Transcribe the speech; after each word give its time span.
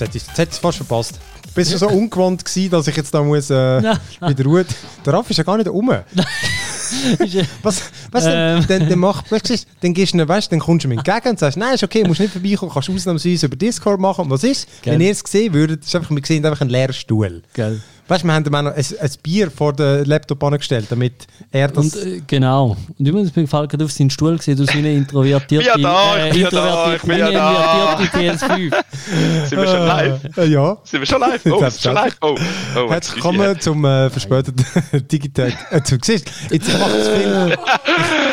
Jetzt 0.00 0.14
hätte 0.14 0.42
ich 0.42 0.50
es 0.50 0.58
fast 0.58 0.78
verpasst. 0.78 1.20
Du 1.42 1.50
bist 1.54 1.70
schon 1.70 1.78
so 1.80 1.88
ungewohnt 1.96 2.44
gewesen, 2.44 2.70
dass 2.70 2.86
ich 2.86 2.96
jetzt 2.96 3.12
da 3.12 3.22
muss 3.22 3.50
äh, 3.50 3.82
wieder 4.20 4.44
ruhen. 4.44 4.66
Der 5.04 5.12
Raff 5.12 5.28
ist 5.30 5.36
ja 5.36 5.44
gar 5.44 5.56
nicht 5.56 5.68
um. 5.68 5.88
was, 7.62 7.82
was 8.10 8.24
ähm. 8.26 8.66
denn, 8.66 8.80
dann, 8.80 8.88
dann, 8.88 8.98
mach, 8.98 9.30
weißt, 9.30 9.66
dann 9.80 9.94
gehst 9.94 10.14
du, 10.14 10.28
weißt, 10.28 10.50
dann 10.50 10.58
kommst 10.60 10.84
du 10.84 10.88
mir 10.88 10.96
entgegen 10.96 11.30
und 11.30 11.38
sagst, 11.38 11.56
nein, 11.56 11.74
ist 11.74 11.82
okay, 11.82 12.04
musst 12.06 12.20
nicht 12.20 12.32
vorbeikommen, 12.32 12.72
kannst 12.72 12.90
ausnahmsweise 12.90 13.46
über 13.46 13.56
Discord 13.56 14.00
machen. 14.00 14.24
Und 14.24 14.30
was 14.30 14.44
ist? 14.44 14.68
Gell. 14.82 14.94
Wenn 14.94 15.00
ihr 15.00 15.10
es 15.10 15.22
gesehen 15.22 15.52
würdet, 15.52 15.84
ist 15.84 15.94
einfach, 15.94 16.10
wir 16.10 16.22
sehen 16.24 16.44
einfach 16.44 16.60
einen 16.60 16.70
leeren 16.70 16.92
Stuhl. 16.92 17.42
Gell. 17.54 17.80
Weißt 18.10 18.24
du, 18.24 18.26
wir 18.26 18.34
haben 18.34 18.44
ihm 18.44 18.54
auch 18.56 18.62
noch 18.62 18.74
ein, 18.74 18.84
ein, 19.00 19.10
Bier 19.22 19.52
vor 19.52 19.72
den 19.72 20.04
Laptop 20.04 20.42
angestellt, 20.42 20.86
damit 20.90 21.28
er 21.52 21.68
das. 21.68 21.94
Und, 21.94 22.06
äh, 22.06 22.20
genau. 22.26 22.76
Und 22.98 23.06
übrigens 23.06 23.30
bin 23.30 23.44
ich 23.44 23.50
gerade 23.50 23.84
auf 23.84 23.92
seinen 23.92 24.10
Stuhl 24.10 24.36
gesehen, 24.36 24.56
du 24.56 24.64
bist 24.64 24.76
eine 24.76 24.92
introvertierte. 24.92 25.64
ja 25.64 25.78
da, 25.78 26.16
äh, 26.16 26.30
ich 26.30 26.42
bin 26.42 26.48
da, 26.50 26.94
ich 26.96 27.02
bin 27.02 27.18
ja 27.18 27.30
da. 27.30 27.98
PS5. 27.98 28.74
Sind 29.46 29.60
wir 29.60 29.66
schon 29.68 29.86
live? 29.86 30.36
Äh, 30.36 30.46
ja. 30.46 30.76
Sind 30.82 31.00
wir 31.00 31.06
schon 31.06 31.20
live? 31.20 31.40
Oh, 31.50 31.64
ist 31.64 31.82
schon 31.82 31.94
live? 31.94 32.16
Oh, 32.20 32.34
oh 32.76 32.90
Herzlich 32.90 33.14
willkommen 33.14 33.60
zum 33.60 33.84
äh, 33.84 34.10
verspäteten 34.10 34.64
Digital. 35.08 35.52
Äh, 35.70 35.80
du 35.80 35.96
siehst, 36.02 36.32
jetzt 36.50 36.78
macht 36.80 36.90
es 36.92 37.08
viel. 37.10 37.56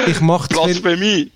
Ich, 0.07 0.21
mache 0.21 0.47
Blasphemie. 0.47 1.31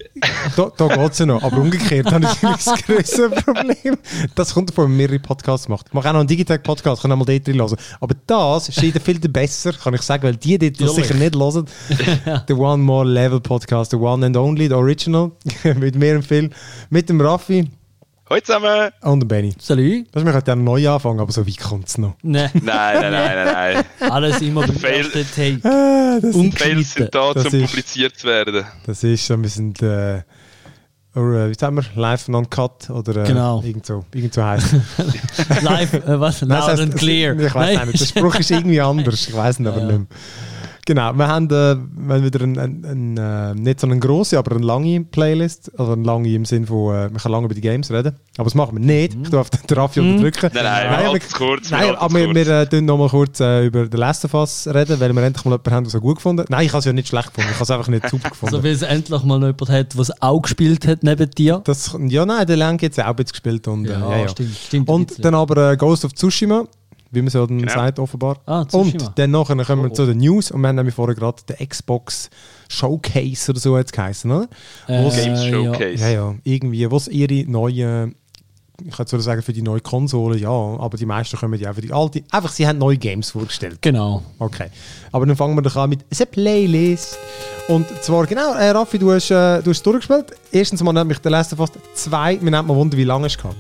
Da, 0.56 0.72
da 0.76 0.88
geht 0.88 1.12
es 1.12 1.20
ja 1.20 1.26
noch. 1.26 1.44
Aber 1.44 1.58
umgekehrt 1.58 2.12
habe 2.12 2.26
ich 2.26 2.44
ein 2.44 2.76
größeres 2.88 3.44
Problem. 3.44 3.98
Das 4.36 4.54
kommt 4.54 4.70
davon, 4.70 4.86
wenn 4.86 4.92
man 4.92 4.98
mehrere 4.98 5.20
Podcasts 5.20 5.68
macht. 5.68 5.88
Ich 5.88 5.94
mache 5.94 6.10
auch 6.10 6.14
noch 6.14 6.20
einen 6.20 6.28
Digital-Podcast, 6.28 7.02
kann 7.02 7.12
auch 7.12 7.18
mal 7.18 7.26
dort 7.26 7.48
drin 7.48 7.60
hören. 7.60 7.76
Aber 8.00 8.16
das 8.28 8.70
ist 8.70 8.82
jeder 8.82 9.00
viel 9.00 9.20
besser, 9.20 9.74
kann 9.74 9.94
ich 9.94 10.02
sagen, 10.02 10.24
weil 10.24 10.36
die, 10.36 10.58
die 10.58 10.72
das 10.72 10.96
sicher 10.96 11.16
nicht 11.16 11.36
hören. 11.36 11.66
der 12.48 12.58
One 12.58 12.84
More 12.84 13.08
Level 13.08 13.40
Podcast, 13.40 13.92
der 13.92 14.02
One 14.02 14.26
and 14.26 14.38
Only, 14.38 14.70
der 14.70 14.78
Original, 14.78 15.32
mit 15.64 15.96
mir 15.96 16.16
und 16.16 16.26
Phil, 16.26 16.50
mit 16.90 17.10
dem 17.10 17.22
Raffi. 17.22 17.68
Hallo 18.32 18.40
zusammen! 18.40 18.92
Und 19.02 19.28
Benny. 19.28 19.54
Salut! 19.60 20.08
Das 20.14 20.24
wir 20.24 20.44
ja 20.48 20.56
neu 20.56 20.90
anfangen, 20.90 21.20
aber 21.20 21.34
so 21.34 21.46
weit 21.46 21.60
kommt 21.60 21.90
es 21.90 21.98
noch. 21.98 22.16
Nein. 22.22 22.50
nein, 22.54 22.64
nein, 22.64 23.12
nein, 23.12 23.46
nein, 23.46 23.86
nein. 24.00 24.10
Alles 24.10 24.40
immer 24.40 24.66
beim 24.66 24.82
ersten 24.82 25.28
Take. 25.36 25.60
Ah, 25.68 26.18
Fails 26.56 26.94
sind 26.94 27.14
da, 27.14 27.32
um 27.32 27.44
publiziert 27.44 28.16
zu 28.16 28.28
werden. 28.28 28.64
Das 28.86 29.04
ist 29.04 29.28
so, 29.28 29.38
wir 29.38 29.50
sind... 29.50 29.82
Äh, 29.82 30.22
oder, 31.14 31.50
wie 31.50 31.56
sagen 31.60 31.76
wir? 31.76 31.84
Live 32.02 32.30
non-cut 32.30 32.90
oder 32.90 33.18
äh, 33.18 33.28
genau. 33.28 33.62
irgend 33.66 33.86
so, 33.86 34.06
irgend 34.14 34.34
so 34.34 34.40
Live, 35.62 35.94
äh, 35.94 36.18
was? 36.18 36.40
Loud 36.40 36.52
das 36.52 36.68
heißt, 36.68 36.82
and 36.84 36.96
clear. 36.96 37.38
Ich 37.38 37.54
weiß 37.54 37.86
nicht, 37.86 38.00
der 38.00 38.06
Spruch 38.06 38.36
ist 38.36 38.50
irgendwie 38.50 38.80
anders, 38.80 39.28
ich 39.28 39.36
weiß 39.36 39.60
ihn 39.60 39.68
aber 39.68 39.80
ja. 39.80 39.86
nicht 39.88 39.98
mehr. 39.98 40.08
Genau, 40.86 41.14
wir 41.14 41.28
haben, 41.28 41.46
äh, 41.46 41.76
wir 41.78 42.16
haben 42.16 42.24
wieder 42.24 42.42
ein, 42.42 42.58
ein, 42.58 42.86
ein, 42.86 43.18
äh, 43.18 43.54
nicht 43.54 43.80
so 43.80 43.88
eine 43.88 44.00
grosse, 44.00 44.38
aber 44.38 44.56
eine 44.56 44.66
lange 44.66 45.02
Playlist. 45.02 45.72
Also 45.78 45.94
eine 45.94 46.04
lange 46.04 46.30
im 46.30 46.46
Sinne 46.46 46.68
von, 46.68 46.96
äh, 46.96 47.12
wir 47.12 47.20
können 47.20 47.32
lange 47.32 47.46
über 47.46 47.54
die 47.54 47.62
Games 47.62 47.92
reden. 47.92 48.16
Aber 48.38 48.46
das 48.46 48.56
machen 48.56 48.78
wir 48.78 48.86
nicht. 48.86 49.16
Mhm. 49.16 49.24
Ich 49.24 49.30
darf 49.30 49.50
den 49.50 49.78
Raffi 49.78 50.02
mhm. 50.02 50.16
unterdrücken. 50.16 50.50
Nein, 50.54 50.64
nein, 50.64 50.88
nein, 50.90 51.14
wir, 51.14 51.20
kurz, 51.38 51.70
nein 51.70 51.96
aber 51.96 52.16
wir, 52.16 52.34
wir 52.34 52.74
äh, 52.74 52.82
noch 52.82 52.98
mal 52.98 53.10
kurz 53.10 53.40
äh, 53.40 53.66
über 53.66 53.88
The 53.92 53.98
Last 53.98 54.26
of 54.26 54.34
Us 54.34 54.68
reden, 54.68 55.00
weil 55.00 55.14
wir 55.14 55.24
endlich 55.24 55.46
mal 55.46 55.52
jemanden 55.52 55.72
haben, 55.72 55.84
der 55.86 55.96
es 55.96 56.02
gut 56.02 56.16
gefunden 56.16 56.46
Nein, 56.50 56.66
ich 56.66 56.72
habe 56.72 56.80
es 56.80 56.86
ja 56.86 56.94
nicht 56.94 57.08
schlecht 57.08 57.28
gefunden. 57.28 57.50
Ich 57.52 57.56
habe 57.56 57.64
es 57.64 57.72
einfach 57.72 57.88
nicht 57.88 58.10
super 58.10 58.30
gefunden. 58.30 58.56
So 58.56 58.64
wie 58.64 58.70
es 58.70 58.82
endlich 58.82 59.24
mal 59.24 59.40
jemand 59.40 59.70
hat, 59.70 59.94
der 59.94 60.02
es 60.02 60.22
auch 60.22 60.42
gespielt 60.42 60.88
hat 60.88 61.04
neben 61.04 61.30
dir. 61.32 61.62
Das, 61.64 61.96
ja, 62.08 62.26
nein, 62.26 62.48
der 62.48 62.58
Lang 62.58 62.82
hat 62.82 62.92
es 62.92 63.00
auch 63.00 63.06
ein 63.06 63.16
bisschen 63.16 63.32
gespielt. 63.34 63.68
Und, 63.68 63.86
ja, 63.86 63.98
äh, 63.98 64.00
ja, 64.00 64.18
ja. 64.18 64.30
stimmt. 64.30 64.56
stimmt 64.56 64.90
und 64.90 65.24
dann 65.24 65.36
aber 65.36 65.72
äh, 65.72 65.78
Ghost 65.78 66.06
of 66.06 66.14
Tsushima 66.14 66.66
wie 67.12 67.22
man 67.22 67.30
so 67.30 67.46
dann 67.46 67.60
genau. 67.60 67.74
sagt, 67.74 68.00
offenbar. 68.00 68.38
Ah, 68.46 68.66
und 68.72 69.20
dann 69.20 69.32
nachher 69.32 69.56
kommen 69.66 69.84
wir 69.84 69.90
oh, 69.90 69.92
oh. 69.92 69.96
zu 69.96 70.06
den 70.06 70.18
News 70.18 70.52
und 70.52 70.62
wir 70.62 70.70
haben 70.70 70.76
nämlich 70.76 70.96
vorher 70.96 71.16
gerade 71.16 71.42
den 71.44 71.68
Xbox 71.68 72.30
Showcase 72.70 73.52
oder 73.52 73.60
so 73.60 73.78
jetzt 73.78 73.94
geheißen, 73.94 74.32
oder? 74.32 74.48
Äh, 74.88 75.10
Games 75.10 75.46
Showcase. 75.46 76.02
Ja, 76.02 76.10
ja, 76.10 76.36
irgendwie, 76.44 76.90
was 76.90 77.08
ihre 77.08 77.50
neuen 77.50 78.16
ich 78.84 78.96
zwar 78.96 79.20
sagen 79.20 79.42
für 79.42 79.54
die 79.54 79.62
neue 79.62 79.82
Konsole, 79.82 80.38
ja, 80.38 80.50
aber 80.50 80.98
die 80.98 81.06
meisten 81.06 81.38
kommen 81.38 81.60
ja 81.60 81.72
für 81.72 81.82
die 81.82 81.94
alte. 81.94 82.24
Einfach, 82.32 82.52
sie 82.52 82.68
haben 82.68 82.80
neue 82.80 82.98
Games 82.98 83.30
vorgestellt. 83.30 83.78
Genau. 83.82 84.24
Okay. 84.40 84.70
Aber 85.12 85.26
dann 85.26 85.36
fangen 85.36 85.56
wir 85.56 85.62
doch 85.62 85.76
an 85.76 85.90
mit 85.90 86.04
einer 86.10 86.26
Playlist. 86.26 87.20
Und 87.68 87.88
zwar, 88.02 88.26
genau, 88.26 88.54
äh, 88.54 88.72
Raffi, 88.72 88.98
du 88.98 89.12
hast, 89.12 89.30
äh, 89.30 89.62
du 89.62 89.70
hast 89.70 89.84
durchgespielt. 89.84 90.36
Erstens 90.52 90.82
mal 90.82 90.94
nämlich 90.94 91.20
der 91.20 91.32
letzte 91.32 91.56
fast 91.56 91.74
zwei. 91.94 92.38
Mir 92.42 92.52
nimmt 92.52 92.68
mal 92.68 92.76
Wunder, 92.76 92.98
wie 92.98 93.04
lange 93.04 93.28
es 93.28 93.38
gehabt. 93.38 93.56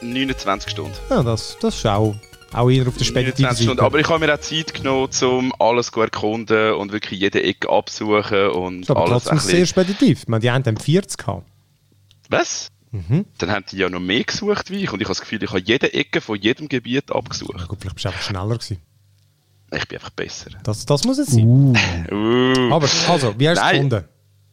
29 0.00 0.70
Stunden. 0.70 0.94
Ja, 1.10 1.22
das, 1.22 1.56
das 1.60 1.74
ist 1.74 1.86
auch 1.86 2.14
auch 2.52 2.70
eher 2.70 2.86
auf 2.86 2.96
der 2.96 3.06
Seite. 3.06 3.82
Aber 3.82 3.98
ich 3.98 4.08
habe 4.08 4.24
mir 4.24 4.34
auch 4.34 4.40
Zeit 4.40 4.74
genommen, 4.74 5.10
um 5.22 5.52
alles 5.58 5.90
zu 5.90 6.00
erkunden 6.00 6.74
und 6.74 6.92
wirklich 6.92 7.20
jede 7.20 7.42
Ecke 7.42 7.68
absuchen 7.70 8.48
und 8.50 8.90
aber 8.90 9.02
alles 9.02 9.24
trotzdem 9.24 9.38
sehr 9.38 9.66
speditiv. 9.66 10.26
Man, 10.28 10.40
die 10.40 10.50
haben 10.50 10.62
dann 10.62 10.76
40 10.76 11.18
gehabt. 11.18 11.46
Was? 12.28 12.68
Mhm. 12.92 13.24
Dann 13.38 13.50
haben 13.50 13.64
die 13.70 13.76
ja 13.76 13.88
noch 13.88 14.00
mehr 14.00 14.24
gesucht 14.24 14.70
wie 14.70 14.82
ich 14.82 14.92
und 14.92 15.00
ich 15.00 15.06
habe 15.06 15.14
das 15.14 15.20
Gefühl, 15.20 15.42
ich 15.42 15.50
habe 15.50 15.60
jede 15.60 15.92
Ecke 15.94 16.20
von 16.20 16.40
jedem 16.40 16.68
Gebiet 16.68 17.12
abgesucht. 17.12 17.54
Ja, 17.58 17.66
gut, 17.66 17.78
vielleicht 17.80 17.96
bist 17.96 18.04
du 18.04 18.08
einfach 18.08 18.22
schneller 18.22 18.56
gewesen. 18.56 18.78
Ich 19.72 19.86
bin 19.86 19.98
einfach 19.98 20.10
besser. 20.10 20.50
Das, 20.64 20.84
das 20.84 21.04
muss 21.04 21.18
es 21.18 21.28
sein. 21.28 21.44
Uh. 21.44 21.74
Uh. 22.10 22.72
Aber, 22.72 22.88
also, 23.08 23.38
wie 23.38 23.48
hast 23.48 23.58
du 23.58 23.64
es 23.64 23.70
gefunden? 23.70 24.04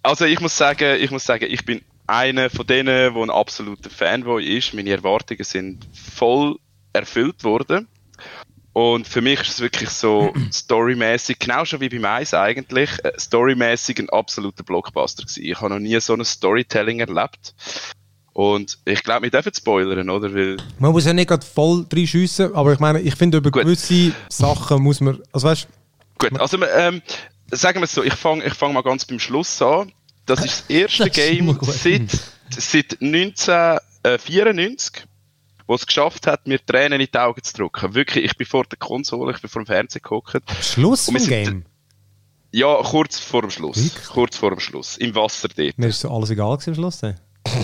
Also, 0.03 0.25
ich 0.25 0.39
muss 0.39 0.55
sagen, 0.55 1.01
ich 1.01 1.09
muss 1.09 1.25
sagen, 1.25 1.47
ich 1.49 1.65
bin 1.65 1.81
einer 2.05 2.49
von 2.49 2.67
denen, 2.67 3.13
der 3.13 3.15
ein 3.15 3.29
absoluter 3.31 3.89
Fanboy 3.89 4.57
ist. 4.57 4.73
Meine 4.73 4.91
Erwartungen 4.91 5.43
sind 5.43 5.87
voll 5.91 6.57
erfüllt 6.97 7.43
worden. 7.43 7.87
Und 8.73 9.07
für 9.07 9.21
mich 9.21 9.41
ist 9.41 9.53
es 9.53 9.59
wirklich 9.59 9.89
so 9.89 10.31
storymäßig, 10.53 11.39
genau 11.39 11.65
schon 11.65 11.79
wie 11.79 11.89
beim 11.89 12.05
Eis 12.05 12.35
eigentlich, 12.35 12.91
äh, 13.03 13.11
storymäßig 13.17 13.97
ein 13.97 14.09
absoluter 14.09 14.63
Blockbuster 14.63 15.23
gewesen. 15.23 15.43
Ich 15.43 15.59
habe 15.59 15.73
noch 15.73 15.79
nie 15.79 15.99
so 15.99 16.13
ein 16.13 16.23
Storytelling 16.23 16.99
erlebt. 16.99 17.55
Und 18.33 18.77
ich 18.85 19.01
glaube, 19.01 19.23
wir 19.23 19.31
dürfen 19.31 19.51
spoilern, 19.51 20.11
oder? 20.11 20.31
Weil 20.31 20.57
man 20.77 20.91
muss 20.91 21.05
ja 21.05 21.13
nicht 21.13 21.27
gerade 21.27 21.43
voll 21.43 21.87
reinschiessen, 21.91 22.53
aber 22.53 22.73
ich 22.73 22.77
meine, 22.77 23.01
ich 23.01 23.15
finde, 23.15 23.39
über 23.39 23.49
Gut. 23.49 23.63
gewisse 23.63 24.13
Sachen 24.29 24.83
muss 24.83 25.01
man, 25.01 25.23
also 25.31 25.47
weißt 25.47 25.67
Gut, 26.19 26.39
also 26.39 26.63
ähm, 26.63 27.01
sagen 27.49 27.79
wir 27.79 27.85
es 27.85 27.93
so, 27.93 28.03
ich 28.03 28.13
fange 28.13 28.45
ich 28.45 28.53
fang 28.53 28.73
mal 28.73 28.83
ganz 28.83 29.05
beim 29.05 29.17
Schluss 29.17 29.59
an. 29.59 29.91
Das 30.27 30.45
ist 30.45 30.61
das 30.61 30.69
erste 30.75 31.05
das 31.05 31.15
Game 31.15 31.59
seit, 31.63 32.11
seit 32.51 33.01
1994 33.01 35.07
der 35.67 35.75
es 35.75 35.85
geschafft 35.85 36.27
hat, 36.27 36.47
mir 36.47 36.63
Tränen 36.65 37.01
in 37.01 37.07
die 37.13 37.19
Augen 37.19 37.43
zu 37.43 37.53
drücken. 37.53 37.93
Wirklich, 37.93 38.25
ich 38.25 38.37
bin 38.37 38.47
vor 38.47 38.65
der 38.65 38.77
Konsole, 38.77 39.33
ich 39.33 39.41
bin 39.41 39.49
vor 39.49 39.63
dem 39.63 39.67
Fernseher 39.67 40.01
geguckt. 40.01 40.41
Schluss 40.61 41.05
vom 41.05 41.17
Game? 41.17 41.65
Ja, 42.51 42.81
kurz 42.81 43.19
vor 43.19 43.41
dem 43.41 43.51
Schluss. 43.51 43.77
Wirklich? 43.77 44.07
Kurz 44.07 44.37
vor 44.37 44.51
dem 44.51 44.59
Schluss. 44.59 44.97
Im 44.97 45.13
Wasser 45.15 45.49
dort. 45.49 45.77
Mir 45.77 45.87
ist 45.87 45.99
so 45.99 46.09
alles 46.09 46.29
egal 46.29 46.57
am 46.65 46.73
Schluss. 46.73 47.01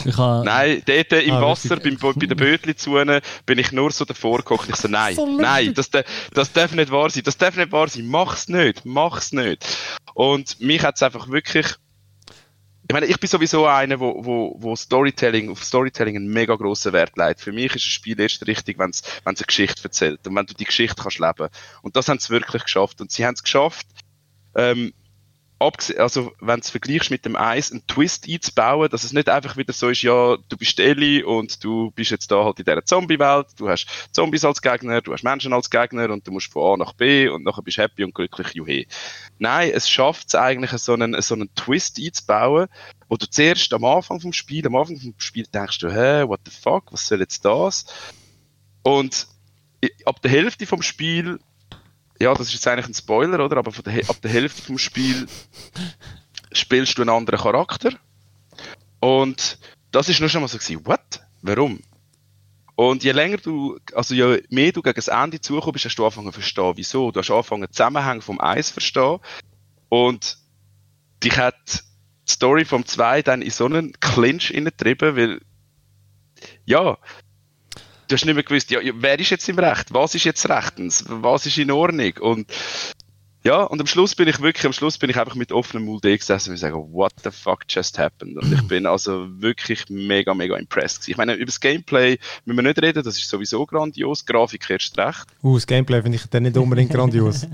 Ich 0.06 0.18
ha... 0.18 0.44
Nein, 0.44 0.82
dort 0.86 1.12
im 1.14 1.34
ah, 1.34 1.42
Wasser, 1.42 1.78
beim, 1.78 1.98
bei 1.98 2.14
den 2.14 2.38
Bötli 2.38 2.74
bin 3.46 3.60
ich 3.60 3.72
nur 3.72 3.92
so 3.92 4.06
davor 4.06 4.38
geguckt. 4.38 4.70
Ich 4.70 4.76
so, 4.76 4.88
nein, 4.88 5.16
so 5.16 5.26
nein, 5.26 5.74
das, 5.74 5.90
das 5.90 6.52
darf 6.54 6.74
nicht 6.74 6.92
wahr 6.92 7.10
sein, 7.10 7.24
das 7.24 7.38
darf 7.38 7.58
nicht 7.58 7.72
wahr 7.72 7.88
sein, 7.88 8.08
mach's 8.08 8.48
nicht, 8.48 8.86
mach's 8.86 9.32
nicht. 9.32 9.66
Und 10.14 10.60
mich 10.60 10.84
hat 10.84 10.96
es 10.96 11.04
einfach 11.04 11.28
wirklich 11.30 11.68
ich 12.94 12.96
meine, 12.96 13.08
ich 13.08 13.20
bin 13.20 13.28
sowieso 13.28 13.66
einer, 13.66 14.00
wo, 14.00 14.24
wo, 14.24 14.56
wo 14.60 14.76
Storytelling, 14.76 15.50
auf 15.50 15.64
Storytelling 15.64 16.16
einen 16.16 16.28
mega 16.28 16.54
grossen 16.56 16.94
Wert 16.94 17.18
legt. 17.18 17.42
Für 17.42 17.52
mich 17.52 17.76
ist 17.76 17.88
ein 17.88 17.90
Spiel 17.90 18.20
erst 18.20 18.46
richtig, 18.46 18.78
wenn 18.78 18.92
es 18.92 19.02
eine 19.26 19.34
Geschichte 19.34 19.84
erzählt 19.84 20.28
und 20.28 20.36
wenn 20.36 20.46
du 20.46 20.54
die 20.54 20.66
Geschichte 20.66 21.02
kannst 21.02 21.18
leben. 21.18 21.50
Und 21.82 21.96
das 21.96 22.08
haben 22.08 22.20
sie 22.20 22.30
wirklich 22.30 22.62
geschafft. 22.62 23.02
Und 23.02 23.10
sie 23.12 23.26
haben 23.26 23.34
es 23.34 23.42
geschafft, 23.42 23.88
ähm, 24.54 24.94
also 25.98 26.32
wenn 26.40 26.60
du 26.60 26.62
es 26.62 26.70
vergleichst 26.70 27.12
mit 27.12 27.26
dem 27.26 27.36
Eis, 27.36 27.72
einen 27.72 27.86
Twist 27.88 28.28
einzubauen, 28.28 28.90
dass 28.90 29.04
es 29.04 29.14
nicht 29.14 29.30
einfach 29.30 29.58
wieder 29.58 29.74
so 29.74 29.90
ist, 29.90 30.02
ja, 30.02 30.38
du 30.38 30.58
bist 30.58 30.80
Ellie 30.80 31.26
und 31.26 31.64
du 31.64 31.92
bist 31.92 32.12
jetzt 32.12 32.32
da 32.32 32.44
halt 32.44 32.60
in 32.60 32.66
dieser 32.66 32.86
Zombie-Welt, 32.86 33.48
du 33.58 33.70
hast 33.70 33.88
Zombies 34.12 34.46
als 34.46 34.62
Gegner, 34.62 35.02
du 35.02 35.14
hast 35.14 35.24
Menschen 35.24 35.54
als 35.54 35.70
Gegner 35.70 36.10
und 36.10 36.28
du 36.28 36.32
musst 36.32 36.52
von 36.52 36.74
A 36.74 36.78
nach 36.86 36.94
B 36.94 37.28
und 37.28 37.44
nachher 37.44 37.62
bist 37.62 37.78
happy 37.78 38.04
und 38.04 38.14
glücklich, 38.14 38.54
juhe. 38.54 38.86
Nein, 39.40 39.72
es 39.74 39.90
schafft 39.90 40.28
es 40.30 40.36
eigentlich, 40.36 40.72
so 40.72 40.94
einen, 40.94 41.22
so 41.22 41.36
einen 41.36 41.54
Twist 41.56 42.00
einzubauen, 42.00 42.68
wo 43.08 43.18
du 43.18 43.30
zuerst 43.30 43.74
am 43.74 43.86
Anfang 43.86 44.20
vom 44.20 44.34
Spiel, 44.34 44.66
am 44.66 44.76
Anfang 44.76 45.00
vom 45.00 45.14
Spiel 45.18 45.46
denkst 45.54 45.80
du, 45.80 45.90
hä, 45.90 46.28
what 46.28 46.42
the 46.46 46.52
fuck, 46.52 46.92
was 46.92 47.08
soll 47.08 47.20
jetzt 47.20 47.46
das? 47.46 47.86
Und 48.84 49.28
ab 50.06 50.22
der 50.22 50.32
Hälfte 50.32 50.66
vom 50.66 50.82
Spiel 50.82 51.40
ja, 52.24 52.34
das 52.34 52.48
ist 52.48 52.54
jetzt 52.54 52.68
eigentlich 52.68 52.88
ein 52.88 52.94
Spoiler, 52.94 53.44
oder? 53.44 53.58
Aber 53.58 53.72
der, 53.72 54.10
ab 54.10 54.22
der 54.22 54.32
Hälfte 54.32 54.62
vom 54.62 54.78
Spiel 54.78 55.28
spielst 56.52 56.98
du 56.98 57.02
einen 57.02 57.10
anderen 57.10 57.40
Charakter. 57.40 57.92
Und 59.00 59.58
das 59.92 60.10
ist 60.10 60.20
nur 60.20 60.30
schon 60.30 60.42
mal 60.42 60.48
so 60.48 60.58
gewesen, 60.58 60.86
what? 60.86 61.22
Warum? 61.42 61.82
Und 62.76 63.04
je 63.04 63.12
länger 63.12 63.38
du, 63.38 63.78
also 63.94 64.16
je 64.16 64.42
mehr 64.50 64.72
du 64.72 64.82
gegen 64.82 64.96
das 64.96 65.10
Ende 65.10 65.42
zukommst, 65.42 65.86
hast 65.86 65.96
du 65.96 66.06
angefangen 66.06 66.28
zu 66.28 66.40
verstehen, 66.40 66.74
wieso. 66.76 67.12
Du 67.12 67.20
hast 67.20 67.30
angefangen, 67.30 67.72
Zusammenhang 67.72 68.22
vom 68.22 68.40
Eis 68.40 68.68
zu 68.68 68.74
verstehen. 68.74 69.20
Und 69.90 70.38
dich 71.24 71.38
hat 71.38 71.84
die 72.28 72.32
Story 72.32 72.66
vom 72.66 72.86
2 72.86 73.22
dann 73.22 73.42
in 73.42 73.52
so 73.52 73.66
einen 73.66 73.92
Clinch 74.00 74.54
getrieben, 74.54 75.16
weil, 75.16 75.42
ja, 76.66 76.98
du 78.08 78.16
hast 78.16 78.26
nicht 78.26 78.36
mehr 78.36 78.44
gewusst, 78.44 78.72
ja, 78.72 78.80
wer 78.82 79.20
ist 79.20 79.30
jetzt 79.30 79.48
im 79.50 79.60
Recht? 79.60 79.94
Was 79.94 80.16
ist 80.16 80.24
jetzt 80.24 80.48
rechtens? 80.50 81.06
Was 81.08 81.46
ist 81.46 81.58
in 81.58 81.72
Ordnung? 81.72 82.14
Und 82.20 82.48
Ja, 83.46 83.64
und 83.64 83.82
am 83.82 83.88
Schluss 83.88 84.16
bin 84.16 84.30
ich 84.30 84.42
wirklich, 84.42 84.66
am 84.66 84.72
Schluss 84.72 84.98
bin 84.98 85.10
ich 85.10 85.20
einfach 85.20 85.36
mit 85.36 85.52
offenem 85.52 85.84
Mund 85.84 86.04
gesessen 86.04 86.52
und 86.52 86.58
sagen, 86.58 86.76
what 86.94 87.12
the 87.26 87.30
fuck 87.30 87.66
just 87.68 88.00
happened? 88.00 88.38
Und 88.38 88.54
ich 88.54 88.62
bin 88.70 88.86
also 88.86 89.28
wirklich 89.42 89.90
mega, 89.90 90.34
mega 90.34 90.56
impressed 90.56 91.02
gewesen. 91.02 91.12
Ich 91.12 91.18
meine, 91.18 91.34
über 91.34 91.48
das 91.48 91.60
Gameplay 91.60 92.18
müssen 92.46 92.58
wir 92.58 92.64
nicht 92.64 92.82
reden, 92.82 93.04
das 93.04 93.18
ist 93.18 93.28
sowieso 93.28 93.66
grandios, 93.66 94.26
Grafik 94.26 94.70
erst 94.70 94.98
recht. 94.98 95.26
Uh, 95.44 95.56
das 95.56 95.68
Gameplay 95.68 96.02
finde 96.02 96.20
ich 96.20 96.26
dann 96.28 96.44
nicht 96.44 96.56
unbedingt 96.56 96.92
grandios. 96.92 97.46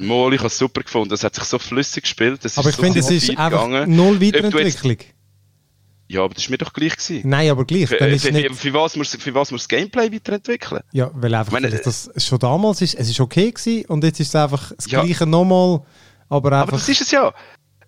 Mal, 0.00 0.32
ich 0.32 0.40
habe 0.40 0.48
es 0.48 0.58
super 0.58 0.82
gefunden, 0.82 1.14
es 1.14 1.22
hat 1.22 1.36
sich 1.36 1.44
so 1.44 1.60
flüssig 1.60 2.02
gespielt, 2.02 2.44
das 2.44 2.58
Aber 2.58 2.70
ist 2.70 2.74
ich 2.74 2.84
finde, 2.84 2.98
es 2.98 3.10
ist 3.10 3.38
einfach 3.38 3.86
null 3.86 4.20
Weiterentwicklung. 4.20 4.96
Ja, 6.08 6.24
aber 6.24 6.34
das 6.34 6.44
war 6.44 6.52
mir 6.52 6.58
doch 6.58 6.72
gleich. 6.72 6.96
Gewesen. 6.96 7.28
Nein, 7.28 7.50
aber 7.50 7.64
gleich. 7.64 7.90
Dann 7.98 8.10
ist 8.10 8.24
für, 8.24 8.32
nicht... 8.32 8.54
für, 8.54 8.72
was 8.72 8.96
muss, 8.96 9.14
für 9.14 9.34
was 9.34 9.50
muss 9.50 9.62
das 9.62 9.68
Gameplay 9.68 10.10
weiterentwickeln? 10.10 10.82
Ja, 10.92 11.10
weil 11.14 11.34
einfach 11.34 11.52
meine, 11.52 11.70
das 11.70 12.10
schon 12.16 12.38
damals 12.38 12.80
ist, 12.80 12.94
es 12.94 13.10
ist 13.10 13.20
okay 13.20 13.52
gewesen 13.52 13.84
und 13.86 14.02
jetzt 14.04 14.18
ist 14.18 14.28
es 14.28 14.34
einfach 14.34 14.72
das 14.74 14.90
ja. 14.90 15.02
Gleiche 15.02 15.26
nochmal, 15.26 15.82
aber 16.30 16.52
einfach... 16.52 16.68
Aber 16.68 16.72
das 16.72 16.88
ist 16.88 17.02
es 17.02 17.10
ja. 17.10 17.32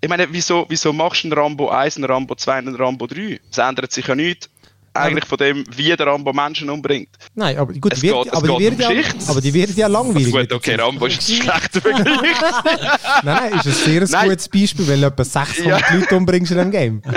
Ich 0.03 0.09
meine, 0.09 0.31
wieso, 0.31 0.67
wieso 0.69 0.93
machst 0.93 1.25
du 1.25 1.29
einen 1.29 1.33
Rambo 1.33 1.71
1, 1.71 1.97
einen 1.97 2.05
Rambo 2.05 2.35
2 2.35 2.53
einen 2.53 2.75
Rambo 2.75 3.07
3? 3.07 3.41
Es 3.51 3.59
ändert 3.59 3.93
sich 3.93 4.07
ja 4.07 4.15
nichts 4.15 4.51
eigentlich 4.93 5.25
von 5.25 5.39
dem, 5.39 5.65
wie 5.77 5.95
der 5.97 6.07
Rambo 6.07 6.33
Menschen 6.33 6.69
umbringt. 6.69 7.11
Nein, 7.35 7.57
aber 7.59 7.73
gut, 7.75 7.97
die 7.97 8.03
wird, 8.03 8.35
aber, 8.35 8.59
die 8.59 8.59
wird 8.59 8.81
ja, 8.81 8.91
aber 9.29 9.41
die 9.41 9.55
wird 9.55 9.77
ja 9.77 9.87
langweilig. 9.87 10.33
Gut, 10.33 10.53
okay, 10.53 10.75
Rambo 10.75 11.07
ist 11.07 11.19
ein 11.19 11.37
schlechter 11.37 11.81
Vergleich. 11.81 12.07
nein, 13.23 13.51
nein, 13.51 13.53
ist 13.55 13.67
ein 13.67 13.73
sehr 13.73 14.09
nein. 14.09 14.31
gutes 14.31 14.49
Beispiel, 14.49 14.89
weil 14.89 15.01
du 15.01 15.07
etwa 15.07 15.25
600 15.25 15.81
ja. 15.81 15.97
Leute 15.97 16.17
umbringst 16.17 16.53
in 16.53 16.59
einem 16.59 16.71
Game. 16.71 17.03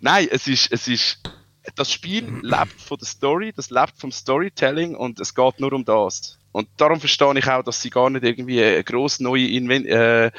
Nein, 0.00 0.28
es 0.30 0.48
ist, 0.48 0.72
es 0.72 0.88
ist, 0.88 1.20
das 1.76 1.92
Spiel 1.92 2.40
lebt 2.42 2.80
von 2.80 2.98
der 2.98 3.06
Story, 3.06 3.52
das 3.54 3.70
lebt 3.70 3.98
vom 3.98 4.10
Storytelling 4.10 4.94
und 4.94 5.20
es 5.20 5.34
geht 5.34 5.60
nur 5.60 5.72
um 5.72 5.84
das. 5.84 6.38
Und 6.52 6.68
darum 6.76 6.98
verstehe 6.98 7.38
ich 7.38 7.46
auch, 7.46 7.62
dass 7.62 7.80
sie 7.80 7.90
gar 7.90 8.10
nicht 8.10 8.24
irgendwie 8.24 8.62
eine 8.62 8.82
grosse 8.82 9.22
neue, 9.22 9.46
Inven 9.46 9.86
äh, 9.86 10.32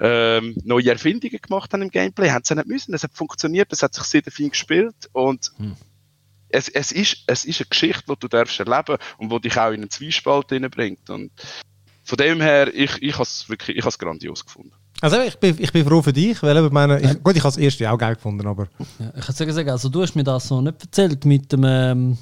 ähm, 0.00 0.56
neue 0.64 0.90
Erfindungen 0.90 1.38
gemacht 1.40 1.72
haben 1.72 1.82
im 1.82 1.90
Gameplay. 1.90 2.30
Haben 2.30 2.44
sie 2.44 2.54
nicht 2.56 2.66
müssen. 2.66 2.94
Es 2.94 3.04
hat 3.04 3.14
funktioniert, 3.14 3.72
es 3.72 3.82
hat 3.82 3.94
sich 3.94 4.04
sehr 4.04 4.22
fein 4.24 4.50
gespielt 4.50 5.08
und 5.12 5.52
hm. 5.56 5.76
es, 6.48 6.68
es, 6.68 6.90
ist, 6.90 7.24
es 7.26 7.44
ist 7.44 7.60
eine 7.60 7.68
Geschichte, 7.68 8.04
die 8.08 8.18
du 8.18 8.28
darfst 8.28 8.58
erleben 8.58 8.96
und 9.18 9.30
die 9.30 9.40
dich 9.42 9.56
auch 9.58 9.68
in 9.68 9.82
einen 9.82 9.90
Zwiespalt 9.90 10.48
bringt. 10.48 11.10
Und 11.10 11.30
von 12.02 12.16
dem 12.16 12.40
her, 12.40 12.74
ich, 12.74 13.00
ich 13.02 13.14
habe 13.14 13.22
es 13.22 13.48
wirklich, 13.48 13.76
ich 13.76 13.82
habe 13.82 13.90
es 13.90 13.98
grandios 13.98 14.44
gefunden. 14.44 14.74
Also 15.04 15.20
ich 15.20 15.36
bin, 15.36 15.54
ich 15.58 15.70
bin 15.70 15.84
froh 15.84 16.00
für 16.00 16.14
dich, 16.14 16.42
weil 16.42 16.56
ich 16.64 16.72
meine, 16.72 16.98
ich, 16.98 17.22
gut, 17.22 17.36
ich 17.36 17.42
habe 17.42 17.52
das 17.52 17.58
erste 17.58 17.92
auch 17.92 17.98
geil 17.98 18.14
gefunden, 18.14 18.46
aber... 18.46 18.68
Ja, 18.98 19.12
ich 19.14 19.26
kann 19.26 19.34
sagen, 19.52 19.68
also 19.68 19.90
du 19.90 20.00
hast 20.00 20.16
mir 20.16 20.24
das 20.24 20.48
so 20.48 20.62
nicht 20.62 20.80
erzählt 20.80 21.26
mit 21.26 21.52
dem... 21.52 21.62
Ähm 21.62 22.18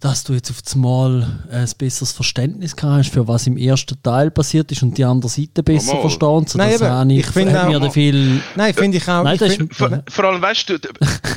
dass 0.00 0.22
du 0.22 0.32
jetzt 0.32 0.50
auf 0.50 0.58
einmal 0.74 1.40
ein 1.50 1.68
besseres 1.76 2.12
Verständnis 2.12 2.76
hast, 2.80 3.10
für 3.10 3.26
was 3.26 3.48
im 3.48 3.56
ersten 3.56 4.00
Teil 4.00 4.30
passiert 4.30 4.70
ist 4.70 4.82
und 4.82 4.96
die 4.96 5.04
andere 5.04 5.28
Seite 5.28 5.64
besser 5.64 5.94
oh, 5.96 6.02
verstehen. 6.02 6.46
So, 6.46 6.58
nein, 6.58 6.74
eben, 6.74 7.10
ich, 7.10 7.18
ich 7.18 7.26
finde 7.26 7.60
auch, 7.60 7.92
viel, 7.92 8.40
Nein, 8.54 8.74
finde 8.74 8.98
ich 8.98 9.08
auch. 9.08 9.24
Nein, 9.24 9.38
ich 9.42 9.56
find, 9.56 9.74
vor, 9.74 10.04
vor, 10.08 10.24
allem, 10.24 10.40
weißt 10.40 10.70
du, 10.70 10.78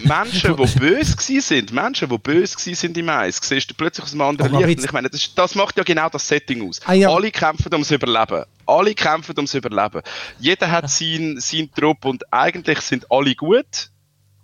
Menschen, 0.04 0.56
die 0.58 0.80
böse 0.80 1.16
gewesen 1.16 1.42
sind, 1.42 1.74
Menschen, 1.74 2.08
die 2.08 2.18
böse 2.20 2.56
gewesen 2.56 2.76
sind 2.76 2.98
im 2.98 3.10
Eis, 3.10 3.40
siehst 3.42 3.72
du 3.72 3.74
plötzlich 3.74 4.06
aus 4.06 4.14
einem 4.14 4.22
anderen 4.22 4.54
Licht. 4.54 4.78
Und 4.78 4.86
ich 4.86 4.92
meine, 4.92 5.10
das, 5.10 5.34
das, 5.34 5.56
macht 5.56 5.78
ja 5.78 5.84
genau 5.84 6.10
das 6.10 6.28
Setting 6.28 6.68
aus. 6.68 6.80
Ah, 6.86 6.94
ja. 6.94 7.10
Alle 7.10 7.32
kämpfen 7.32 7.74
ums 7.74 7.90
Überleben. 7.90 8.46
Alle 8.68 8.94
kämpfen 8.94 9.34
ums 9.38 9.56
Überleben. 9.56 10.02
Jeder 10.40 10.70
hat 10.70 10.88
seinen 10.88 11.40
sein 11.40 11.70
Trupp 11.76 12.06
und 12.06 12.32
eigentlich 12.32 12.80
sind 12.82 13.08
alle 13.10 13.34
gut 13.34 13.90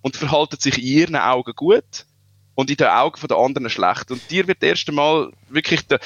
und 0.02 0.18
verhalten 0.18 0.58
sich 0.60 0.80
in 0.80 0.86
ihren 0.86 1.16
Augen 1.18 1.54
gut 1.56 2.08
und 2.58 2.72
in 2.72 2.76
den 2.78 2.88
Augen 2.88 3.28
der 3.28 3.38
anderen 3.38 3.70
schlecht. 3.70 4.10
Und 4.10 4.20
dir 4.32 4.48
wird 4.48 4.64
erst 4.64 4.90
einmal 4.90 5.32
wirklich 5.50 5.86
der, 5.88 6.00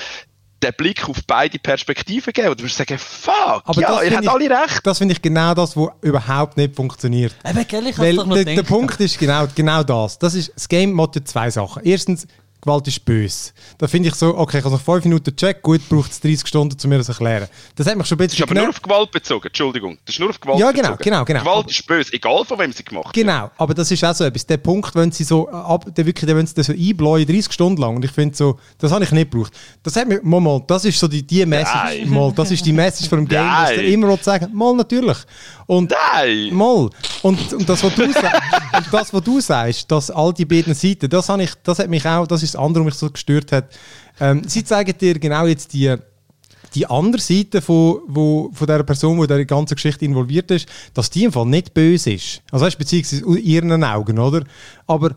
den 0.61 0.73
Blick 0.77 1.07
auf 1.07 1.17
beide 1.25 1.57
Perspektiven 1.57 2.33
geben. 2.33 2.49
Und 2.49 2.59
du 2.59 2.65
wirst 2.65 2.75
sagen, 2.75 2.97
fuck, 2.97 3.63
Aber 3.63 3.81
ja, 3.81 4.01
ihr 4.03 4.17
habt 4.17 4.27
alle 4.27 4.49
recht. 4.49 4.85
Das 4.85 4.97
finde 4.97 5.13
ich 5.13 5.21
genau 5.21 5.53
das, 5.53 5.77
was 5.77 5.89
überhaupt 6.01 6.57
nicht 6.57 6.75
funktioniert. 6.75 7.33
Eben, 7.49 7.65
gell, 7.67 7.87
ich 7.87 7.97
Weil 7.97 8.17
der, 8.17 8.55
der 8.55 8.63
Punkt 8.63 8.99
ist 8.99 9.17
genau, 9.17 9.47
genau 9.55 9.81
das. 9.81 10.19
das, 10.19 10.35
ist, 10.35 10.51
das 10.53 10.67
Game 10.67 10.91
macht 10.91 11.15
ja 11.15 11.23
zwei 11.23 11.49
Sachen. 11.49 11.83
Erstens, 11.85 12.27
Gewalt 12.61 12.87
ist 12.87 13.03
böse. 13.03 13.51
Da 13.77 13.87
finde 13.87 14.09
ich 14.09 14.15
so, 14.15 14.37
okay, 14.37 14.59
ich 14.59 14.63
habe 14.63 14.75
noch 14.75 14.81
5 14.81 15.05
Minuten 15.05 15.35
check, 15.35 15.61
gut, 15.61 15.81
braucht 15.89 16.11
es 16.11 16.19
30 16.19 16.47
Stunden, 16.47 16.77
um 16.81 16.89
mir 16.89 16.97
das 16.97 17.07
zu 17.07 17.11
erklären. 17.13 17.47
Das 17.75 17.87
hat 17.87 17.97
mich 17.97 18.05
schon 18.05 18.19
ein 18.19 18.27
bisschen... 18.27 18.45
Das 18.45 18.51
ist 18.51 18.51
aber 18.51 18.61
nur 18.61 18.69
auf 18.69 18.81
Gewalt 18.81 19.11
bezogen, 19.11 19.47
Entschuldigung. 19.47 19.97
Das 20.05 20.15
ist 20.15 20.19
nur 20.19 20.29
auf 20.29 20.39
Gewalt 20.39 20.59
ja, 20.59 20.71
genau, 20.71 20.91
bezogen. 20.91 21.03
genau, 21.03 21.25
genau. 21.25 21.39
Gewalt 21.41 21.57
aber, 21.57 21.69
ist 21.69 21.87
böse, 21.87 22.13
egal 22.13 22.45
von 22.45 22.59
wem 22.59 22.71
sie 22.71 22.83
gemacht 22.83 23.13
Genau, 23.13 23.41
wird. 23.41 23.51
aber 23.57 23.73
das 23.73 23.89
ist 23.89 24.03
auch 24.03 24.13
so 24.13 24.23
etwas. 24.23 24.45
Der 24.45 24.57
Punkt, 24.57 24.93
wenn 24.95 25.11
sie 25.11 25.23
so, 25.23 25.49
ab, 25.49 25.85
der 25.95 26.05
wirklich, 26.05 26.33
wenn 26.35 26.45
sie 26.45 26.53
das 26.53 26.67
so 26.67 26.73
einbläuen, 26.73 27.25
30 27.25 27.51
Stunden 27.51 27.81
lang, 27.81 27.95
und 27.95 28.05
ich 28.05 28.11
finde 28.11 28.35
so, 28.35 28.59
das 28.77 28.91
habe 28.91 29.03
ich 29.03 29.11
nicht 29.11 29.31
gebraucht. 29.31 29.53
Das 29.81 29.95
hat 29.95 30.07
mir, 30.07 30.19
mal, 30.21 30.39
mal, 30.39 30.63
das 30.67 30.85
ist 30.85 30.99
so 30.99 31.07
die, 31.07 31.25
die 31.25 31.45
Message, 31.45 32.05
mal, 32.05 32.31
das 32.31 32.51
ist 32.51 32.65
die 32.65 32.73
Message 32.73 33.09
von 33.09 33.19
dem 33.19 33.27
Game, 33.27 33.45
Nein. 33.45 33.65
dass 33.65 33.75
der 33.75 33.85
immer 33.85 34.17
sagen, 34.17 34.49
mal, 34.53 34.75
natürlich. 34.75 35.17
Und, 35.65 35.91
Nein! 36.13 36.53
Mal. 36.53 36.89
Und, 37.21 37.53
und, 37.53 37.69
das, 37.69 37.83
was 37.83 37.95
du 37.95 38.11
sagst, 38.11 38.25
und 38.77 38.85
das, 38.91 39.13
was 39.13 39.23
du 39.23 39.39
sagst, 39.39 39.89
dass 39.91 40.11
all 40.11 40.33
die 40.33 40.45
beiden 40.45 40.73
Seiten, 40.73 41.09
das, 41.09 41.29
habe 41.29 41.43
ich, 41.43 41.51
das 41.63 41.79
hat 41.79 41.89
mich 41.89 42.05
auch, 42.05 42.27
das 42.27 42.43
ist 42.43 42.50
das 42.53 42.61
andere, 42.61 42.85
was 42.85 42.93
mich 42.93 42.99
so 42.99 43.09
gestört 43.09 43.51
hat. 43.51 43.69
Ähm, 44.19 44.43
sie 44.47 44.63
zeigen 44.63 44.97
dir 44.97 45.19
genau 45.19 45.45
jetzt 45.45 45.73
die, 45.73 45.95
die 46.75 46.85
andere 46.87 47.21
Seite 47.21 47.61
von, 47.61 47.99
wo, 48.07 48.51
von 48.53 48.67
der 48.67 48.83
Person, 48.83 49.17
die 49.17 49.23
in 49.23 49.27
der 49.27 49.45
ganzen 49.45 49.75
Geschichte 49.75 50.05
involviert 50.05 50.51
ist, 50.51 50.67
dass 50.93 51.09
die 51.09 51.25
im 51.25 51.31
Fall 51.31 51.45
nicht 51.45 51.73
böse 51.73 52.13
ist. 52.13 52.41
Also 52.51 52.65
weißt, 52.65 52.77
beziehungsweise 52.77 53.25
in 53.25 53.37
ihren 53.37 53.83
Augen, 53.83 54.19
oder? 54.19 54.43
Aber 54.87 55.15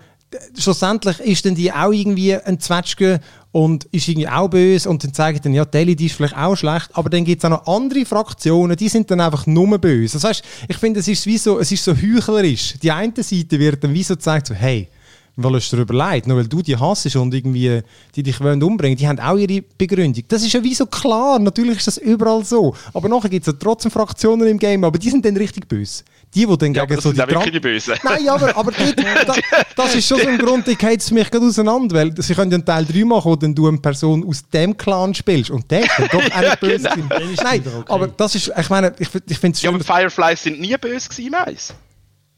schlussendlich 0.59 1.21
ist 1.21 1.45
dann 1.45 1.55
die 1.55 1.73
auch 1.73 1.93
irgendwie 1.93 2.35
ein 2.35 2.59
Zwetschge 2.59 3.21
und 3.53 3.85
ist 3.93 4.09
irgendwie 4.09 4.29
auch 4.29 4.49
böse 4.49 4.89
und 4.89 5.05
dann 5.05 5.15
zeigen 5.15 5.41
dann, 5.43 5.55
ja, 5.55 5.65
Deli, 5.65 5.95
die 5.95 6.07
ist 6.07 6.17
vielleicht 6.17 6.37
auch 6.37 6.57
schlecht, 6.57 6.91
aber 6.95 7.09
dann 7.09 7.25
gibt 7.25 7.43
es 7.43 7.45
auch 7.45 7.51
noch 7.51 7.67
andere 7.67 8.05
Fraktionen, 8.05 8.77
die 8.77 8.89
sind 8.89 9.11
dann 9.11 9.21
einfach 9.21 9.47
nur 9.47 9.79
böse. 9.79 10.15
Das 10.15 10.25
heißt, 10.25 10.45
ich 10.69 10.77
finde, 10.77 11.01
es 11.01 11.09
ist 11.09 11.27
wie 11.27 11.39
so, 11.39 11.61
es 11.61 11.71
ist 11.71 11.85
so 11.85 11.95
heuchlerisch. 11.95 12.75
Die 12.83 12.91
eine 12.91 13.13
Seite 13.17 13.59
wird 13.59 13.85
dann 13.85 13.95
wie 13.95 14.03
so 14.03 14.15
gezeigt, 14.15 14.49
so, 14.49 14.55
hey, 14.55 14.89
weil 15.37 15.57
es 15.57 15.69
dir 15.69 15.79
überlegt, 15.79 16.27
nur 16.27 16.37
weil 16.37 16.47
du 16.47 16.63
die 16.63 16.77
hassest 16.77 17.17
und 17.17 17.35
irgendwie 17.35 17.83
die 18.15 18.23
dich 18.23 18.41
wollen 18.41 18.63
umbringen, 18.63 18.97
die 18.97 19.09
haben 19.09 19.19
auch 19.19 19.37
ihre 19.37 19.63
Begründung. 19.77 20.25
Das 20.29 20.43
ist 20.43 20.53
ja 20.53 20.63
wie 20.63 20.75
so 20.75 20.87
klar, 20.87 21.39
natürlich 21.39 21.79
ist 21.79 21.87
das 21.87 21.99
überall 21.99 22.45
so. 22.45 22.75
Aber 22.93 23.09
nachher 23.09 23.29
gibt 23.29 23.47
es 23.47 23.53
ja 23.53 23.59
trotzdem 23.59 23.91
Fraktionen 23.91 24.47
im 24.47 24.59
Game, 24.59 24.85
aber 24.85 24.99
die 24.99 25.11
sind 25.11 25.25
dann 25.25 25.37
richtig 25.37 25.69
böse. 25.69 26.05
Die, 26.35 26.47
die 26.47 26.59
dann 26.59 26.75
ja, 26.75 26.85
gegen 26.85 27.01
so 27.01 27.13
die 27.13 27.19
Tra 27.19 27.45
die 27.45 27.61
Böse. 27.61 27.95
Nein, 28.03 28.29
aber, 28.29 28.57
aber 28.57 28.73
die, 28.73 28.95
da, 28.97 29.35
das 29.77 29.95
ist 29.95 30.09
schon 30.09 30.21
so 30.21 30.27
ein 30.27 30.39
Grund, 30.39 30.67
ich 30.67 30.79
geht 30.79 31.01
es 31.01 31.11
mich 31.13 31.31
gerade 31.31 31.47
auseinander, 31.47 31.97
weil 31.97 32.13
sie 32.21 32.35
können 32.35 32.51
ja 32.51 32.57
einen 32.57 32.65
Teil 32.65 32.85
3 32.85 33.05
machen, 33.05 33.31
wo 33.31 33.37
dann 33.37 33.55
du 33.55 33.69
eine 33.69 33.79
Person 33.79 34.27
aus 34.27 34.43
dem 34.49 34.77
Clan 34.77 35.15
spielst 35.15 35.51
und 35.51 35.71
der 35.71 35.87
dann 35.97 36.09
doch 36.11 36.37
auch 36.37 36.41
nicht 36.41 36.61
böse. 36.61 36.89
genau. 36.93 37.07
Nein, 37.43 37.63
okay. 37.65 37.85
aber 37.87 38.09
das 38.09 38.35
ist, 38.35 38.53
ich 38.57 38.71
meine, 38.71 38.95
ich, 38.99 39.09
ich 39.29 39.39
finde 39.39 39.57
es 39.57 39.63
Ja, 39.63 39.71
aber 39.71 39.81
Fireflies 39.81 40.43
sind 40.43 40.61
nie 40.61 40.77
böse 40.77 41.09
gewesen, 41.09 41.31
meins. 41.31 41.75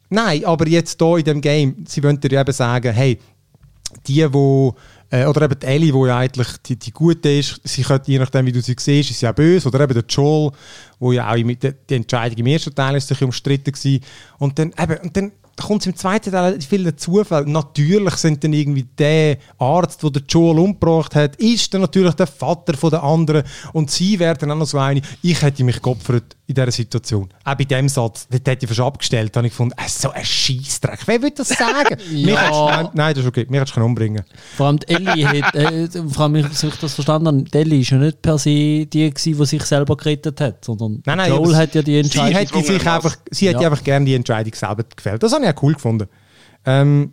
Nein, 0.09 0.45
aber 0.45 0.69
jetzt 0.69 1.01
hier 1.01 1.17
in 1.19 1.25
dem 1.25 1.41
Game, 1.41 1.85
sie 1.87 2.03
wollen 2.03 2.21
dir 2.21 2.33
eben 2.33 2.53
sagen, 2.53 2.93
hey, 2.93 3.19
die, 4.07 4.33
wo 4.33 4.75
äh, 5.11 5.25
oder 5.27 5.43
eben 5.43 5.59
die 5.59 5.67
Ellie, 5.67 5.93
die 5.93 6.07
ja 6.07 6.19
eigentlich 6.19 6.49
die, 6.65 6.77
die 6.77 6.91
Gute 6.91 7.29
ist, 7.29 7.61
sie 7.65 7.83
könnte, 7.83 8.11
je 8.11 8.19
nachdem, 8.19 8.47
wie 8.47 8.53
du 8.53 8.61
sie 8.61 8.75
siehst, 8.79 9.11
ist 9.11 9.21
sie 9.21 9.29
auch 9.29 9.35
böse. 9.35 9.69
Oder 9.69 9.81
eben 9.81 9.95
der 9.95 10.05
Joel, 10.09 10.51
wo 10.99 11.13
ja 11.13 11.33
auch 11.33 11.37
mit 11.37 11.63
die 11.63 11.95
Entscheidung 11.95 12.39
im 12.39 12.47
ersten 12.47 12.75
Teil 12.75 12.97
ist 12.97 13.09
sich 13.09 13.23
umstritten 13.23 13.73
war. 13.73 14.01
Und 14.39 14.59
dann, 14.59 14.73
eben, 14.79 14.99
und 15.03 15.17
dann 15.17 15.33
da 15.57 15.65
kommt 15.65 15.81
es 15.81 15.87
im 15.87 15.97
zweiten 15.97 16.31
Teil 16.31 16.61
viele 16.61 16.95
Zufälle. 16.97 17.49
Natürlich 17.49 18.15
sind 18.17 18.45
dann 18.45 18.53
irgendwie 18.53 18.87
der 18.99 19.39
Arzt, 19.59 20.03
der 20.03 20.23
Joel 20.29 20.59
umgebracht 20.59 21.15
hat, 21.15 21.37
ist 21.37 21.73
dann 21.73 21.81
natürlich 21.81 22.15
der 22.15 22.27
Vater 22.27 22.77
von 22.77 22.91
der 22.91 23.03
anderen 23.03 23.43
und 23.73 23.91
sie 23.91 24.19
werden 24.19 24.51
auch 24.51 24.57
noch 24.57 24.67
so 24.67 24.79
eine. 24.79 25.01
Ich 25.23 25.41
hätte 25.41 25.65
mich 25.65 25.81
geopfert 25.81 26.37
in 26.47 26.55
dieser 26.55 26.71
Situation. 26.71 27.29
Auch 27.45 27.55
bei 27.55 27.65
dem 27.65 27.89
Satz, 27.89 28.29
den 28.29 28.41
hätte 28.47 28.65
ich 28.65 28.69
fast 28.69 28.81
abgestellt, 28.81 29.37
habe 29.37 29.47
ich 29.47 29.53
gefunden, 29.53 29.75
äh, 29.79 29.89
so 29.89 30.11
ein 30.11 30.25
Scheissdreck. 30.25 31.01
Wer 31.07 31.23
würde 31.23 31.37
das 31.37 31.49
sagen? 31.49 31.97
ja. 32.13 32.67
nein, 32.67 32.89
nein, 32.95 33.15
das 33.15 33.25
ist 33.25 33.29
okay. 33.29 33.47
Mir 33.49 33.61
hättest 33.61 33.77
du 33.77 33.85
umbringen 33.85 34.23
Vor 34.57 34.67
allem 34.67 34.79
Ellie, 34.87 35.27
hat, 35.27 35.55
äh, 35.55 35.89
vor 36.09 36.25
allem, 36.25 36.37
ich, 36.37 36.47
ich 36.63 36.77
das 36.77 36.95
verstanden 36.95 37.27
habe, 37.27 37.45
Ellie 37.53 37.81
ist 37.81 37.91
ja 37.91 37.99
nicht 37.99 38.23
per 38.23 38.39
se 38.39 38.87
die, 38.87 39.11
gewesen, 39.11 39.39
die 39.39 39.47
sich 39.47 39.63
selber 39.63 39.97
gerettet 39.97 40.41
hat, 40.41 40.65
sondern 40.65 41.03
nein, 41.05 41.19
nein, 41.19 41.31
Joel 41.31 41.57
hat 41.57 41.75
ja 41.75 41.83
die 41.83 41.99
Entscheidung... 41.99 42.29
Sie 42.29 42.59
hätte, 42.59 42.73
sich 42.73 42.89
einfach, 42.89 43.17
sie 43.31 43.49
hätte 43.49 43.63
ja. 43.63 43.71
einfach 43.71 43.83
gerne 43.83 44.07
die 44.07 44.15
Entscheidung 44.15 44.55
selber 44.55 44.85
gefällt. 44.95 45.23
Das 45.23 45.33
habe 45.33 45.46
ich 45.49 45.57
auch 45.57 45.63
cool 45.63 45.75
gefunden. 45.75 46.09
Ähm, 46.65 47.13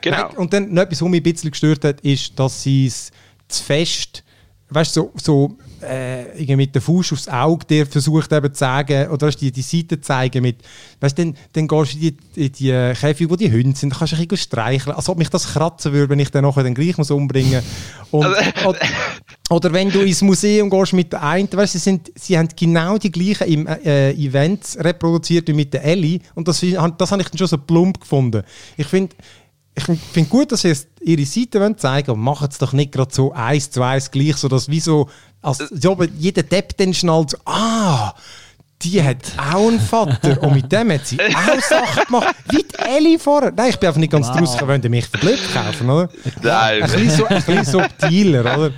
genau. 0.00 0.30
Und 0.36 0.52
dann 0.52 0.72
noch 0.72 0.82
etwas, 0.82 1.02
was 1.02 1.08
mich 1.08 1.20
ein 1.20 1.24
bisschen 1.24 1.50
gestört 1.50 1.84
hat, 1.84 2.00
ist, 2.00 2.38
dass 2.38 2.62
sie 2.62 2.86
es 2.86 3.10
zu 3.48 3.62
fest, 3.62 4.24
weißt 4.70 4.96
du, 4.96 5.12
so, 5.14 5.22
so 5.22 5.58
äh, 5.82 6.56
mit 6.56 6.74
dem 6.74 6.82
Fuß 6.82 7.12
aufs 7.12 7.28
Auge 7.28 7.64
dir 7.66 7.86
versucht 7.86 8.32
eben 8.32 8.52
zu 8.52 8.58
sagen, 8.58 9.08
oder 9.10 9.30
die, 9.30 9.52
die 9.52 9.62
Seite 9.62 10.00
zeigen 10.00 10.42
mit, 10.42 10.56
weißt 11.00 11.18
du, 11.18 11.24
dann, 11.24 11.36
dann 11.52 11.68
gehst 11.68 11.94
du 11.94 11.98
in 11.98 12.16
die, 12.34 12.44
in 12.46 12.52
die 12.52 12.94
Käfige, 12.98 13.30
wo 13.30 13.36
die 13.36 13.50
Hunde 13.50 13.76
sind, 13.76 13.92
dann 13.92 13.98
kannst 13.98 14.12
du 14.12 14.16
ein 14.16 14.28
bisschen 14.28 14.48
streicheln, 14.48 14.96
als 14.96 15.08
ob 15.08 15.18
mich 15.18 15.28
das 15.28 15.52
kratzen 15.52 15.92
würde, 15.92 16.10
wenn 16.10 16.18
ich 16.18 16.30
den 16.30 16.42
nachher 16.42 16.62
dann 16.62 16.74
gleich 16.74 16.96
muss 16.98 17.10
umbringen 17.10 17.62
muss. 18.10 18.24
Also, 18.24 18.36
oder, 18.68 18.78
oder, 19.50 19.72
wenn 19.72 19.90
du 19.90 20.00
ins 20.00 20.22
Museum 20.22 20.70
gehst 20.70 20.92
mit 20.92 21.12
der 21.12 21.22
einen, 21.22 21.52
weißt 21.52 21.74
du, 21.74 21.78
sie, 21.78 21.82
sind, 21.82 22.12
sie 22.14 22.38
haben 22.38 22.48
genau 22.56 22.98
die 22.98 23.10
gleichen 23.10 23.66
äh, 23.66 24.12
Events 24.12 24.78
reproduziert 24.80 25.48
wie 25.48 25.52
mit 25.52 25.74
der 25.74 25.84
Ellie 25.84 26.20
und 26.34 26.48
das, 26.48 26.60
das 26.60 27.12
habe 27.12 27.22
ich 27.22 27.28
dann 27.28 27.38
schon 27.38 27.46
so 27.46 27.58
plump 27.58 28.00
gefunden. 28.00 28.42
Ich 28.76 28.86
finde, 28.86 29.14
ich 29.76 29.84
finde 29.84 30.30
gut, 30.30 30.52
dass 30.52 30.62
sie 30.62 30.74
ihre 31.00 31.26
Seite 31.26 31.76
zeigen 31.76 32.08
wollen, 32.08 32.20
machen 32.20 32.48
es 32.50 32.58
doch 32.58 32.72
nicht 32.72 32.92
gerade 32.92 33.14
so 33.14 33.32
eins 33.32 33.70
zu 33.70 33.82
eins 33.82 34.10
gleich, 34.10 34.36
so 34.36 34.48
dass 34.48 34.68
wie 34.68 34.80
so, 34.80 35.08
als 35.42 35.58
so, 35.58 35.98
jeder 36.16 36.42
Depp 36.42 36.76
dann 36.78 36.94
schnallt 36.94 37.30
so, 37.30 37.36
ah, 37.44 38.14
die 38.82 39.02
hat 39.02 39.32
auch 39.38 39.68
einen 39.68 39.80
Vater 39.80 40.42
und 40.42 40.54
mit 40.54 40.70
dem 40.72 40.92
hat 40.92 41.06
sie 41.06 41.18
auch 41.20 41.60
Sachen 41.60 42.04
gemacht, 42.04 42.34
wie 42.50 42.62
die 42.62 42.78
Ellie 42.78 43.18
vorher. 43.18 43.52
Nein, 43.54 43.70
ich 43.70 43.76
bin 43.76 43.88
einfach 43.88 44.00
nicht 44.00 44.12
ganz 44.12 44.28
wow. 44.28 44.36
draus 44.38 44.56
gekommen, 44.56 44.90
mich 44.90 45.06
verblüfft 45.06 45.54
kaufen, 45.54 45.90
oder? 45.90 46.08
Nein. 46.42 46.82
Ein 46.82 46.90
bisschen, 46.90 47.10
so, 47.10 47.26
ein 47.26 47.42
bisschen 47.42 47.64
subtiler, 47.64 48.40
oder? 48.58 48.72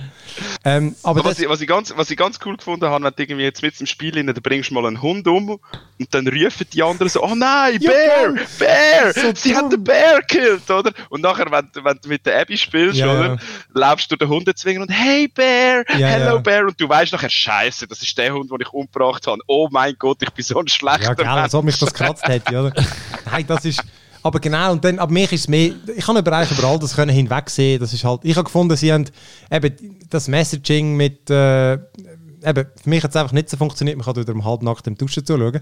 Ähm, 0.63 0.95
aber, 1.03 1.21
aber 1.21 1.29
was, 1.29 1.39
ich, 1.39 1.47
was, 1.47 1.61
ich 1.61 1.67
ganz, 1.67 1.93
was 1.95 2.09
ich 2.11 2.17
ganz 2.17 2.39
cool 2.45 2.57
gefunden 2.57 2.85
habe, 2.85 3.03
wenn 3.03 3.13
du 3.15 3.23
irgendwie 3.23 3.43
jetzt 3.43 3.61
mit 3.61 3.79
dem 3.79 3.87
Spiel 3.87 4.15
rein, 4.15 4.27
da 4.27 4.33
bringst 4.41 4.69
du 4.69 4.73
mal 4.73 4.85
einen 4.85 5.01
Hund 5.01 5.27
um 5.27 5.49
und 5.49 6.13
dann 6.13 6.27
rufen 6.27 6.67
die 6.71 6.83
anderen 6.83 7.09
so, 7.09 7.23
oh 7.23 7.35
nein, 7.35 7.79
Bär, 7.79 8.33
Bär, 8.57 9.13
so 9.13 9.33
sie 9.33 9.55
hat 9.55 9.71
den 9.71 9.83
Bär 9.83 10.19
gekillt, 10.19 10.69
oder? 10.69 10.91
Und 11.09 11.21
nachher, 11.21 11.49
wenn, 11.51 11.69
wenn 11.83 11.99
du 12.01 12.09
mit 12.09 12.25
der 12.25 12.41
Abby 12.41 12.57
spielst, 12.57 12.97
ja, 12.97 13.11
oder? 13.11 13.27
Ja. 13.27 13.37
Laufst 13.73 14.11
du 14.11 14.15
den 14.15 14.27
Hund 14.27 14.49
zwingen 14.57 14.81
und 14.81 14.89
hey 14.89 15.27
Bär, 15.27 15.83
hello 15.87 16.39
Bär 16.39 16.65
und 16.65 16.79
du 16.79 16.87
weißt 16.87 17.11
nachher, 17.13 17.29
scheiße, 17.29 17.87
das 17.87 18.01
ist 18.01 18.17
der 18.17 18.33
Hund, 18.33 18.51
den 18.51 18.61
ich 18.61 18.73
umgebracht 18.73 19.27
habe. 19.27 19.41
Oh 19.47 19.67
mein 19.71 19.95
Gott, 19.97 20.21
ich 20.21 20.31
bin 20.31 20.43
so 20.43 20.59
ein 20.59 20.67
schlechter 20.67 21.03
Ja, 21.03 21.13
genau, 21.13 21.47
so 21.47 21.61
mich 21.61 21.79
das 21.79 21.93
kratzt 21.93 22.27
hätte, 22.27 22.59
oder? 22.59 22.73
Nein, 23.31 23.45
das 23.47 23.65
ist... 23.65 23.83
Aber 24.21 24.39
genau, 24.39 24.71
und 24.71 24.83
dann, 24.83 24.99
ab 24.99 25.11
mich 25.11 25.31
ist 25.31 25.41
es 25.41 25.47
mehr, 25.47 25.71
ich 25.95 26.05
kann 26.05 26.17
über, 26.17 26.43
über 26.51 26.63
all 26.67 26.79
das 26.79 26.95
können 26.95 27.11
hinwegsehen, 27.11 27.79
das 27.79 27.93
ist 27.93 28.03
halt, 28.03 28.21
ich 28.23 28.35
habe 28.35 28.43
gefunden, 28.43 28.75
sie 28.75 28.91
haben 28.91 29.05
eben 29.51 29.75
das 30.09 30.27
Messaging 30.27 30.95
mit, 30.95 31.29
äh, 31.29 31.73
eben, 31.73 32.65
für 32.81 32.89
mich 32.89 33.03
hat 33.03 33.11
es 33.11 33.15
einfach 33.15 33.31
nicht 33.31 33.49
so 33.49 33.57
funktioniert, 33.57 33.97
man 33.97 34.05
kann 34.05 34.15
wieder 34.17 34.33
um 34.33 34.43
halb 34.43 34.61
nach 34.61 34.81
dem 34.81 34.95
Duschen 34.95 35.25
zuschauen. 35.25 35.61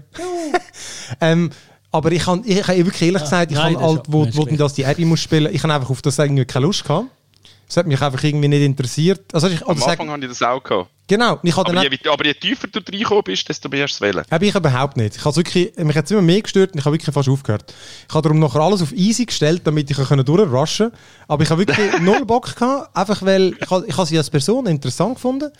ähm, 1.20 1.50
aber 1.90 2.12
ich 2.12 2.26
habe 2.26 2.42
ich 2.44 2.66
hab 2.66 2.76
wirklich 2.76 3.02
ehrlich 3.02 3.22
gesagt, 3.22 3.50
ich 3.50 3.56
ja, 3.56 3.64
habe 3.64 3.80
halt, 3.80 4.02
wo, 4.08 4.26
wo 4.32 4.44
das 4.44 4.74
die 4.74 4.84
Abby 4.84 5.04
muss 5.04 5.20
spielen, 5.20 5.54
ich 5.54 5.62
habe 5.62 5.72
einfach 5.72 5.90
auf 5.90 6.02
das 6.02 6.18
irgendwie 6.18 6.44
keine 6.44 6.66
Lust 6.66 6.84
gehabt. 6.84 7.06
Das 7.68 7.76
hat 7.76 7.86
mich 7.86 8.00
einfach 8.00 8.24
irgendwie 8.24 8.48
nicht 8.48 8.62
interessiert. 8.62 9.34
Also 9.34 9.48
ich, 9.48 9.62
Am 9.62 9.70
Anfang 9.70 9.98
sag, 9.98 10.08
habe 10.08 10.22
ich 10.22 10.28
das 10.28 10.42
auch 10.42 10.62
gehabt. 10.62 10.90
Genau. 11.06 11.38
Ich 11.42 11.56
aber, 11.56 11.82
je, 11.82 11.98
aber 12.08 12.24
je 12.24 12.34
tiefer 12.34 12.66
du 12.66 12.80
reingekommen 12.80 13.24
bist, 13.24 13.48
desto 13.48 13.68
mehr 13.68 13.84
hast 13.84 14.00
du 14.00 14.04
es 14.04 14.10
wählen. 14.10 14.24
Habe 14.30 14.46
ich 14.46 14.54
überhaupt 14.54 14.96
nicht. 14.96 15.16
Ich 15.16 15.24
wirklich, 15.24 15.76
mich 15.76 15.96
hat 15.96 16.06
es 16.06 16.10
immer 16.10 16.22
mehr 16.22 16.40
gestört 16.40 16.72
und 16.72 16.78
ich 16.78 16.84
habe 16.84 16.94
wirklich 16.94 17.14
fast 17.14 17.28
aufgehört. 17.28 17.74
Ich 18.08 18.14
habe 18.14 18.22
darum 18.22 18.38
nachher 18.38 18.60
alles 18.60 18.80
auf 18.80 18.92
easy 18.92 19.26
gestellt, 19.26 19.62
damit 19.64 19.90
ich 19.90 19.96
durchrushen 19.96 20.90
konnte. 20.90 20.92
Aber 21.28 21.42
ich 21.42 21.50
habe 21.50 21.66
wirklich 21.66 21.78
null 22.00 22.24
Bock 22.24 22.56
gehabt, 22.56 22.96
einfach 22.96 23.22
weil 23.22 23.54
ich, 23.60 23.70
ich 23.86 23.96
habe 23.96 24.06
sie 24.06 24.16
als 24.16 24.30
Person 24.30 24.66
interessant 24.66 25.14
gefunden, 25.14 25.50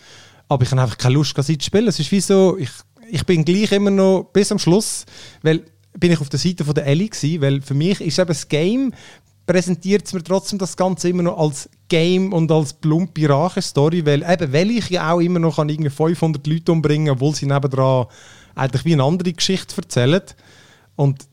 aber 0.47 0.63
ich 0.63 0.71
habe 0.71 0.81
einfach 0.81 0.97
keine 0.97 1.15
Lust, 1.15 1.35
sie 1.43 1.57
zu 1.57 1.65
spielen. 1.65 1.87
Es 1.87 1.99
ist 1.99 2.11
wie 2.11 2.21
so, 2.21 2.57
ich, 2.57 2.69
ich 3.09 3.25
bin 3.25 3.45
gleich 3.45 3.71
immer 3.71 3.91
noch 3.91 4.29
bis 4.33 4.51
am 4.51 4.59
Schluss, 4.59 5.05
weil 5.43 5.63
bin 5.93 6.11
ich 6.11 6.21
auf 6.21 6.29
der 6.29 6.39
Seite 6.39 6.63
von 6.63 6.73
der 6.73 6.85
Ellie 6.85 7.09
gewesen, 7.09 7.41
weil 7.41 7.61
für 7.61 7.73
mich 7.73 8.01
ist 8.01 8.19
eben 8.19 8.27
das 8.27 8.47
Game 8.47 8.93
präsentiert 9.45 10.05
es 10.05 10.13
mir 10.13 10.23
trotzdem 10.23 10.59
das 10.59 10.77
Ganze 10.77 11.09
immer 11.09 11.23
noch 11.23 11.39
als 11.39 11.69
Game 11.89 12.31
und 12.31 12.51
als 12.51 12.73
plumpe 12.73 13.27
Rache-Story, 13.27 14.05
weil 14.05 14.23
eben, 14.23 14.53
weil 14.53 14.71
ich 14.71 14.89
ja 14.89 15.11
auch 15.11 15.19
immer 15.19 15.39
noch 15.39 15.59
an 15.59 15.69
irgendwie 15.69 15.89
500 15.89 16.45
Leute 16.47 16.71
umbringen 16.71 17.09
obwohl 17.09 17.35
sie 17.35 17.45
nebendran 17.45 18.05
eigentlich 18.55 18.85
wie 18.85 18.93
eine 18.93 19.03
andere 19.03 19.33
Geschichte 19.33 19.75
erzählen. 19.77 20.21
Und 20.95 21.27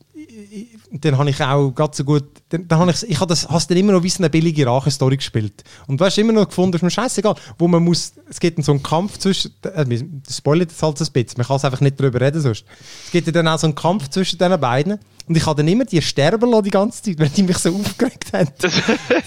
dann 0.91 1.17
habe 1.17 1.29
ich 1.29 1.41
auch 1.41 1.71
ganz 1.71 1.97
so 1.97 2.03
gut, 2.03 2.25
dann, 2.49 2.67
dann 2.67 2.79
habe 2.79 2.91
ich, 2.91 3.03
ich 3.09 3.19
habe 3.19 3.27
das, 3.27 3.47
hast 3.49 3.69
dann 3.69 3.77
immer 3.77 3.91
noch 3.93 4.03
wie 4.03 4.13
eine 4.17 4.29
billige 4.29 4.65
Rache-Story 4.65 5.17
gespielt. 5.17 5.63
Und 5.87 5.99
du 5.99 6.05
hast 6.05 6.17
immer 6.17 6.33
noch 6.33 6.47
gefunden, 6.47 6.75
ist 6.75 6.81
mir 6.81 6.89
scheißegal, 6.89 7.35
wo 7.57 7.67
man 7.67 7.83
muss, 7.83 8.13
es 8.29 8.39
gibt 8.39 8.63
so 8.63 8.71
einen 8.71 8.83
Kampf 8.83 9.17
zwischen, 9.17 9.51
äh, 9.63 9.85
das 10.25 10.37
spoilert 10.37 10.71
jetzt 10.71 10.81
halt 10.81 10.99
ein 10.99 11.07
bisschen, 11.11 11.37
man 11.37 11.47
kann 11.47 11.57
es 11.57 11.65
einfach 11.65 11.81
nicht 11.81 11.99
darüber 11.99 12.21
reden 12.21 12.41
sonst. 12.41 12.65
Es 13.05 13.11
gibt 13.11 13.33
dann 13.35 13.47
auch 13.47 13.59
so 13.59 13.67
einen 13.67 13.75
Kampf 13.75 14.09
zwischen 14.09 14.37
diesen 14.37 14.59
beiden 14.59 14.99
und 15.27 15.35
ich 15.35 15.45
habe 15.45 15.57
dann 15.57 15.67
immer 15.67 15.83
die 15.83 16.01
sterben 16.01 16.49
lassen 16.49 16.63
die 16.63 16.69
ganze 16.69 17.03
Zeit, 17.03 17.19
weil 17.19 17.27
die 17.27 17.43
mich 17.43 17.57
so 17.57 17.75
aufgeregt 17.75 18.31
haben. 18.31 18.47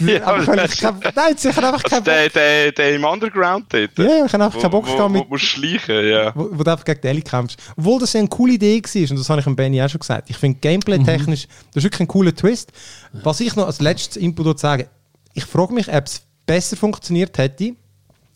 ja, 0.08 0.24
aber 0.24 0.64
ich 0.64 0.80
kein, 0.80 0.98
nein, 1.14 1.36
ich 1.38 1.56
habe 1.56 1.66
einfach 1.66 1.84
also 1.84 2.00
der, 2.00 2.30
der, 2.30 2.72
der 2.72 2.94
im 2.94 3.04
Underground 3.04 3.66
dort? 3.68 3.98
Ja, 3.98 4.24
ich 4.24 4.32
habe 4.32 4.44
einfach 4.44 4.60
keinen 4.60 4.70
Bock 4.70 4.88
wo, 4.88 4.96
gehabt 4.96 5.12
mit... 5.12 5.24
Wo 5.24 5.28
musst 5.28 5.44
schleichen, 5.44 6.08
ja. 6.08 6.32
Wo, 6.34 6.48
wo 6.52 6.62
du 6.62 6.70
einfach 6.70 6.86
gegen 6.86 7.00
die 7.02 7.06
Ellie 7.06 7.22
kämpfst. 7.22 7.58
Obwohl 7.76 8.00
das 8.00 8.14
ja 8.14 8.20
eine 8.20 8.30
coole 8.30 8.54
Idee 8.54 8.82
war, 8.82 9.10
und 9.10 9.18
das 9.18 9.28
habe 9.28 9.40
ich 9.40 9.44
dem 9.44 9.56
Benny 9.56 9.82
auch 9.82 9.90
schon 9.90 9.98
gesagt. 9.98 10.30
Ich 10.30 10.38
finde 10.38 10.58
Gameplay-technisch, 10.58 11.46
mhm. 11.46 11.52
das 11.74 11.76
ist 11.76 11.84
wirklich 11.84 12.00
ein 12.00 12.08
cooler 12.08 12.34
Twist. 12.34 12.72
Was 13.12 13.40
ich 13.40 13.56
noch 13.56 13.66
als 13.66 13.80
letztes 13.80 14.16
Input 14.16 14.58
sagen 14.58 14.86
ich 15.34 15.44
frage 15.44 15.74
mich, 15.74 15.88
ob 15.92 16.06
es 16.06 16.22
besser 16.46 16.76
funktioniert 16.76 17.38
hätte, 17.38 17.74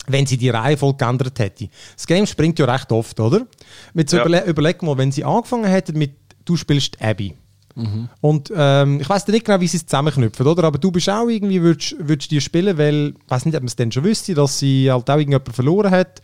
wenn 0.07 0.25
sie 0.25 0.37
die 0.37 0.49
Reihenfolge 0.49 0.97
geändert 0.97 1.39
hätte. 1.39 1.69
Das 1.95 2.07
Game 2.07 2.25
springt 2.25 2.59
ja 2.59 2.65
recht 2.65 2.91
oft, 2.91 3.19
oder? 3.19 3.47
Mit 3.93 4.09
so 4.09 4.17
ja. 4.17 4.23
überle 4.23 4.45
überleg 4.45 4.81
mal, 4.81 4.97
wenn 4.97 5.11
sie 5.11 5.23
angefangen 5.23 5.65
hätten 5.65 5.97
mit 5.97 6.15
«Du 6.45 6.55
spielst 6.55 7.01
Abby», 7.01 7.35
Mhm. 7.77 8.07
Und 8.21 8.53
ähm, 8.55 9.01
ich 9.01 9.09
weiß 9.09 9.27
nicht 9.27 9.45
genau, 9.45 9.59
wie 9.59 9.67
sie 9.67 9.75
es 9.75 9.85
zusammenknüpfen, 9.85 10.47
oder? 10.47 10.63
Aber 10.63 10.77
du 10.77 10.91
bist 10.91 11.09
auch 11.09 11.27
irgendwie, 11.27 11.61
würdest, 11.61 11.95
würdest 11.99 12.31
die 12.31 12.39
spielen, 12.39 12.77
weil, 12.77 13.09
ich 13.09 13.29
weiß 13.29 13.45
nicht, 13.45 13.55
ob 13.55 13.63
man 13.63 13.67
es 13.67 13.75
denn 13.75 13.91
schon 13.91 14.05
wüsste, 14.05 14.33
dass 14.33 14.59
sie 14.59 14.89
halt 14.89 15.09
auch 15.09 15.17
irgendjemand 15.17 15.53
verloren 15.53 15.91
hat. 15.91 16.21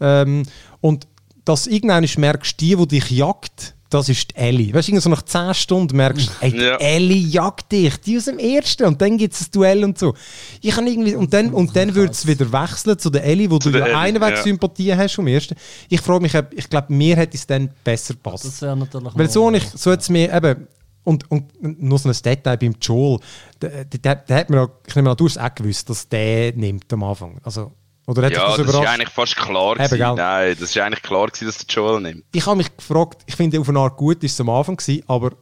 Ähm, 0.00 0.44
und 0.80 1.06
dass 1.44 1.66
irgendwann 1.66 2.08
merkst, 2.16 2.58
die, 2.58 2.74
die 2.74 2.86
dich 2.86 3.10
jagt, 3.10 3.73
das 3.90 4.08
ist 4.08 4.30
die 4.30 4.36
Ellie. 4.36 4.74
Weißt 4.74 4.88
du, 4.88 5.00
so 5.00 5.10
nach 5.10 5.22
10 5.22 5.54
Stunden 5.54 5.96
merkst 5.96 6.28
du, 6.28 6.32
ey, 6.40 6.56
ja. 6.56 6.76
Ellie 6.76 7.28
jagt 7.28 7.70
dich, 7.70 7.96
die 8.00 8.16
aus 8.16 8.24
dem 8.24 8.38
ersten 8.38 8.84
und 8.84 9.00
dann 9.00 9.16
gibt 9.18 9.34
es 9.34 9.42
ein 9.42 9.50
Duell 9.52 9.84
und 9.84 9.98
so. 9.98 10.14
Ich 10.60 10.74
kann 10.74 10.86
irgendwie, 10.86 11.14
und 11.14 11.32
dann, 11.32 11.52
und 11.52 11.74
dann 11.76 11.94
würde 11.94 12.12
es 12.12 12.26
wieder 12.26 12.50
wechseln 12.52 12.98
zu 12.98 13.10
der 13.10 13.24
Ellie, 13.24 13.50
wo 13.50 13.58
zu 13.58 13.70
du 13.70 13.78
ja 13.78 13.98
einen 13.98 14.20
Weg 14.20 14.36
ja. 14.36 14.42
Sympathie 14.42 14.94
hast 14.94 15.14
vom 15.14 15.26
ersten. 15.26 15.54
Ich 15.88 16.00
frage 16.00 16.22
mich, 16.22 16.34
ich 16.52 16.68
glaube, 16.68 16.92
mir 16.92 17.16
hätte 17.16 17.36
es 17.36 17.46
dann 17.46 17.70
besser 17.84 18.14
gepasst. 18.14 18.44
Das 18.44 18.62
wäre 18.62 18.76
natürlich 18.76 19.12
Weil 19.14 19.30
so, 19.30 19.50
ich, 19.52 19.64
so 19.68 19.90
jetzt 19.90 20.10
mir 20.10 20.32
eben, 20.32 20.66
und, 21.04 21.30
und 21.30 21.82
nur 21.82 21.98
so 21.98 22.08
ein 22.08 22.16
Detail 22.24 22.56
beim 22.56 22.74
Joel, 22.80 23.18
der, 23.60 23.84
der, 23.84 24.16
der 24.16 24.36
hat 24.36 24.50
mir 24.50 24.62
auch, 24.62 24.70
ich 24.86 24.96
nehme 24.96 25.10
an, 25.10 25.16
du 25.16 25.26
hast 25.26 25.38
auch 25.38 25.54
gewusst, 25.54 25.88
dass 25.90 26.08
der 26.08 26.54
nimmt 26.54 26.90
am 26.92 27.02
Anfang. 27.04 27.38
Also, 27.42 27.72
oder 28.06 28.30
ja, 28.30 28.56
das, 28.56 28.56
das 28.56 28.68
ist 28.68 28.86
eigentlich 28.86 29.08
fast 29.08 29.36
klar 29.36 29.74
gewesen. 29.74 29.94
Eben, 29.94 30.14
Nein, 30.16 30.56
das 30.58 30.70
ist 30.70 30.78
eigentlich 30.78 31.02
klar 31.02 31.26
gewesen, 31.26 31.46
dass 31.46 31.58
der 31.58 31.74
Joel 31.74 32.00
nimmt. 32.00 32.24
Ich 32.32 32.46
habe 32.46 32.56
mich 32.56 32.76
gefragt, 32.76 33.22
ich 33.26 33.36
finde 33.36 33.60
auf 33.60 33.68
eine 33.68 33.78
Art 33.78 33.96
gut 33.96 34.22
ist 34.22 34.32
es 34.32 34.40
am 34.40 34.50
Anfang 34.50 34.76
gewesen, 34.76 35.02
aber 35.06 35.32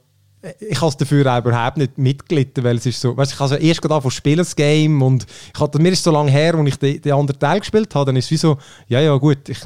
ich 0.58 0.80
habe 0.80 0.88
es 0.88 0.96
dafür 0.96 1.26
auch 1.32 1.38
überhaupt 1.38 1.76
nicht 1.76 1.98
mitgelitten, 1.98 2.64
weil 2.64 2.76
es 2.76 2.86
ist 2.86 3.00
so, 3.00 3.16
weißt, 3.16 3.32
ich 3.32 3.38
habe 3.38 3.54
also 3.54 3.64
erst 3.64 3.82
gerade 3.82 4.02
von 4.02 4.10
spielen 4.10 4.38
das 4.38 4.56
Game 4.56 5.00
und 5.02 5.26
ich 5.54 5.60
hatte, 5.60 5.78
mir 5.80 5.92
ist 5.92 6.02
so 6.02 6.10
lange 6.10 6.30
her, 6.30 6.54
als 6.54 6.68
ich 6.68 6.76
den, 6.76 7.00
den 7.00 7.12
anderen 7.12 7.38
Teil 7.38 7.60
gespielt 7.60 7.94
habe, 7.94 8.06
dann 8.06 8.16
ist 8.16 8.26
es 8.26 8.30
wie 8.32 8.36
so, 8.36 8.58
ja, 8.88 9.00
ja, 9.00 9.14
gut, 9.16 9.48
ich, 9.48 9.58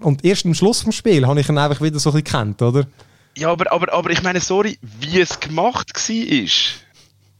und 0.00 0.24
erst 0.24 0.44
am 0.44 0.54
Schluss 0.54 0.82
vom 0.82 0.92
Spiel 0.92 1.26
habe 1.26 1.40
ich 1.40 1.48
ihn 1.48 1.58
einfach 1.58 1.80
wieder 1.80 1.98
so 1.98 2.10
ein 2.10 2.14
bisschen 2.14 2.24
gekannt, 2.24 2.62
oder? 2.62 2.86
Ja, 3.36 3.50
aber, 3.50 3.70
aber, 3.70 3.92
aber 3.92 4.10
ich 4.10 4.22
meine, 4.22 4.40
sorry, 4.40 4.78
wie 4.80 5.20
es 5.20 5.38
gemacht 5.38 5.92
war, 5.94 6.48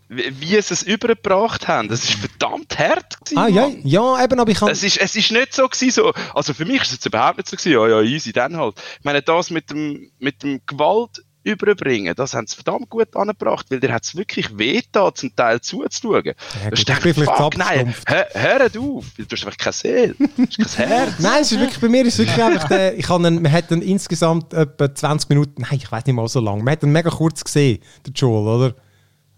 wie, 0.08 0.40
wie 0.40 0.56
es 0.56 0.82
übergebracht 0.82 1.68
haben, 1.68 1.88
das 1.88 2.04
ist 2.04 2.14
verdammt 2.14 2.78
hart 2.78 3.24
gewesen. 3.24 3.38
Ah, 3.38 3.48
ja, 3.48 3.70
ja, 3.82 4.24
eben, 4.24 4.40
aber 4.40 4.50
ich 4.50 4.58
kann... 4.58 4.70
Es 4.70 4.82
ist, 4.82 4.96
es 4.96 5.14
ist 5.14 5.30
nicht 5.30 5.54
so 5.54 5.68
gewesen, 5.68 5.90
so, 5.90 6.12
also 6.34 6.54
für 6.54 6.64
mich 6.64 6.82
ist 6.82 6.98
es 6.98 7.06
überhaupt 7.06 7.38
nicht 7.38 7.48
so 7.48 7.56
gewesen, 7.56 7.72
ja, 7.72 7.88
ja, 7.88 8.02
easy, 8.02 8.32
dann 8.32 8.56
halt. 8.56 8.80
Ich 8.98 9.04
meine, 9.04 9.22
das 9.22 9.50
mit 9.50 9.70
dem, 9.70 10.10
mit 10.18 10.42
dem 10.42 10.60
Gewalt 10.66 11.22
überbringen. 11.44 12.14
Das 12.14 12.34
haben 12.34 12.46
sie 12.46 12.56
verdammt 12.56 12.90
gut 12.90 13.14
angebracht, 13.16 13.66
weil 13.70 13.80
dir 13.80 13.92
hat 13.92 14.04
es 14.04 14.16
wirklich 14.16 14.58
weh 14.58 14.82
da 14.92 15.14
zum 15.14 15.34
Teil 15.34 15.60
zuzuschauen. 15.60 16.24
Ja, 16.24 16.70
das 16.70 16.80
ist 16.80 16.90
echt, 16.90 17.20
fuck, 17.20 17.56
nein, 17.56 17.94
hör, 18.06 18.26
hört 18.34 18.76
auf, 18.76 19.04
du 19.16 19.24
hast 19.30 19.44
einfach 19.44 19.56
keine 19.56 19.72
Seele, 19.72 20.14
du 20.18 20.44
hast 20.44 20.76
kein 20.76 20.88
Herz. 20.88 21.14
nein, 21.18 21.42
es 21.42 21.52
ist 21.52 21.60
wirklich, 21.60 21.80
bei 21.80 21.88
mir 21.88 22.04
ist 22.04 22.14
es 22.14 22.18
wirklich 22.18 22.42
einfach, 22.42 22.68
der, 22.68 22.98
ich 22.98 23.08
habe 23.08 23.30
man 23.30 23.52
hat 23.52 23.70
dann 23.70 23.82
insgesamt 23.82 24.52
etwa 24.52 24.94
20 24.94 25.30
Minuten, 25.30 25.62
nein, 25.62 25.78
ich 25.82 25.90
weiß 25.90 26.04
nicht 26.04 26.14
mal 26.14 26.28
so 26.28 26.40
lange, 26.40 26.62
man 26.62 26.72
hat 26.72 26.82
ihn 26.82 26.90
mega 26.90 27.10
kurz 27.10 27.42
gesehen, 27.42 27.78
der 28.04 28.12
Joel, 28.12 28.46
oder? 28.46 28.74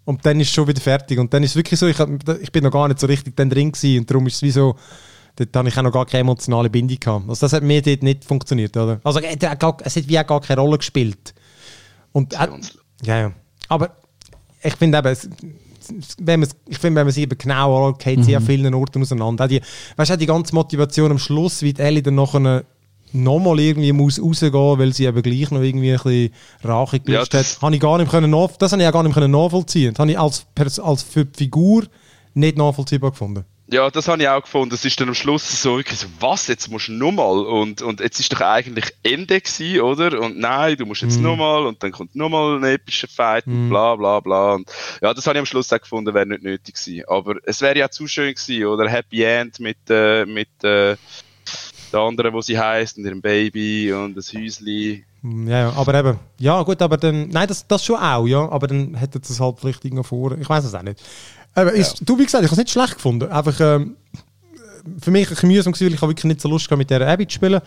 Und 0.04 0.24
dann 0.24 0.40
ist 0.40 0.48
es 0.48 0.54
schon 0.54 0.66
wieder 0.66 0.80
fertig. 0.80 1.18
Und 1.18 1.32
dann 1.32 1.42
ist 1.42 1.50
es 1.50 1.56
wirklich 1.56 1.78
so, 1.78 1.86
ich, 1.86 1.98
ich 2.40 2.52
bin 2.52 2.64
noch 2.64 2.70
gar 2.70 2.88
nicht 2.88 3.00
so 3.00 3.06
richtig 3.06 3.36
dann 3.36 3.50
drin 3.50 3.72
gewesen 3.72 4.00
und 4.00 4.10
darum 4.10 4.26
ist 4.26 4.36
es 4.36 4.42
wie 4.42 4.50
so, 4.50 4.74
dort 5.36 5.56
habe 5.56 5.68
ich 5.68 5.78
auch 5.78 5.82
noch 5.82 5.92
gar 5.92 6.06
keine 6.06 6.20
emotionale 6.22 6.70
Bindung 6.70 6.98
gehabt. 6.98 7.28
Also 7.28 7.46
das 7.46 7.52
hat 7.52 7.62
mir 7.62 7.82
dort 7.82 8.02
nicht 8.02 8.24
funktioniert, 8.24 8.76
oder? 8.76 9.00
Also 9.04 9.20
es 9.20 9.96
hat 9.96 10.08
wie 10.08 10.18
auch 10.18 10.26
gar 10.26 10.40
keine 10.40 10.60
Rolle 10.60 10.78
gespielt. 10.78 11.34
Und, 12.12 12.34
äh, 12.34 12.48
ja, 13.02 13.20
ja. 13.20 13.32
Aber 13.68 13.96
ich 14.62 14.74
finde 14.74 14.98
eben, 14.98 15.16
wenn 16.18 16.42
ich 16.42 16.78
finde, 16.78 17.00
wenn 17.00 17.06
man 17.06 17.12
sie 17.12 17.22
eben 17.22 17.38
genau 17.38 17.88
anschaut, 17.88 18.02
geht 18.02 18.24
sie 18.24 18.32
mhm. 18.32 18.36
an 18.38 18.42
vielen 18.42 18.74
Orten 18.74 19.02
auseinander. 19.02 19.48
Die, 19.48 19.60
weißt 19.96 20.12
du, 20.12 20.16
die 20.16 20.26
ganze 20.26 20.54
Motivation 20.54 21.10
am 21.10 21.18
Schluss, 21.18 21.62
wie 21.62 21.72
die 21.72 21.82
Ellie 21.82 22.02
dann 22.02 22.16
nachher 22.16 22.64
nochmal 23.12 23.58
irgendwie 23.60 23.92
muss 23.92 24.20
rausgehen, 24.20 24.52
weil 24.52 24.92
sie 24.92 25.06
eben 25.06 25.22
gleich 25.22 25.50
noch 25.50 25.62
irgendwie 25.62 25.92
ein 25.92 25.98
bisschen 25.98 26.34
Rache 26.62 27.00
gelöst 27.00 27.34
ja, 27.34 27.40
hat, 27.40 27.62
habe 27.62 27.74
ich 27.74 27.80
gar 27.80 27.98
nicht 27.98 28.10
können 28.10 28.30
das 28.58 28.72
habe 28.72 28.82
ich 28.82 28.86
ja 28.86 28.90
gar 28.90 29.02
nicht 29.02 29.14
können 29.14 29.30
nachvollziehen. 29.30 29.94
Das 29.94 30.00
habe 30.00 30.10
ich 30.10 30.18
als, 30.18 30.46
als 30.78 31.02
Figur 31.02 31.84
nicht 32.34 32.56
nachvollziehbar 32.56 33.10
gefunden. 33.10 33.44
Ja, 33.72 33.88
das 33.88 34.08
habe 34.08 34.20
ich 34.20 34.28
auch 34.28 34.42
gefunden. 34.42 34.74
Es 34.74 34.84
ist 34.84 35.00
dann 35.00 35.08
am 35.08 35.14
Schluss 35.14 35.62
so 35.62 35.76
wirklich 35.76 36.00
so, 36.00 36.08
was, 36.18 36.48
jetzt 36.48 36.68
musst 36.70 36.88
du 36.88 36.92
nochmal 36.92 37.38
und, 37.38 37.82
und 37.82 38.00
jetzt 38.00 38.18
ist 38.18 38.32
doch 38.32 38.40
eigentlich 38.40 38.86
Ende 39.04 39.40
gewesen, 39.40 39.80
oder? 39.80 40.20
Und 40.20 40.38
nein, 40.38 40.76
du 40.76 40.86
musst 40.86 41.02
jetzt 41.02 41.20
mm. 41.20 41.22
nochmal 41.22 41.66
und 41.66 41.80
dann 41.80 41.92
kommt 41.92 42.16
nochmal 42.16 42.56
ein 42.56 42.64
epischer 42.64 43.06
Fight 43.06 43.46
mm. 43.46 43.50
und 43.50 43.68
bla 43.68 43.94
bla 43.94 44.18
bla. 44.18 44.54
Und 44.54 44.68
ja, 45.00 45.14
das 45.14 45.24
habe 45.26 45.38
ich 45.38 45.40
am 45.40 45.46
Schluss 45.46 45.72
auch 45.72 45.80
gefunden, 45.80 46.12
wäre 46.14 46.26
nicht 46.26 46.42
nötig 46.42 46.74
gewesen. 46.74 47.04
Aber 47.06 47.36
es 47.44 47.60
wäre 47.60 47.78
ja 47.78 47.88
zu 47.90 48.08
schön 48.08 48.34
gewesen, 48.34 48.66
oder? 48.66 48.90
Happy 48.90 49.22
End 49.22 49.60
mit, 49.60 49.78
äh, 49.88 50.26
mit 50.26 50.48
äh, 50.64 50.96
der 51.92 52.00
anderen, 52.00 52.32
wo 52.32 52.40
sie 52.40 52.58
heißt 52.58 52.98
und 52.98 53.04
ihrem 53.04 53.20
Baby 53.20 53.92
und 53.92 54.16
das 54.16 54.32
Häusli. 54.32 55.04
Ja, 55.22 55.70
aber 55.72 55.94
eben, 55.94 56.18
ja 56.38 56.62
gut, 56.62 56.80
aber 56.80 56.96
dann, 56.96 57.28
nein, 57.28 57.46
das, 57.46 57.66
das 57.66 57.84
schon 57.84 57.96
auch, 57.96 58.26
ja, 58.26 58.48
aber 58.50 58.66
dann 58.66 58.94
hätte 58.94 59.20
das 59.20 59.38
halt 59.38 59.58
vielleicht 59.60 59.84
irgendwo 59.84 60.02
vor, 60.02 60.38
ich 60.38 60.48
weiß 60.48 60.64
es 60.64 60.74
auch 60.74 60.82
nicht. 60.82 61.02
Aber 61.54 61.72
ist, 61.72 62.02
Du, 62.04 62.18
wie 62.18 62.24
gesagt, 62.24 62.44
ich 62.44 62.50
habe 62.50 62.60
es 62.60 62.64
nicht 62.64 62.70
schlecht 62.70 62.94
gefunden. 62.94 63.30
Einfach 63.30 63.58
ähm, 63.60 63.96
für 65.00 65.10
mich 65.10 65.28
ein 65.30 65.48
mühsam 65.48 65.72
gewesen, 65.72 65.86
weil 65.86 65.94
ich 65.94 66.02
wirklich 66.02 66.24
nicht 66.24 66.40
so 66.40 66.48
Lust 66.48 66.66
hatte, 66.66 66.76
mit 66.76 66.90
dieser 66.90 67.06
Abby 67.06 67.26
zu 67.26 67.34
spielen. 67.34 67.60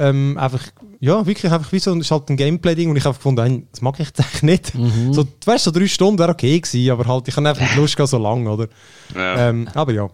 Ähm, 0.00 0.38
einfach, 0.38 0.62
ja, 1.00 1.26
wirklich 1.26 1.52
einfach 1.52 1.72
wie 1.72 1.80
so 1.80 1.92
ist 1.94 2.10
halt 2.10 2.30
ein 2.30 2.36
Gameplay-Ding 2.36 2.88
und 2.88 2.96
ich 2.96 3.04
habe 3.04 3.16
gefunden, 3.16 3.42
hey, 3.42 3.66
das 3.70 3.80
mag 3.80 3.98
ich 3.98 4.06
jetzt 4.06 4.20
eigentlich 4.20 4.42
nicht. 4.42 4.74
Mhm. 4.74 5.12
So, 5.12 5.24
du 5.24 5.30
weißt, 5.44 5.64
so 5.64 5.70
drei 5.72 5.88
Stunden 5.88 6.18
wäre 6.20 6.30
okay 6.30 6.60
gewesen, 6.60 6.90
aber 6.92 7.06
halt, 7.06 7.26
ich 7.26 7.36
habe 7.36 7.48
einfach 7.48 7.62
nicht 7.62 7.76
Lust 7.76 7.96
gehabt, 7.96 8.10
so 8.10 8.18
lang, 8.18 8.46
oder? 8.46 8.68
Ja. 9.14 9.48
Ähm, 9.48 9.68
aber 9.74 9.92
ja. 9.92 10.08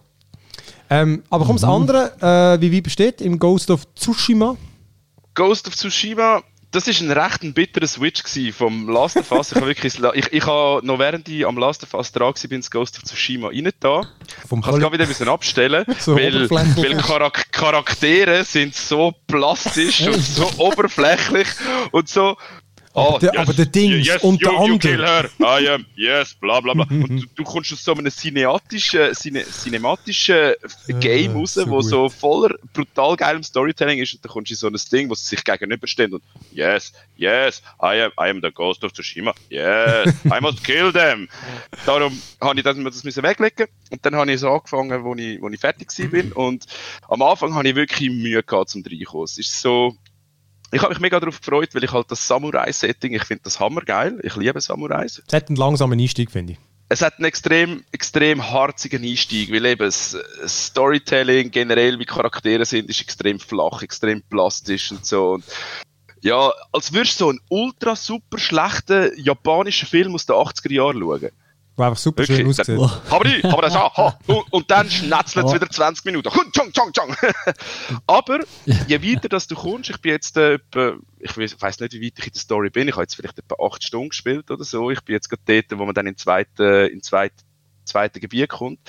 Ähm, 0.89 1.23
aber 1.29 1.45
komm, 1.45 1.55
das 1.55 1.63
Mhm. 1.63 1.69
andere, 1.69 2.55
äh, 2.57 2.61
wie 2.61 2.71
wie 2.71 2.81
besteht 2.81 3.21
im 3.21 3.39
Ghost 3.39 3.71
of 3.71 3.85
Tsushima? 3.95 4.55
Ghost 5.33 5.67
of 5.67 5.75
Tsushima, 5.75 6.43
das 6.71 6.87
ist 6.87 7.01
ein 7.01 7.09
recht 7.11 7.41
ein 7.43 7.53
bitterer 7.53 7.87
Switch 7.87 8.21
vom 8.53 8.89
Last 8.89 9.15
of 9.17 9.31
Us. 9.31 9.51
Ich 9.51 9.55
habe 9.55 9.67
wirklich, 9.67 9.97
ich, 10.13 10.33
ich 10.33 10.45
habe 10.45 10.85
noch 10.85 10.99
während 10.99 11.27
ich 11.29 11.45
am 11.47 11.57
Last 11.57 11.83
of 11.83 11.93
Us 11.93 12.11
dran 12.11 12.27
war, 12.27 12.33
bin 12.49 12.57
ins 12.57 12.69
Ghost 12.69 12.97
of 12.97 13.03
Tsushima 13.03 13.47
rein 13.47 13.69
da. 13.79 14.03
Vom 14.47 14.59
Ich 14.59 14.65
habe 14.67 14.91
wieder 14.91 15.07
müssen 15.07 15.27
abstellen, 15.29 15.85
So 15.99 16.15
weil, 16.15 16.49
weil 16.49 17.01
Charak 17.01 17.51
Charaktere 17.51 18.43
sind 18.43 18.75
so 18.75 19.13
plastisch 19.27 20.01
und 20.07 20.21
so 20.21 20.49
oberflächlich 20.57 21.47
und 21.91 22.09
so. 22.09 22.35
Aber 22.95 23.19
der- 23.19 23.37
aber 23.39 23.53
der 23.53 23.65
Dings 23.65 24.07
yes, 24.07 24.23
und 24.23 24.41
you, 24.41 24.67
you 24.67 24.77
kill 24.79 25.05
her, 25.05 25.29
I 25.41 25.67
am, 25.69 25.85
yes, 25.95 26.33
bla 26.33 26.61
bla 26.61 26.73
bla. 26.73 26.85
Und 26.89 27.21
du, 27.21 27.25
du 27.35 27.43
kommst 27.43 27.73
aus 27.73 27.83
so 27.83 27.93
einem 27.93 28.09
cineatischen, 28.09 29.13
cine, 29.13 29.43
cinematischen 29.43 30.53
Game 30.99 31.33
raus, 31.33 31.55
so 31.55 31.67
wo 31.69 31.75
gut. 31.77 31.85
so 31.85 32.09
voller 32.09 32.55
brutal 32.73 33.15
geilem 33.17 33.43
Storytelling 33.43 33.99
ist 33.99 34.13
und 34.13 34.23
dann 34.23 34.31
kommst 34.31 34.49
du 34.49 34.53
in 34.53 34.57
so 34.57 34.67
ein 34.67 34.77
Ding, 34.91 35.09
wo 35.09 35.15
sie 35.15 35.25
sich 35.27 35.43
gegenüberstehen 35.43 36.13
und 36.13 36.23
yes, 36.51 36.93
yes, 37.17 37.61
I 37.81 38.01
am, 38.01 38.11
I 38.19 38.29
am 38.29 38.39
the 38.41 38.51
ghost 38.51 38.83
of 38.83 38.93
Tsushima, 38.93 39.33
yes, 39.49 40.13
I 40.25 40.39
must 40.41 40.63
kill 40.63 40.91
them. 40.93 41.27
Darum 41.85 42.19
habe 42.41 42.57
ich 42.57 42.63
das, 42.63 42.77
das 42.81 43.03
müssen 43.03 43.23
weglegen 43.23 43.67
und 43.91 44.05
dann 44.05 44.15
habe 44.15 44.31
ich 44.31 44.39
so 44.39 44.49
angefangen, 44.49 45.03
wo 45.03 45.13
ich, 45.15 45.41
wo 45.41 45.49
ich 45.49 45.59
fertig 45.59 45.89
bin 46.11 46.31
und 46.31 46.65
am 47.09 47.21
Anfang 47.21 47.53
habe 47.55 47.67
ich 47.67 47.75
wirklich 47.75 48.09
Mühe 48.09 48.41
gehabt 48.41 48.69
zum 48.69 48.83
reinkommen. 48.89 49.25
Es 49.25 49.37
ist 49.37 49.61
so, 49.61 49.95
ich 50.75 50.81
habe 50.81 50.93
mich 50.93 50.99
mega 50.99 51.19
darauf 51.19 51.39
gefreut, 51.39 51.69
weil 51.73 51.85
ich 51.85 51.91
halt 51.93 52.11
das 52.11 52.27
Samurai-Setting, 52.27 53.13
ich 53.13 53.23
finde 53.23 53.43
das 53.43 53.61
hammergeil. 53.61 54.19
Ich 54.23 54.35
liebe 54.35 54.59
Samurais. 54.59 55.23
Es 55.25 55.33
hat 55.33 55.47
einen 55.47 55.55
langsamen 55.55 55.97
Einstieg, 55.97 56.31
finde 56.31 56.53
ich. 56.53 56.59
Es 56.89 57.01
hat 57.01 57.15
einen 57.15 57.25
extrem, 57.25 57.83
extrem 57.93 58.51
harzigen 58.51 59.03
Einstieg, 59.03 59.51
weil 59.51 59.65
eben 59.65 59.85
das 59.85 60.17
Storytelling 60.45 61.49
generell, 61.49 61.97
wie 61.97 62.05
Charaktere 62.05 62.65
sind, 62.65 62.89
ist 62.89 63.01
extrem 63.01 63.39
flach, 63.39 63.81
extrem 63.81 64.21
plastisch 64.21 64.91
und 64.91 65.05
so. 65.05 65.31
Und 65.31 65.45
ja, 66.21 66.51
als 66.73 66.91
würdest 66.93 67.21
du 67.21 67.25
so 67.25 67.29
einen 67.29 67.39
ultra 67.49 67.95
super 67.95 68.37
schlechten 68.37 69.11
japanischen 69.17 69.87
Film 69.87 70.13
aus 70.13 70.25
den 70.25 70.35
80er 70.35 70.73
Jahren 70.73 70.99
schauen. 70.99 71.31
Wo 71.77 71.83
einfach 71.83 71.97
super 71.97 72.25
schön 72.25 72.37
Wirklich? 72.37 72.59
aussieht. 72.59 72.77
Oh. 72.77 72.89
Aber 73.13 73.23
die, 73.25 73.43
aber 73.43 73.61
das 73.61 73.75
auch. 73.75 73.95
ha. 73.97 74.19
Und, 74.27 74.53
und 74.53 74.71
dann 74.71 74.89
schnetzelt 74.89 75.45
es 75.45 75.51
Oh. 75.51 75.55
wieder 75.55 75.69
20 75.69 76.05
Minuten. 76.05 76.33
Hun, 76.33 76.51
tschong, 76.51 76.71
tschong, 76.71 76.93
tschong. 76.93 77.15
aber 78.07 78.39
je 78.87 79.01
weiter 79.03 79.27
dass 79.27 79.47
du 79.47 79.55
kommst, 79.55 79.89
ich 79.89 79.99
bin 79.99 80.11
jetzt 80.13 80.37
äh, 80.37 80.53
etwa, 80.53 80.93
ich 81.19 81.35
weiß 81.37 81.79
nicht, 81.81 81.93
wie 81.93 82.05
weit 82.05 82.13
ich 82.17 82.27
in 82.27 82.33
der 82.33 82.41
Story 82.41 82.69
bin, 82.69 82.87
ich 82.87 82.93
habe 82.93 83.03
jetzt 83.03 83.15
vielleicht 83.15 83.37
etwa 83.39 83.55
8 83.65 83.83
Stunden 83.83 84.09
gespielt 84.09 84.49
oder 84.51 84.63
so. 84.63 84.89
Ich 84.89 85.01
bin 85.01 85.13
jetzt 85.13 85.29
gerade 85.29 85.41
dort, 85.67 85.79
wo 85.79 85.85
man 85.85 85.93
dann 85.93 86.07
in 86.07 86.15
zweite, 86.17 86.89
in 86.93 87.03
zweite, 87.03 87.35
zweite 87.83 88.19
Gebiet 88.21 88.49
kommt. 88.49 88.79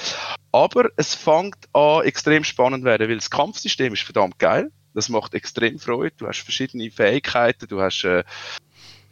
Aber 0.53 0.89
es 0.97 1.15
fängt 1.15 1.57
an 1.73 2.03
extrem 2.05 2.45
spannend 2.45 2.85
werden, 2.85 3.09
weil 3.09 3.17
das 3.17 3.31
Kampfsystem 3.31 3.93
ist 3.95 4.03
verdammt 4.03 4.39
geil. 4.39 4.71
Das 4.95 5.09
macht 5.11 5.35
extrem 5.35 5.79
Freude. 5.79 6.15
Du 6.17 6.27
hast 6.27 6.39
verschiedene 6.41 6.91
Fähigkeiten, 6.91 7.67
du 7.69 7.81
hast 7.83 8.05
äh, 8.05 8.25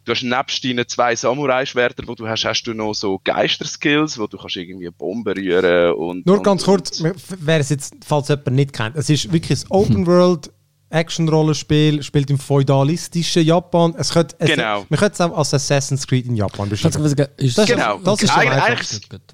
Du 0.04 0.12
hast 0.12 0.22
nebst 0.22 0.64
deinen 0.64 0.86
zwei 0.86 1.16
Samurai-Schwertern, 1.16 2.06
die 2.06 2.14
du 2.14 2.28
hast, 2.28 2.44
hast 2.44 2.64
du 2.64 2.74
noch 2.74 2.92
so 2.92 3.20
Geister-Skills, 3.24 4.18
wo 4.18 4.26
du 4.26 4.36
kannst 4.36 4.56
irgendwie 4.56 4.90
Bomben 4.90 5.32
rühren 5.32 5.94
und... 5.94 6.26
Nur 6.26 6.38
und, 6.38 6.42
ganz 6.42 6.64
kurz, 6.64 7.00
Und, 7.00 7.14
wer 7.40 7.60
es 7.60 7.70
jetzt, 7.70 7.94
falls 8.04 8.28
jemand 8.28 8.52
nicht 8.52 8.72
kennt, 8.72 8.96
es 8.96 9.08
ist 9.08 9.32
wirklich 9.32 9.64
ein 9.64 9.70
Open-World 9.70 10.50
Action-Rollenspiel, 10.94 12.02
spielt 12.02 12.30
im 12.30 12.38
feudalistischen 12.38 13.44
Japan. 13.44 13.94
Es 13.98 14.10
könnte, 14.12 14.36
es, 14.38 14.50
Genau. 14.50 14.86
Man 14.88 14.98
könnte 14.98 15.14
es 15.14 15.20
auch 15.20 15.36
als 15.36 15.52
Assassin's 15.54 16.06
Creed 16.06 16.26
in 16.26 16.36
Japan 16.36 16.68
beschreiben. 16.68 17.04
ist 17.36 17.58
Das- 17.58 17.68
genau. 17.68 17.98
das 17.98 18.22
ist 18.22 18.30
am 18.30 18.38
eigentlich, 18.40 18.62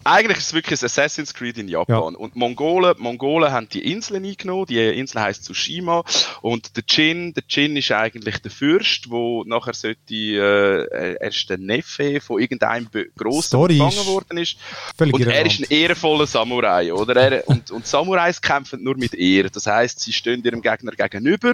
eigentlich, 0.05 0.37
ist, 0.39 0.47
es 0.47 0.55
wirklich 0.55 0.81
ein 0.81 0.85
Assassin's 0.87 1.35
Creed 1.35 1.59
in 1.59 1.69
Japan. 1.69 2.15
Und 2.17 2.37
Mongolen, 2.37 2.95
Mongolen 2.99 3.53
haben 3.53 3.69
die 3.69 3.93
Inseln 3.93 4.25
eingenommen. 4.25 4.67
Die 4.67 4.79
Insel 4.79 5.21
heißt 5.21 5.45
Tsushima. 5.45 6.03
Und 6.43 6.77
der 6.77 6.85
Jin, 6.89 7.35
der 7.35 7.45
Jin 7.49 7.77
ist 7.77 7.91
eigentlich 7.93 8.39
der 8.39 8.51
Fürst, 8.51 9.11
wo 9.11 9.45
nachher 9.45 9.75
sollte, 9.75 10.15
äh, 10.15 11.15
er 11.21 11.29
ist 11.29 11.49
der 11.51 11.59
Neffe 11.59 12.21
von 12.21 12.41
irgendeinem 12.41 12.89
Grossen 13.17 13.43
Story 13.43 13.79
gefangen 13.79 14.07
worden 14.07 14.39
ist. 14.39 14.57
Völlig 14.97 15.15
Und 15.15 15.21
er 15.23 15.27
irrelevant. 15.29 15.61
ist 15.61 15.71
ein 15.71 15.77
ehrenvoller 15.77 16.27
Samurai, 16.27 16.93
oder? 16.93 17.17
Er, 17.17 17.49
und, 17.49 17.71
und 17.71 17.87
Samurais 17.87 18.41
kämpfen 18.41 18.83
nur 18.83 18.97
mit 18.97 19.15
Ehre. 19.15 19.51
Das 19.51 19.67
heißt, 19.67 20.01
sie 20.01 20.13
stehen 20.13 20.43
ihrem 20.45 20.63
Gegner 20.63 20.93
gegenüber, 20.93 21.50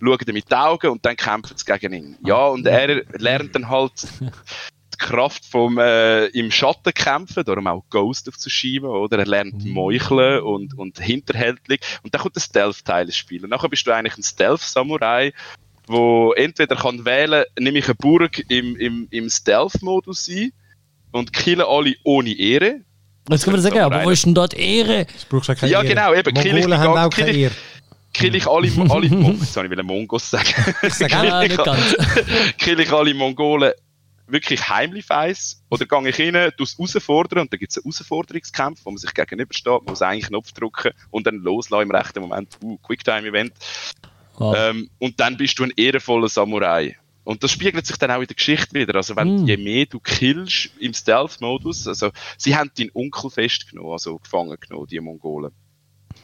schauen 0.00 0.18
ihm 0.28 0.36
in 0.36 0.42
die 0.48 0.54
Augen 0.54 0.88
und 0.90 1.04
dann 1.04 1.16
kämpfen 1.16 1.56
sie 1.56 1.64
gegen 1.64 1.92
ihn. 1.92 2.16
Ja, 2.24 2.46
und 2.46 2.66
er 2.66 3.02
lernt 3.18 3.54
dann 3.54 3.68
halt 3.68 3.92
die 4.20 4.96
Kraft 4.98 5.44
vom 5.46 5.78
äh, 5.78 6.26
im 6.26 6.50
Schatten 6.50 6.92
kämpfen, 6.94 7.44
darum 7.44 7.66
auch 7.66 7.84
Ghost 7.90 8.28
of 8.28 8.36
Tsushima, 8.36 8.88
oder? 8.88 9.18
Er 9.18 9.26
lernt 9.26 9.64
Meucheln 9.64 10.42
und, 10.42 10.76
und 10.78 10.98
hinterhältlich. 11.00 11.80
Und 12.02 12.14
dann 12.14 12.22
kommt 12.22 12.36
der 12.36 12.40
Stealth-Teil 12.40 13.06
ins 13.06 13.16
Spiel. 13.16 13.44
Und 13.44 13.50
nachher 13.50 13.68
bist 13.68 13.86
du 13.86 13.92
eigentlich 13.92 14.16
ein 14.18 14.22
Stealth-Samurai, 14.22 15.32
wo 15.86 16.32
entweder 16.32 16.76
kann 16.76 17.04
wählen, 17.04 17.44
nehme 17.58 17.78
ich 17.78 17.86
eine 17.86 17.94
Burg 17.94 18.38
im, 18.50 18.76
im, 18.76 19.08
im 19.10 19.30
Stealth-Modus 19.30 20.26
sein 20.26 20.52
und 21.12 21.32
killen 21.32 21.62
alle 21.66 21.94
ohne 22.04 22.32
Ehre. 22.32 22.80
Jetzt 23.30 23.44
können 23.44 23.56
wir 23.56 23.62
sagen, 23.62 23.78
aber 23.80 24.04
wo 24.04 24.10
ist 24.10 24.24
denn 24.26 24.34
dort 24.34 24.54
Ehre? 24.54 25.06
Das 25.06 25.24
brauchst 25.26 25.48
du 25.48 25.52
auch 25.52 25.56
keine 25.56 25.72
Ja, 25.72 25.78
Ehre. 25.82 25.88
genau, 25.88 26.14
eben, 26.14 26.34
kill 26.34 26.58
ich 26.58 26.66
die 26.66 26.72
haben 26.72 26.94
ganze- 26.94 27.00
auch 27.06 27.10
keine 27.10 27.26
kill 27.30 27.36
ich- 27.36 27.42
Ehre. 27.44 27.54
Kill 28.18 28.34
ich 28.34 28.46
alle, 28.46 28.68
alle 28.90 29.08
Mon 29.10 29.38
jetzt 29.38 29.52
soll 29.52 29.66
ich 29.66 29.70
wieder 29.70 29.82
Mongos 29.82 30.30
sagen. 30.30 30.48
Ich 30.82 31.14
auch, 31.14 31.42
nicht 31.42 31.64
ganz. 31.64 31.96
kill 32.58 32.80
ich 32.80 32.92
alle 32.92 33.14
Mongolen 33.14 33.72
wirklich 34.26 34.68
heimlich 34.68 35.08
weiss 35.08 35.62
oder 35.70 35.86
gehe 35.86 36.08
ich 36.08 36.20
rein, 36.20 36.52
tu 36.56 36.64
es 36.64 36.76
herausfordern 36.76 37.40
und 37.40 37.52
dann 37.52 37.58
gibt 37.58 37.72
es 37.72 37.78
einen 37.78 37.84
Herausforderungskampf, 37.84 38.80
wo 38.84 38.90
man 38.90 38.98
sich 38.98 39.14
gegenübersteht, 39.14 39.84
man 39.84 39.84
muss 39.86 40.02
einen 40.02 40.20
Knopf 40.20 40.52
drücken 40.52 40.92
und 41.10 41.26
dann 41.26 41.36
loslassen 41.36 41.84
im 41.84 41.90
rechten 41.90 42.20
Moment, 42.20 42.58
uh, 42.62 42.76
Quicktime-Event. 42.78 43.52
Ah. 44.38 44.70
Ähm, 44.70 44.90
und 44.98 45.18
dann 45.18 45.36
bist 45.36 45.58
du 45.58 45.64
ein 45.64 45.72
ehrenvoller 45.76 46.28
Samurai. 46.28 46.96
Und 47.24 47.42
das 47.42 47.52
spiegelt 47.52 47.86
sich 47.86 47.96
dann 47.96 48.10
auch 48.10 48.20
in 48.20 48.26
der 48.26 48.36
Geschichte 48.36 48.74
wieder. 48.74 48.94
Also, 48.94 49.14
wenn 49.16 49.42
Mm. 49.42 49.46
je 49.46 49.56
mehr 49.58 49.84
du 49.86 50.00
killst 50.00 50.70
im 50.78 50.94
Stealth-Modus, 50.94 51.86
also, 51.86 52.10
sie 52.38 52.56
haben 52.56 52.70
deinen 52.78 52.90
Onkel 52.94 53.30
festgenommen, 53.30 53.92
also 53.92 54.16
gefangen 54.18 54.56
genommen, 54.60 54.86
die 54.86 55.00
Mongolen. 55.00 55.52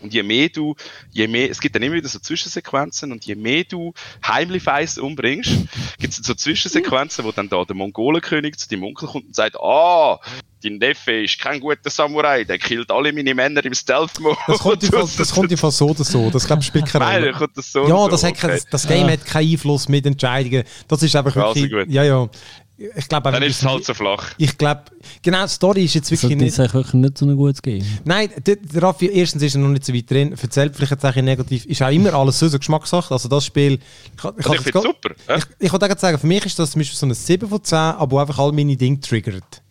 Und 0.05 0.12
je 0.12 0.23
mehr 0.23 0.51
du, 0.51 0.75
je 1.12 1.27
mehr, 1.27 1.51
es 1.51 1.59
gibt 1.61 1.75
dann 1.75 1.83
immer 1.83 1.95
wieder 1.97 2.09
so 2.09 2.19
Zwischensequenzen 2.19 3.11
und 3.11 3.25
je 3.25 3.35
mehr 3.35 3.64
du 3.64 3.95
heimlich 4.27 4.62
Feiss 4.62 4.99
umbringst, 4.99 5.51
gibt 5.99 6.12
es 6.12 6.19
so 6.19 6.35
Zwischensequenzen, 6.35 7.25
wo 7.25 7.33
dann 7.33 7.49
da 7.49 7.64
der 7.64 7.75
Mongolenkönig 7.75 8.57
zu 8.59 8.69
deinem 8.69 8.85
Onkel 8.85 9.09
kommt 9.09 9.27
und 9.29 9.35
sagt, 9.35 9.57
ah, 9.59 10.21
dein 10.62 10.77
Neffe 10.77 11.23
ist 11.23 11.40
kein 11.40 11.59
guter 11.59 11.88
Samurai, 11.88 12.45
der 12.45 12.59
killt 12.59 12.90
alle 12.90 13.14
meine 13.14 13.35
Männer 13.35 13.64
im 13.64 13.73
Stealth-Modus. 13.73 14.37
Das 14.47 14.59
kommt, 14.59 14.83
das 14.83 15.61
Fall 15.61 15.71
so 15.71 15.88
oder 15.88 16.05
so. 16.05 16.29
Das 16.29 16.47
glaube 16.47 16.61
ich 16.61 16.67
spielt 16.67 16.87
keine 16.87 17.05
Nein, 17.07 17.14
Rolle. 17.21 17.31
dann 17.33 17.38
kommt 17.40 17.57
das 17.57 17.73
so 17.73 17.88
Ja, 17.88 18.07
das, 18.09 18.21
so, 18.21 18.27
hat 18.27 18.45
okay. 18.45 18.61
das 18.71 18.87
Game 18.87 19.07
Ja. 19.07 19.12
hat 19.14 19.25
keinen 19.25 19.53
Einfluss 19.53 19.88
mit 19.88 20.05
Entscheidungen. 20.05 20.64
Das 20.87 21.03
ist 21.03 21.17
einfach 21.17 21.35
Also 21.37 21.55
wirklich. 21.62 21.87
gut. 21.87 21.95
Ja, 21.95 22.05
ja. 22.05 22.29
Ich 22.76 23.08
glaube 23.08 23.30
Dann 23.30 23.42
ist 23.44 23.62
es 23.62 23.68
halt 23.68 23.84
so 23.84 23.94
flach. 23.94 24.32
Ich 24.37 24.58
glaube, 24.58 24.82
genau, 25.22 25.44
die 25.44 25.48
Story 25.50 25.84
ist 25.84 25.94
jetzt 25.94 26.10
Das 26.10 26.22
wirklich 26.22 26.40
ist 26.42 26.58
nicht. 26.58 26.58
eigentlich 26.60 26.72
wirklich 26.74 26.94
nicht 26.94 27.18
so 27.18 27.26
ein 27.26 27.37
gutes 27.37 27.62
Game. 27.62 27.84
Nein, 28.04 28.30
der, 28.44 28.56
der 28.56 28.82
Raffi, 28.82 29.06
erstens 29.06 29.42
ist 29.44 29.54
er 29.54 29.60
noch 29.60 29.68
nicht 29.68 29.84
so 29.84 29.94
weit 29.94 30.10
drin. 30.10 30.32
Erzählt 30.40 30.74
vielleicht 30.74 30.90
jetzt 30.90 31.04
auch 31.06 31.14
negativ. 31.14 31.64
Ist 31.66 31.82
auch 31.82 31.90
immer 31.90 32.12
alles 32.14 32.38
so, 32.38 32.48
so 32.48 32.58
Geschmackssache. 32.58 33.14
Also 33.14 33.28
das 33.28 33.44
Spiel. 33.46 33.74
Ich, 33.74 34.24
ich, 34.24 34.24
Also 34.24 34.54
ich 34.54 34.60
finde 34.62 34.78
es 34.78 34.84
super. 34.84 35.14
ja. 35.28 35.37
Ich, 35.37 35.44
ich 35.60 35.72
wollte 35.72 35.92
auch 35.92 35.98
sagen, 35.98 36.18
für 36.18 36.26
mich 36.26 36.44
ist 36.46 36.58
das 36.58 36.72
zum 36.72 36.80
Beispiel 36.80 36.98
so 36.98 37.06
ein 37.06 37.14
7 37.14 37.48
von 37.48 37.62
10, 37.62 37.78
aber 37.78 38.20
einfach 38.20 38.38
all 38.40 38.50
meine 38.50 38.76
Dinge 38.76 38.98
triggert. 38.98 39.62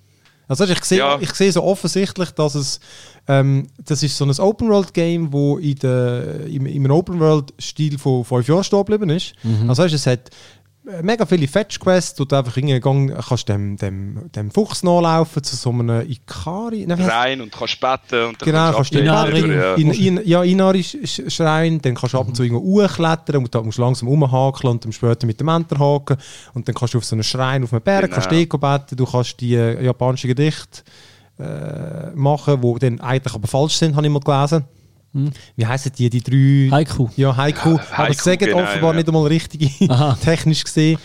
Also 0.47 0.65
ich 0.65 0.83
sehe, 0.85 0.99
Ja. 0.99 1.17
ich 1.19 1.31
sehe 1.33 1.51
so 1.51 1.63
offensichtlich, 1.63 2.29
dass 2.31 2.55
es 2.55 2.79
ähm, 3.27 3.67
das 3.83 4.03
ist 4.03 4.17
so 4.17 4.25
ein 4.25 4.31
Open-World-Game, 4.39 5.31
wo 5.31 5.57
in 5.57 5.75
der, 5.75 6.45
im, 6.47 6.65
im 6.65 6.89
Open-World-Stil 6.91 7.97
von 7.97 8.23
5 8.25 8.47
Jahren 8.47 8.63
stehen 8.63 8.79
geblieben 8.79 9.09
ist. 9.09 9.33
Also 9.67 9.83
weißt, 9.83 9.93
es 9.93 10.05
hat 10.07 10.29
mega 11.02 11.26
viele 11.26 11.48
Fetch-Quests, 11.48 12.19
wo 12.19 12.26
du 12.26 12.36
einfach 12.36 12.56
hingegangen 12.56 13.15
kannst 13.28 13.48
dem, 13.48 13.78
dem, 13.78 14.30
dem 14.36 14.52
Fuchs 14.52 14.84
nachlaufen 14.84 15.41
zu 15.43 15.56
so 15.56 15.69
einem 15.69 16.02
Ikari. 16.10 16.86
Nein, 16.86 17.02
rein 17.02 17.41
und 17.41 17.52
kannst 17.52 17.80
beten 17.80 18.26
und 18.28 18.41
dann 18.41 18.46
Genau, 18.46 18.72
kannst 18.74 18.93
du 18.93 19.00
Inari. 19.00 19.56
ja. 19.56 19.76
in, 19.76 19.91
in, 19.91 20.22
ja, 20.26 20.43
Inari-Schrein, 20.43 21.82
dann 21.82 21.96
kannst 21.96 22.13
du 22.13 22.19
ab 22.19 22.28
und 22.28 22.36
zu 22.36 22.43
irgendwo 22.43 22.62
hochklettern 22.84 23.38
und 23.38 23.54
dann 23.56 23.65
musst 23.65 23.78
du 23.78 23.82
langsam 23.82 24.08
rumhakeln 24.10 24.72
und 24.72 24.84
dann 24.86 24.91
später 24.91 25.26
mit 25.26 25.39
dem 25.39 25.48
Enter 25.48 25.80
haken 25.80 26.17
und 26.54 26.67
dann 26.67 26.76
kannst 26.76 26.93
du 26.93 26.98
auf 26.98 27.06
so 27.06 27.15
einen 27.15 27.24
Schrein 27.24 27.63
auf 27.63 27.72
einem 27.74 27.82
Berg, 27.82 28.04
Genau. 28.06 28.15
kannst 28.15 28.32
du 28.32 28.36
Deko 28.36 28.58
beten, 28.58 28.96
du 28.98 29.06
kannst 29.06 29.39
die 29.39 29.56
äh, 29.56 29.84
japanischen 29.84 30.28
Gedichte 30.28 30.82
äh, 31.39 32.12
machen, 32.13 32.62
die 32.62 32.80
dann 32.80 33.00
eigentlich 33.00 33.34
aber 33.34 33.48
falsch 33.48 33.76
sind, 33.78 33.96
habe 33.96 34.06
ich 34.06 34.12
mal 34.12 34.19
gelesen. 34.19 34.65
Wie 35.56 35.65
heissen 35.65 35.91
die, 35.97 36.10
die 36.10 36.21
drei... 36.21 36.76
Haiku. 36.76 37.08
Ja, 37.15 37.36
Haiku. 37.36 37.76
aber 37.76 37.97
Haiku, 37.97 38.13
sie 38.13 38.19
sagen 38.19 38.45
genau, 38.45 38.63
offenbar 38.63 38.91
ja. 38.91 38.97
nicht 38.97 39.08
einmal 39.08 39.28
richtig 39.28 39.88
technisch 40.23 40.63
gesehen. 40.63 40.97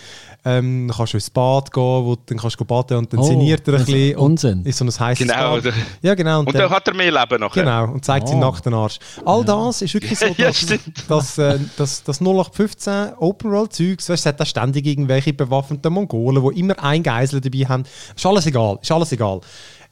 Ähm, 0.44 0.86
dann 0.86 0.96
kannst 0.96 1.12
du 1.12 1.16
ins 1.16 1.30
Bad 1.30 1.72
gehen, 1.72 1.82
wo 1.82 2.16
dann 2.24 2.38
kannst 2.38 2.60
du 2.60 2.64
baden 2.64 2.98
und 2.98 3.12
dann 3.12 3.20
oh, 3.20 3.24
sinniert 3.24 3.66
er 3.66 3.74
ein 3.74 3.84
bisschen. 3.84 4.16
Unsinn. 4.16 4.64
Ist 4.64 4.78
so 4.78 4.84
ein 4.84 4.90
heißes 4.90 5.26
genau, 5.26 5.60
Bad. 5.60 5.74
Ja, 6.00 6.14
genau. 6.14 6.40
Und, 6.40 6.46
und 6.46 6.54
dann, 6.54 6.62
dann, 6.62 6.70
hat 6.70 6.86
er 6.86 6.94
mehr 6.94 7.10
Leben 7.10 7.40
nachher. 7.40 7.64
Genau, 7.64 7.92
und 7.92 8.04
zeigt 8.04 8.26
oh. 8.26 8.30
seinen 8.30 8.40
nackten 8.40 8.72
Arsch. 8.72 8.98
All 9.24 9.44
das 9.44 9.82
ist 9.82 9.94
wirklich 9.94 10.16
so, 10.18 10.26
dass, 10.28 10.68
ja, 10.68 10.76
dass, 11.08 11.38
äh, 11.38 11.58
dass, 11.76 12.04
das 12.04 12.20
0815 12.20 13.14
Open 13.18 13.50
World 13.50 13.72
Zeugs, 13.72 14.08
es 14.08 14.24
hat 14.24 14.38
da 14.38 14.46
ständig 14.46 14.86
irgendwelche 14.86 15.32
bewaffneten 15.32 15.92
Mongolen, 15.92 16.42
die 16.50 16.60
immer 16.60 16.82
ein 16.82 17.02
Geisel 17.02 17.40
dabei 17.40 17.66
haben. 17.66 17.82
Ist 18.14 18.24
alles 18.24 18.46
egal, 18.46 18.78
ist 18.80 18.92
alles 18.92 19.10
egal. 19.10 19.40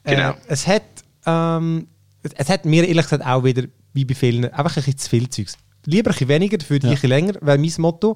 Genau. 0.05 0.29
Äh, 0.29 0.33
es 0.47 0.65
hat, 0.65 0.83
ähm, 1.25 1.87
es 2.35 2.49
hat 2.49 2.65
mir 2.65 2.87
ehrlich 2.87 3.03
gesagt 3.03 3.25
auch 3.25 3.43
wieder, 3.43 3.63
wie 3.97 4.05
bei 4.05 4.15
vielen, 4.15 4.45
einfach 4.45 4.77
ein 4.77 4.83
bisschen 4.83 4.97
zu 4.97 5.09
viel 5.09 5.29
Zeugs. 5.29 5.57
Lieber 5.85 6.11
ein 6.11 6.13
bisschen 6.13 6.27
weniger, 6.27 6.57
dafür 6.57 6.79
ja. 6.79 6.89
ein 6.89 6.93
bisschen 6.95 7.09
länger, 7.09 7.33
wäre 7.41 7.57
mein 7.57 7.73
Motto. 7.77 8.15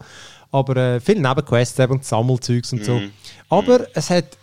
Aber 0.51 0.75
äh, 0.75 0.99
viele 0.99 1.21
Nebenquests 1.21 1.79
und 1.79 2.05
Sammelzeugs 2.05 2.73
und 2.73 2.85
so. 2.85 2.99
Mhm. 2.99 3.11
Aber 3.49 3.79
mhm. 3.79 3.85
es 3.93 4.09
hat 4.09 4.37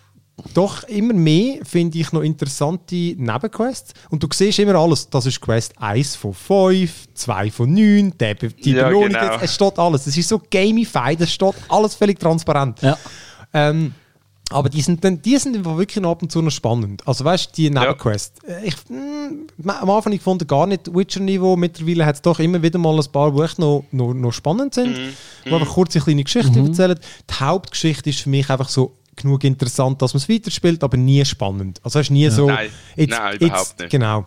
doch 0.54 0.84
immer 0.84 1.14
mehr, 1.14 1.64
finde 1.64 1.98
ich, 1.98 2.12
noch 2.12 2.22
interessante 2.22 2.94
Nebenquests. 2.94 3.92
Und 4.10 4.22
du 4.22 4.28
siehst 4.32 4.58
immer 4.58 4.74
alles. 4.76 5.08
Das 5.10 5.26
ist 5.26 5.40
Quest 5.40 5.74
1 5.78 6.16
von 6.16 6.32
5, 6.32 7.08
2 7.14 7.50
von 7.50 7.72
9, 7.72 8.14
die, 8.18 8.34
die 8.64 8.72
ja, 8.72 8.88
Belohnung. 8.88 9.08
Genau. 9.10 9.38
Es 9.40 9.54
steht 9.54 9.78
alles. 9.78 10.06
Es 10.06 10.16
ist 10.16 10.28
so 10.28 10.40
gamified, 10.50 11.20
es 11.20 11.32
steht 11.32 11.54
alles 11.68 11.94
völlig 11.94 12.18
transparent. 12.18 12.80
Ja. 12.82 12.96
Ähm, 13.52 13.94
aber 14.50 14.70
die 14.70 14.80
sind, 14.80 15.04
dann, 15.04 15.20
die 15.20 15.36
sind 15.36 15.64
wirklich 15.64 16.04
ab 16.04 16.22
und 16.22 16.32
zu 16.32 16.40
noch 16.40 16.50
spannend. 16.50 17.06
Also 17.06 17.24
weißt 17.24 17.50
du, 17.50 17.52
die 17.56 17.70
Nebenquest. 17.70 18.40
Ja. 18.48 18.58
Ich, 18.64 18.76
mh, 18.88 19.72
am 19.80 19.90
Anfang 19.90 20.12
ich 20.12 20.22
fand 20.22 20.46
gar 20.48 20.66
nicht 20.66 20.94
Witcher-Niveau. 20.94 21.56
Mittlerweile 21.56 22.06
hat 22.06 22.14
es 22.16 22.22
doch 22.22 22.38
immer 22.38 22.62
wieder 22.62 22.78
mal 22.78 22.98
ein 22.98 23.12
paar, 23.12 23.32
die 23.32 23.42
echt 23.42 23.58
noch, 23.58 23.84
noch, 23.92 24.14
noch 24.14 24.32
spannend 24.32 24.72
sind. 24.72 24.96
Mhm. 24.96 25.50
Wo 25.50 25.56
einfach 25.56 25.74
kurz 25.74 25.94
eine 25.96 26.04
kleine 26.04 26.24
Geschichte 26.24 26.58
mhm. 26.58 26.68
erzählen. 26.68 26.98
Die 27.28 27.34
Hauptgeschichte 27.34 28.08
ist 28.08 28.20
für 28.20 28.30
mich 28.30 28.48
einfach 28.48 28.70
so 28.70 28.94
genug 29.16 29.44
interessant, 29.44 30.00
dass 30.00 30.14
man 30.14 30.18
es 30.18 30.28
weiterspielt, 30.28 30.82
aber 30.82 30.96
nie 30.96 31.24
spannend. 31.24 31.80
Also 31.82 31.98
es 31.98 32.06
ist 32.06 32.10
nie 32.10 32.24
ja. 32.24 32.30
so... 32.30 32.46
Nein, 32.46 32.70
jetzt, 32.96 33.10
Nein 33.10 33.36
überhaupt 33.36 33.68
jetzt, 33.68 33.78
nicht. 33.80 33.90
Genau. 33.90 34.26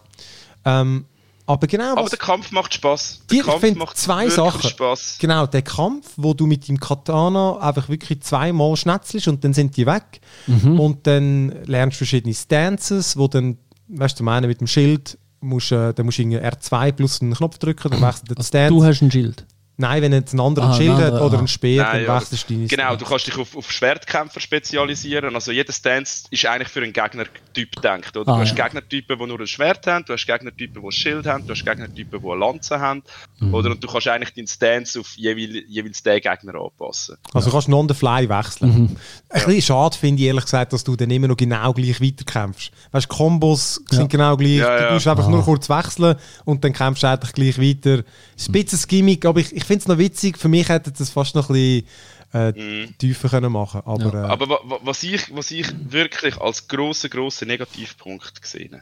Ähm, 0.65 1.05
aber 1.45 1.67
genau. 1.67 1.97
Aber 1.97 2.09
der 2.09 2.17
Kampf 2.17 2.51
macht 2.51 2.73
Spaß. 2.73 3.21
Der 3.31 3.43
Kampf 3.43 3.63
ich 3.63 3.75
macht 3.75 3.97
zwei 3.97 4.29
Sachen. 4.29 4.69
Spaß. 4.69 5.17
Genau, 5.19 5.45
der 5.47 5.61
Kampf, 5.61 6.11
wo 6.17 6.33
du 6.33 6.45
mit 6.45 6.67
dem 6.67 6.79
Katana 6.79 7.57
einfach 7.57 7.89
wirklich 7.89 8.21
zweimal 8.21 8.75
schnetzelst 8.75 9.27
und 9.27 9.43
dann 9.43 9.53
sind 9.53 9.75
die 9.77 9.85
weg. 9.85 10.21
Mhm. 10.47 10.79
Und 10.79 11.07
dann 11.07 11.49
lernst 11.65 11.95
du 11.95 11.97
verschiedene 11.99 12.33
Stances, 12.33 13.17
wo 13.17 13.27
dann, 13.27 13.57
weißt 13.87 14.19
du, 14.19 14.23
meine 14.23 14.47
mit 14.47 14.59
dem 14.59 14.67
Schild 14.67 15.17
musst, 15.41 15.71
äh, 15.71 15.93
dann 15.93 16.05
musst 16.05 16.19
du 16.19 16.23
R2 16.23 16.91
plus 16.91 17.21
einen 17.21 17.33
Knopf 17.33 17.57
drücken, 17.57 17.91
dann 17.91 18.01
wechselt 18.01 18.29
der 18.29 18.37
also 18.37 18.47
Stance. 18.47 18.73
Du 18.73 18.83
hast 18.83 19.01
ein 19.01 19.11
Schild. 19.11 19.45
Nein, 19.81 20.03
wenn 20.03 20.13
jetzt 20.13 20.33
ein 20.33 20.39
anderer 20.39 20.69
ah, 20.69 20.73
Schild 20.73 20.95
hat 20.95 21.19
oder 21.19 21.39
ein 21.39 21.47
Speer, 21.47 21.83
Nein, 21.83 22.05
dann 22.05 22.15
wechselst 22.17 22.47
du 22.47 22.53
deine 22.53 22.67
Genau, 22.67 22.95
du 22.95 23.03
kannst 23.03 23.25
dich 23.25 23.35
auf, 23.35 23.57
auf 23.57 23.71
Schwertkämpfer 23.71 24.39
spezialisieren. 24.39 25.33
Also 25.33 25.51
jeder 25.51 25.73
Stance 25.73 26.25
ist 26.29 26.45
eigentlich 26.45 26.67
für 26.67 26.83
einen 26.83 26.93
Gegnertyp 26.93 27.75
gedacht. 27.75 28.15
Oder? 28.15 28.31
Ah, 28.31 28.35
du 28.35 28.41
hast 28.41 28.55
ja. 28.55 28.63
Gegnertypen, 28.63 29.17
die 29.17 29.25
nur 29.25 29.39
ein 29.39 29.47
Schwert 29.47 29.87
haben, 29.87 30.05
du 30.05 30.13
hast 30.13 30.27
Gegnertypen, 30.27 30.81
die 30.81 30.87
ein 30.87 30.91
Schild 30.91 31.25
haben, 31.25 31.47
du 31.47 31.53
hast 31.53 31.65
Gegnertypen, 31.65 32.21
die 32.21 32.27
eine 32.27 32.39
Lanze 32.39 32.79
haben. 32.79 33.01
Mhm. 33.39 33.53
Oder? 33.55 33.71
Und 33.71 33.83
du 33.83 33.87
kannst 33.87 34.07
eigentlich 34.07 34.33
deinen 34.35 34.47
Stance 34.47 34.99
auf 34.99 35.17
jeweils, 35.17 35.65
jeweils 35.67 36.03
den 36.03 36.21
Gegner 36.21 36.55
anpassen. 36.55 37.17
Also 37.33 37.49
du 37.49 37.53
kannst 37.53 37.67
non 37.67 37.89
the 37.89 37.95
fly 37.95 38.29
wechseln. 38.29 38.69
Mhm. 38.69 38.97
Ein 39.29 39.45
bisschen 39.45 39.61
schade 39.63 39.97
finde 39.97 40.21
ich 40.21 40.27
ehrlich 40.27 40.43
gesagt, 40.43 40.73
dass 40.73 40.83
du 40.83 40.95
dann 40.95 41.09
immer 41.09 41.27
noch 41.27 41.37
genau 41.37 41.73
gleich 41.73 41.99
weiterkämpfst. 41.99 42.71
Weißt 42.91 43.11
du, 43.11 43.15
Kombos 43.15 43.81
ja. 43.89 43.97
sind 43.97 44.11
genau 44.11 44.37
gleich. 44.37 44.57
Ja, 44.57 44.89
du 44.89 44.93
musst 44.93 45.07
einfach 45.07 45.25
ah. 45.25 45.31
nur 45.31 45.43
kurz 45.43 45.69
wechseln 45.69 46.15
und 46.45 46.63
dann 46.63 46.71
kämpfst 46.73 47.01
du 47.01 47.07
eigentlich 47.07 47.33
gleich 47.33 47.59
weiter. 47.59 48.03
Es 48.35 48.43
ist 48.43 48.49
ein 48.49 48.51
bisschen 48.51 48.79
ein 48.79 48.87
Gimmick, 48.87 49.25
aber 49.25 49.39
ich, 49.39 49.55
ich 49.55 49.63
finde 49.71 49.83
es 49.83 49.87
noch 49.87 49.97
witzig. 49.97 50.37
Für 50.37 50.49
mich 50.49 50.69
hätte 50.69 50.91
das 50.91 51.09
fast 51.09 51.35
noch 51.35 51.49
ein 51.49 51.53
bisschen 51.53 51.87
äh, 52.33 52.51
mm. 52.85 52.97
tiefer 52.97 53.29
können 53.29 53.51
machen 53.51 53.81
Aber, 53.85 54.13
ja. 54.13 54.27
äh, 54.27 54.31
aber 54.31 54.59
was, 54.81 55.03
ich, 55.03 55.35
was 55.35 55.51
ich 55.51 55.67
wirklich 55.91 56.39
als 56.39 56.67
grossen, 56.67 57.09
grossen 57.09 57.47
Negativpunkt 57.47 58.41
gesehen 58.41 58.81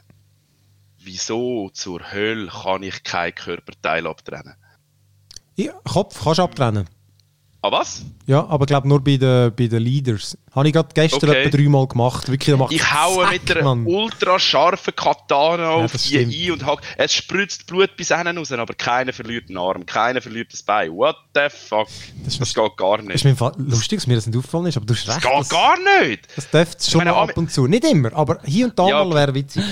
wieso 1.02 1.70
zur 1.70 2.12
Hölle 2.12 2.48
kann 2.48 2.84
ich 2.84 3.04
keinen 3.04 3.36
Körperteil 3.36 4.06
abtrennen? 4.06 4.56
Ja, 5.56 5.74
Kopf 5.84 6.24
kannst 6.24 6.40
du 6.40 6.44
abtrennen. 6.44 6.88
Ah, 7.62 7.72
was? 7.74 8.04
Ja, 8.26 8.48
aber 8.48 8.64
ich 8.64 8.68
glaube 8.68 8.88
nur 8.88 9.04
bei 9.04 9.18
den, 9.18 9.54
bei 9.54 9.68
den 9.68 9.84
Leaders. 9.84 10.38
Habe 10.54 10.68
ich 10.68 10.74
gerade 10.74 10.90
gestern 10.94 11.30
okay. 11.30 11.44
etwa 11.44 11.58
dreimal 11.58 11.88
gemacht. 11.88 12.30
Wirklich, 12.30 12.56
ich 12.70 12.94
haue 12.94 13.30
mit 13.30 13.58
einer 13.58 13.86
ultra 13.86 14.40
scharfen 14.40 14.96
Katana 14.96 15.64
ja, 15.64 15.70
auf 15.72 15.92
die 15.92 16.20
ein 16.20 16.52
und 16.54 16.66
hack. 16.66 16.80
Es 16.96 17.14
spritzt 17.14 17.68
Blut 17.68 17.98
bis 17.98 18.16
hinten 18.16 18.38
raus, 18.38 18.54
aber 18.54 18.74
keiner 18.76 19.12
verliert 19.12 19.50
einen 19.50 19.58
Arm, 19.58 19.86
keiner 19.86 20.22
verliert 20.22 20.54
das 20.54 20.64
Bein. 20.64 20.94
What 20.94 21.18
the 21.36 21.50
fuck? 21.50 21.90
Das, 22.24 22.38
das 22.38 22.54
geht 22.54 22.78
gar 22.78 22.98
nicht. 23.00 23.16
Das 23.16 23.26
ist 23.26 23.42
mir 23.42 23.52
lustig, 23.58 24.00
dass 24.00 24.08
mir 24.08 24.16
das 24.16 24.28
nicht 24.28 24.38
aufgefallen 24.38 24.68
ist, 24.68 24.78
aber 24.78 24.86
du 24.86 24.94
hast 24.94 25.10
recht. 25.10 25.26
Das 25.26 25.50
geht 25.50 25.50
gar 25.50 25.76
nicht! 26.02 26.28
Das 26.38 26.50
dürfte 26.50 26.92
schon 26.92 27.00
meine, 27.00 27.14
ab 27.14 27.36
und 27.36 27.52
zu. 27.52 27.68
Nicht 27.68 27.84
immer, 27.84 28.14
aber 28.14 28.40
hier 28.46 28.68
und 28.68 28.80
da 28.80 28.88
ja, 28.88 29.04
mal 29.04 29.16
wäre 29.16 29.34
witzig. 29.34 29.64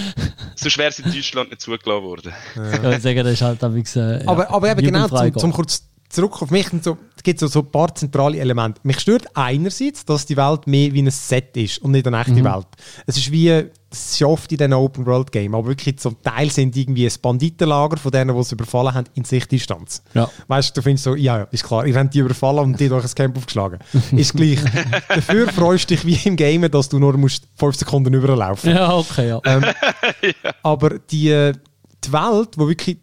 Sonst 0.56 0.78
wäre 0.78 0.90
es 0.90 1.00
in 1.00 1.10
Deutschland 1.10 1.52
nicht 1.52 1.62
zugelassen 1.62 2.04
worden. 2.04 2.34
Ja. 2.56 2.92
Ich 2.92 3.02
sagen, 3.02 3.24
das 3.24 3.34
ist 3.34 3.42
halt 3.42 3.64
ein 3.64 3.74
bisschen, 3.74 4.22
ja, 4.22 4.28
aber, 4.28 4.50
aber 4.50 4.72
eben 4.72 4.82
genau, 4.82 5.08
zum, 5.08 5.38
zum 5.38 5.54
kurz 5.54 5.84
zurück 6.10 6.42
auf 6.42 6.52
mich, 6.52 6.68
so, 6.82 6.98
es 7.16 7.24
gibt 7.24 7.40
so, 7.40 7.48
so 7.48 7.60
ein 7.60 7.72
paar 7.72 7.94
zentrale 7.94 8.38
Elemente. 8.38 8.80
Mich 8.84 9.00
stört 9.00 9.26
einerseits, 9.34 10.06
dass 10.06 10.26
die 10.26 10.38
Welt 10.38 10.68
mehr 10.68 10.94
wie 10.94 11.02
ein 11.02 11.12
Set 11.12 11.56
ist 11.58 11.80
und 11.80 11.92
nicht 11.92 12.08
eine 12.08 12.20
echte 12.20 12.34
mhm. 12.34 12.46
Welt. 12.46 12.68
Es 13.06 13.18
ist 13.18 13.32
wie, 13.32 13.50
es 13.50 14.14
ist 14.14 14.24
oft 14.24 14.52
in 14.52 14.58
diesen 14.58 14.74
Open-World-Game, 14.74 15.54
aber 15.54 15.68
wirklich 15.68 16.00
zum 16.00 16.22
Teil 16.22 16.50
sind 16.50 16.76
irgendwie 16.76 17.06
ein 17.06 17.14
Banditenlager 17.22 17.98
von 17.98 18.12
denen, 18.12 18.34
die 18.34 18.42
es 18.42 18.52
überfallen 18.52 18.94
haben, 18.94 19.08
in 19.16 19.26
Sichtdistanz. 19.26 20.04
Ja. 20.14 20.30
Weißt 20.48 20.70
du, 20.70 20.80
du 20.80 20.84
findest 20.84 21.04
so, 21.04 21.16
ja, 21.16 21.44
ist 21.44 21.64
klar, 21.64 21.86
ihr 21.86 21.96
habt 21.96 22.14
die 22.14 22.20
überfallen 22.20 22.60
und 22.60 22.80
die 22.80 22.88
durch 22.88 23.04
ein 23.04 23.16
Camp 23.16 23.38
aufgeschlagen. 23.38 23.80
ist 24.16 24.34
gleich. 24.34 24.60
Dafür 25.10 25.52
freust 25.52 25.90
du 25.90 25.96
dich 25.96 26.06
wie 26.06 26.28
im 26.28 26.36
Game, 26.36 26.70
dass 26.72 26.90
du 26.90 27.00
nur 27.00 27.18
musst 27.18 27.48
5 27.56 27.76
Sekunden 27.76 28.14
überlaufen. 28.14 28.72
Ja, 28.72 28.96
okay, 28.96 29.30
ja. 29.30 29.42
Ähm, 29.46 29.64
ja. 30.22 30.52
Aber 30.64 31.00
die, 31.00 31.52
die 32.04 32.14
Welt, 32.14 32.50
wo 32.56 32.68
wirklich 32.68 32.98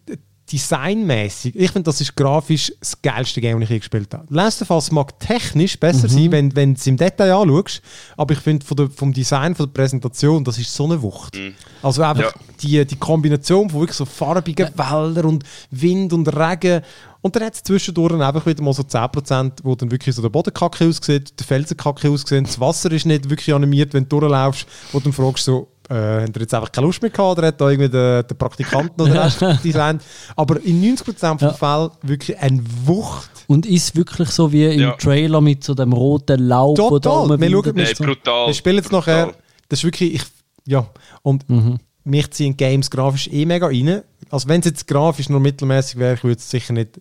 designmäßig, 0.55 1.57
ich 1.57 1.71
finde, 1.71 1.91
das 1.91 2.01
ist 2.01 2.15
grafisch 2.15 2.73
das 2.79 3.01
geilste 3.03 3.41
Game, 3.41 3.59
das 3.59 3.65
ich 3.65 3.71
je 3.71 3.79
gespielt 3.79 4.15
habe. 4.15 4.25
Last 4.31 4.63
of 4.63 4.71
Us 4.71 4.93
mag 4.93 5.19
technisch 5.19 5.79
besser 5.79 6.09
mhm. 6.09 6.13
sein, 6.13 6.33
wenn, 6.33 6.57
wenn 6.57 6.75
du 6.75 6.79
es 6.79 6.87
im 6.87 6.97
Detail 6.97 7.33
anschaust, 7.33 7.83
aber 8.17 8.35
ich 8.35 8.41
finde, 8.41 8.65
vom 8.65 9.13
Design, 9.13 9.55
von 9.55 9.67
der 9.67 9.73
Präsentation, 9.73 10.45
das 10.45 10.59
ist 10.59 10.73
so 10.73 10.85
eine 10.85 11.03
Wucht. 11.03 11.37
Mhm. 11.37 11.55
Also 11.83 12.03
einfach 12.03 12.33
ja. 12.35 12.41
die, 12.63 12.85
die 12.87 12.97
Kombination 12.97 13.69
von 13.69 13.81
wirklich 13.81 13.97
so 13.97 14.05
farbigen 14.05 14.71
ja. 14.77 14.93
Wäldern 14.93 15.27
und 15.27 15.45
Wind 15.71 16.13
und 16.13 16.29
Regen 16.29 16.83
und 17.21 17.35
dann 17.35 17.45
hat 17.45 17.55
es 17.55 17.63
zwischendurch 17.63 18.13
einfach 18.13 18.45
wieder 18.45 18.63
mal 18.63 18.75
so 18.75 18.83
10%, 18.83 19.53
wo 19.63 19.75
dann 19.75 19.91
wirklich 19.91 20.15
so 20.15 20.21
der 20.21 20.29
Bodenkacke 20.29 20.87
aussieht, 20.87 21.33
der 21.41 21.47
Felsenkacke 21.47 22.11
aussieht, 22.11 22.47
das 22.47 22.61
Wasser 22.61 22.93
ist 22.93 23.07
nicht 23.07 23.31
wirklich 23.31 23.55
animiert, 23.55 23.95
wenn 23.95 24.07
du 24.07 24.21
durchlaufst, 24.21 24.67
wo 24.93 25.01
dann 25.01 25.15
fragst 25.15 25.47
so, 25.47 25.74
äh, 25.91 26.23
hat 26.23 26.37
er 26.37 26.41
jetzt 26.41 26.55
einfach 26.55 26.73
keine 26.73 26.87
Lust 26.87 27.03
mehr 27.03 27.11
gehabt 27.11 27.39
oder 27.39 27.49
hat 27.49 27.61
da 27.61 27.69
irgendwie 27.69 27.91
den, 27.91 28.27
den 28.27 28.37
Praktikanten 28.37 29.01
oder 29.01 29.25
Rest 29.25 29.41
designt. 29.65 30.03
Aber 30.37 30.61
in 30.63 30.83
90% 30.83 31.39
der 31.39 31.49
ja. 31.49 31.55
Fällen 31.55 31.91
wirklich 32.03 32.39
eine 32.39 32.63
Wucht. 32.85 33.31
Und 33.47 33.67
ist 33.67 33.95
wirklich 33.95 34.31
so 34.31 34.53
wie 34.53 34.65
im 34.67 34.81
ja. 34.81 34.93
Trailer 34.93 35.41
mit 35.41 35.63
so 35.65 35.75
dem 35.75 35.93
roten 35.93 36.49
Laub, 36.49 36.77
Total. 36.77 37.29
da 37.29 37.41
wir, 37.41 37.51
schauen, 37.51 37.77
wir, 37.77 37.87
so, 37.95 38.05
brutal. 38.05 38.47
wir 38.47 38.55
spielen 38.55 38.77
jetzt 38.77 38.93
nachher. 38.93 39.35
Das 39.69 39.81
ist 39.81 39.85
wirklich, 39.85 40.15
ich, 40.15 40.23
ja, 40.67 40.87
und 41.23 41.49
mhm. 41.49 41.79
mich 42.05 42.31
ziehen 42.31 42.57
Games 42.57 42.91
grafisch 42.91 43.29
eh 43.29 43.45
mega 43.45 43.67
rein. 43.67 44.03
Also 44.31 44.49
wenn 44.49 44.61
es 44.61 44.67
jetzt 44.67 44.87
grafisch 44.87 45.29
nur 45.29 45.41
mittelmäßig 45.41 45.99
wäre, 45.99 46.15
ich 46.15 46.25
würde 46.25 46.39
es 46.39 46.51
sicher 46.51 46.73
nicht, 46.73 47.01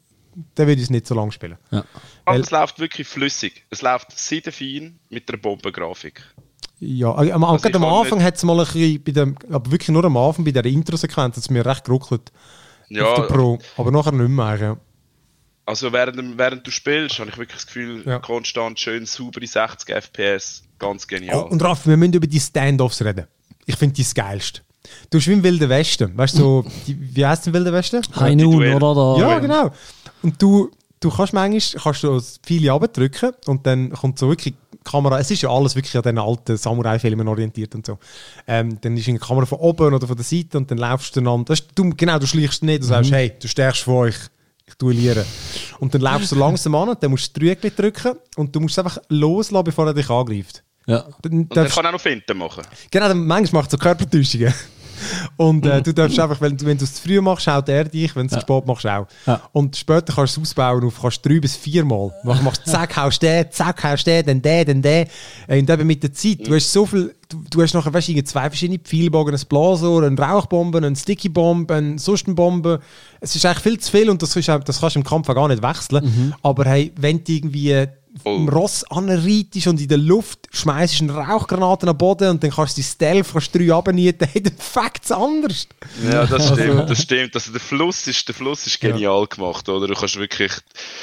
dann 0.55 0.67
würde 0.67 0.79
ich 0.79 0.83
es 0.83 0.89
nicht 0.89 1.07
so 1.07 1.15
lange 1.15 1.31
spielen. 1.31 1.57
Ja. 1.71 1.85
Aber 2.25 2.39
es 2.39 2.51
läuft 2.51 2.79
wirklich 2.79 3.07
flüssig. 3.07 3.65
Es 3.69 3.81
läuft 3.81 4.17
seitenfein 4.17 4.99
mit 5.09 5.29
einer 5.29 5.37
Bombengrafik. 5.37 6.21
Ja, 6.85 7.23
äh, 7.23 7.31
am, 7.31 7.43
also 7.43 7.69
am 7.69 7.85
Anfang 7.85 8.21
hat 8.21 8.35
es 8.35 8.43
mal 8.43 8.59
ein 8.59 8.65
bisschen, 8.65 9.03
bei 9.03 9.11
dem, 9.11 9.37
aber 9.49 9.71
wirklich 9.71 9.89
nur 9.89 10.03
am 10.03 10.17
Anfang 10.17 10.43
bei 10.43 10.51
der 10.51 10.65
Intro-Sequenz, 10.65 11.37
hat 11.37 11.43
es 11.43 11.49
mir 11.49 11.65
recht 11.65 11.85
geruckelt. 11.85 12.31
Ja. 12.89 13.05
Auf 13.05 13.15
der 13.15 13.33
Pro, 13.33 13.59
aber 13.77 13.91
nachher 13.91 14.11
nicht 14.11 14.29
mehr. 14.29 14.57
Ja. 14.57 14.77
Also 15.65 15.93
während, 15.93 16.37
während 16.37 16.67
du 16.67 16.71
spielst, 16.71 17.19
habe 17.19 17.29
ich 17.29 17.37
wirklich 17.37 17.57
das 17.57 17.67
Gefühl, 17.67 18.03
ja. 18.05 18.19
konstant 18.19 18.79
schön, 18.79 19.05
saubere 19.05 19.47
60 19.47 19.95
FPS, 19.95 20.63
ganz 20.77 21.07
genial. 21.07 21.37
Oh, 21.37 21.47
und 21.47 21.63
Raff, 21.63 21.87
wir 21.87 21.95
müssen 21.95 22.13
über 22.13 22.27
die 22.27 22.39
Standoffs 22.39 23.01
reden. 23.01 23.27
Ich 23.65 23.77
finde 23.77 23.95
die 23.95 24.03
das 24.03 24.13
geilste. 24.13 24.61
Du 25.09 25.17
bist 25.17 25.27
wie 25.27 25.33
im 25.33 25.43
Wilden 25.43 25.69
Westen. 25.69 26.17
Weißt 26.17 26.35
du, 26.35 26.39
so, 26.39 26.65
wie 26.85 27.25
heißt 27.25 27.43
es 27.43 27.47
im 27.47 27.53
Wilden 27.53 27.73
Westen? 27.73 28.01
Hainun, 28.13 28.73
oder? 28.73 29.21
Ja, 29.21 29.39
genau. 29.39 29.71
Und 30.21 30.41
du, 30.41 30.69
du 30.99 31.09
kannst 31.09 31.33
manchmal 31.33 31.81
kannst 31.81 32.03
du 32.03 32.21
viele 32.43 32.73
abdrücken 32.73 33.31
und 33.45 33.65
dann 33.65 33.91
kommt 33.93 34.19
so 34.19 34.27
wirklich 34.27 34.55
Kamera, 34.83 35.19
es 35.19 35.31
ist 35.31 35.41
ja 35.41 35.49
alles 35.49 35.75
wirklich 35.75 35.95
an 35.95 36.03
den 36.03 36.17
alten 36.17 36.57
Samurai-Filmen 36.57 37.27
orientiert 37.27 37.75
und 37.75 37.85
so. 37.85 37.97
Ähm, 38.47 38.79
dann 38.81 38.97
ist 38.97 39.07
eine 39.07 39.19
Kamera 39.19 39.45
von 39.45 39.59
oben 39.59 39.93
oder 39.93 40.07
von 40.07 40.15
der 40.15 40.25
Seite 40.25 40.57
und 40.57 40.69
dann 40.69 40.77
laufst 40.77 41.15
du 41.15 41.19
einander. 41.19 41.55
Du, 41.75 41.89
genau, 41.95 42.19
du 42.19 42.27
schleichst 42.27 42.63
nicht, 42.63 42.83
du 42.83 42.87
sagst, 42.87 43.11
mhm. 43.11 43.15
hey, 43.15 43.33
du 43.39 43.47
stärkst 43.47 43.83
vor 43.83 44.01
euch, 44.01 44.15
ich 44.65 44.75
duelliere. 44.75 45.25
Und 45.79 45.93
dann 45.93 46.01
laufst 46.01 46.31
du 46.31 46.35
langsam 46.35 46.75
an, 46.75 46.95
dann 46.99 47.11
musst 47.11 47.35
du 47.35 47.39
das 47.39 47.59
Trügel 47.59 47.71
drücken 47.71 48.17
und 48.35 48.55
du 48.55 48.59
musst 48.59 48.77
es 48.77 48.79
einfach 48.83 48.97
loslassen, 49.09 49.65
bevor 49.65 49.87
er 49.87 49.93
dich 49.93 50.09
angreift. 50.09 50.63
Ja. 50.85 51.05
Dann, 51.21 51.31
und 51.31 51.55
dann 51.55 51.67
kann 51.67 51.85
er 51.85 51.89
auch 51.89 51.93
noch 51.93 52.01
Finten 52.01 52.37
machen. 52.37 52.63
Genau, 52.91 53.07
dann 53.07 53.25
manchmal 53.25 53.61
macht 53.61 53.69
es 53.69 53.71
so 53.71 53.77
Körpertäuschungen. 53.77 54.53
Und 55.37 55.65
äh, 55.65 55.81
du 55.81 55.93
darfst 55.93 56.19
einfach, 56.19 56.39
wenn, 56.41 56.59
wenn 56.61 56.77
du 56.77 56.83
es 56.83 56.95
zu 56.95 57.03
früh 57.03 57.21
machst, 57.21 57.45
schaut 57.45 57.69
er 57.69 57.85
dich, 57.85 58.15
wenn 58.15 58.27
du 58.27 58.35
es 58.35 58.35
ja. 58.35 58.41
spät 58.41 58.65
machst, 58.65 58.85
auch. 58.85 59.07
Ja. 59.25 59.41
Und 59.51 59.75
später 59.75 60.13
kannst 60.13 60.37
du 60.37 60.41
es 60.41 60.49
ausbauen 60.49 60.83
auf 60.83 61.01
kannst 61.01 61.25
drei 61.25 61.39
bis 61.39 61.55
vier 61.55 61.85
Mal. 61.85 62.11
Dann 62.23 62.43
machst 62.43 62.65
du 62.65 62.71
zack, 62.71 62.95
haust 62.97 63.21
den, 63.21 63.51
zack, 63.51 63.83
haust 63.83 64.07
den, 64.07 64.25
dann 64.25 64.41
den, 64.41 64.65
dann 64.65 64.81
den. 64.81 65.07
Äh, 65.47 65.59
und 65.59 65.69
eben 65.69 65.87
mit 65.87 66.03
der 66.03 66.13
Zeit, 66.13 66.47
du 66.47 66.55
hast 66.55 66.71
so 66.71 66.85
viel, 66.85 67.13
du, 67.29 67.43
du 67.49 67.61
hast 67.61 67.73
nachher 67.73 67.93
weißt, 67.93 68.27
zwei 68.27 68.49
verschiedene 68.49 68.79
Pfeilbogen, 68.79 69.33
ein 69.33 69.41
Blasrohr, 69.47 70.03
eine 70.03 70.17
Rauchbombe, 70.17 70.77
eine 70.79 70.95
Sticky-Bombe, 70.95 71.73
eine 71.73 71.99
Sustenbombe. 71.99 72.79
Es 73.19 73.35
ist 73.35 73.45
eigentlich 73.45 73.63
viel 73.63 73.79
zu 73.79 73.91
viel 73.91 74.09
und 74.09 74.21
das, 74.21 74.35
ist, 74.35 74.47
das 74.47 74.79
kannst 74.79 74.95
du 74.95 74.99
im 74.99 75.05
Kampf 75.05 75.29
auch 75.29 75.35
gar 75.35 75.47
nicht 75.47 75.63
wechseln. 75.63 76.05
Mhm. 76.05 76.33
Aber 76.41 76.65
hey, 76.65 76.91
wenn 76.95 77.23
du 77.23 77.31
irgendwie 77.31 77.87
oh. 78.23 78.45
Ross 78.45 78.83
anreitest 78.89 79.67
und 79.67 79.79
in 79.79 79.87
der 79.87 79.97
Luft 79.97 80.47
schmeißt 80.51 81.01
eine 81.01 81.13
Rauchgranate 81.13 81.87
am 81.87 81.97
Boden 81.97 82.29
und 82.29 82.43
dann 82.43 82.51
kannst 82.51 82.77
du 82.77 82.81
die 82.81 82.87
Stealth 82.87 83.31
kannst 83.31 83.55
drei 83.55 83.71
abnieten, 83.73 84.27
hey, 84.33 84.41
dann 84.41 84.57
fängt 84.57 85.03
es 85.03 85.11
anders. 85.11 85.67
Ja, 86.03 86.25
das 86.25 86.49
also- 86.49 86.55
stimmt, 86.55 86.89
das 86.89 87.01
stimmt. 87.01 87.35
Also 87.35 87.51
der 87.51 87.61
Fluss 87.61 88.07
ist, 88.07 88.27
der 88.27 88.35
Fluss 88.35 88.67
ist 88.67 88.79
genial 88.79 89.21
ja. 89.21 89.25
gemacht, 89.25 89.67
oder? 89.69 89.87
Du 89.87 89.93
kannst 89.93 90.17
wirklich, 90.17 90.51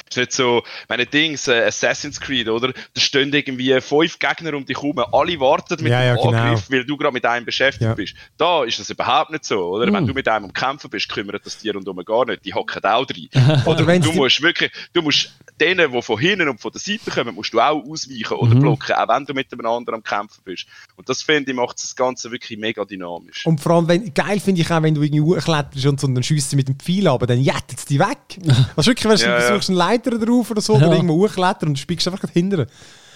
ist 0.09 0.17
nicht 0.17 0.33
so, 0.33 0.63
meine 0.89 1.07
Dings, 1.07 1.49
äh, 1.49 1.65
Assassin's 1.65 2.21
Creed, 2.21 2.49
oder? 2.49 2.73
Da 2.73 3.01
stehen 3.01 3.33
irgendwie 3.33 3.81
fünf 3.81 4.19
Gegner 4.19 4.55
um 4.55 4.65
dich 4.65 4.77
herum, 4.77 4.99
alle 4.99 5.41
warten 5.41 5.83
mit 5.83 5.93
ja, 5.93 6.01
dem 6.01 6.07
ja, 6.07 6.15
genau. 6.17 6.29
Angriff, 6.29 6.69
genau. 6.69 6.79
weil 6.79 6.87
du 6.87 6.97
gerade 6.97 7.15
mit 7.15 7.25
einem 7.25 7.47
beschäftigt 7.47 7.83
ja. 7.83 7.95
bist. 7.95 8.15
Da 8.37 8.65
ist 8.65 8.79
das 8.79 8.91
überhaupt 8.91 9.31
nicht 9.31 9.45
so, 9.45 9.61
oder? 9.61 9.91
Mm. 9.91 9.95
Wenn 9.95 10.07
du 10.07 10.15
mit 10.15 10.29
einem 10.29 10.51
am 10.51 10.53
Kämpfen 10.53 10.91
bist, 10.91 11.09
kümmert 11.09 11.45
das 11.45 11.59
dir 11.59 11.75
rundum 11.75 12.05
gar 12.05 12.27
nicht, 12.27 12.45
die 12.45 12.55
hocken 12.55 12.85
auch 12.85 13.07
drin. 13.07 13.29
oder 13.67 13.87
wenn 13.87 14.03
du 14.03 14.13
musst 14.13 14.43
wirklich, 14.43 14.71
du 14.93 15.03
musst 15.03 15.33
denen, 15.61 15.93
die 15.93 16.03
von 16.03 16.19
hinten 16.19 16.49
und 16.49 16.61
von 16.61 16.73
der 16.73 16.81
Seite 16.81 17.00
kommen, 17.09 17.35
musst 17.35 17.53
du 17.53 17.61
auch 17.61 17.83
ausweichen 17.85 18.35
oder 18.35 18.55
mhm. 18.55 18.61
blocken, 18.61 18.95
auch 18.95 19.09
wenn 19.09 19.25
du 19.25 19.35
mit 19.35 19.53
einem 19.53 19.67
anderen 19.67 19.97
am 19.97 20.03
Kämpfen 20.03 20.43
bist. 20.45 20.67
Und 20.97 21.09
das 21.09 21.23
finde 21.23 21.51
ich, 21.51 21.57
macht 21.57 21.83
das 21.83 21.97
Ganze 21.97 22.31
wirklich 22.31 22.59
mega 22.59 22.85
dynamisch. 22.85 23.47
Und 23.47 23.61
vor 23.61 23.73
allem, 23.73 23.89
wenn, 23.89 24.15
geil 24.15 24.41
finde 24.41 24.61
ich 24.61 24.71
auch, 24.71 24.83
wenn 24.83 24.95
du 24.95 25.03
irgendwie 25.03 25.23
hochkletterst 25.23 25.87
und 25.87 26.01
so 26.01 26.07
dann 26.07 26.23
schießt 26.23 26.55
mit 26.57 26.69
dem 26.69 26.79
Pfeil 26.79 27.09
aber 27.09 27.27
dann 27.27 27.41
jettet 27.41 27.79
es 27.79 27.85
dich 27.85 27.99
weg. 27.99 28.19
Also 28.77 28.91
wirklich, 28.91 29.09
wenn 29.11 29.17
du 29.17 29.25
ja, 29.25 29.41
versuchst, 29.41 29.69
ja. 29.69 29.73
einen 29.73 29.79
Leiter 29.79 30.19
drauf 30.19 30.51
oder 30.51 30.61
so, 30.61 30.75
ja. 30.75 30.87
oder 30.87 30.97
irgendwo 30.97 31.15
hochklettern 31.15 31.69
und 31.69 31.75
du 31.75 31.81
spiegst 31.81 32.07
einfach 32.07 32.29
hinterher. 32.31 32.67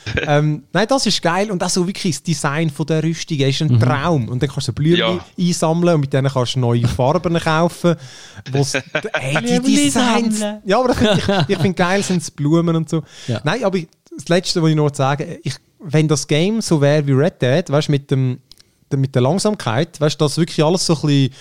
ähm, 0.26 0.64
nein, 0.72 0.86
das 0.88 1.06
ist 1.06 1.22
geil. 1.22 1.50
Und 1.50 1.62
auch 1.62 1.68
so 1.68 1.86
wirklich 1.86 2.14
das 2.16 2.22
Design 2.22 2.70
von 2.70 2.86
der 2.86 3.02
Rüstung 3.02 3.38
ist 3.38 3.62
ein 3.62 3.68
mhm. 3.68 3.80
Traum. 3.80 4.28
Und 4.28 4.42
dann 4.42 4.50
kannst 4.50 4.68
du 4.68 4.72
Blümchen 4.72 4.98
ja. 4.98 5.24
einsammeln 5.38 5.94
und 5.94 6.00
mit 6.02 6.12
denen 6.12 6.30
kannst 6.30 6.54
du 6.54 6.60
neue 6.60 6.86
Farben 6.88 7.38
kaufen. 7.38 7.96
hey, 9.14 9.60
die 9.60 9.74
Designs. 9.76 10.40
Ja, 10.64 10.80
aber 10.80 10.90
ich, 10.90 11.48
ich 11.48 11.58
finde 11.58 11.74
geil 11.74 12.02
sind 12.02 12.22
es 12.22 12.30
Blumen 12.30 12.76
und 12.76 12.88
so. 12.88 13.02
Ja. 13.26 13.40
Nein, 13.44 13.64
aber 13.64 13.78
das 14.14 14.28
Letzte, 14.28 14.62
was 14.62 14.70
ich 14.70 14.76
noch 14.76 14.94
sagen 14.94 15.38
ich, 15.42 15.54
wenn 15.80 16.08
das 16.08 16.26
Game 16.26 16.60
so 16.60 16.80
wäre 16.80 17.06
wie 17.06 17.12
Red 17.12 17.42
Dead, 17.42 17.68
weißt 17.68 17.88
mit 17.88 18.10
dem 18.10 18.38
mit 18.96 19.14
der 19.14 19.22
Langsamkeit, 19.22 20.00
weißt 20.00 20.20
du, 20.20 20.24
dass 20.24 20.38
wirklich 20.38 20.64
alles 20.64 20.86
so 20.86 20.94
ein 20.94 21.00
bisschen 21.00 21.34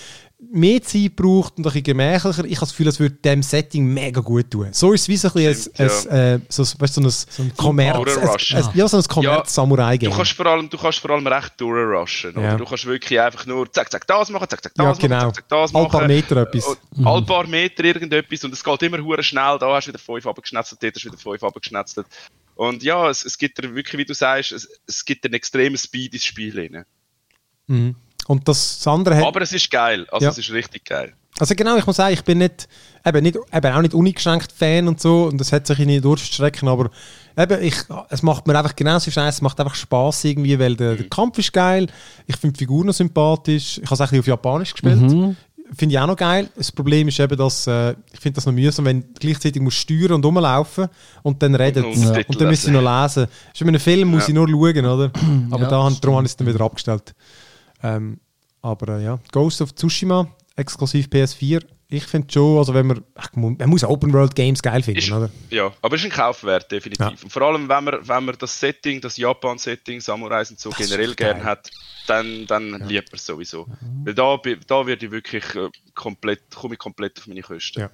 mehr 0.51 0.81
Zeit 0.81 1.15
braucht 1.15 1.57
und 1.57 1.59
ein 1.59 1.63
bisschen 1.63 1.83
gemächlicher. 1.83 2.45
Ich 2.45 2.55
habe 2.55 2.59
das 2.59 2.69
Gefühl, 2.69 2.87
es 2.87 2.99
würde 2.99 3.15
dem 3.15 3.43
Setting 3.43 3.85
mega 3.85 4.21
gut 4.21 4.51
tun. 4.51 4.69
So 4.71 4.93
ist 4.93 5.01
es 5.01 5.07
wie 5.09 5.17
so 5.17 5.29
ein, 5.33 5.55
Stimmt, 5.55 5.79
ein, 5.79 5.87
ja. 5.87 6.09
ein, 6.09 6.41
äh, 6.41 6.45
so, 6.49 6.63
weißt, 6.63 6.93
so 6.93 7.01
ein, 7.01 7.09
so 7.09 7.43
ein 7.43 7.53
Kommerz, 7.55 8.17
ein, 8.17 8.69
ja, 8.73 8.87
so 8.87 8.97
ein 8.97 9.03
Kommerz-Samurai-Game. 9.03 10.11
Du, 10.11 10.15
kannst 10.15 10.33
vor 10.33 10.45
allem, 10.45 10.69
du 10.69 10.77
kannst 10.77 10.99
vor 10.99 11.11
allem 11.11 11.25
recht 11.25 11.53
durchrushen. 11.57 12.33
Ja. 12.35 12.57
Du 12.57 12.65
kannst 12.65 12.85
wirklich 12.85 13.19
einfach 13.19 13.45
nur 13.45 13.71
zack, 13.71 13.91
zack, 13.91 14.05
das 14.07 14.29
machen, 14.29 14.47
zack, 14.49 14.63
zack, 14.63 14.73
das 14.75 14.85
ja, 14.85 14.93
genau. 14.93 15.15
machen, 15.15 15.33
zack, 15.33 15.49
zack, 15.49 15.49
das 15.49 15.73
machen. 15.73 15.85
All 15.85 15.91
paar 15.91 16.07
Meter 16.07 16.37
etwas. 16.37 16.77
Mhm. 16.95 17.07
All 17.07 17.21
paar 17.23 17.47
Meter 17.47 17.83
irgendetwas 17.83 18.43
und 18.43 18.53
es 18.53 18.63
geht 18.63 18.83
immer 18.83 18.99
hure 18.99 19.23
schnell. 19.23 19.57
Da 19.59 19.73
hast 19.73 19.85
du 19.85 19.89
wieder 19.89 19.99
fünf 19.99 20.25
abgeschnetzelt, 20.25 20.81
dort 20.81 20.95
hast 20.95 21.05
du 21.05 21.09
wieder 21.09 21.17
fünf 21.17 21.43
abgeschnetzelt. 21.43 22.07
Und 22.55 22.83
ja, 22.83 23.09
es, 23.09 23.25
es 23.25 23.37
gibt 23.37 23.61
wirklich, 23.61 23.97
wie 23.97 24.05
du 24.05 24.13
sagst, 24.13 24.51
es, 24.51 24.69
es 24.85 25.05
gibt 25.05 25.25
einen 25.25 25.33
extremen 25.33 25.77
Speed 25.77 26.13
ins 26.13 26.25
Spiel. 26.25 26.85
Mhm. 27.67 27.95
Und 28.27 28.47
das 28.47 28.85
andere 28.87 29.17
hat, 29.17 29.25
Aber 29.25 29.41
es 29.41 29.51
ist 29.51 29.69
geil, 29.69 30.05
also 30.11 30.25
ja. 30.25 30.31
es 30.31 30.37
ist 30.37 30.51
richtig 30.51 30.85
geil. 30.85 31.13
Also 31.39 31.55
genau, 31.55 31.77
ich 31.77 31.87
muss 31.87 31.95
sagen, 31.95 32.13
ich 32.13 32.23
bin 32.23 32.37
nicht, 32.37 32.67
eben, 33.03 33.23
nicht, 33.23 33.37
eben 33.51 33.73
auch 33.73 33.81
nicht 33.81 33.93
uneingeschränkt 33.95 34.51
Fan 34.51 34.87
und 34.87 35.01
so 35.01 35.23
und 35.25 35.39
das 35.39 35.51
hat 35.51 35.65
sich 35.65 35.79
nicht 35.79 36.05
durchstrecken, 36.05 36.67
aber 36.67 36.91
eben, 37.35 37.63
ich, 37.63 37.75
es 38.09 38.21
macht 38.21 38.45
mir 38.45 38.55
einfach 38.57 38.75
genauso 38.75 39.09
Scheiße, 39.09 39.37
es 39.37 39.41
macht 39.41 39.59
einfach 39.59 39.73
Spaß 39.73 40.25
irgendwie, 40.25 40.59
weil 40.59 40.75
der, 40.75 40.95
der 40.95 41.05
mhm. 41.05 41.09
Kampf 41.09 41.39
ist 41.39 41.51
geil, 41.51 41.87
ich 42.27 42.37
finde 42.37 42.53
die 42.53 42.59
Figuren 42.59 42.91
sympathisch, 42.93 43.79
ich 43.79 43.85
habe 43.85 43.95
es 43.95 44.01
eigentlich 44.01 44.19
auf 44.19 44.27
Japanisch 44.27 44.73
gespielt, 44.73 45.01
mhm. 45.01 45.35
finde 45.75 45.95
ich 45.95 45.99
auch 45.99 46.05
noch 46.05 46.17
geil. 46.17 46.49
Das 46.55 46.71
Problem 46.71 47.07
ist 47.07 47.19
eben, 47.19 47.35
dass 47.35 47.65
äh, 47.65 47.95
ich 48.13 48.19
finde 48.19 48.35
das 48.35 48.45
noch 48.45 48.53
mühsam, 48.53 48.85
wenn 48.85 49.01
du 49.01 49.07
gleichzeitig 49.19 49.59
musst 49.59 49.77
steuern 49.77 50.11
und 50.11 50.25
rumlaufen 50.25 50.87
und 51.23 51.41
dann 51.41 51.55
reden 51.55 51.83
und, 51.83 51.97
ja. 51.97 52.21
und 52.27 52.39
dann 52.39 52.47
müssen 52.47 52.67
sie 52.67 52.71
noch 52.79 53.03
lesen. 53.03 53.27
Ist 53.51 53.59
in 53.59 53.69
einem 53.69 53.79
Film 53.79 54.09
muss 54.09 54.23
ja. 54.23 54.27
ich 54.27 54.35
nur 54.35 54.47
schauen, 54.47 54.85
oder? 54.85 55.11
Aber 55.49 55.63
ja, 55.63 55.67
da, 55.67 55.91
darum 55.99 56.17
habe 56.17 56.25
ich 56.25 56.31
es 56.31 56.37
dann 56.37 56.45
wieder 56.45 56.61
abgestellt. 56.61 57.15
Ähm, 57.83 58.19
aber 58.61 58.97
äh, 58.97 59.03
ja, 59.03 59.19
Ghost 59.31 59.61
of 59.61 59.75
Tsushima, 59.75 60.27
exklusiv 60.55 61.07
PS4. 61.07 61.63
Ich 61.89 62.05
finde 62.05 62.31
schon, 62.31 62.57
also 62.57 62.73
wenn 62.73 62.87
man, 62.87 63.03
ach, 63.13 63.29
man 63.35 63.57
muss 63.67 63.83
Open 63.83 64.11
World 64.13 64.33
Games 64.33 64.63
geil 64.63 64.81
finden, 64.81 64.99
ist, 64.99 65.11
oder? 65.11 65.29
Ja, 65.51 65.71
aber 65.81 65.95
es 65.95 66.01
ist 66.01 66.05
ein 66.05 66.11
Kaufwert, 66.11 66.71
definitiv. 66.71 67.05
Ja. 67.05 67.23
Und 67.23 67.29
vor 67.31 67.43
allem, 67.43 67.69
wenn 67.69 67.83
man, 67.83 68.07
wenn 68.07 68.25
man 68.25 68.35
das 68.39 68.59
Setting, 68.59 68.99
das 68.99 69.17
Japan-Setting, 69.17 70.01
Samurai 70.01 70.39
und 70.39 70.59
so 70.59 70.71
das 70.71 70.79
generell 70.79 71.13
gern 71.13 71.43
hat, 71.43 71.69
dann, 72.07 72.47
dann 72.47 72.71
ja. 72.71 72.77
liebt 72.77 73.11
man 73.11 73.17
es 73.17 73.25
sowieso. 73.25 73.67
Mhm. 73.67 74.05
Weil 74.05 74.13
da, 74.15 74.37
da 74.65 74.87
werde 74.87 75.05
ich 75.05 75.11
wirklich 75.11 75.43
äh, 75.53 75.69
komplett, 75.93 76.49
komme 76.49 76.73
ich 76.73 76.79
komplett 76.79 77.19
auf 77.19 77.27
meine 77.27 77.41
Kosten. 77.41 77.81
Ja. 77.81 77.89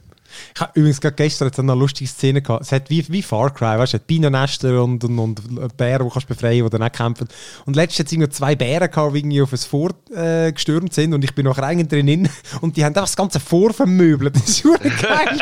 Ich 0.55 0.61
habe 0.61 0.71
übrigens 0.75 1.01
gerade 1.01 1.15
gestern 1.15 1.47
jetzt 1.47 1.59
eine 1.59 1.73
lustige 1.73 2.09
Szene 2.09 2.41
gehabt. 2.41 2.63
Es 2.63 2.71
hat 2.71 2.89
wie, 2.89 3.07
wie 3.09 3.21
Far 3.21 3.53
Cry, 3.53 3.77
weißt 3.77 3.93
du, 3.93 3.97
es 3.97 4.01
hat 4.01 4.07
Bienennester 4.07 4.83
und, 4.83 5.03
und, 5.03 5.19
und 5.19 5.77
Bären, 5.77 6.07
die 6.07 6.13
kannst 6.13 6.27
befreien, 6.27 6.63
die 6.63 6.69
dann 6.69 6.83
auch 6.83 6.91
kämpfen. 6.91 7.27
Und 7.65 7.75
letztens 7.75 8.11
hat 8.11 8.29
es 8.31 8.37
zwei 8.37 8.55
Bären 8.55 8.89
gehabt, 8.89 9.13
die 9.13 9.19
irgendwie 9.19 9.41
auf 9.41 9.51
ein 9.51 9.57
Vor 9.57 9.91
äh, 10.15 10.51
gestürmt 10.51 10.93
sind 10.93 11.13
und 11.13 11.23
ich 11.23 11.33
bin 11.33 11.45
nachher 11.45 11.63
eigentlich 11.63 11.87
drin 11.87 12.29
und 12.61 12.77
die 12.77 12.83
haben 12.83 12.89
einfach 12.89 13.03
das 13.03 13.15
ganze 13.15 13.39
Vor 13.39 13.73
vermöbelt. 13.73 14.35
Das 14.35 14.49
ist 14.49 14.57
super 14.63 14.89
geil. 14.89 15.39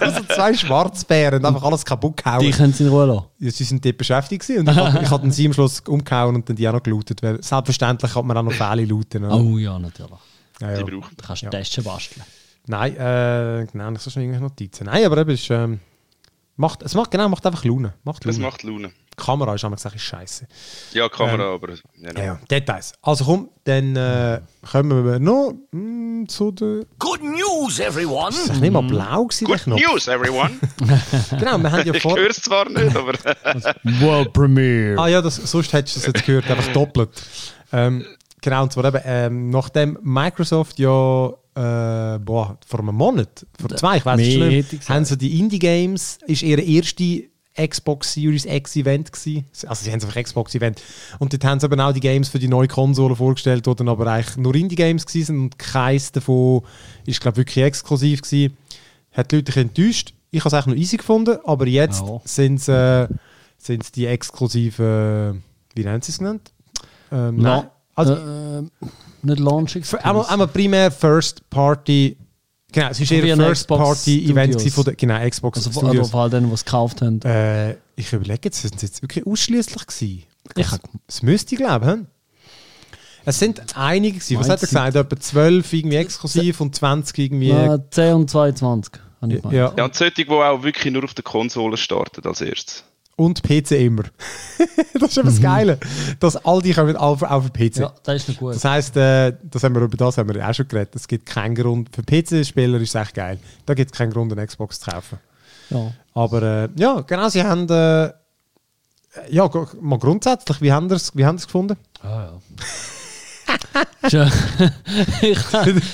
also 0.00 0.22
zwei 0.34 0.54
Schwarzbären, 0.54 1.44
einfach 1.44 1.62
alles 1.62 1.84
kaputt 1.84 2.16
gehauen. 2.18 2.40
Die 2.40 2.50
können 2.50 2.72
sie 2.72 2.84
in 2.84 2.90
Ruhe 2.90 3.06
lassen. 3.06 3.24
Ja, 3.38 3.50
sie 3.50 3.64
sind 3.64 3.84
dort 3.84 3.98
beschäftigt 3.98 4.48
und 4.50 4.68
ich 4.68 4.76
habe 4.76 5.10
hab 5.10 5.32
sie 5.32 5.46
am 5.46 5.52
Schluss 5.52 5.80
umgehauen 5.80 6.36
und 6.36 6.48
dann 6.48 6.56
die 6.56 6.68
auch 6.68 6.72
noch 6.72 6.82
gelootet, 6.82 7.22
weil 7.22 7.42
selbstverständlich 7.42 8.12
kann 8.12 8.26
man 8.26 8.36
auch 8.36 8.42
noch 8.42 8.52
Fälle 8.52 8.84
looten. 8.84 9.24
Oder? 9.24 9.36
Oh 9.36 9.58
ja, 9.58 9.78
natürlich. 9.78 10.10
Ja, 10.60 10.72
ja. 10.72 10.82
Die 10.82 10.90
brauchen. 10.90 11.16
Du 11.16 11.26
kannst 11.26 11.42
ja. 11.42 11.50
Testen 11.50 11.84
basteln. 11.84 12.24
Nein, 12.68 12.96
äh, 12.96 13.66
genau, 13.70 13.90
nicht 13.90 14.02
so 14.02 14.10
schnell 14.10 14.24
irgendwelche 14.24 14.44
Notizen. 14.44 14.84
Nein, 14.86 15.04
aber 15.04 15.18
eben, 15.18 15.30
ist, 15.30 15.48
ähm, 15.50 15.80
macht, 16.56 16.82
es 16.82 16.94
macht, 16.94 17.10
genau, 17.10 17.28
macht 17.28 17.46
einfach 17.46 17.64
Laune. 17.64 17.94
Macht 18.02 18.24
Laune. 18.24 18.36
Es 18.36 18.42
macht 18.42 18.62
Laune. 18.64 18.88
Die 18.88 19.24
Kamera 19.24 19.54
ist 19.54 19.64
einmal 19.64 19.76
gesagt, 19.76 19.94
ist 19.94 20.02
scheiße. 20.02 20.46
Ja, 20.92 21.08
Kamera, 21.08 21.44
ähm, 21.44 21.54
aber. 21.54 21.74
Ja, 21.96 22.24
ja, 22.24 22.40
Details. 22.50 22.92
Also 23.00 23.24
komm, 23.24 23.48
dann 23.64 23.96
äh, 23.96 24.40
kommen 24.70 25.04
wir 25.04 25.18
noch 25.20 25.52
mh, 25.70 25.78
hm, 25.78 26.28
zu 26.28 26.50
der. 26.50 26.84
Good 26.98 27.22
news, 27.22 27.78
everyone! 27.78 28.30
Ist 28.30 28.50
das 28.50 28.60
nicht 28.60 28.72
mal 28.72 28.82
blau 28.82 29.24
gewesen, 29.24 29.46
Good 29.46 29.66
news, 29.68 30.08
everyone! 30.08 30.58
genau, 31.38 31.58
wir 31.58 31.72
haben 31.72 31.86
ja 31.86 31.94
vor. 31.94 32.16
Ich 32.16 32.22
höre 32.22 32.30
es 32.30 32.42
zwar 32.42 32.68
nicht, 32.68 32.96
aber. 32.96 33.14
World 34.00 34.32
Premiere! 34.32 35.00
Ah 35.00 35.06
ja, 35.06 35.22
das, 35.22 35.36
sonst 35.36 35.72
hättest 35.72 35.96
du 35.96 36.00
es 36.00 36.06
jetzt 36.06 36.26
gehört, 36.26 36.50
einfach 36.50 36.72
doppelt. 36.72 37.10
Ähm, 37.72 38.04
genau, 38.46 38.62
und 38.62 38.72
zwar 38.72 38.84
eben, 38.84 39.00
ähm, 39.04 39.50
nachdem 39.50 39.98
Microsoft 40.02 40.78
ja 40.78 41.28
äh, 41.56 42.18
boah, 42.20 42.58
vor 42.64 42.80
einem 42.80 42.94
Monat, 42.94 43.44
vor 43.58 43.70
zwei, 43.76 43.96
ich 43.96 44.06
weiß 44.06 44.18
nicht, 44.18 44.88
haben 44.88 45.04
sie 45.04 45.18
die 45.18 45.40
Indie-Games, 45.40 46.18
ist 46.26 46.42
ihre 46.42 46.60
erste 46.60 47.24
Xbox 47.56 48.12
Series 48.12 48.44
X 48.44 48.76
Event 48.76 49.10
gewesen. 49.12 49.46
Also 49.66 49.84
sie 49.84 49.90
haben 49.90 50.00
einfach 50.00 50.22
Xbox 50.22 50.54
Event. 50.54 50.80
Und 51.18 51.32
dort 51.32 51.44
haben 51.44 51.58
sie 51.58 51.66
aber 51.66 51.84
auch 51.84 51.92
die 51.92 52.00
Games 52.00 52.28
für 52.28 52.38
die 52.38 52.48
neue 52.48 52.68
Konsole 52.68 53.16
vorgestellt, 53.16 53.66
die 53.66 53.74
dann 53.74 53.88
aber 53.88 54.06
eigentlich 54.06 54.36
nur 54.36 54.54
Indie-Games 54.54 55.06
gewesen 55.06 55.40
und 55.40 55.58
keins 55.58 56.12
davon 56.12 56.62
ist, 57.04 57.20
glaube 57.20 57.38
wirklich 57.38 57.64
exklusiv 57.64 58.22
gewesen. 58.22 58.56
Hat 59.12 59.32
die 59.32 59.36
Leute 59.36 59.58
enttäuscht. 59.58 60.12
Ich 60.30 60.40
habe 60.40 60.48
es 60.48 60.54
eigentlich 60.54 60.76
noch 60.76 60.82
easy 60.82 60.96
gefunden, 60.98 61.38
aber 61.44 61.66
jetzt 61.66 62.02
oh. 62.02 62.20
sind 62.24 62.60
es 62.60 62.68
äh, 62.68 63.08
die 63.94 64.06
exklusiven, 64.06 65.42
wie 65.74 65.82
nennen 65.82 66.02
sie 66.02 66.12
es 66.12 66.18
genannt? 66.18 66.52
Ähm, 67.10 67.36
no. 67.36 67.70
Also, 67.96 68.12
äh, 68.12 68.62
nicht 69.22 69.40
Launch 69.40 69.76
einmal, 70.02 70.26
einmal 70.26 70.48
primär 70.48 70.90
First 70.90 71.48
Party. 71.50 72.16
Genau, 72.70 72.88
es 72.90 73.00
ist 73.00 73.10
eher 73.10 73.34
ein 73.34 73.40
First 73.40 73.66
Party 73.66 74.30
Event 74.30 74.60
von 74.70 74.84
der 74.84 74.94
genau, 74.94 75.28
Xbox 75.28 75.58
also, 75.58 75.70
Studios. 75.72 76.14
Also 76.14 76.28
denen, 76.28 76.48
die 76.48 76.54
es 76.54 76.64
gekauft 76.64 77.02
haben. 77.02 77.20
Äh, 77.22 77.72
ich 77.96 78.12
überlege 78.12 78.40
jetzt, 78.44 78.62
sind 78.62 78.76
es 78.76 78.82
jetzt 78.82 79.02
wirklich 79.02 79.26
ausschließlich 79.26 79.86
gewesen? 79.86 80.24
Ich, 80.54 80.66
es 81.08 81.22
müsste 81.22 81.54
ich 81.54 81.60
glauben. 81.60 82.06
Es 83.24 83.38
sind 83.40 83.76
einige 83.76 84.18
gewesen. 84.18 84.38
Was 84.38 84.48
hat 84.48 84.62
er 84.62 84.68
gesagt? 84.68 84.94
Etwa 84.94 85.18
12 85.18 85.72
irgendwie 85.72 85.96
exklusiv 85.96 86.60
und 86.60 86.76
20 86.76 87.18
irgendwie. 87.18 87.48
Ja, 87.48 87.78
10 87.90 88.14
und 88.14 88.30
22. 88.30 88.92
Ja. 89.50 89.72
ja, 89.76 89.84
und 89.84 89.94
solche, 89.94 90.24
die 90.24 90.28
auch 90.28 90.62
wirklich 90.62 90.92
nur 90.92 91.02
auf 91.02 91.14
der 91.14 91.24
Konsole 91.24 91.76
starten 91.76 92.24
als 92.28 92.40
erstes 92.40 92.84
und 93.16 93.42
PC 93.42 93.72
immer. 93.72 94.04
das 94.94 95.10
ist 95.10 95.18
eben 95.18 95.26
das 95.26 95.38
mhm. 95.38 95.42
Geile, 95.42 95.78
dass 96.20 96.36
all 96.44 96.60
die 96.60 96.72
kommen 96.72 96.96
auf, 96.96 97.22
auf 97.22 97.50
den 97.50 97.70
PC. 97.70 97.76
Ja, 97.78 97.92
das 98.02 98.16
ist 98.16 98.28
noch 98.28 98.36
gut. 98.36 98.54
Das 98.54 98.64
heisst, 98.64 98.96
äh, 98.96 99.32
das 99.42 99.64
haben 99.64 99.74
wir, 99.74 99.82
über 99.82 99.96
das 99.96 100.18
haben 100.18 100.32
wir 100.32 100.46
auch 100.48 100.54
schon 100.54 100.68
geredet. 100.68 100.94
Es 100.94 101.08
gibt 101.08 101.26
keinen 101.26 101.54
Grund, 101.54 101.88
für 101.94 102.02
PC-Spieler 102.02 102.80
ist 102.80 102.94
es 102.94 103.00
echt 103.00 103.14
geil. 103.14 103.38
Da 103.64 103.74
gibt 103.74 103.92
es 103.92 103.98
keinen 103.98 104.12
Grund, 104.12 104.32
eine 104.32 104.46
Xbox 104.46 104.80
zu 104.80 104.90
kaufen. 104.90 105.18
Ja. 105.70 105.92
Aber 106.14 106.42
äh, 106.42 106.68
ja, 106.76 107.00
genau, 107.00 107.28
sie 107.28 107.42
haben, 107.42 107.68
äh, 107.68 108.12
ja, 109.30 109.50
mal 109.80 109.98
grundsätzlich, 109.98 110.60
wie 110.60 110.72
haben 110.72 110.88
sie 110.88 110.96
es 110.96 111.16
wie 111.16 111.22
gefunden? 111.22 111.76
Ah 112.02 112.28
ja. 112.28 112.40
Ich, 115.22 115.38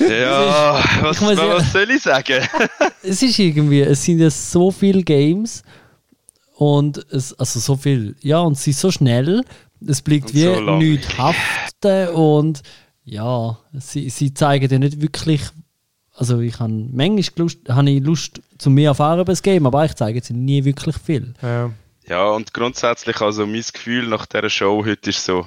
Ja, 0.00 0.82
was, 1.00 1.20
muss 1.20 1.36
ja- 1.36 1.48
was 1.48 1.72
soll 1.72 1.90
ich 1.90 2.02
sagen? 2.02 2.46
es 3.02 3.22
ist 3.22 3.38
irgendwie, 3.38 3.80
es 3.80 4.02
sind 4.02 4.18
ja 4.18 4.30
so 4.30 4.70
viele 4.70 5.02
Games 5.02 5.62
und 6.62 7.04
es, 7.10 7.34
also 7.34 7.58
so 7.58 7.74
viel, 7.74 8.14
ja, 8.20 8.38
und 8.38 8.56
sie 8.56 8.70
sind 8.70 8.80
so 8.80 8.90
schnell, 8.92 9.44
es 9.84 10.00
bleibt 10.00 10.26
Und 10.26 10.34
wie 10.34 10.42
so 10.42 10.76
nichts 10.76 11.18
haften 11.18 12.08
und 12.10 12.62
ja, 13.04 13.58
sie, 13.72 14.08
sie 14.10 14.32
zeigen 14.32 14.70
ja 14.70 14.78
nicht 14.78 15.02
wirklich, 15.02 15.42
also 16.14 16.38
ich 16.38 16.60
habe 16.60 16.72
manchmal 16.72 17.24
Lust, 17.34 17.58
habe 17.68 17.90
ich 17.90 18.00
Lust 18.00 18.40
zu 18.58 18.70
mehr 18.70 18.90
erfahren 18.90 19.18
über 19.18 19.32
das 19.32 19.42
Game, 19.42 19.66
aber 19.66 19.80
eigentlich 19.80 19.96
zeigen 19.96 20.22
sie 20.22 20.34
nie 20.34 20.64
wirklich 20.64 20.96
viel. 20.98 21.34
Ja. 21.42 21.72
Ja, 22.06 22.28
und 22.30 22.54
grundsätzlich, 22.54 23.20
also 23.20 23.44
mein 23.44 23.64
Gefühl 23.72 24.06
nach 24.06 24.26
dieser 24.26 24.50
Show 24.50 24.84
heute 24.84 25.10
ist 25.10 25.24
so, 25.24 25.46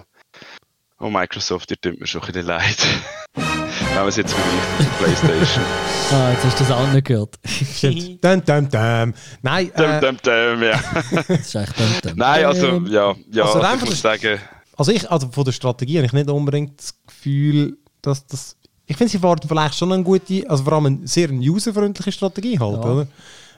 oh 0.99 1.09
Microsoft, 1.09 1.71
ihr 1.71 1.79
tut 1.79 1.99
mir 1.99 2.07
schon 2.07 2.23
ein 2.23 2.27
bisschen 2.27 2.47
leid. 2.47 2.87
Wenn 3.95 4.01
man 4.01 4.09
es 4.09 4.17
jetzt 4.17 4.33
vergleicht 4.33 4.79
mit 4.79 4.87
der 4.87 5.05
Playstation. 5.05 5.65
Ah, 6.11 6.29
jetzt 6.33 6.43
hast 6.45 6.59
du 6.59 6.63
das 6.65 6.71
auch 6.71 6.87
nicht 6.93 7.05
gehört. 7.07 7.35
Dum, 8.21 8.45
dum, 8.45 8.69
dum. 8.69 9.13
Nein, 9.41 9.71
Dum, 9.75 9.85
äh, 9.85 10.01
dum, 10.01 10.17
dum, 10.21 10.63
ja. 10.63 10.79
Das 11.27 11.29
ist 11.39 11.55
echt 11.55 11.79
dumm, 11.79 11.87
dumm. 12.03 12.13
Nein, 12.15 12.45
also, 12.45 12.67
Ähm, 12.67 12.85
ja, 12.91 13.15
ja 13.31 13.43
Also 13.45 13.59
also 13.59 13.73
ich 13.75 13.79
muss 13.81 13.89
das- 13.89 14.01
sagen, 14.01 14.39
also 14.77 14.91
ich, 14.91 15.09
also 15.09 15.29
von 15.31 15.43
der 15.45 15.51
Strategie 15.51 15.97
habe 15.97 16.05
ich 16.05 16.13
nicht 16.13 16.29
unbedingt 16.29 16.79
das 16.79 16.93
Gefühl, 17.07 17.77
dass 18.03 18.27
das. 18.27 18.55
Ich 18.85 18.97
finde, 18.97 19.09
sie 19.11 19.17
fahren 19.17 19.39
vielleicht 19.47 19.75
schon 19.75 19.91
eine 19.91 20.03
gute, 20.03 20.47
also 20.47 20.63
vor 20.63 20.73
allem 20.73 20.85
eine 20.85 21.07
sehr 21.07 21.31
userfreundliche 21.31 22.11
Strategie 22.11 22.59
halt, 22.59 22.83
Ja. 22.83 22.91
oder? 22.91 23.07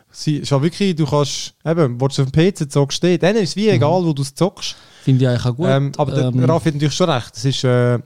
Sie 0.09 0.37
ist 0.37 0.51
wirklich, 0.51 0.95
du 0.95 1.05
kannst, 1.05 1.53
eben, 1.65 1.99
wo 1.99 2.07
du 2.07 2.21
auf 2.21 2.31
dem 2.31 2.31
PC 2.31 2.71
zockst, 2.71 3.03
dann 3.03 3.35
ist 3.35 3.49
es 3.49 3.55
wie 3.57 3.67
egal, 3.69 4.03
wo 4.05 4.13
du 4.13 4.21
es 4.21 4.33
zockst. 4.33 4.75
Finde 5.03 5.25
ich 5.25 5.29
eigentlich 5.29 5.45
auch 5.45 5.55
gut. 5.55 5.67
Ähm, 5.67 5.91
aber 5.97 6.17
Ähm, 6.17 6.43
Raffi 6.45 6.69
hat 6.69 6.75
natürlich 6.75 6.95
schon 6.95 7.09
recht. 7.09 7.35
Das 7.35 7.43
ist, 7.43 7.63
äh, 7.65 7.99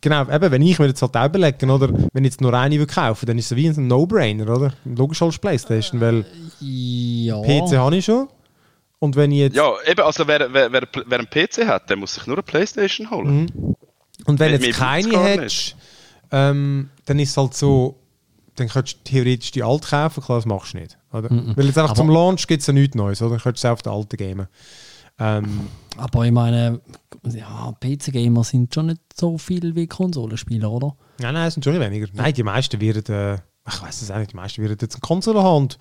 genau, 0.00 0.22
eben, 0.30 0.50
wenn 0.50 0.62
ich 0.62 0.78
mir 0.78 0.86
jetzt 0.86 1.02
halt 1.02 1.16
auch 1.16 1.26
überlege, 1.26 1.66
oder, 1.66 1.88
wenn 2.12 2.24
ich 2.24 2.32
jetzt 2.32 2.40
nur 2.40 2.54
eine 2.54 2.78
will 2.78 2.86
kaufen, 2.86 3.26
dann 3.26 3.38
ist 3.38 3.50
es 3.50 3.56
wie 3.56 3.68
ein 3.68 3.86
No-Brainer, 3.86 4.48
oder? 4.48 4.72
Logisch 4.84 5.22
als 5.22 5.38
Playstation, 5.38 6.00
weil 6.00 6.24
ja. 6.60 7.40
PC 7.42 7.76
habe 7.76 7.96
ich 7.96 8.04
schon. 8.04 8.28
Und 9.00 9.14
wenn 9.16 9.30
ich 9.30 9.38
jetzt, 9.38 9.56
ja, 9.56 9.70
eben, 9.86 10.00
also 10.00 10.26
wer, 10.26 10.52
wer, 10.52 10.72
wer, 10.72 10.82
wer 11.06 11.18
einen 11.18 11.28
PC 11.30 11.66
hat, 11.68 11.88
der 11.88 11.96
muss 11.96 12.14
sich 12.14 12.26
nur 12.26 12.36
eine 12.36 12.42
Playstation 12.42 13.10
holen. 13.10 13.44
Mhm. 13.54 13.76
und 14.26 14.38
wenn 14.40 14.52
mir- 14.52 14.66
jetzt 14.66 14.78
keine 14.78 15.18
hättest, 15.22 15.76
ähm, 16.32 16.90
dann 17.06 17.18
ist 17.20 17.30
es 17.30 17.36
halt 17.36 17.54
so, 17.54 17.96
dann 18.56 18.68
könntest 18.68 18.98
du 18.98 19.10
theoretisch 19.10 19.52
die 19.52 19.62
alte 19.62 19.88
kaufen, 19.88 20.20
klar, 20.22 20.38
das 20.38 20.46
machst 20.46 20.74
du 20.74 20.78
nicht. 20.78 20.98
Oder? 21.12 21.30
Weil 21.30 21.66
jetzt 21.66 21.78
einfach 21.78 21.90
Aber- 21.90 21.94
zum 21.96 22.10
Launch 22.10 22.46
gibt 22.48 22.60
es 22.60 22.66
ja 22.66 22.72
nichts 22.72 22.96
Neues, 22.96 23.22
oder? 23.22 23.30
Dann 23.30 23.40
könntest 23.40 23.62
du 23.64 23.68
es 23.68 23.72
auf 23.72 23.82
der 23.82 23.92
alten 23.92 24.16
gamen. 24.16 24.48
Ähm, 25.18 25.68
Aber 25.96 26.24
ich 26.24 26.32
meine, 26.32 26.80
ja, 27.24 27.74
PC-Gamer 27.80 28.44
sind 28.44 28.72
schon 28.72 28.86
nicht 28.86 29.00
so 29.14 29.38
viel 29.38 29.74
wie 29.74 29.86
Konsolenspieler, 29.86 30.70
oder? 30.70 30.96
Nein, 31.18 31.34
nein, 31.34 31.48
es 31.48 31.54
sind 31.54 31.64
schon 31.64 31.78
weniger. 31.78 32.06
Nein, 32.12 32.34
die 32.34 32.42
meisten 32.42 32.80
werden, 32.80 33.14
äh, 33.14 33.34
ich 33.34 33.82
weiß 33.82 34.02
es 34.02 34.10
auch 34.10 34.18
nicht, 34.18 34.32
die 34.32 34.36
meisten 34.36 34.62
werden 34.62 34.78
jetzt 34.80 34.94
eine 34.94 35.00
Konsole 35.00 35.42
haben. 35.42 35.64
Und 35.64 35.78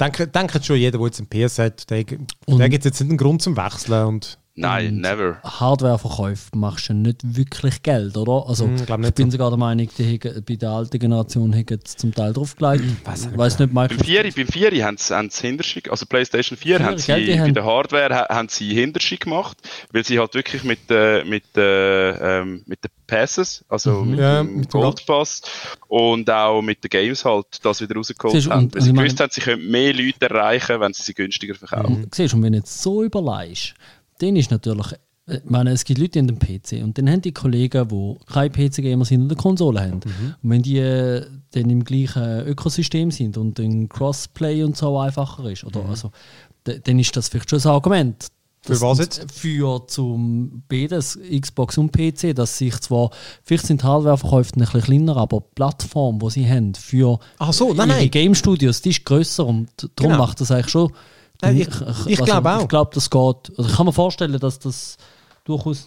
denke, 0.00 0.28
denke 0.28 0.62
schon 0.62 0.76
jeder, 0.76 0.98
der 0.98 1.06
jetzt 1.06 1.20
einen 1.20 1.28
PS 1.28 1.58
hat, 1.58 1.90
der, 1.90 2.04
der 2.04 2.68
gibt 2.68 2.84
jetzt 2.84 3.00
nicht 3.00 3.10
einen 3.10 3.18
Grund 3.18 3.42
zum 3.42 3.56
Wechseln. 3.56 4.06
Und 4.06 4.38
Nein, 4.54 4.96
never. 4.96 5.38
Hardwareverkäufe 5.42 6.50
machst 6.54 6.90
du 6.90 6.92
nicht 6.94 7.20
wirklich 7.24 7.82
Geld, 7.82 8.16
oder? 8.18 8.44
Also, 8.46 8.68
glaub 8.84 9.00
ich 9.02 9.14
bin 9.14 9.30
so. 9.30 9.36
sogar 9.36 9.48
der 9.48 9.58
Meinung, 9.58 9.88
die 9.96 10.20
haben, 10.22 10.44
bei 10.44 10.56
der 10.56 10.68
alten 10.70 10.98
Generation 10.98 11.54
haben 11.54 11.66
sie 11.86 11.96
zum 11.96 12.14
Teil 12.14 12.34
draufgelegt. 12.34 12.84
Ich 13.32 13.38
weiß 13.38 13.58
nicht, 13.60 13.72
Beim 13.72 13.84
Microsoft. 13.88 14.06
4, 14.06 14.22
beim 14.36 14.46
4 14.48 14.84
haben 14.84 14.96
sie, 14.98 15.16
haben 15.16 15.30
sie 15.30 15.46
Hinterschick, 15.46 15.90
also 15.90 16.04
PlayStation 16.04 16.58
4 16.58 16.76
Vier, 16.76 16.86
haben 16.86 16.98
sie 16.98 17.06
gell, 17.06 17.24
die 17.24 17.32
bei 17.32 17.40
haben- 17.40 17.54
der 17.54 17.64
Hardware 17.64 18.14
ha- 18.14 18.28
haben 18.28 18.48
sie 18.50 18.74
Hinterschick 18.74 19.20
gemacht, 19.24 19.56
weil 19.90 20.04
sie 20.04 20.18
halt 20.18 20.34
wirklich 20.34 20.64
mit, 20.64 20.80
äh, 20.90 21.24
mit, 21.24 21.44
äh, 21.56 22.40
ähm, 22.40 22.62
mit 22.66 22.84
den 22.84 22.90
Passes, 23.06 23.64
also 23.70 24.02
mit 24.04 24.18
Ja, 24.20 24.42
dem 24.42 24.56
mit 24.58 24.72
dem 24.72 24.80
Gold 24.80 25.06
Pass 25.06 25.40
und 25.88 26.28
auch 26.30 26.60
mit 26.60 26.84
den 26.84 26.88
Games 26.90 27.24
halt 27.24 27.46
das 27.62 27.80
wieder 27.80 27.94
rausgeholt 27.96 28.34
Siehst 28.34 28.50
haben. 28.50 28.64
und- 28.64 28.74
Weil 28.74 28.82
sie 28.82 28.90
ich 28.90 28.94
gewusst 28.96 29.18
meine- 29.18 29.24
haben, 29.24 29.32
sie 29.32 29.40
können 29.40 29.70
mehr 29.70 29.94
Leute 29.94 30.28
erreichen, 30.28 30.78
wenn 30.80 30.92
sie 30.92 31.02
sie 31.02 31.14
günstiger 31.14 31.54
verkaufen. 31.54 32.06
Siehst 32.12 32.32
du, 32.32 32.36
und 32.36 32.42
wenn 32.42 32.52
du 32.52 32.58
jetzt 32.58 32.82
so 32.82 33.02
überlegst, 33.02 33.74
dann 34.22 34.36
ist 34.36 34.50
natürlich, 34.50 34.92
äh, 35.26 35.36
ich 35.36 35.50
meine, 35.50 35.70
es 35.70 35.84
gibt 35.84 35.98
Leute, 36.00 36.10
die 36.12 36.18
haben 36.20 36.28
einen 36.28 36.38
PC 36.60 36.82
und 36.84 36.96
dann 36.98 37.10
haben 37.10 37.22
die 37.22 37.32
Kollegen, 37.32 37.88
die 37.88 38.16
keine 38.32 38.50
PC-Gamer 38.50 39.04
sind 39.04 39.22
und 39.22 39.26
eine 39.30 39.36
Konsole 39.36 39.80
haben. 39.80 40.00
Mhm. 40.04 40.34
Und 40.42 40.50
wenn 40.50 40.62
die 40.62 40.78
äh, 40.78 41.24
dann 41.52 41.68
im 41.70 41.84
gleichen 41.84 42.46
Ökosystem 42.46 43.10
sind 43.10 43.36
und 43.36 43.58
ein 43.58 43.88
Crossplay 43.88 44.62
und 44.64 44.76
so 44.76 44.98
einfacher 44.98 45.50
ist, 45.50 45.64
oder 45.64 45.84
also, 45.86 46.10
d- 46.66 46.80
dann 46.82 46.98
ist 46.98 47.16
das 47.16 47.28
vielleicht 47.28 47.50
schon 47.50 47.60
ein 47.60 47.66
Argument. 47.68 48.26
Mhm. 48.68 48.74
Für 48.74 48.80
was 48.80 48.98
jetzt? 49.00 49.26
Für 49.32 49.86
zum 49.88 50.62
beides, 50.68 51.18
Xbox 51.40 51.78
und 51.78 51.90
PC, 51.92 52.32
dass 52.34 52.58
sich 52.58 52.78
zwar, 52.80 53.10
vielleicht 53.42 53.66
sind 53.66 53.82
Hardwareverkäufe 53.82 54.52
ein 54.56 54.60
bisschen 54.60 54.80
kleiner, 54.82 55.16
aber 55.16 55.40
die 55.40 55.46
Plattform, 55.56 56.20
die 56.20 56.30
sie 56.30 56.48
haben 56.48 56.72
für 56.74 57.18
Ach 57.38 57.52
so, 57.52 57.74
nein, 57.74 57.88
ihre 57.88 57.98
nein. 57.98 58.10
Game 58.10 58.34
Studios, 58.36 58.80
die 58.80 58.90
ist 58.90 59.04
grösser 59.04 59.46
und 59.46 59.68
darum 59.96 60.12
Genau. 60.12 60.18
macht 60.18 60.40
das 60.40 60.52
eigentlich 60.52 60.68
schon 60.70 60.92
Nein, 61.42 61.56
ich- 61.60 62.06
ich 62.06 62.18
glaube 62.24 62.50
auch. 62.50 62.62
Ich 62.62 62.68
glaube, 62.68 62.90
das 62.94 63.10
geht. 63.10 63.52
Also 63.58 63.64
ich 63.70 63.76
kann 63.76 63.86
mir 63.86 63.92
vorstellen, 63.92 64.38
dass 64.38 64.58
das 64.58 64.96
durchaus 65.44 65.86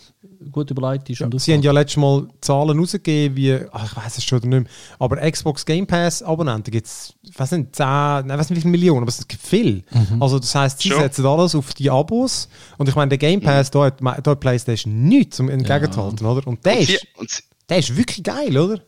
gut 0.51 0.69
überlegt 0.69 1.09
ist. 1.09 1.21
und 1.21 1.39
sie 1.39 1.53
haben 1.53 1.61
ja 1.61 1.71
letztes 1.71 1.95
Mal 1.95 2.27
Zahlen 2.41 2.77
rausgegeben, 2.77 3.37
wie, 3.37 3.57
ach, 3.71 3.85
ich 3.89 3.95
weiß 3.95 4.17
es 4.17 4.23
schon 4.25 4.39
nicht 4.39 4.47
mehr, 4.49 4.65
aber 4.99 5.15
Xbox 5.31 5.65
Game 5.65 5.87
Pass 5.87 6.21
Abonnenten 6.21 6.71
gibt 6.71 6.87
es, 6.87 7.13
ich 7.23 7.39
weiß 7.39 7.51
nicht, 7.51 7.73
10, 7.73 7.85
nein, 7.85 8.29
ich 8.31 8.37
weiß 8.37 8.49
nicht 8.49 8.57
wie 8.57 8.61
viele 8.63 8.71
Millionen, 8.71 9.03
aber 9.03 9.09
es 9.09 9.25
gibt 9.25 9.41
viel. 9.41 9.83
Mhm. 9.91 10.21
Also 10.21 10.39
das 10.39 10.53
heisst, 10.53 10.81
sie 10.81 10.89
Schon. 10.89 10.99
setzen 10.99 11.25
alles 11.25 11.55
auf 11.55 11.73
die 11.73 11.89
Abos 11.89 12.49
und 12.77 12.89
ich 12.89 12.95
meine, 12.95 13.07
der 13.09 13.17
Game 13.17 13.39
Pass, 13.39 13.71
da, 13.71 13.85
hat, 13.85 14.01
da 14.01 14.31
hat 14.31 14.39
PlayStation 14.41 15.03
nichts 15.07 15.39
um 15.39 15.47
entgegenzuhalten, 15.49 16.25
oder? 16.25 16.45
Und 16.47 16.65
der 16.65 16.73
Und, 16.79 16.89
ist, 16.89 17.07
und, 17.17 17.29
der 17.69 17.77
ist 17.77 17.95
wirklich 17.95 18.23
geil, 18.23 18.57
oder? 18.57 18.81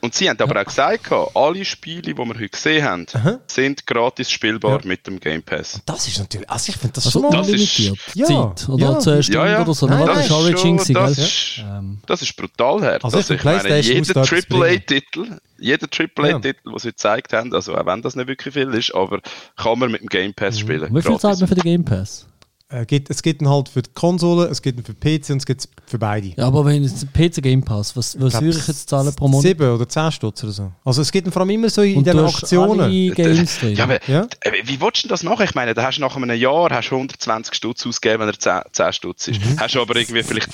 Und 0.00 0.14
sie 0.14 0.28
haben 0.30 0.40
aber 0.40 0.60
auch 0.60 0.64
gesagt, 0.64 1.10
alle 1.34 1.64
Spiele, 1.64 2.02
die 2.02 2.16
wir 2.16 2.26
heute 2.26 2.48
gesehen 2.48 2.84
haben, 2.84 3.06
sind 3.46 3.86
gratis 3.86 4.30
spielbar 4.30 4.80
Ja. 4.80 4.86
mit 4.86 5.06
dem 5.06 5.20
Game 5.20 5.42
Pass. 5.42 5.80
Das 5.86 6.06
ist 6.08 6.18
natürlich, 6.18 6.48
also 6.48 6.70
ich 6.70 6.76
finde 6.76 6.94
das 6.94 7.06
Also 7.06 7.20
schon 7.20 7.30
mal... 7.30 7.36
das 7.38 7.48
ist- 7.48 7.78
unlimitiert 7.78 7.98
Ja, 8.14 8.26
Zeit. 8.54 8.68
Oder 8.68 8.84
ja. 8.92 8.98
10 8.98 9.22
Stunden 9.22 9.40
Ja, 9.46 9.52
ja. 9.52 9.62
oder 9.62 9.74
so. 9.74 9.86
Nein, 9.86 9.98
Nein, 9.98 10.06
das 10.08 10.18
ist 10.20 10.60
schon, 10.60 10.76
das, 10.76 10.86
gell? 10.86 11.24
ist, 11.24 11.58
Ähm, 11.58 11.98
das 12.06 12.22
ist 12.22 12.36
brutal 12.36 12.80
her. 12.82 12.98
Also 13.02 13.16
Also 13.18 13.34
ich 13.34 13.44
meine, 13.44 13.78
jeder 13.80 14.22
AAA-Titel, 14.22 15.38
jeder 15.58 15.86
AAA-Titel, 15.86 16.70
den 16.70 16.78
sie 16.78 16.88
gezeigt 16.88 17.32
haben, 17.32 17.52
also 17.54 17.74
auch 17.74 17.86
wenn 17.86 18.02
das 18.02 18.16
nicht 18.16 18.28
wirklich 18.28 18.54
viel 18.54 18.72
ist, 18.74 18.94
aber 18.94 19.20
kann 19.56 19.78
man 19.78 19.90
mit 19.90 20.00
dem 20.02 20.08
Game 20.08 20.34
Pass 20.34 20.58
spielen. 20.58 20.88
Wie 20.94 21.02
viel 21.02 21.10
gratis. 21.10 21.22
zahlt 21.22 21.40
man 21.40 21.48
für 21.48 21.54
den 21.54 21.62
Game 21.64 21.84
Pass? 21.84 22.26
Äh, 22.72 22.86
gibt, 22.86 23.10
es 23.10 23.20
gibt 23.22 23.42
ihn 23.42 23.48
halt 23.48 23.68
für 23.68 23.82
die 23.82 23.90
Konsole, 23.94 24.46
es 24.46 24.62
gibt 24.62 24.78
ihn 24.78 24.84
für 24.84 24.94
PC 24.94 25.30
und 25.30 25.38
es 25.38 25.46
gibt 25.46 25.62
es 25.62 25.68
für 25.86 25.98
beide. 25.98 26.28
Ja, 26.36 26.46
aber 26.46 26.64
wenn 26.64 26.84
jetzt 26.84 27.12
PC 27.12 27.42
Game 27.42 27.62
Pass, 27.64 27.96
was, 27.96 28.14
was 28.20 28.30
glaub, 28.30 28.44
würde 28.44 28.58
ich 28.58 28.66
jetzt 28.68 28.88
zahlen 28.88 29.12
pro 29.14 29.26
Monat? 29.26 29.42
Sieben 29.42 29.70
oder 29.74 29.88
zehn 29.88 30.12
Stutz 30.12 30.44
oder 30.44 30.52
so. 30.52 30.72
Also 30.84 31.02
es 31.02 31.10
gibt 31.10 31.26
ihn 31.26 31.32
vor 31.32 31.42
allem 31.42 31.50
immer 31.50 31.68
so 31.68 31.82
in 31.82 31.96
Und 31.96 32.06
den 32.06 32.18
Aktionen. 32.20 32.80
alle 32.80 33.10
Games 33.10 33.58
drin. 33.58 33.74
Ja, 33.74 33.84
aber 33.84 33.98
Ja. 34.08 34.22
äh, 34.42 34.52
wie 34.64 34.80
willst 34.80 34.98
du 34.98 35.02
denn 35.02 35.08
das 35.08 35.24
machen? 35.24 35.44
Ich 35.44 35.54
meine, 35.56 35.74
da 35.74 35.82
hast 35.82 35.96
du 35.96 36.00
nach 36.02 36.14
einem 36.14 36.30
Jahr 36.38 36.70
hast 36.70 36.90
du 36.90 36.94
120 36.96 37.54
Stutz 37.54 37.84
ausgegeben, 37.84 38.20
wenn 38.20 38.28
er 38.28 38.38
10, 38.38 38.60
10 38.72 38.92
Stutz 38.92 39.26
ist. 39.26 39.40
Mhm. 39.44 39.58
Hast 39.58 39.74
du 39.74 39.80
aber 39.82 39.96
irgendwie 39.96 40.22
vielleicht 40.22 40.48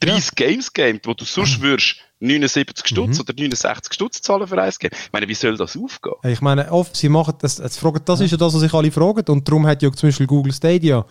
30 0.00 0.34
Games 0.34 0.72
gegeben, 0.72 1.00
wo 1.04 1.14
du 1.14 1.24
sonst 1.24 1.60
würdest 1.62 1.96
79 2.20 2.86
Stutz 2.86 3.16
Mhm. 3.16 3.20
oder 3.22 3.34
69 3.34 3.92
Stutz 3.94 4.20
zahlen 4.22 4.46
für 4.46 4.60
ein 4.60 4.70
Game. 4.78 4.90
Ich 4.92 5.12
meine, 5.12 5.26
wie 5.28 5.34
soll 5.34 5.56
das 5.56 5.76
aufgehen? 5.76 6.14
Ich 6.24 6.40
meine, 6.40 6.70
oft, 6.70 6.94
sie 6.96 7.08
machen 7.08 7.34
das, 7.40 7.56
das, 7.56 7.76
fragen, 7.78 8.00
das 8.04 8.20
ist 8.20 8.30
ja 8.30 8.36
das, 8.36 8.52
was 8.54 8.60
sich 8.60 8.72
alle 8.74 8.90
fragen. 8.90 9.24
Und 9.28 9.48
darum 9.48 9.66
hat 9.66 9.82
ja 9.82 9.90
zum 9.90 10.08
Beispiel 10.08 10.26
Google 10.26 10.52
Stadia, 10.52 11.04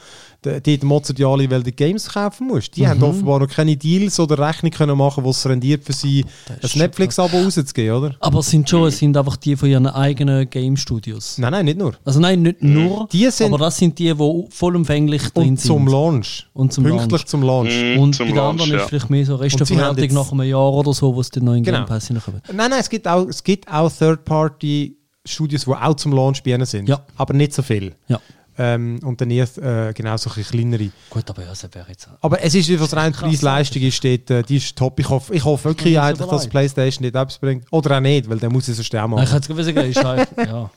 die, 0.46 0.78
die 0.78 0.86
motzen 0.86 1.16
ja 1.18 1.28
alle, 1.28 1.50
weil 1.50 1.64
du 1.64 1.72
Games 1.72 2.08
kaufen 2.10 2.48
musst. 2.48 2.76
Die 2.78 2.84
Mhm. 2.84 2.88
haben 2.88 3.04
offenbar 3.04 3.40
noch 3.40 3.48
keine 3.50 3.76
Deals 3.76 4.20
oder 4.20 4.38
Rechnung 4.48 4.72
können 4.72 4.98
machen, 4.98 5.24
die 5.24 5.30
es 5.32 5.46
rendiert 5.48 5.84
für 5.84 5.94
sie, 5.94 6.26
ein 6.48 6.70
Netflix-Abo 6.76 7.42
rauszugeben, 7.42 7.96
oder? 7.96 8.16
Aber 8.20 8.40
es 8.40 8.50
sind 8.50 8.70
schon, 8.70 8.88
es 8.88 9.00
sind 9.00 9.18
einfach 9.18 9.36
die 9.38 9.56
von 9.56 9.68
ihren 9.70 9.88
eigenen 9.88 10.50
Game 10.50 10.78
Studios. 10.78 11.38
Nein, 11.40 11.52
nein, 11.52 11.66
nicht 11.66 11.78
nur. 11.80 11.96
Also 12.06 12.20
nein, 12.20 12.42
nicht 12.44 12.62
nur, 12.62 13.08
Die 13.12 13.30
sind- 13.32 13.48
aber 13.48 13.58
das 13.66 13.78
sind 13.78 13.98
die, 14.00 14.14
die 14.14 14.46
vollumfänglich 14.50 15.24
drin 15.34 15.50
Und 15.50 15.60
zum 15.60 15.80
sind. 15.86 15.92
Launch. 15.92 16.48
Und 16.54 16.72
zum 16.74 16.84
Pünktlich 16.84 17.10
Launch. 17.12 17.26
zum 17.26 17.42
Launch. 17.44 17.74
Mm, 17.74 18.00
Und 18.00 18.16
zum 18.16 18.28
bei 18.28 18.34
den 18.34 18.40
anderen 18.42 18.70
Launch, 18.70 18.84
ist 18.84 18.90
vielleicht 18.90 19.10
mehr 19.10 19.26
so 19.26 19.42
jetzt- 19.42 20.12
nach 20.14 20.32
einem 20.32 20.44
Jahr 20.44 20.72
oder 20.74 20.94
so, 20.94 20.99
wo 21.02 21.22
es 21.22 21.30
den 21.30 21.46
neuen 21.46 21.64
Genau. 21.64 21.80
Game 21.80 21.88
Pass 21.88 22.08
hineinkommt. 22.08 22.44
Nein, 22.54 22.70
nein, 22.70 22.80
es 22.80 22.90
gibt 22.90 23.08
auch, 23.08 23.28
es 23.28 23.44
gibt 23.44 23.72
auch 23.72 23.92
Third-Party-Studios, 23.92 25.66
die 25.66 25.72
auch 25.72 25.96
zum 25.96 26.14
Launch 26.14 26.44
bei 26.44 26.52
ihnen 26.52 26.66
sind. 26.66 26.88
Ja. 26.90 27.02
Aber 27.18 27.34
nicht 27.34 27.54
so 27.54 27.62
viel. 27.62 27.96
Ja. 28.08 28.20
Ähm, 28.62 29.00
und 29.06 29.22
dann 29.22 29.32
erst 29.32 29.58
äh, 29.58 29.94
genau 29.94 30.18
so 30.18 30.30
ein 30.30 30.36
bisschen 30.36 30.60
kleinere. 30.70 30.92
Gut, 31.10 31.30
aber 31.30 31.44
ja, 31.44 31.48
das 31.50 31.64
wäre 31.74 31.86
jetzt... 31.88 32.10
Aber 32.20 32.44
es 32.44 32.54
ist, 32.54 32.78
was 32.78 32.94
rein. 32.94 33.14
Preis-Leistung 33.14 33.82
ist, 33.84 33.96
steht, 33.96 34.30
äh, 34.30 34.44
die 34.44 34.58
ist 34.58 34.76
top. 34.76 35.00
Ich 35.00 35.08
hoffe, 35.08 35.34
ich 35.34 35.46
hoffe 35.46 35.70
wirklich 35.70 35.94
Ja, 35.94 36.04
eigentlich, 36.08 36.28
dass. 36.28 36.46
PlayStation 36.48 37.04
nicht 37.06 37.16
etwas 37.16 37.38
bringt. 37.38 37.66
Oder 37.72 37.96
auch 37.98 38.02
nicht, 38.02 38.30
weil 38.30 38.38
der 38.38 38.50
muss 38.50 38.68
es 38.68 38.76
sonst 38.76 38.94
auch 38.96 39.08
Nein, 39.08 39.12
ich 39.12 39.16
machen. 39.16 39.28
hätte 39.42 39.54
es 39.54 39.68
gewusst, 39.74 39.98
ist 39.98 40.04
halt, 40.04 40.28
ja. 40.38 40.70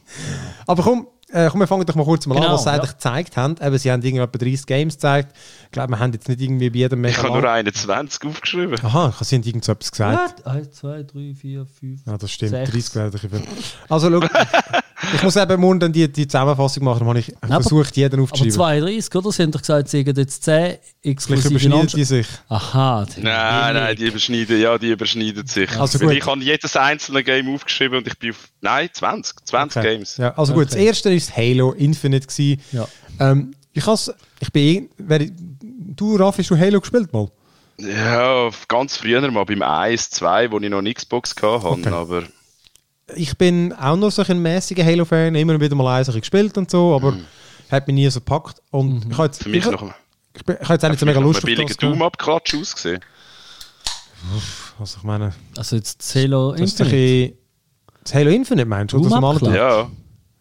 Aber 0.68 0.82
komm, 0.84 1.08
äh, 1.32 1.48
komm, 1.50 1.60
wir 1.60 1.66
fangen 1.66 1.84
doch 1.86 1.94
mal 1.94 2.04
kurz 2.04 2.26
mal 2.26 2.36
an, 2.36 2.42
Genau, 2.42 2.54
was 2.54 2.62
sie 2.64 2.68
ja. 2.68 2.74
eigentlich 2.76 2.92
gezeigt 2.92 3.36
haben. 3.36 3.56
Eben, 3.60 3.78
sie 3.78 3.90
haben 3.90 4.02
irgendwie 4.02 4.22
etwa 4.22 4.38
30 4.38 4.66
Games 4.66 4.94
gezeigt. 4.94 5.36
Ich 5.64 5.70
glaube, 5.72 5.90
wir 5.92 5.98
haben 5.98 6.12
jetzt 6.12 6.28
nicht 6.28 6.40
irgendwie 6.40 6.70
bei 6.70 6.78
jedem 6.78 7.04
Ich 7.04 7.16
mega 7.16 7.22
habe 7.24 7.32
nur 7.34 7.42
lang- 7.42 7.54
21 7.66 8.24
aufgeschrieben. 8.28 8.76
Aha, 8.84 9.14
sie 9.20 9.36
haben 9.36 9.42
irgend 9.42 9.64
so 9.64 9.72
etwas 9.72 9.90
gesagt. 9.90 10.44
What? 10.44 10.46
1, 10.46 10.70
2, 10.72 11.02
3, 11.04 11.34
4, 11.34 11.66
5... 11.66 12.00
Ja, 12.06 12.18
das 12.18 12.30
stimmt. 12.30 12.50
Sechs. 12.50 12.70
30 12.92 12.94
wäre 12.94 13.18
viel. 13.18 13.42
Also, 13.88 14.10
schau, 14.10 14.26
ich 15.14 15.22
muss 15.22 15.36
eben 15.36 15.60
morgen 15.60 15.80
dann 15.80 15.92
die, 15.92 16.10
die 16.12 16.26
Zusammenfassung 16.26 16.84
machen, 16.84 17.06
habe 17.06 17.18
ich 17.18 17.34
Aber- 17.40 17.54
versucht, 17.54 17.96
jeden 17.96 18.14
Aber 18.14 18.22
aufzuschreiben. 18.24 18.52
32, 18.52 19.14
oder? 19.14 19.32
Sie 19.32 19.42
haben 19.42 19.50
doch 19.52 19.60
gesagt, 19.60 19.88
sie 19.88 20.00
haben 20.04 20.14
jetzt 20.16 20.44
10 20.44 20.54
Vielleicht 20.54 20.80
exklusive 21.02 21.48
überschneiden 21.48 21.78
Landschaft- 21.78 21.96
die 21.96 22.04
sich. 22.04 22.26
Aha. 22.48 23.06
Nein, 23.16 23.74
nein, 23.74 23.96
die 23.96 24.06
überschneiden, 24.06 24.60
ja, 24.60 24.78
die 24.78 24.90
überschneiden 24.90 25.46
sich. 25.46 25.70
Also 25.78 25.98
gut. 25.98 26.12
ich 26.12 26.26
habe 26.26 26.40
jedes 26.42 26.76
einzelne 26.76 27.24
Game 27.24 27.52
aufgeschrieben 27.54 27.98
und 27.98 28.06
ich 28.06 28.18
bin 28.18 28.30
auf, 28.30 28.48
nein, 28.62 28.88
20, 28.92 29.44
20 29.46 29.76
Okay. 29.80 29.94
Games. 29.94 30.16
Ja, 30.16 30.34
also 30.36 30.54
gut, 30.54 30.66
das 30.66 30.74
Okay. 30.74 30.86
erste 30.86 31.12
ist 31.12 31.36
Halo 31.36 31.72
Infinite. 31.72 32.26
Gewesen. 32.26 32.60
Ja. 32.72 32.88
Ähm, 33.20 33.54
ich, 33.74 33.86
has, 33.86 34.10
ich 34.40 34.50
bin. 34.50 34.62
eh- 34.62 34.88
wer- 34.98 35.28
Du, 35.94 36.16
Raf, 36.16 36.38
hast 36.38 36.48
du 36.48 36.56
Halo 36.58 36.80
gespielt 36.80 37.12
mal? 37.12 37.28
Ja, 37.76 38.48
ganz 38.68 38.96
früher 38.96 39.30
mal 39.30 39.44
beim 39.44 39.60
1, 39.62 40.08
2, 40.10 40.50
wo 40.50 40.58
ich 40.58 40.70
noch 40.70 40.78
eine 40.78 40.92
Xbox 40.94 41.34
hatte, 41.36 41.66
Okay. 41.66 41.88
aber 41.90 42.22
Ich 43.14 43.36
bin 43.36 43.72
auch 43.74 43.96
noch 43.96 44.10
so 44.10 44.22
ein 44.22 44.40
mäßiger 44.40 44.84
Halo-Fan, 44.84 45.34
immer 45.34 45.60
wieder 45.60 45.74
mal 45.74 45.98
eins 45.98 46.10
gespielt 46.12 46.56
und 46.56 46.70
so, 46.70 46.94
aber 46.94 47.14
hat 47.70 47.86
mich 47.86 47.94
nie 47.94 48.08
so 48.08 48.20
gepackt. 48.20 48.62
Und 48.70 49.04
ich 49.10 49.18
habe 49.18 49.26
jetzt, 49.26 49.40
Mhm. 49.40 49.44
für 49.44 49.48
mich 49.50 49.66
ich, 49.66 49.70
noch, 49.70 49.94
ich, 50.34 50.44
bin- 50.44 50.56
ich 50.56 50.62
habe 50.62 50.74
jetzt 50.74 50.84
auch 50.84 50.88
nicht 50.88 51.00
so 51.00 51.06
mega 51.06 51.20
Lust 51.20 51.38
auf 51.40 51.44
billiger 51.44 51.68
das. 51.68 51.76
gehabt. 51.76 51.94
Doom-Abklatsch 51.94 52.54
ausgesehen. 52.54 53.00
Also 54.78 54.98
ich 54.98 55.02
meine, 55.04 55.34
Also 55.58 55.76
jetzt 55.76 56.00
das 56.00 56.14
Halo 56.14 56.52
das 56.52 56.60
Infinite. 56.60 57.36
Das 58.04 58.14
Halo 58.14 58.30
Infinite 58.30 58.66
meinst 58.68 58.92
du? 58.92 58.98
Oder 58.98 59.10
das 59.10 59.14
Doom 59.20 59.24
abgeladen? 59.24 59.56
Ja. 59.56 59.90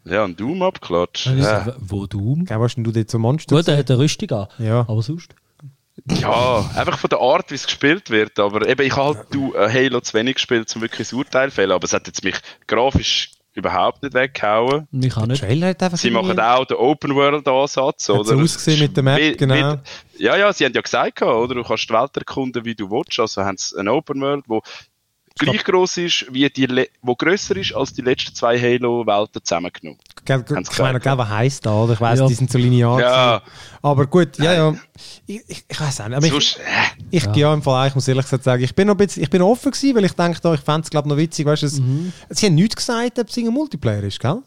Ja, 0.03 0.23
ein 0.23 0.35
Doom-Abklatsch. 0.35 1.27
Ja. 1.27 1.33
Ja. 1.67 1.75
Wo 1.79 2.07
Doom? 2.07 2.45
Gell, 2.45 2.59
was 2.59 2.73
denn 2.73 2.83
du 2.83 2.91
dort 2.91 3.11
so 3.11 3.19
Monster? 3.19 3.55
Gut, 3.55 3.67
er 3.67 3.77
hat 3.77 3.89
eine 3.91 3.99
Rüstung 3.99 4.31
an. 4.31 4.47
Ja. 4.57 4.79
Aber 4.81 5.01
sonst? 5.03 5.35
ja, 6.09 6.65
einfach 6.75 6.97
von 6.97 7.09
der 7.09 7.19
Art, 7.19 7.51
wie 7.51 7.55
es 7.55 7.65
gespielt 7.65 8.09
wird. 8.09 8.39
Aber 8.39 8.67
eben, 8.67 8.81
ich 8.85 8.95
habe 8.95 9.17
halt 9.17 9.27
du, 9.31 9.53
äh, 9.53 9.69
Halo 9.71 10.01
zu 10.01 10.13
wenig 10.15 10.35
gespielt, 10.35 10.75
um 10.75 10.81
wirklich 10.81 11.11
ein 11.11 11.15
Urteil 11.17 11.49
zu 11.49 11.55
fällen. 11.55 11.71
Aber 11.71 11.83
es 11.85 11.93
hat 11.93 12.07
jetzt 12.07 12.23
mich 12.23 12.35
grafisch 12.65 13.31
überhaupt 13.53 14.01
nicht 14.01 14.15
weggehauen. 14.15 14.87
Mich 14.91 15.13
auch 15.15 15.19
Der 15.19 15.27
nicht. 15.27 15.41
Trailer 15.43 15.67
hat 15.67 15.83
einfach 15.83 15.97
Sie 15.97 16.09
machen 16.09 16.39
auch 16.39 16.65
den 16.65 16.77
Open-World-Ansatz, 16.77 18.07
Hat 18.09 18.15
oder? 18.15 18.23
so 18.29 18.39
ausgesehen 18.39 18.79
mit 18.79 18.95
der 18.95 19.03
Map, 19.03 19.19
Wie- 19.19 19.33
genau. 19.35 19.71
mit- 19.73 19.79
ja, 20.17 20.37
ja, 20.37 20.51
sie 20.53 20.65
haben 20.65 20.73
ja 20.73 20.81
gesagt, 20.81 21.21
oder? 21.21 21.53
Du 21.53 21.63
kannst 21.63 21.89
die 21.89 21.93
Welt 21.93 22.15
erkunden, 22.15 22.63
wie 22.65 22.75
du 22.75 22.89
willst. 22.89 23.19
Also 23.19 23.43
haben 23.43 23.57
sie 23.57 23.77
eine 23.77 23.91
Open-World, 23.93 24.45
wo 24.47 24.61
gleich 25.37 25.63
groß 25.63 25.97
ist, 25.97 26.25
wie 26.31 26.49
die, 26.49 26.65
Le 26.65 26.87
wo 27.01 27.15
grösser 27.15 27.55
ist 27.57 27.73
als 27.73 27.93
die 27.93 28.01
letzten 28.01 28.33
zwei 28.35 28.59
Halo-Welten 28.59 29.43
zusammengenommen. 29.43 29.99
Gell, 30.25 30.43
ich 30.47 30.79
meine, 30.79 30.99
gell, 30.99 31.17
was 31.17 31.29
heisst 31.29 31.65
da? 31.65 31.73
Oder? 31.73 31.93
Ich 31.93 32.01
weiss, 32.01 32.19
Ja. 32.19 32.27
die 32.27 32.33
sind 32.33 32.51
so 32.51 32.57
linear. 32.57 32.99
Ja. 32.99 33.41
Aber 33.81 34.05
gut, 34.05 34.37
ja, 34.37 34.53
ja. 34.53 34.75
Ich, 35.25 35.41
ich, 35.47 35.63
ich 35.67 35.79
weiß 35.81 36.01
auch 36.01 36.07
nicht. 36.09 36.17
Aber 36.17 36.25
ich, 36.27 36.57
äh, 36.57 36.61
ich 37.09 37.25
ja. 37.35 37.53
im 37.53 37.63
Fall, 37.63 37.87
ich 37.87 37.95
muss 37.95 38.07
ehrlich 38.07 38.25
gesagt 38.25 38.43
sagen, 38.43 38.63
ich 38.63 38.75
bin 38.75 38.87
noch 38.87 38.93
ein 38.93 38.97
bisschen, 38.97 39.23
ich 39.23 39.29
bin 39.29 39.41
offen 39.41 39.71
gewesen, 39.71 39.95
weil 39.95 40.05
ich 40.05 40.13
dachte, 40.13 40.53
ich 40.53 40.61
fände 40.61 40.81
es 40.81 40.89
glaube 40.89 41.09
noch 41.09 41.17
witzig, 41.17 41.45
weißt 41.45 41.63
du, 41.63 41.65
es- 41.65 41.79
Mhm. 41.79 42.13
sie 42.29 42.45
haben 42.45 42.55
nichts 42.55 42.75
gesagt, 42.75 43.17
ob 43.19 43.27
es 43.27 43.37
ein 43.37 43.47
Multiplayer 43.47 44.03
ist, 44.03 44.19
gell? 44.19 44.41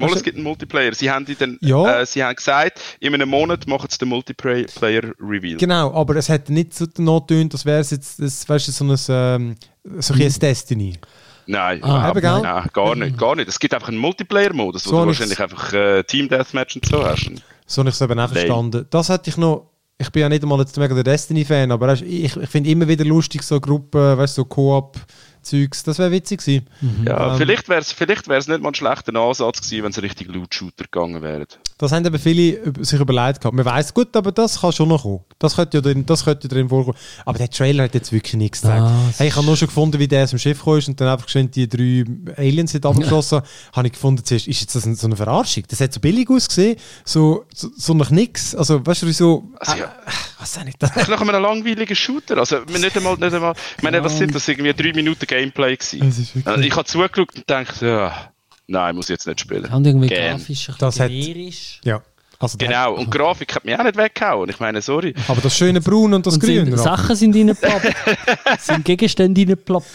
Mal, 0.00 0.12
es 0.16 0.22
gibt 0.22 0.36
einen 0.36 0.44
Multiplayer. 0.44 0.94
Sie 0.94 1.10
haben, 1.10 1.24
den, 1.26 1.58
Ja. 1.60 2.00
äh, 2.00 2.06
sie 2.06 2.22
haben 2.24 2.34
gesagt, 2.36 2.80
in 3.00 3.14
einem 3.14 3.28
Monat 3.28 3.66
machen 3.66 3.88
sie 3.90 3.98
den 3.98 4.08
Multiplayer-Reveal. 4.08 5.56
Genau, 5.58 5.92
aber 5.94 6.16
es 6.16 6.28
hat 6.28 6.48
nicht 6.50 6.74
so 6.74 6.86
danach 6.86 7.20
getönt, 7.26 7.52
als 7.54 7.64
wäre 7.64 7.80
es 7.80 7.90
jetzt, 7.90 8.20
das, 8.20 8.48
weißt 8.48 8.68
du, 8.68 8.72
so 8.72 8.84
ein, 8.84 8.98
ähm, 9.08 9.54
so 10.00 10.14
ein 10.14 10.34
Destiny. 10.40 10.98
Nein, 11.46 11.82
Ah, 11.82 12.10
eben, 12.10 12.20
gell? 12.20 12.40
Nein, 12.42 12.68
gar 12.72 12.94
nicht, 12.94 13.18
gar 13.18 13.34
nicht. 13.34 13.48
Es 13.48 13.58
gibt 13.58 13.74
einfach 13.74 13.88
einen 13.88 13.98
Multiplayer-Modus, 13.98 14.86
wo 14.86 14.90
So 14.90 15.00
du 15.00 15.06
nichts. 15.06 15.20
wahrscheinlich 15.20 15.40
einfach 15.40 15.72
äh, 15.72 16.02
Team 16.04 16.28
Deathmatch 16.28 16.76
und 16.76 16.86
so 16.86 17.04
hast. 17.04 17.30
So 17.66 17.80
habe 17.80 17.88
ich 17.88 17.94
es 17.94 18.00
eben 18.00 18.12
auch 18.12 18.16
Nein. 18.16 18.28
verstanden. 18.28 18.86
Das 18.90 19.08
hätte 19.08 19.30
ich 19.30 19.36
noch, 19.36 19.70
ich 19.98 20.10
bin 20.10 20.22
ja 20.22 20.28
nicht 20.28 20.42
einmal 20.42 20.60
jetzt 20.60 20.76
mega 20.78 20.94
der 20.94 21.02
Destiny-Fan, 21.04 21.72
aber 21.72 21.92
ich, 21.94 22.36
ich 22.36 22.48
finde 22.48 22.70
immer 22.70 22.86
wieder 22.86 23.04
lustig, 23.04 23.42
so 23.42 23.60
Gruppen, 23.60 24.16
weißt 24.18 24.38
du, 24.38 24.42
so 24.42 24.92
Koop-Zeugs, 25.40 25.82
das 25.82 25.98
wäre 25.98 26.10
witzig 26.10 26.40
gewesen. 26.40 26.66
Ja, 27.06 27.32
Ähm, 27.32 27.38
vielleicht 27.38 27.68
wäre 27.68 27.80
es 27.80 27.92
vielleicht 27.92 28.28
wär's 28.28 28.48
nicht 28.48 28.62
mal 28.62 28.70
ein 28.70 28.74
schlechter 28.74 29.14
Ansatz 29.14 29.60
gewesen, 29.62 29.84
wenn 29.84 29.90
es 29.90 30.02
richtig 30.02 30.28
Loot-Shooter 30.28 30.84
gegangen 30.84 31.22
wäre. 31.22 31.46
Das 31.78 31.92
haben 31.92 32.04
eben 32.04 32.18
viele 32.18 32.72
sich 32.84 33.00
überlegt 33.00 33.40
gehabt. 33.40 33.56
Man 33.56 33.64
weiss 33.64 33.94
gut, 33.94 34.14
aber 34.16 34.32
das 34.32 34.60
kann 34.60 34.72
schon 34.72 34.88
noch 34.88 35.02
kommen. 35.02 35.20
Das 35.38 35.56
könnte 35.56 35.78
ja 35.78 35.80
drin, 35.80 36.04
das 36.06 36.24
könnte 36.24 36.48
ja 36.48 36.54
drin 36.54 36.68
vorkommen. 36.68 36.96
Aber 37.24 37.38
der 37.38 37.50
Trailer 37.50 37.84
hat 37.84 37.94
jetzt 37.94 38.12
wirklich 38.12 38.34
nichts 38.34 38.60
gesagt. 38.60 38.80
Ah, 38.80 39.04
das 39.08 39.20
hey, 39.20 39.28
ich 39.28 39.36
habe 39.36 39.46
nur 39.46 39.56
schon 39.56 39.68
gefunden, 39.68 39.98
wie 39.98 40.08
der 40.08 40.24
aus 40.24 40.30
dem 40.30 40.38
Schiff 40.38 40.58
gekommen 40.58 40.78
ist 40.78 40.88
und 40.88 41.00
dann 41.00 41.08
einfach 41.08 41.26
geschwind 41.26 41.56
die 41.56 41.68
drei 41.68 42.04
Aliens 42.36 42.72
sind 42.72 42.84
abgeschossen. 42.84 43.40
habe 43.72 43.86
ich 43.86 43.92
gefunden, 43.94 44.24
zuerst, 44.24 44.46
ist 44.46 44.60
jetzt 44.60 44.74
das 44.74 44.82
so 44.82 45.06
eine 45.06 45.16
Verarschung? 45.16 45.64
Das 45.68 45.80
hat 45.80 45.92
so 45.92 46.00
billig 46.00 46.28
ausgesehen, 46.28 46.76
so, 47.04 47.44
so, 47.54 47.68
so 47.76 47.94
nach 47.94 48.10
nichts. 48.10 48.54
Also, 48.54 48.84
weißt 48.84 49.02
du, 49.02 49.12
so. 49.12 49.50
Also, 49.58 49.78
ja. 49.78 49.86
äh, 49.86 50.10
was 50.38 50.58
auch 50.58 50.64
nicht. 50.64 50.80
Nach 50.82 51.20
einem 51.20 51.42
langweiligen 51.42 51.96
Shooter. 51.96 52.38
Also, 52.38 52.58
wir 52.66 52.78
nicht 52.78 52.96
einmal, 52.96 53.16
nicht 53.16 53.32
einmal, 53.32 53.54
ich 53.76 53.82
meine, 53.82 54.02
was 54.04 54.18
sind 54.18 54.34
das? 54.34 54.46
Irgendwie 54.48 54.72
drei 54.74 54.92
Minuten 54.92 55.26
Gameplay 55.30 55.76
gewesen. 55.76 56.08
Es 56.08 56.18
ist 56.18 56.34
wirklich- 56.36 56.46
Also, 56.46 56.64
ich 56.64 56.76
habe 56.76 56.84
zugeschaut 56.84 57.18
und 57.18 57.34
gedacht, 57.46 57.80
ja, 57.82 58.30
nein, 58.66 58.94
muss 58.96 59.06
ich 59.06 59.10
jetzt 59.14 59.26
nicht 59.26 59.40
spielen. 59.40 59.70
Haben 59.70 59.84
irgendwie 59.84 60.08
Gern. 60.08 60.36
grafisch 60.38 60.68
ein 60.68 60.74
Das 60.78 60.98
bisschen 60.98 61.46
hat- 61.46 61.84
ja. 61.84 62.02
Also 62.42 62.56
Genau, 62.56 62.94
und 62.94 63.10
Grafik 63.10 63.54
hat 63.54 63.66
mich 63.66 63.78
auch 63.78 63.84
nicht 63.84 63.96
weggehauen. 63.98 64.48
Ich 64.48 64.58
meine, 64.60 64.80
sorry. 64.80 65.14
Aber 65.28 65.42
das 65.42 65.54
schöne 65.54 65.80
Braun 65.82 66.14
und 66.14 66.26
das 66.26 66.34
Und 66.34 66.40
Grün. 66.40 66.64
sind. 66.66 66.78
Sachen 66.78 67.14
sind 67.14 67.36
reingeploppt. 67.36 67.94
sind 68.60 68.84
Gegenstände 68.84 69.38
reingeploppt. 69.42 69.86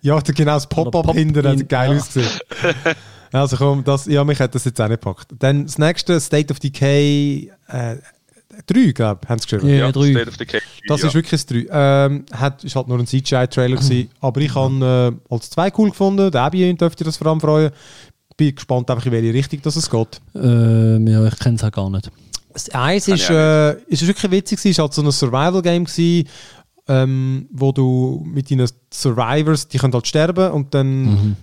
Ja, 0.00 0.18
genau 0.18 0.54
das 0.54 0.68
Pop-Up 0.68 1.06
Pop-in, 1.06 1.32
hinten 1.32 1.46
hat 1.46 1.68
geil 1.68 1.92
ja. 1.92 1.96
ausgesehen. 1.98 2.40
Also 3.30 3.56
komm, 3.56 3.84
das, 3.84 4.06
ja, 4.06 4.24
mich 4.24 4.40
hat 4.40 4.52
das 4.54 4.64
jetzt 4.64 4.80
auch 4.80 4.88
nicht 4.88 5.00
gepackt. 5.00 5.28
Dann 5.38 5.64
das 5.64 5.78
nächste, 5.78 6.20
State 6.20 6.52
of 6.52 6.58
Decay 6.58 7.50
äh, 7.68 7.96
3, 8.66 8.92
glaube 8.92 9.20
ich, 9.22 9.28
haben 9.28 9.38
sie 9.38 9.46
geschrieben. 9.46 9.78
Ja, 9.78 9.92
drei. 9.92 10.10
State 10.10 10.28
of 10.28 10.36
Decay. 10.36 10.60
Das 10.86 11.02
ja. 11.02 11.08
ist 11.08 11.14
wirklich 11.14 11.40
ein 11.40 11.66
3. 11.68 12.06
Ähm, 12.06 12.24
hat, 12.32 12.64
ist 12.64 12.76
halt 12.76 12.88
nur 12.88 12.98
ein 12.98 13.06
CGI-Trailer 13.06 13.76
gewesen, 13.76 14.10
aber 14.20 14.40
ich 14.40 14.54
habe 14.54 15.16
äh, 15.30 15.34
als 15.34 15.50
2 15.50 15.72
cool 15.78 15.90
gefunden. 15.90 16.30
Der 16.30 16.42
Abby 16.42 16.74
dürfte 16.74 17.04
das 17.04 17.16
vor 17.16 17.26
allem 17.28 17.40
freuen. 17.40 17.70
Bin 18.36 18.54
gespannt, 18.54 18.90
einfach 18.90 19.06
in 19.06 19.12
welche 19.12 19.34
Richtung 19.34 19.60
das 19.62 19.76
es 19.76 19.90
geht. 19.90 20.20
Ähm, 20.34 21.06
ja, 21.06 21.26
ich 21.26 21.38
kenne 21.38 21.56
es 21.56 21.64
auch 21.64 21.70
gar 21.70 21.90
nicht. 21.90 22.10
Das 22.52 22.68
Eins 22.70 23.06
Kann 23.06 23.14
ist, 23.14 23.30
äh, 23.30 23.72
ist 23.86 24.06
wirklich 24.06 24.30
witzig, 24.30 24.58
gewesen. 24.58 24.70
ist 24.70 24.78
halt 24.78 24.92
so 24.92 25.02
ein 25.02 25.10
Survival-Game 25.10 25.86
ähm, 26.88 27.48
wo 27.52 27.72
du 27.72 28.22
mit 28.26 28.50
deinen 28.50 28.68
Survivors, 28.92 29.68
die 29.68 29.78
können 29.78 29.92
halt 29.92 30.06
sterben 30.06 30.50
und 30.50 30.74
dann 30.74 31.06
äh, 31.06 31.34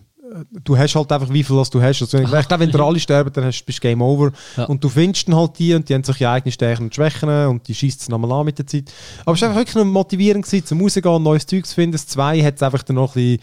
du 0.64 0.78
hast 0.78 0.96
halt 0.96 1.12
einfach 1.12 1.30
wie 1.32 1.44
viel 1.44 1.56
was 1.56 1.70
du 1.70 1.82
hast. 1.82 2.02
Also, 2.02 2.18
wenn- 2.18 2.24
ich 2.26 2.48
glaube, 2.48 2.60
wenn 2.60 2.72
dir 2.72 2.80
alle 2.84 3.00
sterben, 3.00 3.32
dann 3.34 3.46
hast, 3.46 3.64
bist 3.66 3.80
du 3.80 3.82
Game 3.82 4.02
Over. 4.02 4.32
Ja. 4.58 4.66
Und 4.66 4.84
du 4.84 4.90
findest 4.90 5.28
dann 5.28 5.36
halt 5.36 5.58
die 5.60 5.74
und 5.74 5.88
die 5.90 5.94
haben 5.94 6.04
solche 6.04 6.30
eigene 6.30 6.52
Stärken 6.52 6.84
und 6.84 6.96
Schwächen 6.96 7.30
und 7.48 7.68
die 7.68 7.74
schießt 7.76 8.02
es 8.02 8.10
nochmal 8.10 8.32
an 8.32 8.46
mit 8.46 8.58
der 8.58 8.68
Zeit. 8.68 8.92
Aber 9.26 9.34
es 9.36 9.42
war 9.42 9.50
einfach 9.50 9.62
wirklich 9.62 9.76
noch 9.76 9.86
motivierend 9.86 10.46
gewesen, 10.46 10.66
zum 10.66 10.82
rausgehen, 10.82 11.24
neues 11.24 11.46
Zeug 11.46 11.66
zu 11.66 11.76
finden. 11.76 11.94
Das 11.94 12.08
zwei 12.08 12.42
hat 12.44 12.56
es 12.56 12.64
einfach 12.64 12.84
dann 12.84 12.96
noch 12.98 13.16
ein 13.16 13.38
bisschen 13.38 13.40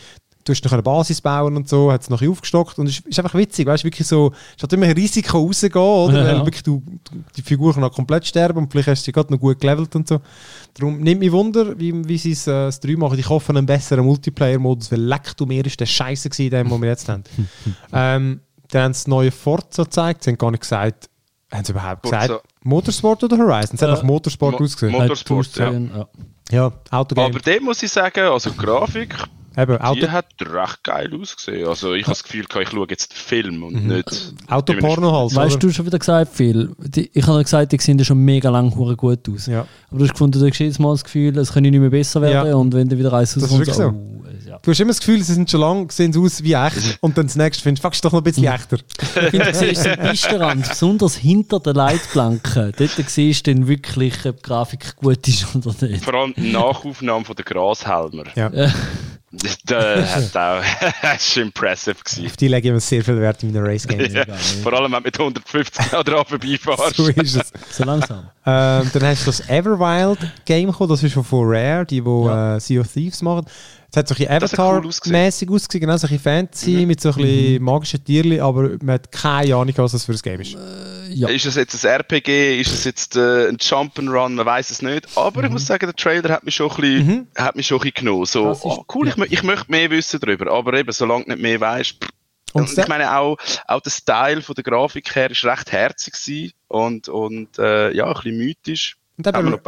Du 0.47 0.53
hast 0.53 0.65
noch 0.65 0.73
eine 0.73 0.83
Basis 0.83 1.21
bauen 1.21 1.57
und 1.57 1.69
so, 1.69 1.91
hat 1.93 2.03
es 2.03 2.09
noch 2.09 2.23
ein 2.23 2.29
aufgestockt 2.31 2.79
und 2.79 2.87
es 2.87 2.99
ist, 3.01 3.07
ist 3.07 3.19
einfach 3.19 3.35
witzig, 3.35 3.67
weißt 3.67 3.83
du, 3.83 3.87
wirklich 3.89 4.07
so, 4.07 4.33
es 4.57 4.63
hat 4.63 4.73
immer 4.73 4.87
ein 4.87 4.93
Risiko 4.93 5.39
rausgehen, 5.39 5.75
oder? 5.75 6.19
Ja. 6.25 6.25
Weil 6.39 6.47
wirklich 6.47 6.63
du, 6.63 6.83
die 7.37 7.43
Figur 7.43 7.75
kann 7.75 7.83
auch 7.85 7.93
komplett 7.93 8.25
sterben 8.27 8.61
und 8.61 8.71
vielleicht 8.71 8.89
hast 8.89 9.03
du 9.03 9.05
sie 9.07 9.13
gerade 9.13 9.33
noch 9.33 9.41
gut 9.41 9.61
gelevelt 9.61 9.95
und 9.97 10.07
so. 10.07 10.21
Darum 10.75 10.99
nimmt 11.01 11.21
mich 11.21 11.33
Wunder, 11.33 11.79
wie, 11.79 11.93
wie 12.09 12.17
sie 12.17 12.31
es, 12.33 12.47
äh, 12.47 12.53
das 12.67 12.79
3 12.81 12.97
machen. 12.97 13.19
Ich 13.19 13.29
hoffe, 13.29 13.51
einen 13.53 13.67
besseren 13.67 14.05
Multiplayer-Modus, 14.05 14.93
weil 14.93 15.01
leck 15.01 15.37
du 15.37 15.47
mir 15.47 15.67
ist 15.67 15.81
der 15.81 15.87
Scheiße 15.87 16.31
gewesen, 16.31 16.51
den 16.51 16.81
wir 16.81 16.89
jetzt 16.89 17.09
haben. 17.09 17.25
ähm, 17.93 18.41
dann 18.71 18.83
haben 18.83 18.95
sie 18.95 19.01
das 19.01 19.07
neue 19.09 19.31
Forza 19.33 19.83
gezeigt, 19.85 20.25
sie 20.25 20.31
haben 20.31 20.39
gar 20.39 20.51
nicht 20.53 20.61
gesagt, 20.61 21.09
haben 21.53 21.65
sie 21.65 21.73
überhaupt 21.73 22.03
Forza. 22.07 22.21
gesagt, 22.27 22.45
Motorsport 22.63 23.25
oder 23.25 23.39
Horizon? 23.39 23.75
Es 23.77 23.83
hat 23.83 23.89
Äh, 23.89 23.93
nach 23.93 24.03
Motorsport 24.03 24.59
Mo- 24.61 24.65
ausgesehen. 24.65 24.93
Mo- 24.93 25.01
Motorsport, 25.03 25.27
Tourstreien, 25.55 25.91
ja. 25.95 26.07
ja, 26.51 26.73
Autogame. 26.91 27.29
Aber 27.29 27.39
dem 27.41 27.65
muss 27.65 27.83
ich 27.83 27.91
sagen, 27.91 28.21
also 28.21 28.53
Grafik, 28.53 29.15
Eben, 29.57 29.79
Auto, 29.79 30.01
die 30.01 30.11
hat 30.11 30.27
recht 30.41 30.85
geil 30.85 31.11
ausgesehen. 31.19 31.67
Also 31.67 31.95
ich 31.95 32.03
habe 32.05 32.13
das 32.13 32.25
Gefühl, 32.25 32.45
gehabt, 32.45 32.67
ich 32.67 32.71
schaue 32.75 32.87
jetzt 32.91 33.13
den 33.13 33.17
Film 33.17 33.63
und 33.63 33.87
nicht... 33.87 34.35
Autoporno 34.49 35.13
halt, 35.13 35.35
Weißt 35.35 35.63
du 35.63 35.71
schon 35.71 35.87
wieder 35.87 35.99
gesagt, 35.99 36.35
Phil? 36.35 36.75
Die, 36.79 37.11
ich 37.13 37.27
habe 37.27 37.43
gesagt, 37.43 37.73
die 37.73 37.79
sehen 37.79 37.99
ja 37.99 38.05
schon 38.05 38.19
mega 38.19 38.51
lang 38.51 38.75
hure 38.77 38.97
gut 38.97 39.29
aus. 39.31 39.47
Ja. 39.47 39.67
Aber 39.91 39.99
du 39.99 40.05
hast 40.05 40.13
gefunden, 40.13 40.39
du 40.39 40.47
hast 40.47 40.59
jedes 40.59 40.79
Mal 40.79 40.93
das 40.93 41.05
Gefühl, 41.05 41.39
es 41.39 41.53
könnte 41.53 41.71
nicht 41.71 41.81
mehr 41.81 41.89
besser 41.91 42.21
werden 42.21 42.51
Ja. 42.51 42.57
und 42.57 42.75
wenn 42.75 42.89
du 42.89 42.99
wieder 42.99 43.13
eins 43.15 43.35
ist 43.35 43.45
rauskommt, 43.45 43.61
wirklich 43.61 43.77
so, 43.77 43.83
so. 43.83 43.89
oh, 43.89 44.25
äh, 44.27 44.49
ja. 44.51 44.59
Du 44.63 44.71
hast 44.71 44.81
immer 44.81 44.91
das 44.91 45.01
Gefühl, 45.01 45.23
sie 45.23 45.33
sind 45.33 45.51
schon 45.51 45.61
lang, 45.61 45.91
sehen 45.91 46.13
sie 46.13 46.19
aus 46.21 46.43
wie 46.43 46.53
echt 46.53 46.99
und 47.01 47.17
dann 47.17 47.27
das 47.27 47.37
nächste 47.37 47.63
findest 47.63 47.83
du, 47.83 47.89
fuck, 47.91 48.03
doch 48.03 48.13
noch 48.13 48.21
ein 48.21 48.25
bisschen 48.25 48.45
echter. 48.45 48.77
Ich 49.01 49.09
finde, 49.31 49.53
du 49.53 49.55
siehst 49.55 49.87
am 49.87 50.11
Pistenrand, 50.11 50.69
besonders 50.69 51.17
hinter 51.17 51.61
den 51.61 51.77
Leitplanken, 51.77 52.73
dort 52.77 52.91
siehst 53.09 53.47
du 53.47 53.55
dann 53.55 53.67
wirklich, 53.69 54.27
ob 54.27 54.37
die 54.37 54.43
Grafik 54.43 54.97
gut 54.97 55.27
ist 55.27 55.47
oder 55.57 55.75
nicht. 55.87 56.05
Vor 56.05 56.15
allem 56.15 56.35
die 56.37 56.53
Nachaufnahme 56.53 57.25
von 57.25 57.37
der 57.37 57.45
Grashelmer. 57.47 58.25
Ja. 58.35 58.51
Das, 59.67 60.33
ist 61.17 61.37
impressive 61.37 61.97
gewesen. 62.03 62.27
Auf 62.27 62.37
die 62.37 62.49
lege 62.49 62.69
ich 62.69 62.71
immer 62.71 62.81
sehr 62.81 63.03
viel 63.05 63.21
Wert 63.21 63.43
in 63.43 63.53
meinen 63.53 63.67
Race-Games. 63.67 64.13
Ja, 64.15 64.25
vor 64.63 64.73
allem, 64.73 64.93
wenn 64.93 65.01
du 65.03 65.07
mit 65.07 65.19
150 65.19 65.87
dran 65.87 66.25
vorbeifahrst. 66.27 66.97
So 66.97 67.09
ist 67.09 67.37
es. 67.37 67.53
So 67.71 67.85
langsam. 67.85 68.31
Ähm, 68.45 68.91
dann 68.93 69.03
hast 69.03 69.23
du 69.23 69.27
das 69.27 69.49
Everwild-Game 69.49 70.71
gekommen, 70.71 70.91
das 70.91 71.03
ist 71.03 71.13
schon 71.13 71.25
von 71.25 71.47
Rare, 71.49 71.85
die, 71.85 72.01
die 72.01 72.09
Ja. 72.25 72.57
äh, 72.57 72.61
Sea 72.61 72.81
of 72.81 72.93
Thieves 72.93 73.23
machen. 73.23 73.47
Es 73.91 73.97
hat 73.97 74.09
so 74.09 74.15
ein 74.15 74.29
hat 74.29 74.43
cool 74.59 74.79
Avatar-mäßig 74.83 75.49
ausgesehen, 75.51 75.81
genau, 75.83 75.97
so 75.97 76.07
ein 76.07 76.11
bisschen 76.11 76.23
Fantasy 76.23 76.87
mit 76.87 77.01
so 77.01 77.11
ein 77.11 77.15
bisschen 77.17 77.63
magischen 77.63 78.05
Tierchen, 78.05 78.41
aber 78.41 78.71
man 78.83 78.95
hat 78.95 79.11
keine 79.13 79.55
Ahnung, 79.55 79.73
was 79.77 79.93
das 79.93 80.05
für 80.05 80.13
ein 80.13 80.19
Game 80.19 80.41
ist. 80.41 80.57
Ja. 81.11 81.29
Ist 81.29 81.47
es 81.47 81.55
jetzt 81.55 81.85
ein 81.85 81.91
RPG, 82.01 82.61
ist 82.61 82.73
es 82.73 82.85
jetzt 82.85 83.17
äh, 83.17 83.49
ein 83.49 83.57
Jump'n'Run, 83.59 84.31
man 84.31 84.45
weiß 84.45 84.71
es 84.71 84.83
nicht. 84.83 85.07
Aber 85.17 85.45
ich 85.45 85.51
muss 85.51 85.67
sagen, 85.67 85.87
der 85.87 85.95
Trailer 85.95 86.31
hat 86.31 86.45
mich 86.45 86.55
schon 86.57 86.71
ein 86.71 86.77
bisschen, 86.77 87.29
hat 87.37 87.57
mich 87.57 87.67
schon 87.67 87.79
ein 87.79 87.83
bisschen 87.83 87.95
genommen. 87.95 88.27
So, 88.27 88.51
ist- 88.51 88.61
oh, 88.65 88.85
cool, 88.95 89.09
ich, 89.09 89.17
ich 89.33 89.43
möchte 89.43 89.71
mehr 89.71 89.91
wissen 89.91 90.19
darüber. 90.21 90.51
Aber 90.53 90.75
eben, 90.75 90.91
solange 90.93 91.25
du 91.25 91.31
nicht 91.31 91.43
mehr 91.43 91.61
weißt, 91.61 91.95
Und, 92.53 92.63
und 92.69 92.79
ich 92.79 92.89
meine 92.89 93.17
auch, 93.17 93.37
auch 93.69 93.81
der 93.81 93.91
Style 93.91 94.43
von 94.43 94.55
der 94.55 94.65
Grafik 94.65 95.15
her 95.15 95.31
ist 95.31 95.45
recht 95.45 95.71
herzig 95.73 96.15
gewesen 96.15 96.53
und, 96.69 97.09
und 97.09 97.59
äh, 97.59 97.95
ja, 97.95 98.07
ein 98.07 98.15
bisschen 98.15 98.37
mythisch. 98.39 98.97
Und 99.19 99.27
eben, 99.27 99.51
noch 99.51 99.61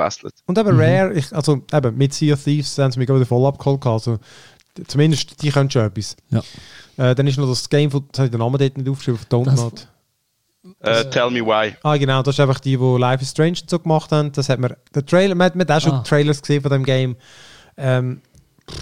und 0.46 0.58
eben 0.58 0.74
mhm. 0.74 0.80
Rare, 0.80 1.14
ich, 1.14 1.34
also 1.34 1.62
eben 1.72 1.96
mit 1.96 2.12
Sea 2.12 2.34
of 2.34 2.44
Thieves 2.44 2.76
haben 2.78 2.92
sie 2.92 2.98
mich 2.98 3.08
wieder 3.08 3.24
voll 3.24 3.46
abgeholt. 3.46 3.86
Also, 3.86 4.18
zumindest 4.86 5.42
die 5.42 5.50
können 5.50 5.70
schon 5.70 5.86
etwas. 5.86 6.16
Ja. 6.30 6.42
Äh, 6.98 7.14
dann 7.14 7.26
ist 7.26 7.38
noch 7.38 7.48
das 7.48 7.68
Game, 7.68 7.90
von, 7.90 8.06
das 8.12 8.18
habe 8.18 8.26
ich 8.26 8.30
den 8.30 8.40
Namen 8.40 8.58
dort 8.58 8.76
nicht 8.76 8.88
aufgeschrieben, 8.88 9.18
von 9.18 9.46
Don't 9.46 9.86
Uh, 10.80 11.02
tell 11.10 11.30
me 11.30 11.40
why. 11.40 11.74
Ah, 11.82 11.96
genau, 11.96 12.22
das 12.22 12.34
ist 12.34 12.40
einfach 12.40 12.60
die, 12.60 12.76
die 12.76 12.96
Life 12.98 13.22
is 13.22 13.30
Strange 13.30 13.58
so 13.66 13.78
gemacht 13.78 14.12
haben. 14.12 14.32
Das 14.32 14.48
hat 14.48 14.58
man, 14.58 14.74
der 14.94 15.06
Trailer, 15.06 15.34
man, 15.34 15.50
man 15.54 15.66
hat 15.66 15.70
auch 15.70 15.80
schon 15.80 15.92
ah. 15.92 16.02
Trailers 16.02 16.42
gesehen 16.42 16.62
von 16.62 16.70
dem 16.70 16.84
Game. 16.84 17.16
Ähm, 17.76 18.20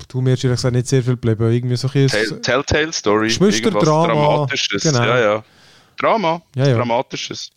du 0.08 0.20
mir 0.20 0.30
ehrlich 0.30 0.42
gesagt 0.42 0.74
nicht 0.74 0.88
sehr 0.88 1.02
viel 1.02 1.14
geblieben. 1.14 1.50
Irgendwie 1.52 1.76
so 1.76 1.88
ein 1.88 2.08
Tell, 2.08 2.40
Telltale 2.40 2.92
Story. 2.92 3.28
Drama. 3.28 4.06
Dramatisches. 4.06 4.82
Genau. 4.82 5.02
Ja, 5.02 5.18
ja. 5.18 5.44
Drama. 5.98 6.42
Ja, 6.56 6.68
ja. 6.68 6.76
Dramatisches. 6.76 7.50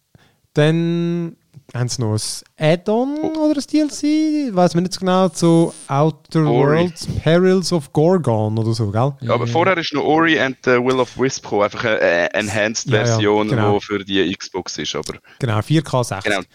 Dann 0.53 1.35
haben 1.73 1.87
sie 1.87 2.01
noch 2.01 2.13
ein 2.13 2.19
Add-on 2.57 3.17
oh. 3.21 3.49
oder 3.49 3.59
ein 3.59 3.65
DLC? 3.71 4.55
Weiß 4.55 4.75
mir 4.75 4.81
nicht 4.81 4.99
genau, 4.99 5.29
zu 5.29 5.73
Outer 5.87 6.45
Ori. 6.45 6.77
Worlds 6.77 7.07
Perils 7.21 7.71
of 7.71 7.93
Gorgon 7.93 8.57
oder 8.57 8.73
so, 8.73 8.89
gell? 8.91 9.13
Ja, 9.21 9.33
aber 9.33 9.47
vorher 9.47 9.77
ist 9.77 9.93
noch 9.93 10.03
Ori 10.03 10.39
and 10.39 10.57
the 10.63 10.71
Will 10.71 10.99
of 10.99 11.17
Wisp 11.17 11.43
gekommen, 11.43 11.63
einfach 11.63 11.83
eine 11.85 12.33
Enhanced-Version, 12.33 13.49
ja, 13.49 13.55
ja, 13.55 13.61
genau. 13.61 13.79
die 13.79 13.85
für 13.85 14.05
die 14.05 14.35
Xbox 14.35 14.77
ist. 14.77 14.95
Aber 14.95 15.13
genau, 15.39 15.59
4K 15.59 16.03
60. 16.03 16.31
Genau. 16.31 16.45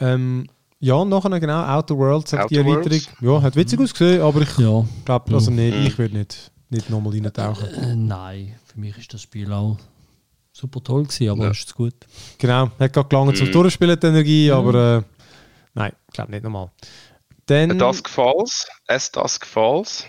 Ähm, 0.00 0.48
ja, 0.80 1.04
nachher 1.04 1.40
genau, 1.40 1.64
Outer 1.64 1.96
Worlds 1.96 2.32
hat 2.32 2.50
die 2.50 2.56
Erweiterung. 2.56 3.00
Ja, 3.20 3.42
hat 3.42 3.56
witzig 3.56 3.80
ausgesehen, 3.80 4.22
aber 4.22 4.42
ich 4.42 4.58
ja. 4.58 4.84
glaube, 5.04 5.34
also 5.34 5.50
nee, 5.50 5.70
mhm. 5.70 5.86
ich 5.86 5.98
würde 5.98 6.18
nicht, 6.18 6.52
nicht 6.68 6.90
nochmal 6.90 7.14
reintauchen. 7.14 7.74
Äh, 7.74 7.96
nein, 7.96 8.54
für 8.66 8.78
mich 8.78 8.96
ist 8.98 9.12
das 9.14 9.22
Spiel 9.22 9.52
auch 9.52 9.78
super 10.54 10.82
toll 10.82 11.02
gewesen, 11.02 11.28
aber 11.30 11.44
ja. 11.44 11.50
ist 11.50 11.66
es 11.66 11.74
gut. 11.74 11.94
Genau, 12.38 12.70
hat 12.78 12.92
gerade 12.92 13.08
gelangt 13.08 13.32
mhm. 13.32 13.36
zum 13.36 13.52
Durchspielen, 13.52 13.98
die 13.98 14.06
Energie, 14.06 14.50
mhm. 14.50 14.56
aber 14.56 14.98
äh, 14.98 15.02
nein, 15.74 15.92
ich 16.08 16.14
glaube 16.14 16.30
nicht 16.30 16.44
nochmal. 16.44 16.70
Dann, 17.46 17.72
A 17.72 17.74
Dusk 17.74 18.08
Falls, 18.08 18.66
S 18.86 19.10
Dusk 19.10 19.44
Falls. 19.44 20.06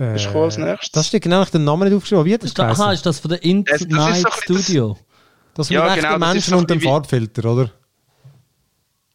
Äh, 0.00 0.16
ist 0.16 0.28
cool 0.34 0.44
als 0.44 0.58
nächstes. 0.58 0.90
Das 0.90 1.06
steht 1.06 1.22
genau, 1.22 1.42
ich 1.42 1.50
den 1.50 1.62
Namen 1.62 1.88
nicht 1.88 1.96
aufgeschrieben. 1.96 2.24
Wie 2.24 2.34
hat 2.34 2.42
das 2.42 2.50
ist 2.50 2.58
Aha, 2.58 2.92
ist 2.92 3.06
das 3.06 3.20
von 3.20 3.28
der 3.28 3.42
Inside 3.44 3.94
Night 3.94 4.26
Studio? 4.42 4.98
Das, 5.54 5.68
das 5.68 5.70
mit 5.70 5.76
ja, 5.76 5.94
genau, 5.94 6.18
Menschen 6.18 6.54
und 6.54 6.68
dem 6.68 6.80
Farbfilter, 6.80 7.44
oder? 7.44 7.70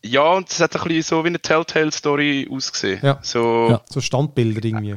Ja, 0.02 0.32
und 0.32 0.50
es 0.50 0.62
hat 0.62 0.74
ein 0.78 0.84
bisschen 0.84 1.04
so 1.04 1.24
wie 1.26 1.28
eine 1.28 1.42
Telltale-Story 1.42 2.48
ausgesehen. 2.50 3.02
Ja. 3.04 3.20
So, 3.22 3.68
ja, 3.72 3.82
so 3.90 4.00
Standbilder 4.00 4.64
irgendwie. 4.64 4.96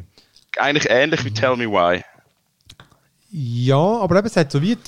Eigentlich 0.57 0.89
ähnlich 0.89 1.25
wie 1.25 1.33
Tell 1.33 1.57
Me 1.57 1.67
Why. 1.67 2.05
Ja, 3.33 3.77
aber 3.77 4.19
eben, 4.19 4.27
es 4.29 4.37
hat 4.37 4.53
so 4.53 4.63
wie 4.63 4.79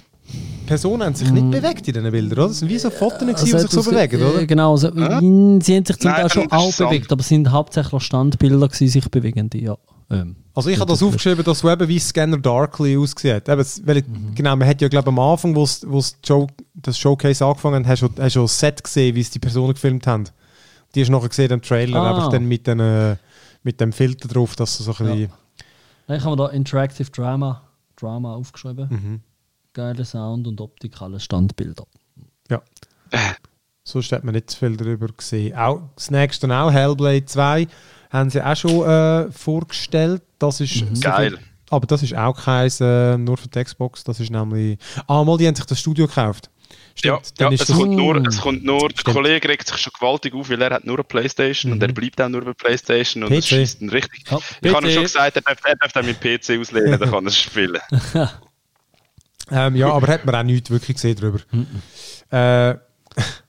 Personen 0.66 1.02
haben 1.02 1.14
sich 1.14 1.30
nicht 1.30 1.44
mm. 1.44 1.50
bewegt 1.50 1.86
in 1.88 1.94
diesen 1.94 2.10
Bildern, 2.10 2.38
oder? 2.38 2.50
Es 2.50 2.58
sind 2.58 2.68
wie 2.68 2.78
so 2.78 2.90
Fotos, 2.90 3.18
die 3.20 3.54
also 3.54 3.58
sich 3.58 3.70
so 3.70 3.82
bewegen, 3.82 4.22
oder? 4.22 4.46
Genau, 4.46 4.72
also, 4.72 4.88
ja? 4.88 5.20
sie 5.20 5.26
haben 5.26 5.60
sich 5.60 5.98
zum 5.98 6.10
Teil 6.10 6.30
schon 6.30 6.50
auch 6.50 6.74
bewegt, 6.74 7.12
aber 7.12 7.20
es 7.20 7.28
sind 7.28 7.50
hauptsächlich 7.50 8.02
Standbilder, 8.02 8.68
die 8.68 8.88
sich 8.88 9.10
bewegende, 9.10 9.58
ja. 9.58 9.76
Ähm, 10.10 10.36
also 10.54 10.70
ich 10.70 10.78
habe 10.78 10.90
das 10.90 11.02
aufgeschrieben, 11.02 11.44
dass 11.44 11.58
so 11.58 11.70
eben 11.70 11.88
wie 11.88 11.98
Scanner 11.98 12.38
Darkly 12.38 12.96
aussieht. 12.96 13.48
Eben, 13.48 13.64
weil, 13.84 14.02
mhm. 14.06 14.34
Genau, 14.34 14.56
man 14.56 14.68
hat 14.68 14.80
ja 14.80 14.88
glaube 14.88 15.08
am 15.08 15.18
Anfang, 15.18 15.54
wo 15.54 15.64
das 15.64 16.98
Showcase 16.98 17.44
angefangen 17.44 17.86
hat, 17.86 18.00
hast 18.00 18.16
du 18.18 18.30
schon 18.30 18.42
das 18.42 18.58
Set 18.58 18.84
gesehen, 18.84 19.14
wie 19.14 19.20
es 19.20 19.30
die 19.30 19.38
Personen 19.38 19.74
gefilmt 19.74 20.06
haben. 20.06 20.24
Die 20.94 21.00
hast 21.00 21.08
du 21.08 21.12
nachher 21.12 21.28
gesehen 21.28 21.50
im 21.50 21.62
Trailer, 21.62 22.00
ah. 22.00 22.10
einfach 22.10 22.30
dann 22.30 22.46
mit, 22.46 22.66
den, 22.66 22.80
äh, 22.80 23.16
mit 23.62 23.80
dem 23.80 23.92
Filter 23.92 24.28
drauf, 24.28 24.56
dass 24.56 24.78
du 24.78 24.84
so 24.84 24.92
ein 24.92 24.96
bisschen... 24.96 25.30
Ja. 26.08 26.16
Ich 26.16 26.24
habe 26.24 26.36
da 26.36 26.48
Interactive 26.48 27.10
Drama, 27.10 27.62
Drama 27.96 28.34
aufgeschrieben. 28.34 28.88
Mhm 28.90 29.20
geiler 29.74 30.04
Sound 30.04 30.46
und 30.46 30.60
Optik, 30.60 31.02
alles 31.02 31.24
Standbilder. 31.24 31.84
Ja. 32.48 32.62
Sonst 33.82 34.12
hat 34.12 34.24
man 34.24 34.34
nicht 34.34 34.50
zu 34.50 34.58
viel 34.58 34.76
darüber 34.76 35.08
gesehen. 35.08 35.54
Auch 35.56 35.82
das 35.94 36.10
nächste 36.10 36.48
auch, 36.56 36.72
Hellblade 36.72 37.26
2, 37.26 37.66
haben 38.10 38.30
sie 38.30 38.42
auch 38.42 38.56
schon 38.56 38.88
äh, 38.88 39.30
vorgestellt. 39.30 40.22
Das 40.38 40.60
ist 40.60 40.88
mhm. 40.88 41.00
geil. 41.00 41.38
aber 41.68 41.86
das 41.86 42.02
ist 42.02 42.16
auch 42.16 42.32
kein 42.32 42.70
äh, 42.80 43.18
nur 43.18 43.36
für 43.36 43.48
die 43.48 43.62
Xbox. 43.62 44.04
Das 44.04 44.20
ist 44.20 44.30
nämlich. 44.30 44.78
Ah, 45.06 45.22
mal, 45.22 45.36
die 45.36 45.46
haben 45.46 45.54
sich 45.54 45.66
das 45.66 45.80
Studio 45.80 46.06
gekauft. 46.06 46.48
Stimmt, 46.96 47.32
ja, 47.38 47.50
ja 47.50 47.52
es, 47.52 47.66
kommt 47.66 47.90
nur, 47.90 48.16
es 48.26 48.40
kommt 48.40 48.64
nur, 48.64 48.88
der 48.88 49.12
Kollege 49.12 49.48
regt 49.48 49.66
sich 49.66 49.76
schon 49.78 49.92
gewaltig 49.98 50.32
auf, 50.32 50.48
weil 50.48 50.62
er 50.62 50.70
hat 50.70 50.84
nur 50.84 50.96
eine 50.96 51.04
Playstation 51.04 51.70
mhm. 51.70 51.76
und 51.76 51.82
er 51.82 51.92
bleibt 51.92 52.20
auch 52.22 52.28
nur 52.28 52.44
bei 52.44 52.52
Playstation 52.52 53.24
und 53.24 53.30
PC. 53.30 53.34
das 53.34 53.48
schießt 53.48 53.82
ihn 53.82 53.90
richtig. 53.90 54.24
Oh, 54.30 54.38
ich 54.62 54.72
habe 54.72 54.90
schon 54.90 55.02
gesagt, 55.02 55.36
er 55.36 55.42
darf, 55.42 55.58
er 55.64 55.74
darf 55.76 55.92
dann 55.92 56.06
mit 56.06 56.20
PC 56.20 56.58
auslehnen, 56.58 56.98
dann 56.98 57.10
kann 57.10 57.26
er 57.26 57.32
spielen. 57.32 57.80
Ähm, 59.50 59.76
ja, 59.76 59.92
aber 59.92 60.06
hat 60.08 60.24
man 60.24 60.34
auch 60.34 60.42
nichts 60.42 60.70
wirklich 60.70 60.96
gesehen 60.96 61.16
darüber. 61.20 61.40
äh, 62.30 62.78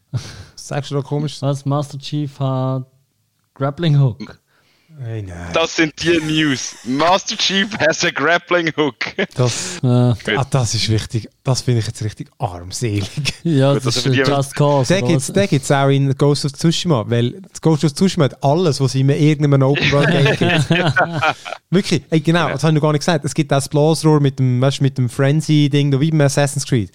sagst 0.55 0.91
du 0.91 0.95
da 0.95 1.01
komisch? 1.01 1.41
Was? 1.41 1.65
Master 1.65 1.97
Chief 1.99 2.39
hat 2.39 2.85
Grappling 3.53 3.99
Hook. 3.99 4.39
Hey. 4.97 5.25
Das 5.53 5.75
sind 5.75 5.93
die 6.01 6.19
News. 6.19 6.75
Master 6.85 7.35
Chief 7.35 7.67
has 7.79 8.05
a 8.05 8.11
grappling 8.11 8.71
hook. 8.77 8.95
Das, 9.35 9.79
äh, 9.83 9.87
ah, 9.87 10.47
das 10.49 10.73
ist 10.73 10.89
wichtig. 10.89 11.27
Das 11.43 11.61
finde 11.61 11.81
ich 11.81 11.87
jetzt 11.87 12.01
richtig 12.01 12.29
armselig. 12.37 13.09
Ja, 13.43 13.73
das, 13.73 13.83
das 13.83 13.97
ist 13.97 14.15
Just 14.15 14.55
Cause. 14.55 14.93
Den 14.95 15.47
gibt 15.47 15.63
es 15.63 15.71
auch 15.71 15.89
in 15.89 16.15
Ghost 16.15 16.45
of 16.45 16.53
Tsushima, 16.53 17.03
weil 17.07 17.41
Ghost 17.61 17.83
of 17.83 17.93
Tsushima 17.93 18.25
hat 18.25 18.43
alles, 18.43 18.79
was 18.79 18.95
es 18.95 19.01
in 19.01 19.09
irgendeinem 19.09 19.63
Open 19.63 19.91
World 19.91 20.09
Game 20.09 20.63
gibt. 20.67 20.95
Wirklich, 21.69 22.03
ey, 22.09 22.21
genau, 22.21 22.49
das 22.49 22.63
habe 22.63 22.71
ich 22.71 22.75
noch 22.75 22.81
gar 22.81 22.91
nicht 22.93 23.01
gesagt. 23.01 23.25
Es 23.25 23.33
gibt 23.33 23.51
auch 23.51 23.57
das 23.57 23.67
Blasrohr 23.69 24.21
mit 24.21 24.39
dem, 24.39 24.61
weißt, 24.61 24.81
mit 24.81 24.97
dem 24.97 25.09
Frenzy-Ding, 25.09 25.99
wie 25.99 26.11
beim 26.11 26.21
Assassin's 26.21 26.65
Creed 26.65 26.89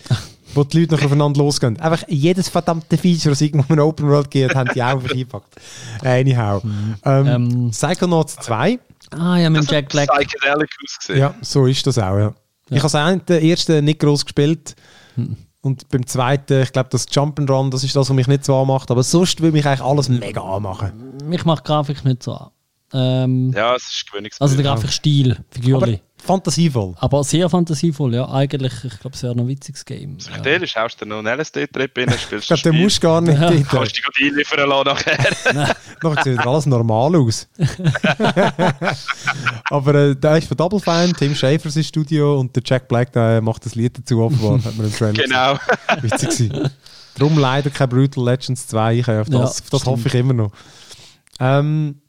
wo 0.55 0.65
die 0.65 0.81
Leute 0.81 0.95
noch 0.95 1.03
aufeinander 1.03 1.39
losgehen. 1.39 1.79
Einfach 1.81 2.05
jedes 2.09 2.49
verdammte 2.49 2.97
Feature, 2.97 3.31
das 3.31 3.41
irgendwo 3.41 3.73
in 3.73 3.81
Open 3.81 4.09
World 4.09 4.31
geht, 4.31 4.55
haben 4.55 4.71
die 4.75 4.83
auch 4.83 4.89
einfach 4.89 5.11
eingepackt. 5.11 5.55
Anyhow. 6.03 6.63
Mhm. 6.63 6.95
Ähm, 7.05 7.27
ähm, 7.27 7.71
Psychonauts 7.71 8.37
2. 8.37 8.79
Ah 9.11 9.37
ja, 9.39 9.51
mit 9.51 9.71
Jack 9.71 9.89
Black. 9.89 10.11
Psychedelic 10.11 10.71
ausgesehen. 10.85 11.19
Ja, 11.19 11.35
so 11.41 11.67
ist 11.67 11.87
das 11.87 11.99
auch, 11.99 12.17
ja. 12.17 12.21
ja. 12.21 12.35
Ich 12.71 12.79
habe 12.79 12.87
es 12.87 12.95
auch 12.95 13.27
den 13.27 13.43
ersten 13.43 13.85
nicht 13.85 14.01
groß 14.01 14.25
gespielt. 14.25 14.77
Mhm. 15.17 15.37
Und 15.63 15.89
beim 15.91 16.07
zweiten, 16.07 16.63
ich 16.63 16.73
glaube, 16.73 16.89
das 16.91 17.07
Jump'n'Run, 17.09 17.71
das 17.71 17.85
ist 17.85 17.95
das, 17.95 18.09
was 18.09 18.17
mich 18.17 18.29
nicht 18.29 18.45
so 18.45 18.57
anmacht. 18.57 18.91
Aber 18.91 19.03
sonst 19.03 19.43
will 19.43 19.53
mich 19.53 19.67
eigentlich 19.67 19.83
alles 19.83 20.09
mega 20.09 20.41
anmachen. 20.41 21.19
Mich 21.25 21.45
macht 21.45 21.65
Grafik 21.65 22.05
nicht 22.05 22.23
so 22.23 22.33
an. 22.33 22.51
Ähm, 22.93 23.53
ja, 23.55 23.77
es 23.77 23.85
ist 23.85 24.07
gewöhnungsbildlich. 24.07 24.41
Also 24.41 24.57
der 24.57 24.65
Grafikstil, 24.65 25.45
Figürli. 25.51 26.01
Fantasievoll. 26.25 26.95
Aber 26.99 27.25
sehr 27.25 27.49
fantasievoll, 27.49 28.15
ja. 28.15 28.29
Eigentlich, 28.29 28.73
ich 28.85 29.01
glaube, 29.01 29.17
es 29.17 29.23
wäre 29.23 29.35
noch 29.35 29.45
ein 29.45 29.49
witziges 29.49 29.85
Game. 29.85 30.17
Psychedelisch, 30.17 30.75
ja. 30.75 30.83
hast 30.83 31.01
du 31.01 31.07
noch 31.07 31.19
einen 31.19 31.39
LSD-Trip 31.41 31.97
rein, 31.97 32.11
spielst 32.19 32.51
du 32.51 32.55
Ich 32.55 32.63
glaube, 32.63 32.63
der 32.63 32.73
musst 32.73 33.01
gar 33.01 33.21
nicht 33.21 33.41
ja. 33.41 33.51
dort. 33.51 33.69
Kannst 33.69 33.99
du 33.99 34.03
dich 34.03 34.31
einliefern 34.31 34.69
lassen 34.69 34.85
nachher. 34.87 35.77
nachher 36.03 36.23
sieht 36.25 36.47
alles 36.47 36.67
normal 36.67 37.17
aus. 37.17 37.49
Aber 39.71 39.95
äh, 39.95 40.15
der 40.17 40.39
ist 40.39 40.49
von 40.49 40.57
Double 40.57 40.81
Fine, 40.81 41.13
Tim 41.13 41.35
Schäfers 41.35 41.87
Studio 41.87 42.39
und 42.39 42.55
der 42.55 42.63
Jack 42.65 42.89
Black 42.89 43.13
der 43.13 43.41
macht 43.41 43.65
das 43.65 43.75
Lied 43.75 43.99
dazu 43.99 44.21
offenbar, 44.23 44.63
hat 44.65 44.77
man 44.77 44.87
im 44.87 44.93
Trailer 44.93 45.13
Genau. 45.13 45.59
Witzig 46.03 46.31
gewesen. 46.31 46.71
Darum 47.17 47.39
leider 47.39 47.71
kein 47.71 47.89
Brutal 47.89 48.25
Legends 48.25 48.67
2, 48.69 48.95
ich, 48.95 49.09
auf 49.09 49.29
das, 49.29 49.35
ja, 49.35 49.45
auf 49.45 49.71
das 49.71 49.85
hoffe 49.85 50.09
ich 50.09 50.15
immer 50.15 50.33
noch. 50.33 50.53
Ähm, 51.39 52.01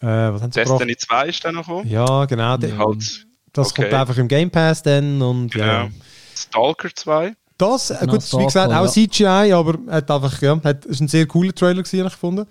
äh, 0.00 0.06
was 0.06 0.42
haben 0.42 0.52
sie 0.52 0.60
Destiny 0.60 0.96
2 0.96 1.26
ist 1.28 1.44
dann 1.44 1.54
noch 1.54 1.66
gekommen? 1.66 1.88
Ja, 1.88 2.24
genau. 2.26 2.56
Ja. 2.56 2.78
Halt, 2.78 3.26
das 3.52 3.70
okay. 3.70 3.82
kommt 3.82 3.94
einfach 3.94 4.16
im 4.18 4.28
Game 4.28 4.50
Pass 4.50 4.82
dann 4.82 5.20
und 5.20 5.50
genau. 5.50 5.64
ja. 5.64 5.90
Stalker 6.34 6.88
2. 6.94 7.34
Das, 7.56 7.90
äh, 7.90 8.06
gut, 8.06 8.22
Stalker, 8.22 8.42
wie 8.42 8.46
gesagt, 8.46 8.72
auch 8.72 8.84
ja. 8.84 8.88
CGI, 8.88 9.52
aber 9.52 9.78
hat 9.92 10.10
einfach, 10.10 10.40
ja, 10.40 10.62
hat, 10.62 10.84
ist 10.84 11.00
ein 11.00 11.08
sehr 11.08 11.26
cooler 11.26 11.52
Trailer 11.52 11.82
gewesen, 11.82 12.06
ich 12.06 12.12
gefunden. 12.12 12.46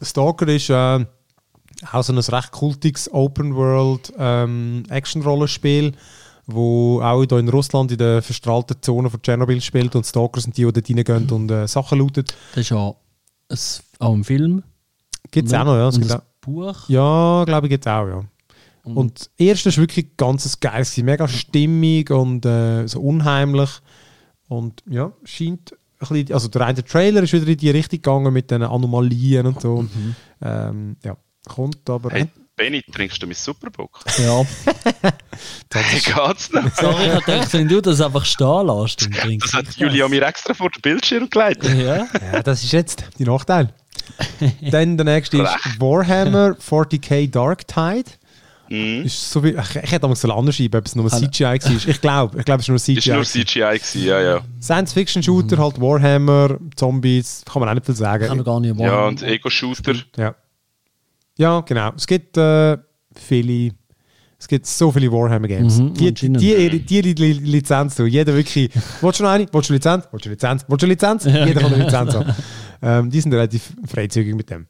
Stalker 0.00 0.46
ist 0.48 0.70
äh, 0.70 1.04
auch 1.90 2.02
so 2.02 2.12
ein 2.12 2.18
recht 2.18 2.52
kultiges 2.52 3.12
Open-World 3.12 4.12
ähm, 4.16 4.84
Action-Rollenspiel, 4.88 5.92
wo 6.46 7.00
auch 7.02 7.24
hier 7.24 7.38
in 7.38 7.48
Russland 7.48 7.90
in 7.90 7.98
der 7.98 8.22
verstrahlten 8.22 8.80
Zone 8.80 9.10
von 9.10 9.20
Tschernobyl 9.20 9.60
spielt 9.60 9.96
und 9.96 10.06
Stalker 10.06 10.40
sind 10.40 10.56
die, 10.56 10.64
die 10.64 10.72
dort 10.72 10.88
reingehen 10.88 11.30
und 11.30 11.50
äh, 11.50 11.66
Sachen 11.66 11.98
looten. 11.98 12.24
Das 12.54 12.60
ist 12.60 12.70
ja 12.70 12.94
ein, 13.48 13.58
auch 13.98 14.12
ein 14.12 14.24
Film. 14.24 14.62
Gibt 15.30 15.48
es 15.48 15.54
auch 15.54 15.64
noch, 15.64 15.74
ja. 15.74 15.88
Es 15.88 15.98
gibt 15.98 16.12
auch, 16.12 16.22
Buch? 16.40 16.88
Ja, 16.88 17.44
glaube 17.46 17.66
ich, 17.66 17.70
gibt 17.70 17.86
es 17.86 17.92
auch, 17.92 18.06
ja. 18.06 18.24
Mhm. 18.84 18.96
Und 18.96 19.20
das 19.20 19.30
erste 19.38 19.68
ist 19.68 19.78
wirklich 19.78 20.16
ganz 20.16 20.60
geil, 20.60 20.84
mega 20.98 21.28
stimmig 21.28 22.10
und 22.10 22.44
äh, 22.44 22.86
so 22.86 23.00
unheimlich. 23.00 23.70
Und 24.48 24.82
ja, 24.88 25.12
scheint 25.24 25.72
ein 25.72 26.08
bisschen, 26.08 26.34
also 26.34 26.48
der 26.48 26.66
eine 26.66 26.84
Trailer 26.84 27.22
ist 27.22 27.32
wieder 27.32 27.46
in 27.46 27.56
die 27.56 27.70
Richtung 27.70 27.98
gegangen 27.98 28.32
mit 28.32 28.50
den 28.50 28.62
Anomalien 28.62 29.46
und 29.46 29.60
so. 29.60 29.82
Mhm. 29.82 30.16
Ähm, 30.42 30.96
ja, 31.04 31.16
kommt 31.46 31.88
aber. 31.88 32.10
Hey, 32.10 32.28
Benny, 32.56 32.82
trinkst 32.82 33.22
du 33.22 33.26
mit 33.26 33.36
Superbock? 33.36 34.00
Ja. 34.18 34.44
das 35.68 36.04
geht's 36.04 36.52
noch. 36.52 36.70
Sorry, 36.76 37.18
ich 37.18 37.24
dachte, 37.24 37.52
wenn 37.54 37.68
du 37.68 37.80
das 37.80 38.00
einfach 38.00 38.24
stehen 38.24 38.66
lässt. 38.66 39.08
Das 39.42 39.54
hat 39.54 39.74
Julia 39.76 40.08
mir 40.08 40.22
extra 40.22 40.52
vor 40.52 40.70
den 40.70 40.82
Bildschirm 40.82 41.30
gelegt. 41.30 41.64
Ja. 41.64 42.06
ja, 42.32 42.42
das 42.42 42.62
ist 42.62 42.72
jetzt 42.72 43.04
die 43.18 43.24
Nachteil. 43.24 43.72
Dann 44.70 44.96
der 44.96 45.04
nächste 45.04 45.38
ist 45.42 45.80
Warhammer 45.80 46.56
40k 46.58 47.30
Dark 47.30 47.66
Tide. 47.66 48.10
Mhm. 48.68 49.04
Ist 49.04 49.30
so 49.30 49.42
viel, 49.42 49.58
ich, 49.58 49.76
ich 49.76 49.90
hätte 49.92 50.00
damals 50.00 50.24
anders 50.24 50.56
schreiben, 50.56 50.78
ob 50.78 50.86
es 50.86 50.94
nur 50.96 51.08
CGI 51.10 51.44
war. 51.44 51.88
Ich 51.88 52.00
glaube, 52.00 52.38
ich 52.38 52.44
glaube, 52.44 52.62
es 52.62 52.68
war 52.68 52.72
nur 52.72 52.80
CGI. 52.80 52.98
Ist 52.98 53.06
nur 53.06 53.24
CGI 53.24 53.44
gewesen, 53.78 54.04
ja, 54.04 54.20
ja. 54.20 54.40
Science-Fiction-Shooter, 54.62 55.58
halt 55.58 55.80
Warhammer, 55.80 56.56
Zombies, 56.74 57.42
kann 57.50 57.60
man 57.60 57.68
auch 57.68 57.74
nicht 57.74 57.84
viel 57.86 57.94
Ich 57.94 58.00
kann 58.00 58.20
sagen. 58.20 58.36
noch 58.38 58.44
gar 58.44 58.60
nicht 58.60 58.78
Ja, 58.78 58.90
warnen. 58.92 59.08
und 59.08 59.22
Ego-Shooter. 59.22 59.94
Ja, 60.16 60.34
ja 61.36 61.60
genau. 61.60 61.92
Es 61.96 62.06
gibt 62.06 62.36
äh, 62.38 62.78
viele, 63.14 63.72
es 64.38 64.48
gibt 64.48 64.66
so 64.66 64.90
viele 64.90 65.12
Warhammer-Games. 65.12 65.78
Mhm, 65.78 65.94
die, 65.94 66.14
die, 66.14 66.32
die, 66.32 66.80
die, 66.80 67.02
die, 67.02 67.14
die 67.14 67.32
Lizenz 67.34 67.96
zu. 67.96 68.06
Jeder 68.06 68.34
wirklich, 68.34 68.70
willst 69.02 69.20
du 69.20 69.24
noch 69.24 69.30
eine? 69.30 69.46
Willst 69.52 69.68
du 69.68 69.74
Lizenz? 69.74 70.08
Willst 70.10 70.24
du 70.24 70.30
Lizenz? 70.30 70.64
Willst 70.66 70.82
du 70.82 70.86
Lizenz? 70.86 71.24
Jeder 71.24 71.60
kann 71.60 71.74
eine 71.74 71.84
Lizenz 71.84 72.14
haben. 72.14 72.34
Ähm, 72.82 73.10
die 73.10 73.20
sind 73.20 73.32
relativ 73.32 73.72
freizügig 73.86 74.34
mit 74.34 74.50
dem. 74.50 74.66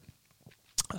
Äh, 0.93 0.97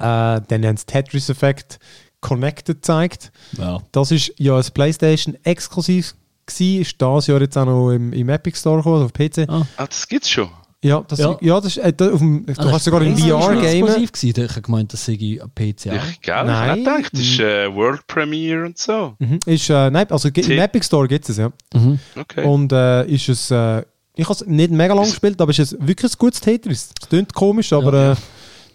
dann 0.49 0.65
haben 0.65 0.77
sie 0.77 0.87
Tetris-Effekt 0.87 1.79
Connected 2.21 2.77
gezeigt. 2.79 3.31
Ja. 3.59 3.81
Das 3.93 4.11
ist 4.11 4.33
ja 4.39 4.57
ein 4.57 4.65
PlayStation 4.73 5.37
exklusiv 5.45 6.15
gewesen, 6.47 6.81
ist 6.83 7.01
das 7.01 7.27
Jahr 7.27 7.41
jetzt 7.41 7.57
auch 7.57 7.67
noch 7.67 7.91
im, 7.93 8.13
im 8.13 8.29
Epic 8.29 8.59
Store 8.59 8.79
gekommen, 8.79 8.95
also 8.97 9.05
auf 9.07 9.13
PC. 9.13 9.49
Ah. 9.49 9.67
Ah, 9.77 9.87
das 9.87 10.09
gibt's 10.09 10.31
schon. 10.31 10.49
Ja, 10.83 11.03
das, 11.09 11.19
Ja. 11.19 11.37
ja. 11.41 11.57
das 11.61 11.77
ist, 11.77 11.79
äh, 11.79 11.93
da 11.95 12.11
auf 12.13 12.19
dem, 12.19 12.45
du 12.45 12.53
Ah, 12.53 12.57
das 12.57 12.71
kannst 12.71 12.85
sogar 12.85 13.03
in 13.03 13.15
ist 13.15 13.23
VR 13.23 13.55
gamen. 13.55 13.65
exklusiv 13.65 14.13
gewesen. 14.13 14.45
Ich 14.45 14.51
habe 14.51 14.63
gemeint, 14.63 14.93
das 14.93 15.05
sei 15.05 15.13
ein 15.15 15.51
PC 15.55 15.91
auch. 15.91 16.09
Ich, 16.11 16.21
gell, 16.21 16.45
Nein. 16.45 16.79
ich 16.79 16.85
gedacht, 16.85 17.11
das 17.13 17.21
ist 17.21 17.41
äh, 17.41 17.75
World 17.75 18.07
Premiere 18.07 18.65
und 18.67 18.77
so. 18.77 19.15
Mhm. 19.19 19.39
Ist, 19.47 19.71
äh, 19.71 19.91
nein, 19.91 20.11
also 20.11 20.29
im 20.29 20.51
Epic 20.51 20.85
Store 20.87 21.09
gibt 21.09 21.27
es 21.29 21.37
ja. 21.39 21.51
Mhm. 21.73 21.99
Okay. 22.17 22.45
Und 22.45 22.73
äh, 22.73 23.07
ist 23.07 23.29
es, 23.31 23.51
äh, 23.51 23.83
ich 24.17 24.25
habe 24.25 24.35
es 24.35 24.47
nicht 24.47 24.71
mega 24.71 24.95
lang 24.95 25.05
gespielt, 25.07 25.41
aber 25.41 25.51
es 25.51 25.59
ist 25.59 25.77
wirklich 25.87 26.13
ein 26.13 26.19
gutes 26.19 26.41
Tetris. 26.41 26.91
Es 27.01 27.09
klingt 27.09 27.35
komisch, 27.35 27.73
aber 27.73 27.93
Ja. 27.93 28.13
Äh, 28.13 28.17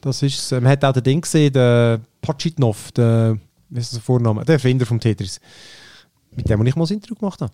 das 0.02 0.22
ist, 0.24 0.52
äh, 0.52 0.62
man 0.62 0.72
hat 0.72 0.86
auch 0.86 0.94
den 0.94 1.04
Ding 1.04 1.22
gesehen, 1.22 1.52
den 1.52 2.02
Pachitnov, 2.22 2.92
der, 2.94 3.38
wie 3.70 3.80
ist 3.80 3.94
der 3.94 4.02
Vorname, 4.02 4.46
der 4.46 4.54
Erfinder 4.54 4.86
vom 4.86 5.00
Tetris. 5.00 5.40
Mit 6.36 6.48
dem, 6.48 6.60
wo 6.60 6.64
ich 6.64 6.76
mal 6.76 6.84
das 6.84 6.92
Interview 6.92 7.16
gemacht 7.16 7.42
habe. 7.42 7.52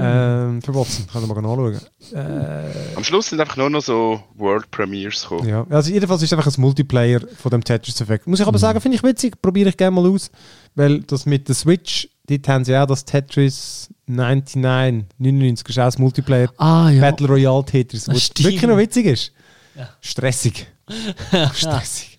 Ähm, 0.00 0.60
für 0.62 0.74
Watson, 0.74 1.06
kann 1.10 1.22
ich 1.22 1.28
mal 1.28 1.38
anschauen. 1.38 1.80
Äh, 2.12 2.96
Am 2.96 3.02
Schluss 3.02 3.30
sind 3.30 3.40
einfach 3.40 3.56
nur 3.56 3.70
noch 3.70 3.80
so 3.82 4.22
World 4.36 4.70
Premieres 4.70 5.22
gekommen. 5.22 5.48
Ja, 5.48 5.66
also 5.70 5.90
jedenfalls 5.90 6.22
ist 6.22 6.30
es 6.32 6.38
einfach 6.38 6.54
ein 6.54 6.60
Multiplayer 6.60 7.20
von 7.38 7.50
dem 7.50 7.64
Tetris-Effekt. 7.64 8.26
Muss 8.26 8.40
ich 8.40 8.44
Mhm. 8.44 8.48
aber 8.50 8.58
sagen, 8.58 8.80
finde 8.80 8.96
ich 8.96 9.02
witzig, 9.02 9.40
probiere 9.40 9.70
ich 9.70 9.76
gerne 9.76 9.96
mal 10.00 10.06
aus, 10.08 10.30
weil 10.74 11.00
das 11.00 11.24
mit 11.24 11.48
der 11.48 11.54
Switch, 11.54 12.08
dort 12.28 12.48
haben 12.48 12.64
sie 12.64 12.76
auch 12.76 12.86
das 12.86 13.04
Tetris 13.04 13.88
99, 14.06 15.06
99, 15.18 15.68
ist 15.68 15.78
auch 15.78 15.84
das 15.84 15.98
Multiplayer 15.98 16.48
ah 16.58 16.90
ja. 16.90 17.00
Battle 17.00 17.28
Royale 17.28 17.64
Tetris, 17.64 18.04
Das 18.04 18.14
was 18.14 18.30
wirklich 18.44 18.62
noch 18.62 18.76
witzig 18.76 19.06
ist. 19.06 19.32
Ja. 19.76 19.88
Stressig. 20.00 20.66
Stressig. 21.54 22.18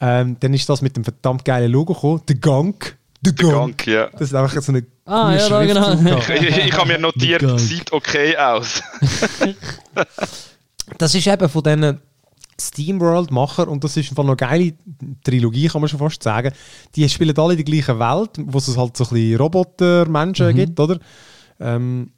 Ähm, 0.00 0.36
dann 0.40 0.54
ist 0.54 0.68
das 0.68 0.80
mit 0.80 0.96
dem 0.96 1.04
verdammt 1.04 1.44
geilen 1.44 1.70
Logo 1.70 1.92
gekommen, 1.92 2.22
der 2.28 2.36
Gang. 2.36 2.96
Der. 3.22 3.34
Gang, 3.34 3.86
ja. 3.86 4.08
Das 4.12 4.22
ist 4.22 4.34
einfach 4.34 4.62
so 4.62 4.72
eine 4.72 4.86
Ah, 5.04 5.34
ja, 5.34 5.48
da, 5.48 5.66
Schrift 5.66 5.98
genau. 5.98 6.18
Ich, 6.40 6.56
ich 6.66 6.72
habe 6.72 6.86
mir 6.86 6.98
notiert, 6.98 7.60
sieht 7.60 7.92
okay 7.92 8.36
aus. 8.36 8.82
Das 10.98 11.14
ist 11.14 11.26
eben 11.26 11.48
von 11.48 11.62
diesen 11.62 12.00
SteamWorld-Macher 12.60 13.68
und 13.68 13.82
das 13.84 13.96
ist 13.96 14.16
noch 14.16 14.24
eine 14.24 14.36
geile 14.36 14.72
Trilogie, 15.24 15.68
kann 15.68 15.80
man 15.80 15.88
schon 15.88 15.98
fast 15.98 16.22
sagen. 16.22 16.52
Die 16.94 17.08
spielen 17.08 17.36
alle 17.38 17.54
in 17.54 17.58
der 17.58 17.64
gleichen 17.64 17.98
Welt, 17.98 18.30
wo 18.46 18.58
es 18.58 18.76
halt 18.76 18.96
so 18.96 19.04
ein 19.04 19.10
bisschen 19.10 19.36
Roboter-Menschen 19.38 20.54
gibt, 20.54 20.78
oder? 20.80 20.98
Ähm, 21.58 22.10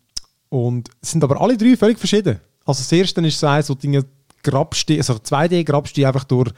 und 0.48 0.88
sind 1.00 1.24
aber 1.24 1.40
alle 1.40 1.56
drei 1.56 1.76
völlig 1.76 1.98
verschieden. 1.98 2.38
Also 2.64 2.80
das 2.80 2.92
erste 2.92 3.20
ist 3.26 3.38
so 3.40 3.46
eins, 3.46 3.68
wo 3.70 3.74
Dinge 3.74 4.04
grabst, 4.42 4.88
die- 4.88 4.98
also 4.98 5.14
2D 5.14 5.64
grabst 5.64 5.96
die 5.96 6.04
einfach 6.06 6.24
durch 6.24 6.50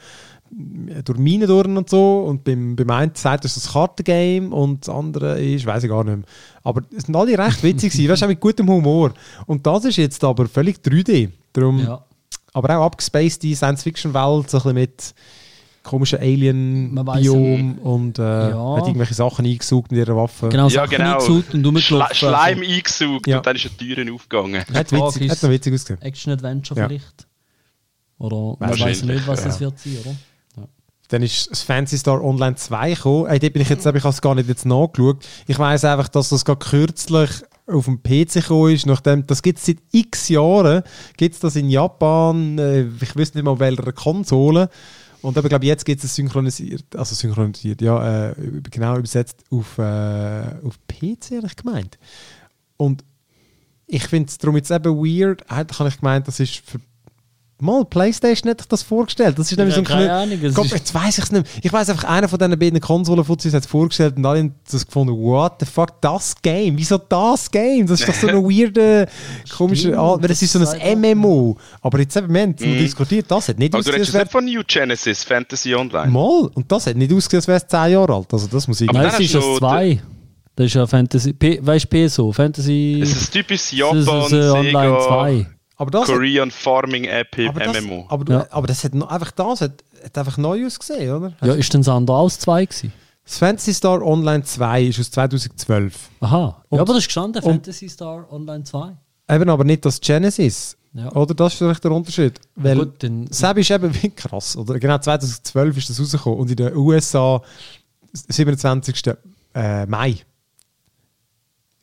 durch 0.51 1.17
Minen 1.17 1.47
durch 1.47 1.65
und 1.67 1.89
so 1.89 2.19
und 2.25 2.43
beim, 2.43 2.75
beim 2.75 2.89
einen 2.91 3.11
sagt 3.15 3.45
es 3.45 3.57
ist 3.57 3.67
ein 3.67 3.73
Kartengame 3.73 4.49
und 4.55 4.87
das 4.87 4.93
andere 4.95 5.41
ist, 5.41 5.65
weiß 5.65 5.83
ich 5.83 5.89
gar 5.89 6.03
nicht 6.03 6.17
mehr. 6.17 6.25
Aber 6.63 6.83
es 6.95 7.05
sind 7.05 7.15
alle 7.15 7.35
recht 7.37 7.63
witzig 7.63 7.91
gewesen, 7.91 8.11
weißt 8.11 8.21
du, 8.21 8.27
mit 8.27 8.39
gutem 8.39 8.69
Humor. 8.69 9.11
Und 9.47 9.65
das 9.65 9.85
ist 9.85 9.97
jetzt 9.97 10.23
aber 10.23 10.47
völlig 10.47 10.77
3D. 10.83 11.29
Darum, 11.51 11.79
Ja. 11.79 12.04
Aber 12.55 12.77
auch 12.79 12.85
abgespaced 12.85 13.43
die 13.43 13.53
Science-Fiction-Welt, 13.55 14.49
so 14.49 14.57
ein 14.57 14.63
bisschen 14.63 14.73
mit 14.73 15.13
komischen 15.83 16.19
Alien-Biom 16.19 17.77
und 17.79 18.17
äh, 18.17 18.49
Ja. 18.49 18.75
hat 18.77 18.87
irgendwelche 18.87 19.13
Sachen 19.13 19.45
eingesaugt 19.45 19.91
mit 19.91 19.99
ihrer 19.99 20.15
Waffe. 20.15 20.49
Genau, 20.49 20.63
Ja, 20.67 20.81
Sachen 20.87 20.97
genau. 20.97 21.11
eingesucht 21.13 21.53
und 21.53 21.59
Schle 21.61 21.65
rumgelaufen. 21.99 22.15
Schleim 22.15 22.61
eingesaugt 22.61 23.27
Ja. 23.27 23.37
und 23.37 23.45
dann 23.45 23.55
ist 23.55 23.67
eine 23.67 23.77
Türen 23.77 24.13
aufgegangen. 24.13 24.63
Hat, 24.73 24.91
witzig, 24.91 25.21
ist- 25.23 25.31
hat 25.31 25.43
noch 25.43 25.49
witzig 25.51 25.73
ausgesehen. 25.73 26.01
Action-Adventure 26.01 26.79
Ja. 26.79 26.87
vielleicht. 26.87 27.27
Oder 28.17 28.55
man 28.59 28.79
weiß 28.79 29.03
nicht, 29.03 29.27
was 29.27 29.39
ja. 29.41 29.45
das 29.47 29.59
wird 29.59 29.77
sein, 29.79 29.97
oder? 30.03 30.15
Dann 31.09 31.21
ist 31.21 31.51
das 31.51 31.61
Fancy 31.61 31.99
Star 31.99 32.19
Online 32.23 32.55
2 32.55 32.93
gekommen. 32.95 33.27
Ey, 33.27 33.37
dort 33.37 33.53
bin 33.53 33.61
ich 33.61 33.69
jetzt, 33.69 33.81
ich 33.85 33.93
habe 33.93 34.09
es 34.09 34.21
gar 34.21 34.33
nicht 34.33 34.49
jetzt 34.49 34.65
nachgeschaut. 34.65 35.17
Ich 35.45 35.59
weiß 35.59 35.85
einfach, 35.85 36.07
dass 36.07 36.29
das 36.29 36.43
gerade 36.45 36.65
kürzlich 36.65 37.29
auf 37.67 37.85
dem 37.85 38.01
PC 38.01 38.33
gekommen 38.33 38.73
ist. 38.73 38.85
Nachdem, 38.85 39.25
das 39.27 39.41
gibt 39.41 39.59
es 39.59 39.65
seit 39.65 39.77
x 39.91 40.29
Jahren. 40.29 40.83
Gibt 41.17 41.35
es 41.35 41.41
das 41.41 41.55
in 41.55 41.69
Japan, 41.69 42.57
äh, 42.59 42.85
ich 43.01 43.15
weiß 43.15 43.33
nicht 43.33 43.43
mal, 43.43 43.59
welcher 43.59 43.91
Konsole. 43.91 44.69
Und 45.21 45.37
aber, 45.37 45.49
glaube 45.49 45.65
jetzt 45.65 45.85
gibt 45.85 46.03
es 46.03 46.15
synchronisiert, 46.15 46.95
also 46.95 47.15
synchronisiert, 47.15 47.81
ja, 47.81 48.29
äh, 48.29 48.35
genau 48.69 48.95
übersetzt 48.97 49.43
auf, 49.49 49.79
äh, 49.79 49.81
auf 50.63 50.77
PC, 50.87 51.37
habe 51.37 51.47
ich 51.47 51.55
gemeint. 51.55 51.97
Und 52.77 53.03
ich 53.87 54.03
finde 54.03 54.29
es 54.29 54.37
darum 54.37 54.55
jetzt 54.55 54.69
eben 54.69 54.95
weird, 54.97 55.49
eigentlich 55.49 55.79
habe 55.79 55.89
ich 55.89 55.97
gemeint, 55.97 56.27
das 56.27 56.39
ist 56.39 56.57
für 56.57 56.79
Mal, 57.65 57.85
PlayStation 57.85 58.49
hätte 58.49 58.63
ich 58.63 58.67
das 58.67 58.83
vorgestellt. 58.83 59.37
Das 59.37 59.51
ist 59.51 59.57
nämlich 59.57 59.75
so 59.75 59.81
ein 59.81 59.85
keine 59.85 60.13
Ahnung, 60.13 60.39
Gott, 60.53 60.67
jetzt 60.67 60.93
weiß 60.93 61.17
ich 61.17 61.23
es 61.25 61.31
nicht 61.31 61.43
mehr. 61.43 61.63
Ich 61.63 61.73
weiß 61.73 61.89
einfach, 61.89 62.03
einer 62.05 62.27
von 62.27 62.39
diesen 62.39 62.57
beiden 62.57 62.79
Konsolenfuzis 62.79 63.53
hat 63.53 63.63
es 63.63 63.67
vorgestellt 63.69 64.17
und 64.17 64.25
alle 64.25 64.39
haben 64.39 64.55
das 64.69 64.85
gefunden, 64.85 65.13
what 65.17 65.53
the 65.59 65.65
fuck, 65.65 65.99
das 66.01 66.35
Game? 66.41 66.77
Wieso 66.77 66.97
das 66.97 67.49
Game? 67.49 67.87
Das 67.87 67.99
ist 67.99 68.07
doch 68.07 68.13
so 68.13 68.27
eine 68.27 68.37
weirde, 68.43 69.07
komische, 69.55 69.97
ah, 69.97 70.17
weil 70.19 70.31
es 70.31 70.41
ist 70.41 70.53
so 70.53 70.59
das 70.59 70.73
ein 70.73 71.01
MMO. 71.01 71.57
Aber 71.81 71.99
jetzt 71.99 72.15
eben, 72.15 72.33
wir 72.33 72.41
haben 72.41 72.51
noch 72.51 72.57
diskutiert, 72.57 73.25
das 73.29 73.49
hat 73.49 73.59
nicht 73.59 73.73
Aber 73.73 73.83
du 73.83 73.89
ausgesehen, 73.89 73.95
redest 73.95 74.15
als 74.15 74.23
jetzt 74.23 74.23
nicht 74.23 74.31
von 74.31 74.45
New 74.45 74.61
Genesis 74.67 75.23
Fantasy 75.23 75.75
Online. 75.75 76.11
mal, 76.11 76.49
und 76.53 76.71
das 76.71 76.87
hat 76.87 76.95
nicht 76.95 77.11
ausgesehen, 77.11 77.39
als 77.39 77.47
wäre 77.47 77.57
es 77.57 77.67
10 77.67 77.91
Jahre 77.91 78.13
alt. 78.13 78.31
Also 78.31 78.47
das 78.47 78.67
muss 78.67 78.79
ich... 78.81 78.89
Aber 78.89 78.99
Nein, 78.99 79.11
es 79.13 79.19
ist 79.19 79.33
du 79.33 79.39
ja 79.39 79.45
noch 79.45 79.57
zwei. 79.57 80.01
Das 80.55 80.67
ist 80.67 80.73
ja 80.73 80.87
Fantasy. 80.87 81.33
P 81.33 81.59
weißt 81.61 81.91
du, 81.91 82.07
PSO? 82.07 82.31
Fantasy. 82.31 82.99
Es 83.03 83.11
ist 83.11 83.31
typisch 83.31 83.61
das 83.61 83.71
Japan, 83.71 83.97
ist, 83.99 84.31
äh, 84.31 84.49
Online 84.49 84.99
Sega, 84.99 85.07
2. 85.07 85.47
aber 85.77 85.91
das 85.91 86.01
hat, 86.03 86.15
Korean 86.15 86.51
Farming 86.51 87.05
App 87.05 87.37
aber 87.47 87.59
das, 87.59 87.81
MMO. 87.81 88.05
aber, 88.09 88.25
du, 88.25 88.33
Ja. 88.33 88.47
aber 88.49 88.67
das 88.67 88.83
hat 88.83 88.93
einfach 88.93 89.31
das 89.31 89.61
hat, 89.61 89.83
hat 90.03 90.17
einfach 90.17 90.37
neu 90.37 90.65
ausgesehen, 90.65 91.13
oder? 91.15 91.33
Ja, 91.43 91.53
ist 91.53 91.73
denn 91.73 91.81
das 91.81 91.89
andere 91.89 92.17
aus 92.17 92.39
2 92.39 92.65
gewesen? 92.65 92.93
Das 93.23 93.39
Fantasy 93.39 93.73
Star 93.73 94.01
Online 94.03 94.43
2 94.43 94.83
ist 94.83 94.99
aus 94.99 95.09
2012. 95.11 96.09
Aha. 96.19 96.63
Und- 96.69 96.77
ja, 96.77 96.81
aber 96.83 96.93
das 96.93 97.03
ist 97.03 97.07
gestanden, 97.07 97.41
und- 97.43 97.51
Fantasy 97.51 97.89
Star 97.89 98.31
Online 98.31 98.63
2. 98.63 98.95
Eben 99.29 99.49
aber 99.49 99.63
nicht 99.63 99.83
das 99.83 99.99
Genesis. 99.99 100.77
Ja. 100.93 101.11
Oder 101.13 101.33
das 101.33 101.53
ist 101.53 101.57
vielleicht 101.57 101.83
der 101.83 101.91
Unterschied. 101.91 102.39
Weil 102.55 102.77
gut, 102.77 103.03
dann- 103.03 103.27
Seb 103.31 103.57
ist 103.57 103.69
eben 103.71 103.91
wie 104.03 104.09
krass. 104.11 104.55
Oder 104.55 104.79
genau 104.79 104.97
2012 104.99 105.75
ist 105.77 105.89
das 105.89 105.99
rausgekommen 105.99 106.39
und 106.39 106.49
in 106.51 106.55
den 106.55 106.75
USA 106.75 107.41
27. 108.13 109.13
Äh, 109.53 109.85
Mai. 109.87 110.17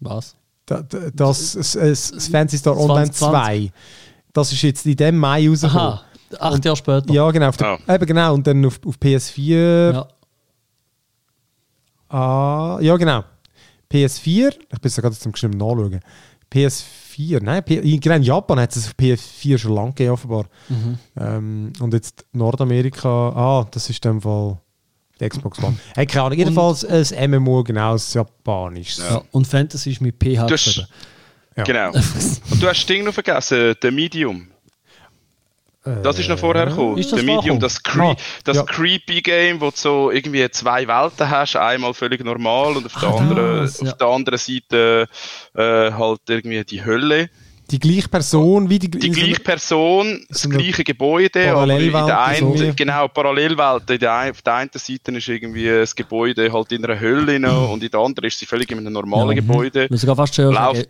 Was? 0.01 0.35
Da- 0.81 0.83
da- 1.01 1.11
Das, 1.11 1.53
das, 1.53 1.73
das, 1.73 2.11
das 2.13 2.29
Fantasy 2.29 2.59
Star 2.59 2.77
Online 2.77 3.11
2020. 3.11 3.71
2. 3.71 3.73
Das 4.33 4.53
ist 4.53 4.63
jetzt 4.63 4.87
in 4.87 4.97
dem 4.97 5.17
Mai 5.19 5.49
rausgekommen. 5.49 5.81
Aha. 5.81 6.03
Acht 6.39 6.65
Jahre 6.65 6.77
später. 6.77 7.13
Ja, 7.13 7.31
genau. 7.31 7.49
Auf 7.49 7.57
der, 7.59 7.79
Eben 7.89 8.07
genau. 8.07 8.33
Und 8.35 8.47
dann 8.47 8.65
auf, 8.65 8.81
auf 8.87 8.97
PS4. 8.97 9.93
Ja. 9.93 10.09
Ah, 12.09 12.79
ja, 12.81 12.97
genau. 12.97 13.25
PS4. 13.91 14.55
Ich 14.73 14.81
bin 14.81 14.91
gerade 14.93 15.17
zum 15.17 15.33
geschrieben 15.33 15.59
nachschauen. 15.59 16.01
PS4. 16.53 17.43
Nein, 17.43 17.63
P 17.65 17.99
genau, 17.99 18.17
in 18.17 18.23
Japan 18.23 18.61
hat 18.61 18.75
es 18.77 18.87
auf 18.87 18.95
PS4 18.99 19.59
schon 19.59 19.75
lange 19.75 19.89
gegeben, 19.91 20.13
offenbar. 20.13 20.45
Mhm. 20.69 20.99
Ähm, 21.19 21.73
und 21.81 21.93
jetzt 21.95 22.25
Nordamerika. 22.33 23.09
Ah, 23.09 23.67
das 23.71 23.89
ist 23.91 24.05
in 24.05 24.13
dem 24.13 24.21
Fall 24.23 24.59
die 25.23 25.29
Xbox 25.29 25.63
One. 25.63 25.77
hey, 25.95 26.07
keine 26.07 26.25
Ahnung. 26.25 26.39
Jedenfalls 26.39 26.85
ein 26.85 27.31
MMO, 27.31 27.63
genau, 27.65 27.93
das 27.93 28.13
Japanisch. 28.15 28.99
Ja. 28.99 29.23
Und 29.31 29.47
Fantasy 29.47 29.93
ist 29.93 30.01
mit 30.01 30.17
PH 30.19 30.51
hast-. 30.51 30.87
Ja. 31.57 31.65
Genau. 31.65 31.93
Und 32.51 32.63
du 32.63 32.69
hast 32.69 32.81
das 32.81 32.87
Ding 32.87 33.05
noch 33.05 33.15
vergessen, 33.15 33.75
The 33.81 33.91
Medium. 33.91 34.49
Das 35.85 36.17
ist 36.17 36.29
noch 36.29 36.39
vorher 36.39 36.67
gekommen. 36.67 36.97
Ist 36.97 37.11
das 37.11 37.21
The 37.21 37.27
Medium, 37.27 37.59
das, 37.59 37.83
cre 37.83 38.11
Ah, 38.11 38.17
das 38.45 38.57
ja. 38.57 38.63
creepy 38.63 39.21
Game, 39.21 39.61
wo 39.61 39.71
du 39.71 39.77
so 39.77 40.11
irgendwie 40.13 40.49
zwei 40.51 40.87
Welten 40.87 41.29
hast, 41.29 41.57
einmal 41.57 41.93
völlig 41.93 42.25
normal 42.25 42.77
und 42.77 42.87
auf 42.87 43.01
der, 43.01 43.09
anderen, 43.09 43.63
das, 43.63 43.81
ja. 43.81 43.91
auf 43.91 43.97
der 43.99 44.07
anderen 44.07 44.39
Seite 44.39 45.09
äh, 45.57 45.93
halt 45.93 46.21
irgendwie 46.29 46.65
die 46.65 46.85
Hölle. 46.85 47.31
Die 47.73 47.79
gleiche 47.79 48.09
Person 48.09 48.69
wie 48.69 48.79
die, 48.79 48.91
Die 48.91 49.09
so 49.09 49.13
gleiche 49.21 49.41
Person, 49.41 50.25
das 50.29 50.43
so 50.43 50.49
gleiche 50.49 50.85
Gebäude, 50.85 51.51
aber 51.51 51.63
in 51.65 51.69
der 51.81 51.91
Parallelwelt, 51.91 52.43
einen, 52.43 52.57
so. 52.59 52.73
genau, 52.77 53.09
Parallelwelt. 53.09 53.91
In 53.91 53.99
der, 53.99 54.15
ein- 54.15 54.31
auf 54.31 54.43
der 54.43 54.55
einen 54.55 54.71
Seite 54.75 55.11
ist 55.13 55.29
irgendwie 55.29 55.67
das 55.69 55.95
Gebäude 55.97 56.53
halt 56.53 56.71
in 56.73 56.85
einer 56.85 57.01
Hölle 57.01 57.41
noch, 57.41 57.73
und 57.73 57.83
in 57.83 57.91
der 57.91 58.01
anderen 58.01 58.27
ist 58.29 58.39
sie 58.39 58.47
völlig 58.47 58.71
in 58.71 58.79
einem 58.79 58.93
normalen 58.93 59.29
Ja. 59.31 59.35
Gebäude. 59.35 59.87
Man 59.89 59.99
sogar 59.99 60.17
fast 60.17 60.35
schon 60.35 60.53
Läuft, 60.55 60.89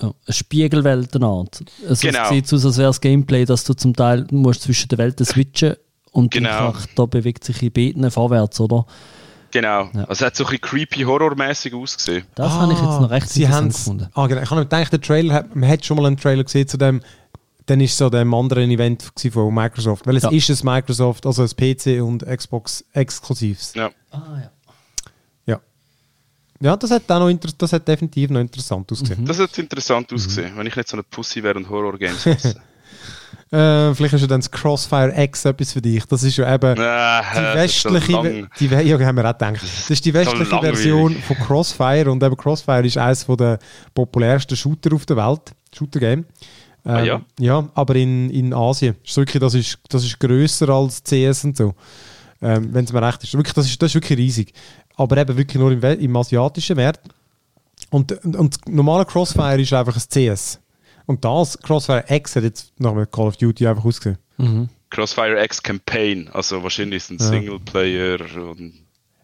ja, 0.00 0.12
eine 0.26 0.34
Spiegelweltenart. 0.34 1.62
Also 1.88 2.06
Genau. 2.08 2.22
Es 2.24 2.28
sieht 2.30 2.52
aus, 2.52 2.64
als 2.64 2.76
wäre 2.78 2.88
das 2.88 3.00
Gameplay, 3.00 3.44
dass 3.44 3.64
du 3.64 3.74
zum 3.74 3.94
Teil 3.94 4.26
musst 4.30 4.62
zwischen 4.62 4.88
den 4.88 4.98
Welten 4.98 5.24
switchen 5.24 5.76
und 6.10 6.32
Genau. 6.32 6.48
Charakter 6.48 7.06
bewegt 7.06 7.44
sich 7.44 7.62
in 7.62 7.72
beiden 7.72 8.10
vorwärts, 8.10 8.58
oder? 8.60 8.86
Genau. 9.52 9.90
Ja. 9.92 10.04
Also 10.04 10.12
es 10.12 10.22
hat 10.22 10.36
so 10.36 10.44
ein 10.44 10.50
bisschen 10.50 10.62
creepy 10.62 11.02
horrormäßig 11.02 11.74
ausgesehen. 11.74 12.24
Das 12.34 12.52
ah, 12.52 12.62
habe 12.62 12.72
ich 12.72 12.78
jetzt 12.78 13.00
noch 13.00 13.10
recht 13.10 13.28
sie 13.28 13.46
gefunden. 13.46 14.08
Ah, 14.14 14.26
genau. 14.26 14.42
Ich 14.42 14.50
habe 14.50 14.62
gedacht, 14.62 14.92
der 14.92 15.00
Trailer, 15.00 15.44
man 15.54 15.68
hat 15.68 15.84
schon 15.84 15.98
mal 15.98 16.06
einen 16.06 16.16
Trailer 16.16 16.42
gesehen 16.42 16.66
zu 16.66 16.78
dem, 16.78 17.02
dann 17.66 17.80
ist 17.80 17.96
so 17.96 18.10
dem 18.10 18.32
anderen 18.34 18.70
Event 18.70 19.12
von 19.30 19.54
Microsoft. 19.54 20.06
Weil 20.06 20.16
es 20.16 20.24
ja. 20.24 20.30
ist 20.30 20.50
ein 20.50 20.74
Microsoft, 20.74 21.26
also 21.26 21.42
ein 21.42 21.50
PC 21.50 22.02
und 22.02 22.26
Xbox 22.26 22.84
exklusivs. 22.92 23.74
Ja. 23.74 23.90
Ah, 24.10 24.40
ja. 24.40 24.50
Ja. 25.46 25.60
Ja, 26.60 26.76
das 26.76 26.90
hat, 26.90 27.10
auch 27.10 27.30
noch 27.30 27.38
das 27.58 27.72
hat 27.74 27.86
definitiv 27.86 28.30
noch 28.30 28.40
interessant 28.40 28.90
ausgesehen. 28.90 29.20
Mhm. 29.20 29.26
Das 29.26 29.38
hat 29.38 29.56
interessant 29.58 30.10
mhm. 30.10 30.16
ausgesehen, 30.16 30.56
wenn 30.56 30.66
ich 30.66 30.74
nicht 30.74 30.88
so 30.88 30.96
eine 30.96 31.02
Pussy 31.02 31.42
wäre 31.42 31.58
und 31.58 31.68
Horror-Games. 31.68 32.56
Äh, 33.52 33.94
vielleicht 33.94 34.14
ist 34.14 34.22
ja 34.22 34.26
dann 34.26 34.40
das 34.40 34.50
Crossfire 34.50 35.12
X 35.14 35.44
etwas 35.44 35.72
für 35.74 35.82
dich. 35.82 36.06
Das 36.06 36.22
ist 36.22 36.38
ja 36.38 36.54
eben 36.54 36.72
äh, 36.72 37.22
die 37.34 37.58
westliche. 37.58 38.48
Die, 38.58 38.66
ja, 38.66 38.98
haben 38.98 39.16
wir 39.16 39.28
auch 39.28 39.36
gedacht. 39.36 39.62
Das 39.62 39.90
ist 39.90 40.02
die 40.04 40.14
westliche 40.14 40.58
Version 40.58 41.14
von 41.16 41.36
Crossfire 41.36 42.10
und 42.10 42.22
eben 42.22 42.36
Crossfire 42.36 42.86
ist 42.86 42.96
eines 42.96 43.26
der 43.26 43.58
populärsten 43.94 44.56
Shooter 44.56 44.94
auf 44.94 45.04
der 45.04 45.18
Welt. 45.18 45.52
Shooter-Game. 45.76 46.24
Ähm, 46.84 46.90
ah, 46.90 47.02
ja. 47.02 47.22
ja, 47.38 47.68
aber 47.74 47.94
in, 47.94 48.30
in 48.30 48.54
Asien. 48.54 48.96
Ist 49.04 49.16
wirklich, 49.18 49.40
das, 49.40 49.54
ist, 49.54 49.78
das 49.88 50.02
ist 50.02 50.18
grösser 50.18 50.70
als 50.70 51.02
CS 51.04 51.44
und 51.44 51.56
so. 51.56 51.74
Ähm, 52.40 52.70
Wenn 52.72 52.86
es 52.86 52.92
mir 52.92 53.02
recht 53.02 53.22
ist. 53.22 53.34
Wirklich, 53.34 53.54
das, 53.54 53.66
ist. 53.66 53.80
das 53.80 53.90
ist 53.90 53.94
wirklich 53.94 54.18
riesig. 54.18 54.52
Aber 54.96 55.16
eben 55.18 55.36
wirklich 55.36 55.60
nur 55.60 55.72
im, 55.72 55.82
im 55.82 56.16
asiatischen 56.16 56.76
Wert. 56.76 57.00
Und, 57.90 58.12
und, 58.24 58.36
und 58.36 58.68
normale 58.68 59.04
Crossfire 59.04 59.60
ist 59.60 59.72
einfach 59.72 59.96
ein 59.96 60.02
CS. 60.08 60.58
Und 61.06 61.24
das, 61.24 61.58
Crossfire 61.58 62.04
X, 62.08 62.36
hat 62.36 62.44
jetzt 62.44 62.72
nach 62.78 62.92
einem 62.92 63.10
Call 63.10 63.28
of 63.28 63.36
Duty 63.36 63.66
einfach 63.66 63.84
ausgesehen. 63.84 64.18
Mhm. 64.38 64.68
Crossfire 64.90 65.42
X 65.42 65.62
Campaign, 65.62 66.28
also 66.32 66.62
wahrscheinlich 66.62 66.98
ist 66.98 67.10
ein 67.10 67.18
ja. 67.18 67.26
Singleplayer 67.26 68.18
und. 68.50 68.74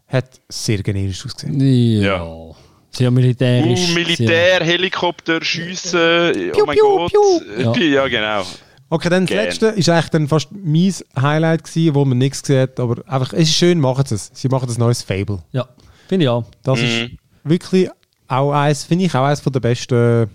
Hat 0.06 0.40
sehr 0.48 0.82
generisch 0.82 1.24
ausgesehen. 1.26 1.60
Ja. 2.00 2.16
ja. 2.16 2.54
Sehr 2.90 3.10
militärisch. 3.10 3.90
Uh, 3.90 3.94
Militär, 3.94 4.64
Helikopter, 4.64 5.44
Schiessen, 5.44 6.52
oh 6.54 6.64
mein 6.64 6.78
Gott. 6.78 7.12
Piu. 7.12 7.40
Ja. 7.58 7.76
ja, 7.76 8.08
genau. 8.08 8.44
Okay, 8.90 9.10
dann 9.10 9.26
das 9.26 9.34
Gern. 9.34 9.44
letzte 9.44 9.66
ist 9.66 9.88
eigentlich 9.90 10.08
dann 10.08 10.28
fast 10.28 10.48
mein 10.50 10.94
Highlight 11.20 11.64
gewesen, 11.64 11.94
wo 11.94 12.04
man 12.06 12.16
nichts 12.16 12.42
gesehen 12.42 12.62
hat, 12.62 12.80
aber 12.80 13.02
einfach, 13.06 13.34
es 13.34 13.50
ist 13.50 13.54
schön, 13.54 13.78
machen 13.80 14.06
sie 14.06 14.14
es. 14.14 14.30
Sie 14.32 14.48
machen 14.48 14.66
das 14.66 14.78
neues 14.78 15.02
Fable. 15.02 15.42
Ja, 15.52 15.68
finde 16.08 16.24
ich 16.24 16.28
auch. 16.30 16.44
Das 16.62 16.80
mhm. 16.80 16.84
ist 16.86 17.10
wirklich 17.44 17.90
auch 18.28 18.52
eins, 18.52 18.84
finde 18.84 19.04
ich 19.04 19.14
auch 19.14 19.24
eines 19.24 19.42
der 19.42 19.60
besten 19.60 20.30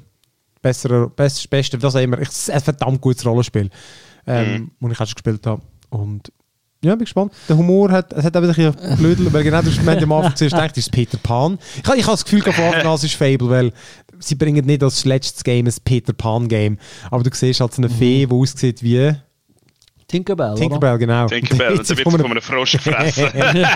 besser, 0.64 1.10
best, 1.10 1.48
beste, 1.52 1.78
das 1.78 1.94
immer, 1.94 2.20
ich, 2.20 2.30
ein 2.52 2.62
verdammt 2.62 3.02
gutes 3.02 3.24
Rollenspiel, 3.24 3.70
ähm, 4.26 4.72
mhm. 4.80 4.90
das 4.90 4.92
ich 4.92 5.00
auch 5.00 5.08
schon 5.08 5.16
gespielt 5.16 5.46
habe. 5.46 5.62
Und 5.92 6.32
ja, 6.84 6.96
bin 6.96 7.06
gespannt. 7.06 7.32
Der 7.48 7.56
Humor 7.56 7.92
hat, 7.92 8.12
es 8.12 8.26
hat 8.26 8.36
ein 8.36 8.48
bisschen 8.48 8.76
blödel, 8.98 9.32
weil 9.32 9.44
genau, 9.44 9.62
du 9.62 9.70
hast 9.70 9.80
am 9.80 10.12
Anfang 10.12 10.36
zuerst 10.36 10.56
gedacht, 10.56 10.72
das 10.72 10.80
ist 10.80 10.92
Peter 10.92 11.18
Pan. 11.18 11.60
Ich, 11.76 11.80
ich 11.82 12.04
habe 12.04 12.14
das 12.14 12.26
Gefühl, 12.26 12.42
von 12.42 12.66
Anfang 12.66 12.88
an, 12.88 12.96
es 12.96 13.04
ist 13.04 13.16
Fable, 13.16 13.50
weil 13.50 13.72
sie 14.20 14.36
bringen 14.36 14.66
nicht 14.66 14.84
als 14.84 15.06
letztes 15.06 15.44
Game 15.44 15.68
ein 15.68 15.74
Peter 15.86 16.14
Pan 16.14 16.48
Game, 16.48 16.78
aber 17.12 17.24
du 17.24 17.30
siehst 17.32 17.62
halt 17.62 17.74
so 17.74 17.82
eine 17.82 17.90
mhm. 17.90 17.98
Fee, 17.98 18.26
die 18.26 18.34
aussieht 18.34 18.82
wie 18.82 19.14
Tinkerbell, 20.08 20.56
Tinkerbell, 20.56 20.92
oder? 20.92 21.00
genau. 21.00 21.28
Tinkerbell, 21.28 21.72
und 21.72 21.78
dann 21.90 21.98
wird 21.98 22.12
von 22.12 22.26
einem 22.26 22.42
Frosch 22.42 22.74
gefressen. 22.74 23.30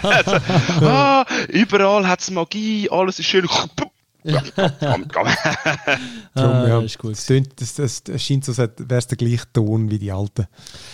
also, 0.04 0.32
ah, 0.86 1.26
überall 1.48 2.08
hat 2.08 2.22
es 2.22 2.30
Magie, 2.30 2.90
alles 2.92 3.20
ist 3.20 3.26
schön. 3.26 3.48
Ja. 4.28 4.44
Komm, 4.80 5.08
komm. 5.08 5.28
Drum, 5.28 5.28
ah, 6.36 6.68
ja. 6.68 6.82
ist 6.82 7.00
gut. 7.00 7.14
Das, 7.14 7.76
das, 7.76 8.04
das 8.04 8.22
scheint 8.22 8.44
so, 8.44 8.52
als 8.52 8.72
wäre 8.78 9.00
es 9.00 9.08
der 9.08 9.18
gleiche 9.18 9.46
Ton 9.54 9.90
wie 9.90 9.98
die 9.98 10.12
alten. 10.12 10.48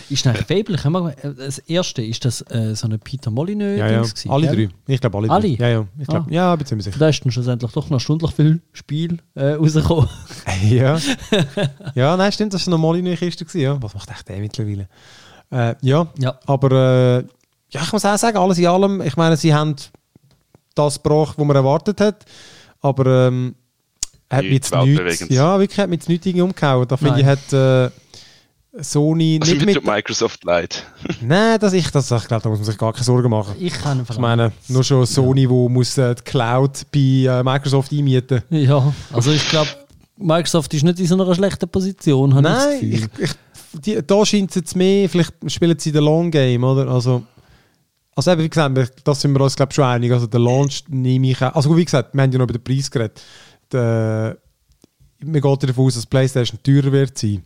Ist 0.09 0.27
eigentlich 0.27 0.45
Fable, 0.45 1.15
das 1.35 1.57
erste, 1.59 2.03
ist 2.03 2.23
das 2.25 2.41
äh, 2.49 2.75
so 2.75 2.85
eine 2.85 2.99
Peter 2.99 3.31
Molyneux? 3.31 3.79
Ja, 3.79 3.89
ja. 3.89 4.03
Alle 4.29 4.47
drei. 4.47 4.69
Ich 4.87 5.01
glaube 5.01 5.17
alle, 5.17 5.29
alle 5.31 5.55
drei. 5.57 5.63
Ja, 5.63 5.67
ja. 5.69 5.87
Ich 5.97 6.07
glaub, 6.07 6.27
ah. 6.27 6.31
ja, 6.31 6.55
bin 6.55 6.67
ziemlich 6.67 6.85
sicher. 6.85 6.99
Da 6.99 7.09
ist 7.09 7.25
dann 7.25 7.31
schlussendlich 7.31 7.71
doch 7.71 7.89
noch 7.89 7.99
stündlich 7.99 8.31
viel 8.33 8.61
Spiel 8.71 9.17
äh, 9.33 9.53
rausgekommen. 9.53 10.07
ja. 10.69 10.99
ja, 11.95 12.15
nein, 12.15 12.31
stimmt, 12.31 12.53
das 12.53 12.67
war 12.67 12.71
noch 12.71 12.79
Molyneux-Kiste. 12.79 13.45
Ja. 13.57 13.81
Was 13.81 13.95
macht 13.95 14.11
echt 14.11 14.29
der 14.29 14.37
mittlerweile? 14.37 14.87
Äh, 15.49 15.75
ja, 15.81 16.07
ja, 16.19 16.39
aber 16.45 16.71
äh, 16.71 17.25
ja, 17.69 17.81
ich 17.81 17.91
muss 17.91 18.05
auch 18.05 18.17
sagen, 18.17 18.37
alles 18.37 18.59
in 18.59 18.67
allem, 18.67 19.01
ich 19.01 19.17
meine, 19.17 19.35
sie 19.37 19.53
haben 19.53 19.75
das 20.75 21.01
gebracht, 21.01 21.37
was 21.37 21.45
man 21.45 21.55
erwartet 21.55 22.01
hat. 22.01 22.25
Aber 22.83 23.27
ähm, 23.27 23.55
hat 24.29 24.43
mich 24.43 24.53
jetzt 24.53 24.75
nichts, 24.75 25.29
ja, 25.29 25.59
wirklich 25.59 25.79
hat 25.79 25.89
mich 25.89 25.99
jetzt 25.99 26.09
nichts 26.09 26.41
umgehauen. 26.41 26.87
Da 26.87 26.97
finde 26.97 27.21
ich, 27.21 27.25
hat 27.25 27.53
äh, 27.53 27.89
Sony 28.81 29.39
also 29.41 29.53
nicht 29.53 29.65
mit... 29.65 29.85
Microsoft 29.85 30.43
leid. 30.43 30.83
Nein, 31.21 31.59
das 31.59 31.73
ich, 31.73 31.89
das, 31.91 32.11
ich 32.11 32.27
glaube, 32.27 32.43
da 32.43 32.49
muss 32.49 32.59
man 32.59 32.65
sich 32.65 32.77
gar 32.77 32.91
keine 32.91 33.05
Sorgen 33.05 33.29
machen. 33.29 33.55
Ich 33.59 33.73
kann 33.73 34.05
Ich 34.09 34.17
meine, 34.17 34.51
nur 34.67 34.83
schon 34.83 35.05
Sony, 35.05 35.43
ja. 35.43 35.49
wo 35.49 35.69
muss 35.69 35.97
äh, 35.97 36.15
die 36.15 36.23
Cloud 36.23 36.85
bei 36.91 36.99
äh, 36.99 37.43
Microsoft 37.43 37.91
einmieten. 37.91 38.41
Ja, 38.49 38.93
also 39.11 39.31
ich 39.31 39.47
glaube, 39.47 39.69
Microsoft 40.17 40.73
ist 40.73 40.83
nicht 40.83 40.99
in 40.99 41.07
so 41.07 41.15
einer 41.15 41.33
schlechten 41.33 41.69
Position, 41.69 42.29
Nein, 42.29 42.79
ich, 42.81 43.07
ich, 43.19 43.31
die, 43.73 43.99
da 44.05 44.25
scheint 44.25 44.49
es 44.49 44.55
jetzt 44.55 44.75
mehr, 44.75 45.07
vielleicht 45.07 45.33
spielen 45.47 45.77
sie 45.77 45.91
den 45.91 46.03
Long 46.03 46.29
Game, 46.29 46.63
oder? 46.63 46.87
Also, 46.87 47.23
also 48.15 48.31
eben, 48.31 48.43
wie 48.43 48.49
gesagt, 48.49 49.07
das 49.07 49.21
sind 49.21 49.33
wir 49.33 49.41
uns 49.41 49.55
glaube 49.55 49.73
schon 49.73 49.85
einig. 49.85 50.11
Also 50.11 50.27
der 50.27 50.39
Launch 50.39 50.83
nehme 50.87 51.31
ich 51.31 51.41
auch. 51.41 51.55
Also 51.55 51.75
wie 51.75 51.85
gesagt, 51.85 52.13
wir 52.13 52.21
haben 52.21 52.31
ja 52.31 52.37
noch 52.37 52.45
über 52.45 52.53
den 52.53 52.63
Preis 52.63 52.89
geredet. 52.89 53.21
Der, 53.71 54.37
man 55.23 55.41
geht 55.41 55.63
davon 55.69 55.85
aus, 55.85 55.95
dass 55.95 56.05
PlayStation 56.05 56.59
teurer 56.61 56.91
wird 56.91 57.17
sein. 57.17 57.43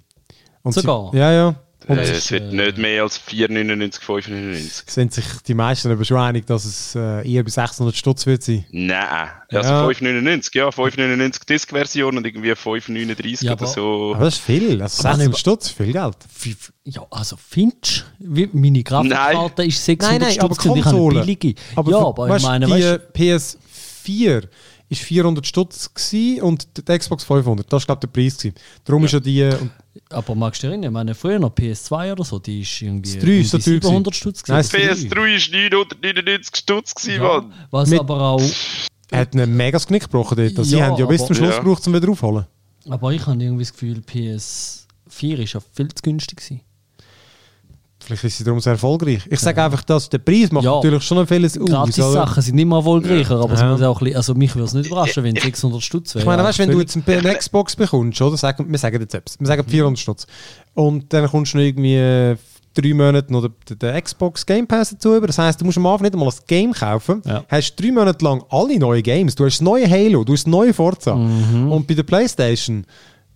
Und 0.64 0.74
Sogar? 0.74 1.12
Sie, 1.12 1.18
ja, 1.18 1.32
ja. 1.32 1.56
Und 1.88 1.98
äh, 2.00 2.02
es 2.02 2.32
wird 2.32 2.52
nicht 2.52 2.78
mehr 2.78 3.04
als 3.04 3.20
4,99, 3.20 4.02
5,99. 4.02 4.92
Sind 4.92 5.14
sich 5.14 5.26
die 5.48 5.54
meisten 5.54 5.90
aber 5.90 6.04
schon 6.04 6.18
einig, 6.18 6.46
dass 6.46 6.66
es 6.66 6.96
äh, 6.96 7.28
eher 7.30 7.44
bei 7.44 7.50
600 7.50 7.96
Stutz 7.96 8.26
wird 8.26 8.44
sein? 8.44 8.66
Nein, 8.72 9.30
also 9.50 9.70
ja. 9.70 9.88
5,99, 9.88 10.58
ja, 10.58 10.68
5,99 10.68 11.46
Disk-Version 11.46 12.18
und 12.18 12.28
irgendwie 12.28 12.52
5,39 12.52 13.46
ja, 13.46 13.54
oder 13.54 13.68
so. 13.68 14.14
Aber 14.16 14.26
das 14.26 14.36
ist 14.36 14.44
viel, 14.44 14.82
also 14.82 15.02
600 15.02 15.38
Stutz, 15.38 15.70
viel 15.70 15.94
Geld. 15.94 16.18
Ja, 16.84 17.06
also 17.10 17.38
findest 17.38 18.06
du, 18.20 18.48
meine 18.54 18.84
Grafikkarte 18.84 19.64
ist 19.64 19.84
600 19.86 20.20
nein, 20.20 20.28
nein, 20.28 20.32
Stutz 20.34 20.66
und 20.66 20.78
ich 20.78 20.86
habe 20.86 20.98
eine 20.98 21.20
billige. 21.22 21.54
Aber 21.76 21.92
ja, 21.92 21.98
aber 22.00 22.36
ich 22.36 22.44
meine, 22.44 22.66
die 22.66 22.72
weißt, 22.72 23.58
PS4 24.06 24.44
ist 24.90 25.02
400 25.02 25.46
Stutz 25.46 25.90
und 26.42 26.88
der 26.88 27.00
Xbox 27.00 27.24
500. 27.24 27.72
Das 27.72 27.88
war 27.88 27.98
glaube 27.98 28.08
ich 28.08 28.12
der 28.12 28.22
Preis. 28.22 28.38
Gewesen. 28.38 28.56
Darum 28.86 29.02
ja. 29.02 29.06
ist 29.06 29.12
ja 29.14 29.20
die... 29.20 29.44
Und 29.44 29.72
aber 30.10 30.36
magst 30.36 30.62
du 30.62 30.68
dich 30.68 30.72
erinnern, 30.74 30.92
ich 30.92 30.94
meine, 30.94 31.16
früher 31.16 31.40
noch 31.40 31.54
PS2 31.54 32.12
oder 32.12 32.24
so, 32.24 32.40
die 32.40 32.62
ist 32.62 32.82
irgendwie 32.82 33.16
das 33.16 33.24
3 33.24 33.32
ist 33.40 33.50
so 33.50 33.58
700 33.60 34.16
Stutz 34.16 34.48
Nein, 34.48 34.64
PS3 34.64 35.10
war 35.16 35.26
999 35.26 36.56
Stutz 36.56 36.96
gewesen, 36.96 37.22
ja, 37.22 37.28
Mann. 37.28 37.54
Was 37.72 37.90
Mit 37.90 38.00
aber 38.00 38.22
auch... 38.22 38.42
Hat 39.12 39.34
einen 39.34 39.56
mega 39.56 39.80
Knick 39.80 40.04
gebrochen 40.04 40.38
dort. 40.38 40.66
Sie 40.66 40.78
ja, 40.78 40.86
haben 40.86 40.98
ja 40.98 41.06
bis 41.06 41.26
zum 41.26 41.36
Schluss 41.36 41.56
ja. 41.56 41.60
gebraucht, 41.60 41.88
um 41.88 41.94
wieder 41.94 42.10
aufholen. 42.10 42.46
Aber 42.90 43.12
ich 43.12 43.26
habe 43.26 43.42
irgendwie 43.42 43.64
das 43.64 43.74
Gefühl, 43.74 44.00
PS4 44.00 45.38
ist 45.44 45.54
ja 45.54 45.60
viel 45.74 45.88
zu 45.88 46.02
günstig 46.04 46.38
gewesen. 46.38 46.62
Vielleicht 48.00 48.24
ist 48.24 48.38
sie 48.38 48.44
darum 48.44 48.60
sehr 48.60 48.74
erfolgreich. 48.74 49.24
Ich 49.30 49.40
sage 49.40 49.62
einfach, 49.62 49.84
dass 49.84 50.08
der 50.08 50.20
Preis 50.20 50.52
macht 50.52 50.66
ja. 50.66 50.76
natürlich 50.76 51.04
schon 51.04 51.18
ein 51.18 51.28
vieles 51.28 51.58
aus. 51.60 51.68
Gratis 51.68 51.96
Sachen 51.96 52.44
sind 52.44 52.56
nicht 52.56 52.68
mehr 52.68 52.78
erfolgreicher, 52.78 53.36
ja. 53.36 53.42
aber 53.42 53.56
ja. 53.56 53.72
muss 53.72 53.82
auch 53.82 54.02
also 54.02 54.36
mich 54.36 54.56
würde 54.56 54.66
es 54.66 54.74
nicht 54.74 54.88
überraschen, 54.88 55.24
wenn 55.24 55.36
es 55.36 55.44
600 55.44 55.82
Stutz 55.82 56.16
wäre. 56.16 56.22
Ich 56.22 56.26
meine, 56.28 56.44
weißt, 56.44 56.60
wenn 56.60 56.72
du 56.72 56.80
jetzt 56.80 56.96
eine 56.96 57.36
Xbox 57.36 57.76
bekommst, 57.76 58.22
oder? 58.22 58.38
Sagen, 58.38 58.70
wir 58.70 58.78
sagen 58.78 59.02
jetzt 59.02 59.16
etwas, 59.16 59.40
wir 59.40 59.48
sagen 59.48 59.64
400 59.68 60.00
Stutz. 60.00 60.28
Und 60.76 61.12
dann 61.12 61.28
kommst 61.28 61.54
du 61.54 61.58
noch 61.58 61.66
irgendwie 61.66 61.96
äh, 61.96 62.38
drei 62.74 62.94
Monate 62.94 63.34
noch 63.34 63.42
den, 63.42 63.80
den, 63.80 64.04
Xbox 64.04 64.46
Game 64.46 64.68
Pass 64.68 64.92
dazu 64.92 65.16
über. 65.16 65.28
Das 65.28 65.38
heisst, 65.38 65.60
du 65.60 65.66
musst 65.66 65.78
am 65.78 65.86
Anfang 65.88 66.04
nicht 66.04 66.14
einmal 66.14 66.30
ein 66.30 66.36
Game 66.46 66.74
kaufen, 66.74 67.22
ja. 67.26 67.44
hast 67.50 67.76
drei 67.76 67.92
Monate 67.92 68.24
lang 68.24 68.44
alle 68.50 68.78
neue 68.78 69.02
Games. 69.02 69.36
Du 69.36 69.46
hast 69.46 69.56
das 69.56 69.62
neue 69.62 69.90
Halo, 69.90 70.24
du 70.24 70.34
hast 70.34 70.46
das 70.46 70.52
neue 70.52 70.74
Forza. 70.74 71.16
Mhm. 71.16 71.72
Und 71.72 71.88
bei 71.88 71.94
der 71.94 72.04
Playstation 72.04 72.86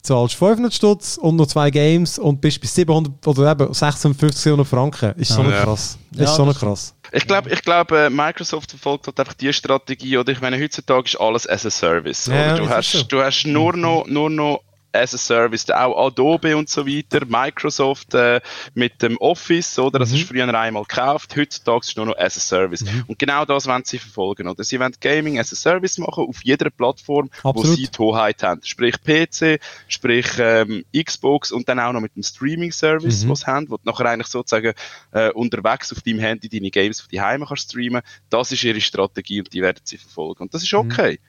zahlst 0.01 0.35
500 0.35 0.73
Stutz 0.73 1.17
und 1.17 1.35
noch 1.35 1.47
zwei 1.47 1.69
Games 1.69 2.17
und 2.17 2.41
bist 2.41 2.59
bis 2.59 2.73
700 2.75 3.27
oder 3.27 3.51
eben 3.51 3.73
650 3.73 4.67
Franken. 4.67 5.13
Ist 5.17 5.31
so 5.31 5.43
ja. 5.43 5.63
krass. 5.63 5.97
Ist 6.11 6.19
ja, 6.19 6.27
so 6.27 6.45
krass. 6.53 6.93
Ich 7.11 7.27
glaube, 7.27 7.49
ich 7.49 7.61
glaub, 7.61 7.91
äh, 7.91 8.09
Microsoft 8.09 8.71
verfolgt 8.71 9.07
halt 9.07 9.19
einfach 9.19 9.33
die 9.33 9.51
Strategie, 9.51 10.17
oder 10.17 10.31
ich 10.31 10.41
meine, 10.41 10.61
heutzutage 10.61 11.05
ist 11.05 11.19
alles 11.19 11.47
as 11.47 11.65
a 11.65 11.69
Service. 11.69 12.27
Ja, 12.27 12.55
du, 12.55 12.69
hast, 12.69 12.91
so. 12.91 13.03
du 13.03 13.21
hast 13.21 13.45
nur 13.45 13.75
noch, 13.75 14.07
nur 14.07 14.29
noch 14.29 14.61
as 14.93 15.13
a 15.13 15.17
Service, 15.17 15.69
auch 15.69 16.07
Adobe 16.07 16.55
und 16.57 16.69
so 16.69 16.85
weiter, 16.85 17.25
Microsoft 17.25 18.13
äh, 18.13 18.41
mit 18.73 19.01
dem 19.01 19.17
Office, 19.17 19.79
oder? 19.79 19.99
Das 19.99 20.11
mhm. 20.11 20.17
du 20.17 20.25
früher 20.25 20.53
einmal 20.53 20.83
gekauft, 20.83 21.35
heutzutage 21.37 21.79
ist 21.79 21.89
es 21.89 21.95
nur 21.95 22.05
noch 22.07 22.17
as 22.17 22.37
a 22.37 22.39
Service. 22.39 22.81
Mhm. 22.83 23.05
Und 23.07 23.19
genau 23.19 23.45
das 23.45 23.67
wollen 23.67 23.83
sie 23.85 23.99
verfolgen, 23.99 24.47
oder? 24.47 24.63
Sie 24.63 24.79
wollen 24.79 24.93
Gaming 24.99 25.39
as 25.39 25.53
a 25.53 25.55
Service 25.55 25.97
machen 25.97 26.25
auf 26.27 26.43
jeder 26.43 26.69
Plattform, 26.69 27.29
Absolut. 27.43 27.55
wo 27.55 27.63
sie 27.63 27.87
die 27.87 27.97
Hoheit 27.97 28.43
haben. 28.43 28.61
Sprich 28.63 28.95
PC, 29.01 29.59
sprich 29.87 30.27
ähm, 30.37 30.85
Xbox 30.95 31.51
und 31.51 31.67
dann 31.69 31.79
auch 31.79 31.93
noch 31.93 32.01
mit 32.01 32.15
dem 32.15 32.23
Streaming-Service, 32.23 33.25
mhm. 33.25 33.29
was 33.29 33.39
sie 33.41 33.47
haben, 33.47 33.69
wo 33.69 33.77
du 33.77 33.83
nachher 33.85 34.05
eigentlich 34.05 34.27
sozusagen 34.27 34.73
äh, 35.11 35.31
unterwegs 35.31 35.91
auf 35.91 36.01
deinem 36.01 36.19
Handy 36.19 36.49
deine 36.49 36.71
Games 36.71 37.01
auf 37.01 37.07
die 37.07 37.21
Heime 37.21 37.45
kannst 37.45 37.69
streamen. 37.71 38.01
Das 38.29 38.51
ist 38.51 38.63
ihre 38.63 38.81
Strategie 38.81 39.39
und 39.39 39.53
die 39.53 39.61
werden 39.61 39.81
sie 39.83 39.97
verfolgen. 39.97 40.43
Und 40.43 40.53
das 40.53 40.63
ist 40.63 40.73
mhm. 40.73 40.79
okay. 40.79 41.19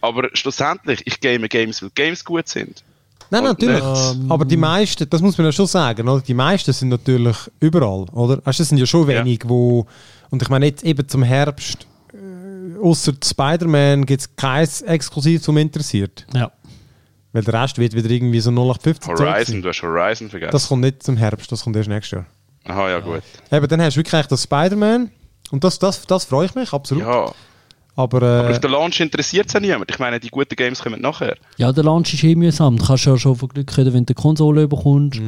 Aber 0.00 0.30
schlussendlich, 0.34 1.02
ich 1.06 1.20
game 1.20 1.48
Games, 1.48 1.82
weil 1.82 1.90
Games 1.90 2.24
gut 2.24 2.48
sind. 2.48 2.84
Nein, 3.30 3.44
natürlich. 3.44 3.82
Ähm, 3.82 4.30
aber 4.30 4.44
die 4.44 4.56
meisten, 4.56 5.08
das 5.08 5.20
muss 5.20 5.36
man 5.36 5.46
ja 5.46 5.52
schon 5.52 5.66
sagen, 5.66 6.08
oder? 6.08 6.20
Die 6.20 6.34
meisten 6.34 6.72
sind 6.72 6.88
natürlich 6.88 7.36
überall, 7.60 8.06
oder? 8.12 8.40
Also, 8.44 8.62
es 8.62 8.68
sind 8.68 8.78
ja 8.78 8.86
schon 8.86 9.06
wenig, 9.06 9.40
ja. 9.42 9.48
wo. 9.48 9.86
Und 10.30 10.42
ich 10.42 10.48
meine, 10.48 10.66
jetzt 10.66 10.84
eben 10.84 11.08
zum 11.08 11.22
Herbst 11.22 11.86
äh, 12.12 12.78
außer 12.82 13.12
Spider-Man 13.22 14.06
gibt 14.06 14.22
es 14.22 14.36
kein 14.36 14.68
Exklusiv, 14.86 15.42
zum 15.42 15.56
interessiert. 15.56 16.26
Ja. 16.34 16.50
Weil 17.32 17.42
der 17.42 17.62
Rest 17.62 17.78
wird 17.78 17.94
wieder 17.94 18.10
irgendwie 18.10 18.40
so 18.40 18.50
0815 18.50 19.14
Horizon, 19.14 19.62
du 19.62 19.68
hast 19.68 19.82
Horizon 19.82 20.30
vergessen. 20.30 20.52
Das 20.52 20.68
kommt 20.68 20.82
nicht 20.82 21.02
zum 21.02 21.16
Herbst, 21.16 21.52
das 21.52 21.62
kommt 21.64 21.76
erst 21.76 21.88
nächstes 21.88 22.12
Jahr. 22.12 22.26
Aha, 22.64 22.90
ja, 22.90 23.00
gut. 23.00 23.22
Eben, 23.52 23.68
dann 23.68 23.82
hast 23.82 23.94
du 23.94 24.00
wirklich 24.00 24.26
das 24.26 24.42
Spider-Man. 24.42 25.10
Und 25.50 25.62
das, 25.62 25.78
das, 25.78 26.06
das 26.06 26.24
freue 26.24 26.46
ich 26.46 26.54
mich, 26.54 26.72
absolut. 26.72 27.04
Ja. 27.04 27.32
Aber, 27.96 28.22
äh, 28.22 28.40
Aber 28.40 28.50
auf 28.50 28.60
der 28.60 28.70
Launch 28.70 29.00
interessiert 29.00 29.46
es 29.46 29.54
ja 29.54 29.60
niemand. 29.60 29.90
Ich 29.90 29.98
meine, 29.98 30.20
die 30.20 30.28
guten 30.28 30.54
Games 30.54 30.80
kommen 30.82 31.00
nachher. 31.00 31.36
Ja, 31.56 31.72
der 31.72 31.82
Launch 31.82 32.12
ist 32.12 32.22
eh 32.22 32.34
mühsam. 32.34 32.76
Du 32.76 32.84
kannst 32.84 33.06
ja 33.06 33.16
schon 33.16 33.36
von 33.36 33.48
Glück 33.48 33.76
reden, 33.76 33.94
wenn 33.94 34.04
du 34.04 34.14
die 34.14 34.20
Konsole 34.20 34.68
bekommst. 34.68 35.20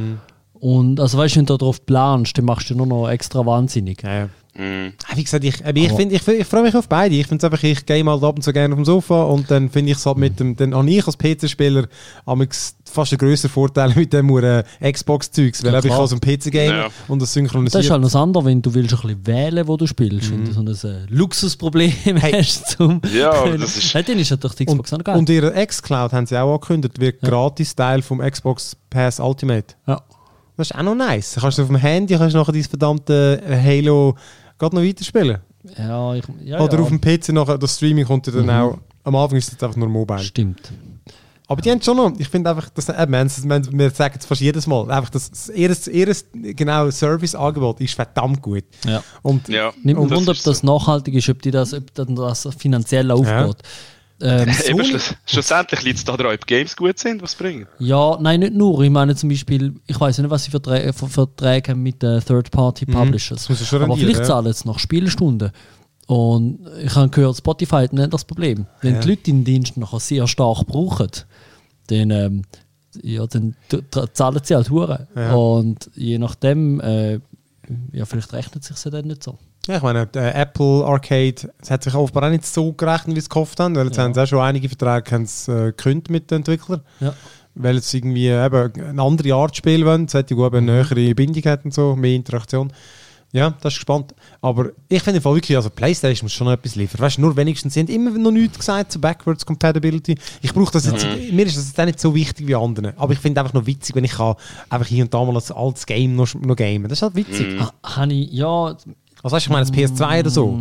Und 0.53 0.99
also 0.99 1.17
weißt 1.17 1.35
du, 1.35 1.39
wenn 1.39 1.45
du 1.47 1.57
darauf 1.57 1.85
planst, 1.85 2.37
dann 2.37 2.45
machst 2.45 2.69
du 2.69 2.75
nur 2.75 2.85
noch 2.85 3.09
extra 3.09 3.45
wahnsinnig. 3.45 4.03
ja, 4.03 4.29
ja. 4.59 4.65
Mhm. 4.65 4.93
Ah, 5.07 5.15
Wie 5.15 5.23
gesagt, 5.23 5.43
ich, 5.43 5.65
aber 5.65 5.77
ich, 5.77 5.91
find, 5.93 6.11
ich, 6.11 6.27
ich 6.27 6.45
freue 6.47 6.63
mich 6.63 6.75
auf 6.75 6.87
beide. 6.89 7.15
Ich 7.15 7.27
finde 7.27 7.45
einfach, 7.47 7.63
ich 7.63 7.85
game 7.85 8.09
halt 8.09 8.23
ab 8.23 8.35
und 8.35 8.41
zu 8.41 8.51
gerne 8.53 8.73
auf 8.73 8.79
dem 8.79 8.85
Sofa 8.85 9.23
und 9.23 9.49
dann 9.49 9.69
finde 9.69 9.91
ich 9.91 9.97
es 9.97 10.05
halt 10.05 10.17
mit 10.17 10.39
dem, 10.39 10.55
dann 10.55 10.75
habe 10.75 10.89
ich 10.89 11.05
als 11.07 11.17
PC-Spieler 11.17 11.87
fast 12.91 13.11
einen 13.13 13.19
grösseren 13.19 13.51
Vorteil 13.51 13.93
mit 13.95 14.11
dem 14.13 14.29
äh, 14.37 14.63
Xbox-Zeugs, 14.91 15.63
weil 15.63 15.73
Ja, 15.73 15.79
ich 15.79 15.87
kann 15.89 16.07
so 16.07 16.15
ein 16.15 16.19
PC-Game 16.21 16.71
Ja. 16.71 16.87
und 17.07 17.19
das 17.21 17.29
Das 17.29 17.33
synchronisiert. 17.33 17.83
ist 17.83 17.89
halt 17.91 18.01
noch 18.01 18.07
das 18.07 18.15
andere, 18.15 18.45
wenn 18.45 18.61
du 18.61 18.73
willst 18.73 18.93
ein 18.95 19.01
bisschen 19.01 19.27
wählen, 19.27 19.67
wo 19.67 19.77
du 19.77 19.85
spielst. 19.87 20.31
Wenn 20.31 20.45
du 20.45 20.51
so 20.53 20.61
ein 20.61 20.67
äh, 20.67 21.05
Luxusproblem 21.09 21.93
hast 22.21 22.71
zum 22.71 23.01
Ja, 23.13 23.45
das 23.57 23.77
ist- 23.77 23.93
dann 23.95 24.17
ist 24.19 24.31
halt 24.31 24.43
doch 24.43 24.53
die 24.55 24.65
Xbox 24.65 24.91
auch 24.93 24.97
noch 24.97 25.03
geil. 25.05 25.17
und 25.17 25.29
ihre 25.29 25.59
X-Cloud 25.61 26.11
haben 26.13 26.25
sie 26.25 26.37
auch 26.37 26.53
angekündigt, 26.55 26.99
wird 26.99 27.21
gratis 27.21 27.75
Teil 27.75 28.01
vom 28.01 28.19
Xbox 28.19 28.75
Pass 28.89 29.19
Ultimate. 29.19 29.75
ja. 29.87 30.01
Das 30.57 30.71
ist 30.71 30.75
auch 30.77 30.83
noch 30.83 30.95
nice. 30.95 31.35
Du 31.35 31.39
kannst 31.39 31.57
auf 31.61 31.67
dem 31.67 31.77
Handy 31.77 32.17
kannst 32.17 32.35
du 32.35 32.39
nachher 32.39 32.51
dein 32.51 32.63
verdammte 32.65 33.41
äh, 33.47 33.55
Halo 33.63 34.15
gerade 34.59 34.75
noch 34.75 34.83
weiterspielen. 34.83 35.39
Ja, 35.77 36.13
ich, 36.15 36.23
ja, 36.43 36.59
Oder 36.59 36.77
ja. 36.77 36.83
auf 36.83 36.89
dem 36.89 37.01
PC 37.01 37.29
nachher, 37.29 37.57
das 37.57 37.75
Streaming 37.75 38.05
kommt 38.05 38.27
ja 38.27 38.33
dann 38.33 38.49
auch. 38.49 38.77
Am 39.03 39.15
Anfang 39.15 39.37
ist 39.37 39.51
es 39.51 39.63
einfach 39.63 39.77
nur 39.77 39.89
mobile. 39.89 40.19
Stimmt. 40.19 40.71
Aber 41.47 41.63
die 41.63 41.71
haben 41.71 41.81
schon 41.81 41.97
noch, 41.97 42.13
ich 42.19 42.29
finde 42.29 42.51
einfach, 42.51 42.69
das, 42.69 42.89
äh, 42.89 43.07
wir, 43.09 43.27
wir, 43.71 43.89
sagen 43.89 44.15
es 44.19 44.25
fast 44.25 44.39
jedes 44.39 44.67
Mal, 44.67 44.91
einfach 44.91 45.09
das, 45.09 45.49
ihres, 45.49 45.87
ihres 45.87 46.25
genau, 46.31 46.91
Serviceangebot 46.91 47.81
ist 47.81 47.95
verdammt 47.95 48.39
gut. 48.39 48.65
Ja. 48.85 49.03
Und 49.23 49.47
Ja. 49.49 49.73
Nimmt 49.81 49.99
das 49.99 50.17
Wunder, 50.17 50.31
ob 50.31 50.43
das 50.43 50.59
so. 50.59 50.67
nachhaltig 50.67 51.15
ist, 51.15 51.27
ob, 51.27 51.41
die 51.41 51.49
das, 51.49 51.73
ob 51.73 51.91
das 51.95 52.47
finanziell 52.55 53.09
aufgeht. 53.09 53.57
Ähm, 54.21 54.49
Eben, 54.67 54.83
schluss, 54.83 55.15
schlussendlich 55.25 55.81
liegt 55.83 55.97
es 55.99 56.03
daran, 56.03 56.25
ob 56.27 56.45
Games 56.45 56.75
gut 56.75 56.99
sind, 56.99 57.21
was 57.21 57.35
bringen. 57.35 57.67
ja, 57.79 58.17
nein, 58.19 58.41
nicht 58.41 58.53
nur. 58.53 58.81
Ich 58.81 58.89
meine 58.89 59.15
zum 59.15 59.29
Beispiel, 59.29 59.75
ich 59.87 59.99
weiß 59.99 60.17
nicht, 60.17 60.29
was 60.29 60.43
sie 60.43 60.51
Verträge, 60.51 60.91
Ver- 60.91 61.07
Verträge 61.07 61.71
haben 61.71 61.81
mit 61.83 62.01
den 62.03 62.19
Third-Party-Publishers. 62.21 63.47
Mhm. 63.47 63.53
Das 63.53 63.67
schon 63.67 63.81
Aber 63.81 63.93
rendieren, 63.93 64.11
vielleicht 64.11 64.27
ja. 64.29 64.35
zahlen 64.35 64.51
sie 64.53 64.67
nach 64.67 64.79
Spielstunden. 64.79 65.51
Und 66.07 66.59
ich 66.83 66.95
habe 66.95 67.09
gehört, 67.09 67.37
Spotify 67.37 67.83
hat 67.83 67.93
nicht 67.93 68.11
das 68.13 68.25
Problem. 68.25 68.65
Wenn 68.81 68.95
Ja. 68.95 68.99
die 69.01 69.09
Leute 69.09 69.21
den 69.23 69.43
Dienst 69.43 69.77
nachher 69.77 69.99
sehr 69.99 70.27
stark 70.27 70.65
brauchen, 70.65 71.09
dann, 71.87 72.09
ähm, 72.11 72.41
ja, 73.01 73.25
dann 73.27 73.55
zahlen 74.13 74.41
sie 74.43 74.55
halt 74.55 74.69
Huren. 74.69 75.07
Ja. 75.15 75.33
Und 75.33 75.89
je 75.95 76.17
nachdem, 76.17 76.81
äh, 76.81 77.19
ja, 77.93 78.05
vielleicht 78.05 78.33
rechnet 78.33 78.63
sich 78.63 78.83
ja 78.83 78.89
dann 78.91 79.05
nicht 79.05 79.23
so. 79.23 79.37
Ja, 79.69 79.77
ich 79.77 79.83
meine, 79.83 80.07
der 80.07 80.35
Apple 80.35 80.83
Arcade, 80.85 81.35
es 81.61 81.69
hat 81.71 81.83
sich 81.83 81.93
offenbar 81.93 82.23
auch 82.23 82.29
nicht 82.31 82.45
so 82.45 82.73
gerechnet, 82.73 83.15
wie 83.15 83.21
sie 83.21 83.29
gehofft 83.29 83.59
haben, 83.59 83.75
weil 83.75 83.85
jetzt 83.85 83.97
Ja. 83.97 84.03
haben 84.03 84.13
sie 84.13 84.21
auch 84.23 84.27
schon 84.27 84.39
einige 84.39 84.67
Verträge 84.67 85.11
haben 85.11 85.25
sie, 85.25 85.51
äh, 85.51 86.01
mit 86.09 86.31
den 86.31 86.37
Entwicklern. 86.37 86.81
Ja. 86.99 87.13
Weil 87.55 87.75
jetzt 87.75 87.93
irgendwie 87.93 88.27
eben 88.27 88.73
eine 88.83 89.01
andere 89.01 89.33
Art 89.33 89.55
Spiel 89.55 89.85
wollen, 89.85 90.05
es 90.05 90.13
hätte 90.13 90.35
gut 90.35 90.53
eine 90.53 90.71
nähere 90.71 91.13
Bindung 91.15 91.43
hat 91.43 91.65
und 91.65 91.73
so, 91.73 91.95
mehr 91.95 92.15
Interaktion. 92.15 92.71
Ja, 93.31 93.51
das 93.61 93.73
ist 93.73 93.79
gespannt. 93.79 94.15
Aber 94.41 94.71
ich 94.87 95.03
finde 95.03 95.17
im 95.17 95.21
Fall 95.23 95.35
wirklich, 95.35 95.55
also 95.55 95.69
PlayStation 95.69 96.25
muss 96.25 96.33
schon 96.33 96.45
noch 96.47 96.53
etwas 96.53 96.75
liefern. 96.75 96.99
Weißt 97.01 97.17
du, 97.17 97.21
nur 97.21 97.35
wenigstens, 97.37 97.75
sie 97.75 97.81
haben 97.81 97.87
immer 97.89 98.09
noch 98.17 98.31
nichts 98.31 98.57
gesagt 98.57 98.91
zu 98.91 98.99
Backwards 98.99 99.45
Compatibility. 99.45 100.15
Ich 100.41 100.51
brauche 100.51 100.71
das 100.71 100.87
jetzt, 100.87 101.05
mir 101.31 101.45
ist 101.45 101.55
das 101.55 101.67
jetzt 101.67 101.79
auch 101.79 101.85
nicht 101.85 101.99
so 101.99 102.15
wichtig 102.15 102.47
wie 102.47 102.55
anderen. 102.55 102.97
Aber 102.97 103.13
ich 103.13 103.19
finde 103.19 103.41
einfach 103.41 103.53
noch 103.53 103.67
witzig, 103.67 103.95
wenn 103.95 104.03
ich 104.03 104.13
kann 104.13 104.33
einfach 104.69 104.87
hier 104.87 105.03
und 105.03 105.13
da 105.13 105.23
mal 105.23 105.37
ein 105.37 105.51
altes 105.55 105.85
Game 105.85 106.15
noch, 106.15 106.33
noch 106.33 106.55
gamen. 106.55 106.85
Das 106.85 106.93
ist 106.93 107.01
halt 107.03 107.15
witzig. 107.15 107.59
Ha, 107.59 107.71
habe 107.83 108.13
ich, 108.13 108.31
ja, 108.31 108.75
Also 109.21 109.35
weißt 109.35 109.45
du, 109.45 109.49
ich 109.49 109.53
meine, 109.53 109.65
das 109.65 109.73
PS2 109.73 110.19
oder 110.21 110.29
so. 110.29 110.57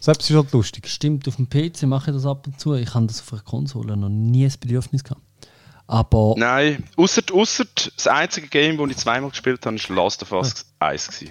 So 0.00 0.10
etwas 0.10 0.28
ist 0.30 0.36
halt 0.36 0.52
lustig. 0.52 0.88
Stimmt, 0.88 1.28
auf 1.28 1.36
dem 1.36 1.48
PC 1.48 1.82
mache 1.84 2.10
ich 2.10 2.16
das 2.16 2.26
ab 2.26 2.46
und 2.46 2.58
zu. 2.58 2.74
Ich 2.74 2.92
habe 2.94 3.06
das 3.06 3.20
auf 3.20 3.32
einer 3.32 3.42
Konsole 3.42 3.96
noch 3.96 4.08
nie 4.08 4.44
das 4.44 4.56
Bedürfnis 4.56 5.04
gehabt. 5.04 5.22
Aber 5.86 6.34
Nein, 6.36 6.84
außer, 6.96 7.22
außer 7.32 7.64
das 7.96 8.06
einzige 8.06 8.46
Game, 8.46 8.76
das 8.78 8.90
ich 8.90 8.96
zweimal 8.96 9.30
gespielt 9.30 9.64
habe, 9.66 9.76
war 9.76 9.96
Last 9.96 10.22
of 10.22 10.32
Us 10.32 10.64
1. 10.78 11.08
Gewesen. 11.08 11.30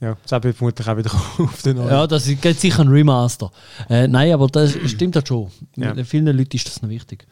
Ja, 0.00 0.16
das 0.26 0.42
wird 0.42 0.56
vermutlich 0.56 0.88
auch 0.88 0.96
wieder 0.96 1.12
auf 1.38 1.62
den 1.62 1.76
neuen. 1.76 1.90
ja, 1.90 2.06
das 2.06 2.26
ist 2.26 2.40
geht 2.40 2.58
sicher 2.58 2.80
ein 2.80 2.88
Remaster. 2.88 3.52
Äh, 3.88 4.08
nein, 4.08 4.32
aber 4.32 4.46
das 4.48 4.74
stimmt 4.86 5.14
halt 5.14 5.28
schon. 5.28 5.50
Ja. 5.76 5.94
Vielen 6.04 6.26
Leuten 6.36 6.56
ist 6.56 6.66
das 6.66 6.82
noch 6.82 6.88
wichtig. 6.88 7.26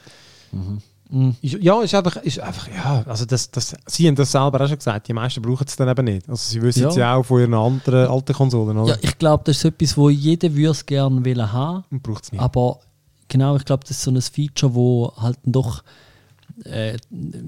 Ist- 1.40 1.54
Ja, 1.62 1.80
ist 1.82 1.94
einfach, 1.94 2.16
ist 2.16 2.38
einfach 2.38 2.68
ja, 2.68 3.02
also 3.06 3.24
das, 3.24 3.50
das, 3.50 3.74
sie 3.86 4.06
haben 4.08 4.14
das 4.14 4.30
selber 4.32 4.60
auch 4.60 4.68
schon 4.68 4.76
gesagt, 4.76 5.08
die 5.08 5.14
meisten 5.14 5.40
brauchen 5.40 5.64
es 5.66 5.74
dann 5.76 5.88
eben 5.88 6.04
nicht. 6.04 6.28
Also 6.28 6.50
sie 6.50 6.60
wissen 6.60 6.82
Ja. 6.82 6.88
es 6.88 6.96
ja 6.96 7.14
auch 7.14 7.22
von 7.24 7.40
ihren 7.40 7.54
anderen 7.54 8.08
alten 8.08 8.34
Konsolen, 8.34 8.76
oder? 8.76 8.92
Ja, 8.92 8.98
ich 9.00 9.16
glaube, 9.16 9.42
das 9.46 9.56
ist 9.56 9.64
etwas, 9.64 9.96
wo 9.96 10.10
jeder 10.10 10.52
würde 10.54 10.70
es 10.72 10.84
gerne 10.84 11.24
wollen 11.24 11.52
haben. 11.52 11.84
Und 11.90 12.02
braucht 12.02 12.24
es 12.24 12.32
nicht. 12.32 12.40
Aber 12.42 12.80
genau, 13.28 13.56
ich 13.56 13.64
glaube, 13.64 13.84
das 13.86 13.92
ist 13.92 14.02
so 14.02 14.10
ein 14.10 14.20
Feature, 14.20 14.74
wo 14.74 15.12
halt 15.16 15.38
doch 15.44 15.82
äh, 16.64 16.96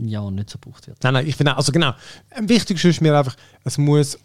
ja, 0.07 0.31
nicht 0.31 0.51
so 0.51 0.59
gebraucht 0.59 0.87
wird. 0.87 0.97
Nein, 1.03 1.15
nein, 1.15 1.27
ich 1.27 1.37
finde 1.37 1.57
also 1.57 1.73
genau, 1.73 1.93
am 2.37 2.49
wichtigsten 2.49 2.89
ist 2.89 3.01
mir 3.01 3.17
einfach, 3.19 3.37
es 3.65 3.77
muss 3.77 4.19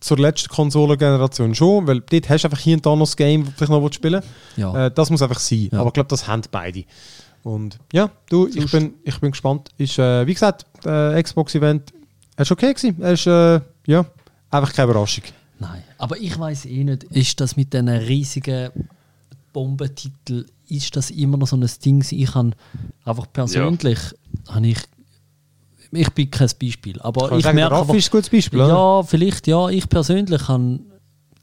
zur 0.00 0.18
letzten 0.18 0.48
Konsolengeneration 0.50 1.54
schon, 1.54 1.86
weil 1.86 2.00
dort 2.00 2.28
hast 2.28 2.42
du 2.42 2.46
einfach 2.48 2.58
hier 2.58 2.76
und 2.76 2.84
da 2.84 2.90
noch 2.90 3.06
das 3.06 3.16
Game, 3.16 3.42
das 3.44 3.50
du 3.52 3.56
vielleicht 3.56 3.70
noch 3.72 3.82
willst 3.82 3.94
spielen 3.94 4.22
Ja. 4.56 4.86
äh, 4.86 4.90
Das 4.90 5.08
muss 5.10 5.22
einfach 5.22 5.38
sein. 5.38 5.68
Ja. 5.72 5.78
Aber 5.80 5.88
ich 5.88 5.94
glaube, 5.94 6.08
das 6.08 6.26
haben 6.26 6.42
beide. 6.50 6.84
Und 7.48 7.78
ja, 7.94 8.10
du, 8.28 8.46
ich 8.46 8.70
bin, 8.70 8.92
ich 9.04 9.18
bin 9.20 9.30
gespannt. 9.30 9.70
Ist, 9.78 9.98
äh, 9.98 10.26
wie 10.26 10.34
gesagt, 10.34 10.66
äh, 10.84 11.22
Xbox-Event, 11.22 11.94
ist 12.36 12.52
okay 12.52 12.74
gewesen. 12.74 13.00
Er 13.00 13.12
ist, 13.12 13.26
äh, 13.26 13.60
ja, 13.86 14.04
einfach 14.50 14.70
keine 14.74 14.90
Überraschung. 14.90 15.24
Nein, 15.58 15.82
aber 15.96 16.18
ich 16.18 16.38
weiß 16.38 16.66
eh 16.66 16.84
nicht, 16.84 17.04
ist 17.04 17.40
das 17.40 17.56
mit 17.56 17.72
diesen 17.72 17.88
riesigen 17.88 18.70
Bombentitel, 19.54 20.44
ist 20.68 20.94
das 20.94 21.10
immer 21.10 21.38
noch 21.38 21.48
so 21.48 21.56
ein 21.56 21.66
Ding? 21.82 22.04
Ich 22.10 22.34
habe 22.34 22.52
einfach 23.06 23.32
persönlich, 23.32 23.98
habe 24.48 24.66
ich, 24.66 24.78
ich 25.90 26.10
bin 26.10 26.30
kein 26.30 26.50
Beispiel, 26.60 27.00
aber 27.00 27.30
Kann 27.30 27.38
ich 27.38 27.44
sagen, 27.44 27.56
merke 27.56 27.72
Raffi 27.72 27.82
einfach, 27.82 27.94
ist 27.94 28.08
ein 28.08 28.10
gutes 28.10 28.28
Beispiel, 28.28 28.60
oder? 28.60 28.68
ja, 28.68 29.02
vielleicht, 29.04 29.46
ja, 29.46 29.70
ich 29.70 29.88
persönlich 29.88 30.46
habe 30.48 30.80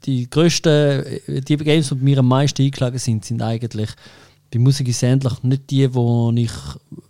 die 0.04 0.30
grössten, 0.30 1.04
äh, 1.04 1.40
die 1.40 1.56
Games, 1.56 1.88
die 1.88 1.96
mir 1.96 2.18
am 2.18 2.28
meisten 2.28 2.62
eingeschlagen 2.62 2.98
sind, 2.98 3.24
sind 3.24 3.42
eigentlich 3.42 3.90
bei 4.52 4.58
Musik 4.58 4.88
ist 4.88 4.96
es 4.96 5.02
ähnlich 5.02 5.42
nicht 5.42 5.70
die, 5.70 5.92
wo 5.94 6.32
ich 6.36 6.50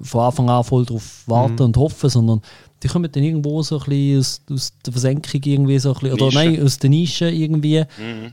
von 0.00 0.20
Anfang 0.22 0.48
an 0.50 0.64
voll 0.64 0.84
drauf 0.86 1.22
warte 1.26 1.52
Mhm. 1.54 1.60
und 1.60 1.76
hoffe, 1.76 2.08
sondern 2.08 2.40
die 2.82 2.88
kommen 2.88 3.10
dann 3.10 3.22
irgendwo 3.22 3.62
so 3.62 3.78
ein 3.78 3.84
bisschen 3.86 4.18
aus, 4.20 4.40
aus 4.50 4.72
der 4.84 4.92
Versenkung 4.92 5.40
irgendwie 5.44 5.78
so 5.78 5.90
ein 5.94 6.00
bisschen, 6.00 6.12
oder 6.14 6.24
Nische. 6.26 6.38
nein, 6.38 6.62
aus 6.64 6.78
der 6.78 6.90
Nische 6.90 7.28
irgendwie. 7.30 7.80
Mhm. 7.98 8.32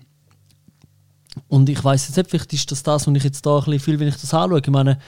Und 1.48 1.70
ich 1.70 1.84
weiß 1.84 2.08
jetzt 2.08 2.18
nicht, 2.18 2.30
vielleicht 2.30 2.54
ist 2.54 2.72
das 2.72 2.84
das, 2.84 3.08
was 3.08 3.16
ich 3.16 3.24
jetzt 3.24 3.46
da 3.46 3.58
ein 3.58 3.64
bisschen 3.66 3.80
fühle, 3.80 4.00
wenn 4.00 4.08
ich 4.10 4.16
das 4.18 4.34
anschaue. 4.34 4.60
Ich 4.60 4.68
meine, 4.68 5.00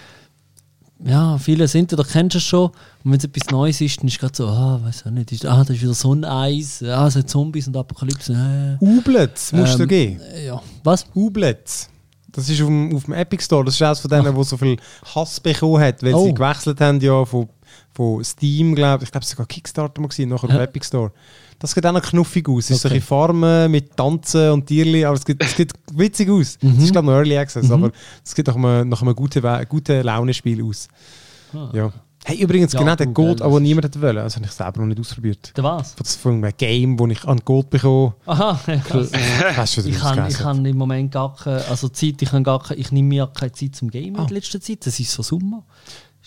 ja, 1.04 1.38
viele 1.38 1.68
sind 1.68 1.91
da 1.91 2.04
kennst 2.04 2.34
du 2.36 2.38
es 2.39 2.43
schon. 2.43 2.70
Und 2.70 3.12
wenn 3.12 3.18
es 3.18 3.24
etwas 3.26 3.50
Neues 3.52 3.82
ist, 3.82 4.00
dann 4.00 4.08
ist 4.08 4.14
es 4.14 4.20
gerade 4.20 4.36
so, 4.36 4.48
ah, 4.48 4.80
weiß 4.82 5.06
auch 5.06 5.12
nicht, 5.12 5.32
ist, 5.32 5.46
ah, 5.46 5.60
das 5.64 5.76
ist 5.76 5.82
wieder 5.84 5.93
Sonneneis, 5.93 6.82
ah, 6.84 7.08
es 7.08 7.16
hat 7.16 7.30
Zombies 7.30 7.68
und 7.68 7.78
Apokalypse. 7.78 8.34
Äh. 8.82 8.84
Ublets 8.84 9.52
musst 9.52 9.78
du 9.78 9.84
Ähm, 9.84 9.89
geben. 9.89 10.22
Ja, 10.46 10.62
was? 10.84 11.06
Ublets. 11.14 11.89
Das 12.36 12.50
ist 12.50 12.62
auf 12.62 12.68
dem, 12.68 12.96
auf 12.96 13.06
dem 13.06 13.14
Epic 13.14 13.44
Store. 13.44 13.64
Das 13.64 13.76
ist 13.76 13.82
eines 13.82 14.00
von 14.00 14.10
denen, 14.12 14.36
wo 14.36 14.44
so 14.44 14.58
viel 14.58 14.78
Hass 15.16 15.40
bekommen 15.40 15.82
hat, 15.82 16.04
weil 16.04 16.14
Oh. 16.14 16.26
sie 16.26 16.34
gewechselt 16.34 16.82
haben 16.82 17.00
ja 17.00 17.24
von, 17.24 17.48
von 17.94 18.24
Steam, 18.24 18.76
glaube 18.76 19.04
ich. 19.04 19.08
Ich 19.08 19.12
glaube, 19.12 19.24
es 19.24 19.30
war 19.30 19.36
sogar 19.38 19.46
Kickstarter 19.48 20.02
mal 20.02 20.08
gewesen, 20.10 20.30
nachher 20.30 20.44
auf 20.46 20.50
Ja. 20.50 20.58
dem 20.58 20.64
Epic 20.64 20.86
Store. 20.86 21.12
Das 21.60 21.72
sieht 21.72 21.86
auch 21.86 21.94
noch 21.94 22.02
knuffig 22.02 22.50
aus. 22.50 22.66
Es 22.66 22.72
ist 22.72 22.82
so 22.82 22.90
ein 22.90 22.94
Okay. 22.96 23.02
Farmen 23.02 23.72
mit 23.72 23.96
Tanzen 23.96 24.52
und 24.52 24.66
Tierli, 24.68 25.06
aber 25.06 25.16
es 25.16 25.24
sieht, 25.26 25.42
es 25.42 25.56
sieht 25.56 25.72
witzig 25.94 26.30
aus. 26.30 26.58
Mhm. 26.62 26.76
Es 26.78 26.84
ist, 26.84 26.92
glaube 26.92 27.06
ich, 27.06 27.12
noch 27.12 27.18
Early 27.18 27.38
Access, 27.38 27.72
aber 27.72 27.92
es 28.24 28.32
sieht 28.32 28.46
nach 28.48 28.56
einem, 28.56 28.90
nach 28.90 29.02
einem 29.02 29.16
guten, 29.16 29.42
guten 29.70 30.04
Launespiel 30.04 30.62
aus. 30.66 30.90
Ah. 31.54 31.70
Ja. 31.74 31.94
Hey, 32.28 32.38
übrigens, 32.42 32.74
Ja, 32.74 32.80
genau 32.80 32.96
der 32.96 33.06
Gold, 33.08 33.42
aber 33.42 33.54
das 33.54 33.62
niemand 33.62 33.86
hat 33.86 34.02
wollen. 34.02 34.16
Das 34.16 34.36
habe 34.36 34.46
ich 34.46 34.52
selber 34.52 34.80
noch 34.82 34.88
nicht 34.88 35.00
ausprobiert. 35.00 35.52
Der 35.56 35.64
was? 35.64 35.94
Von 35.94 36.06
von 36.06 36.44
einem 36.44 36.54
Game, 36.58 36.98
wo 36.98 37.06
ich 37.08 37.24
an 37.26 37.40
Gold 37.46 37.70
bekomme. 37.70 38.16
Aha, 38.26 38.60
krass. 38.84 39.12
Hast 39.56 39.78
du 39.78 39.82
Ich 39.88 40.02
habe 40.04 40.28
ich 40.28 40.40
habe 40.40 40.68
im 40.68 40.76
Moment 40.78 41.12
gar 41.12 41.36
keine, 41.36 41.64
also 41.66 41.88
Zeit, 41.90 42.22
ich, 42.22 42.32
habe 42.32 42.42
gar 42.42 42.62
keine, 42.64 42.80
ich 42.80 42.92
nehme 42.92 43.10
mir 43.10 43.28
keine 43.34 43.52
Zeit 43.52 43.76
zum 43.76 43.92
Gamen 43.92 44.16
Ah. 44.18 44.24
in 44.28 44.34
letzter 44.34 44.60
Zeit. 44.60 44.86
Das 44.88 45.00
ist 45.00 45.12
so 45.12 45.22
Sommer. 45.22 45.64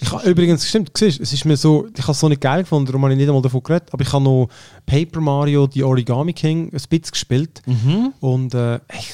Ich 0.01 0.13
habe 0.13 0.31
übrigens, 0.31 0.65
stimmt, 0.69 0.93
siehst, 0.97 1.19
es 1.19 1.33
ist 1.33 1.45
mir 1.45 1.57
so, 1.57 1.89
ich 1.97 2.03
habe 2.05 2.13
es 2.13 2.21
so 2.21 2.29
nicht 2.29 2.41
geil 2.41 2.63
gefunden, 2.63 2.87
darum 2.87 3.03
habe 3.03 3.13
ich 3.15 3.19
nicht 3.19 3.27
einmal 3.27 3.43
davon 3.43 3.61
geredet, 3.65 3.89
aber 3.93 4.01
ich 4.05 4.13
habe 4.13 4.23
noch 4.23 4.49
Paper 4.87 5.21
Mario, 5.21 5.67
die 5.67 5.83
Origami 5.83 6.33
King, 6.33 6.67
ein 6.67 6.71
bisschen 6.71 7.01
gespielt 7.11 7.61
Mhm. 7.67 8.13
und 8.21 8.55
äh, 8.55 8.77
ich, 8.97 9.13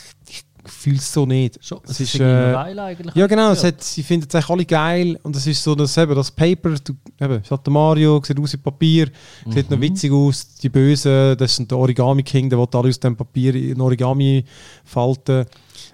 es 0.66 1.12
so 1.12 1.26
nicht. 1.26 1.58
Schon, 1.64 1.78
Es 1.84 2.00
ist, 2.00 2.14
ist 2.14 2.20
äh, 2.20 2.54
eigentlich. 2.54 3.14
Ja, 3.14 3.26
genau. 3.26 3.52
Es 3.52 3.64
hat, 3.64 3.82
sie 3.82 4.02
finden 4.02 4.26
es 4.28 4.34
eigentlich 4.34 4.50
alle 4.50 4.64
geil. 4.64 5.18
Und 5.22 5.36
es 5.36 5.46
ist 5.46 5.62
so, 5.62 5.74
dass 5.74 5.96
eben 5.96 6.14
das 6.14 6.30
Paper, 6.30 6.70
du, 6.70 6.92
eben, 7.20 7.42
der 7.42 7.72
Mario, 7.72 8.22
sieht 8.24 8.38
aus 8.38 8.52
wie 8.52 8.56
Papier, 8.58 9.10
sieht 9.50 9.70
Mhm. 9.70 9.76
noch 9.76 9.80
witzig 9.82 10.12
aus. 10.12 10.54
Die 10.56 10.68
Bösen, 10.68 11.36
das 11.36 11.56
sind 11.56 11.70
der 11.70 11.78
Origami 11.78 12.22
King, 12.22 12.48
der 12.50 12.58
will 12.58 12.68
alle 12.72 12.88
aus 12.88 13.00
dem 13.00 13.16
Papier 13.16 13.54
in 13.54 13.80
Origami 13.80 14.44
falten. 14.84 15.44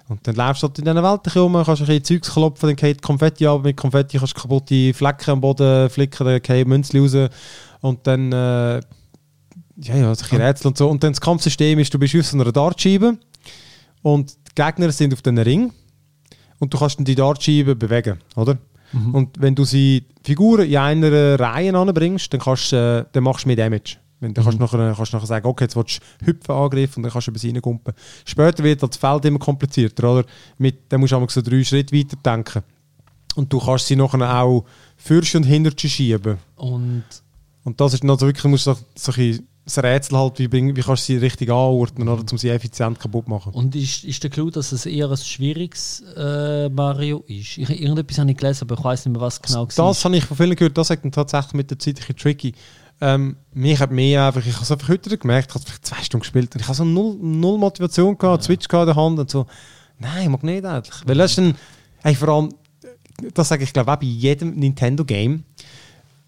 Und 0.07 0.25
dann 0.27 0.35
läufst 0.35 0.61
du 0.63 0.67
halt 0.67 0.77
in 0.79 0.85
dieser 0.85 0.95
Welt 1.03 1.05
ein 1.05 1.21
bisschen 1.23 1.41
rum, 1.41 1.53
kannst 1.53 1.69
ein 1.81 1.87
bisschen 1.87 2.03
Zeugs 2.03 2.33
klopfen, 2.33 2.67
dann 2.67 2.75
geht 2.75 3.01
Konfetti 3.01 3.47
ab. 3.47 3.63
Mit 3.63 3.77
Konfetti 3.77 4.17
kannst 4.17 4.35
du 4.37 4.41
kaputte 4.41 4.93
Flecken 4.93 5.31
am 5.31 5.41
Boden 5.41 5.89
flicken, 5.89 6.25
dann 6.25 6.41
gehen 6.41 6.67
Münzli 6.67 6.99
raus. 6.99 7.29
Und 7.79 8.05
dann, 8.05 8.31
äh, 8.31 8.81
ja, 9.77 9.95
ja, 9.95 10.13
solche 10.13 10.37
Rätsel 10.37 10.67
und 10.67 10.77
so. 10.77 10.89
Und 10.89 11.01
dann 11.03 11.13
das 11.13 11.21
Kampfsystem 11.21 11.79
ist, 11.79 11.93
du 11.93 11.97
bist 11.97 12.15
auf 12.15 12.25
so 12.25 12.37
einer 12.37 12.51
Dartscheibe 12.51 13.17
und 14.03 14.33
die 14.51 14.61
Gegner 14.61 14.91
sind 14.91 15.13
auf 15.13 15.21
den 15.21 15.37
Ring 15.37 15.73
und 16.59 16.73
du 16.73 16.77
kannst 16.77 16.97
dann 16.97 17.05
die 17.05 17.15
Dartscheibe 17.15 17.75
bewegen, 17.75 18.19
oder? 18.35 18.57
Und 19.13 19.41
wenn 19.41 19.55
du 19.55 19.63
sie 19.63 20.05
Figuren 20.23 20.67
in 20.67 20.77
einer 20.77 21.39
Reihe 21.39 21.73
anbringst, 21.73 22.33
dann, 22.33 22.41
kannst, 22.41 22.73
du, 22.73 22.75
äh, 22.75 23.05
dann 23.11 23.23
machst 23.23 23.45
du 23.45 23.47
mehr 23.47 23.55
Damage. 23.55 23.97
Dann 24.19 24.33
kannst 24.33 24.53
du 24.53 24.57
nachher, 24.61 24.93
kannst 24.95 25.13
du 25.13 25.17
nachher 25.17 25.27
sagen, 25.27 25.47
okay, 25.47 25.63
jetzt 25.63 25.75
willst 25.75 26.01
du 26.19 26.25
hüpfen, 26.25 26.53
Angriff 26.53 26.97
und 26.97 27.03
dann 27.03 27.11
kannst 27.11 27.27
du 27.27 27.31
über 27.31 27.39
sie 27.39 27.49
reingumpen. 27.49 27.93
Später 28.25 28.63
wird 28.63 28.83
das 28.83 28.97
Feld 28.97 29.25
immer 29.25 29.39
komplizierter, 29.39 30.11
oder? 30.11 30.25
Mit, 30.57 30.91
dann 30.91 30.99
musst 30.99 31.11
du 31.11 31.15
einmal 31.15 31.29
so 31.29 31.41
drei 31.41 31.63
Schritte 31.63 31.95
weiter 31.95 32.17
denken. 32.23 32.63
Und 33.35 33.51
du 33.51 33.59
kannst 33.59 33.87
sie 33.87 33.95
nachher 33.95 34.41
auch 34.41 34.65
fürst 34.97 35.33
und 35.35 35.43
hinter 35.43 35.71
schieben. 35.77 36.37
Und 36.57 37.05
Und 37.63 37.79
das 37.79 37.93
ist 37.93 38.03
dann 38.03 38.09
also 38.09 38.25
wirklich, 38.25 38.43
musst 38.45 38.67
du 38.67 38.73
so, 38.73 38.79
so 38.95 39.11
ein 39.19 39.47
das 39.75 39.83
Rätsel 39.83 40.17
halt, 40.17 40.39
wie, 40.39 40.47
bring, 40.47 40.75
wie 40.75 40.81
kannst 40.81 41.07
du 41.07 41.13
sie 41.13 41.17
richtig 41.17 41.49
anordnen, 41.49 42.07
oder, 42.07 42.23
um 42.29 42.37
sie 42.37 42.49
effizient 42.49 42.99
kaputt 42.99 43.27
machen. 43.27 43.53
Und 43.53 43.75
ist, 43.75 44.03
ist 44.03 44.23
der 44.23 44.29
Clou, 44.29 44.49
dass 44.49 44.71
es 44.71 44.85
eher 44.85 45.09
ein 45.09 45.17
schwieriges 45.17 46.03
äh, 46.15 46.69
Mario 46.69 47.23
ist? 47.27 47.57
Ich, 47.57 47.69
irgendetwas 47.69 48.19
habe 48.19 48.31
ich 48.31 48.37
gelesen, 48.37 48.63
aber 48.63 48.77
ich 48.77 48.83
weiß 48.83 49.05
nicht 49.05 49.13
mehr, 49.13 49.21
was 49.21 49.41
genau 49.41 49.65
Das 49.65 50.05
habe 50.05 50.17
ich 50.17 50.25
von 50.25 50.37
vielen 50.37 50.55
gehört, 50.55 50.77
das 50.77 50.87
sagt 50.87 51.03
dann 51.03 51.11
tatsächlich 51.11 51.53
mit 51.53 51.71
der 51.71 51.79
Zeit 51.79 51.95
ein 51.95 51.99
bisschen 51.99 52.17
tricky. 52.17 52.53
Ähm, 53.03 53.37
mich 53.53 53.79
hat 53.79 53.91
mehr 53.91 54.27
einfach, 54.27 54.45
ich 54.45 54.53
habe 54.53 54.63
es 54.63 54.71
einfach 54.71 54.89
heute 54.89 55.17
gemerkt, 55.17 55.49
ich 55.49 55.55
habe 55.55 55.65
vielleicht 55.65 55.85
zwei 55.85 56.03
Stunden 56.03 56.21
gespielt 56.21 56.53
und 56.53 56.61
ich 56.61 56.67
habe 56.67 56.75
so 56.75 56.85
null, 56.85 57.17
null 57.19 57.57
Motivation 57.57 58.17
gehabt, 58.17 58.43
Switch 58.43 58.67
gehabt 58.67 58.89
in 58.89 58.93
der 58.93 59.03
Hand 59.03 59.19
und 59.19 59.29
so. 59.29 59.47
Nein, 59.97 60.23
ich 60.23 60.29
mag 60.29 60.43
nicht 60.43 60.65
eigentlich. 60.65 60.95
Weil 61.05 61.17
das 61.17 61.31
ist 61.31 61.37
dann, 61.39 61.55
hey, 62.03 62.13
vor 62.13 62.29
allem, 62.29 62.53
das 63.33 63.49
sage 63.49 63.63
ich 63.63 63.73
glaube 63.73 63.91
auch 63.91 63.97
bei 63.97 64.05
jedem 64.05 64.51
Nintendo-Game, 64.51 65.43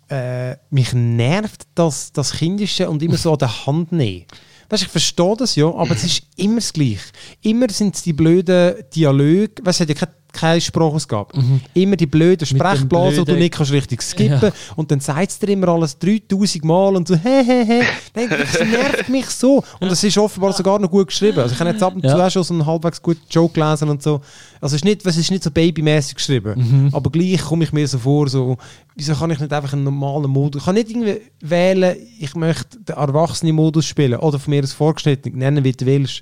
äh, 0.10 0.56
mich 0.70 0.94
nervt 0.94 1.68
das, 1.76 2.12
das 2.12 2.34
Kindische 2.34 2.90
und 2.90 3.02
immer 3.02 3.18
so 3.18 3.34
an 3.34 3.40
der 3.40 3.66
Hand 3.66 3.92
nehmen. 3.92 4.26
Weißt, 4.70 4.84
ich 4.84 4.90
verstehe 4.90 5.36
das 5.38 5.56
ja, 5.56 5.68
aber 5.68 5.92
es 5.92 6.04
ist 6.04 6.24
immer 6.36 6.56
das 6.56 6.74
Gleiche. 6.74 7.12
Immer 7.42 7.70
sind 7.70 7.96
es 7.96 8.04
die 8.04 8.14
blöden 8.14 8.76
Dialoge, 8.96 9.56
weißt, 9.62 9.82
es 9.82 9.82
hat 9.82 9.90
ja 9.90 9.96
keine, 9.96 10.14
keine 10.34 10.60
Sprachausgabe. 10.60 11.32
Immer 11.74 11.96
die 11.96 12.08
blöden 12.08 12.46
Mhm. 12.52 12.58
Sprechblasen, 12.58 13.20
wo 13.20 13.24
du 13.24 13.36
nicht 13.36 13.54
kannst 13.54 13.72
richtig 13.72 14.02
skippen 14.02 14.42
Ja. 14.42 14.52
und 14.76 14.92
dann 14.92 15.00
sagt 15.00 15.30
es 15.32 15.40
dir 15.40 15.50
immer 15.50 15.70
alles 15.70 15.98
3000 16.00 16.64
Mal 16.66 16.96
und 16.96 17.08
so, 17.08 17.16
hä, 17.16 17.44
hä, 17.46 17.66
hä. 17.66 18.28
Das 18.28 18.60
nervt 18.60 19.10
mich 19.10 19.28
so. 19.28 19.64
Und 19.80 19.92
es 19.92 20.04
ist 20.04 20.18
offenbar 20.18 20.52
sogar 20.54 20.80
noch 20.80 20.90
gut 20.90 21.08
geschrieben. 21.08 21.40
Also 21.40 21.54
ich 21.54 21.60
habe 21.60 21.70
jetzt 21.70 21.84
ab 21.84 21.96
und 21.96 22.02
zu 22.02 22.08
Ja. 22.08 22.26
auch 22.28 22.32
schon 22.32 22.44
so 22.44 22.54
einen 22.54 22.66
halbwegs 22.66 23.02
guten 23.02 23.22
Joke 23.30 23.54
gelesen 23.54 23.90
und 23.90 24.02
so. 24.04 24.22
Also 24.60 24.76
es 24.76 24.82
ist 24.82 24.86
nicht, 24.86 25.06
es 25.06 25.18
ist 25.18 25.30
nicht 25.32 25.44
so 25.44 25.52
babymäßig 25.52 26.16
geschrieben. 26.16 26.54
Mhm. 26.58 26.90
Aber 26.94 27.10
gleich 27.12 27.42
komme 27.42 27.64
ich 27.64 27.72
mir 27.72 27.88
so 27.88 27.98
vor, 28.00 28.28
so, 28.28 28.58
wieso 28.96 29.14
kann 29.14 29.30
ich 29.32 29.40
nicht 29.40 29.54
einfach 29.54 29.74
einen 29.74 29.84
normalen 29.84 30.30
Modus, 30.32 30.62
ich 30.62 30.66
kann 30.66 30.76
nicht 30.76 30.90
irgendwie 30.90 31.22
wählen, 31.42 31.96
ich 32.20 32.34
möchte 32.36 32.80
den 32.80 32.96
erwachsenen 32.96 33.56
Modus 33.56 33.86
spielen 33.86 34.20
oder 34.20 34.40
von 34.40 34.52
mir 34.52 34.64
aus 34.64 34.74
vorgeschnitten, 34.74 35.38
nennen 35.38 35.64
wie 35.64 35.72
du 35.74 35.86
willst. 35.86 36.22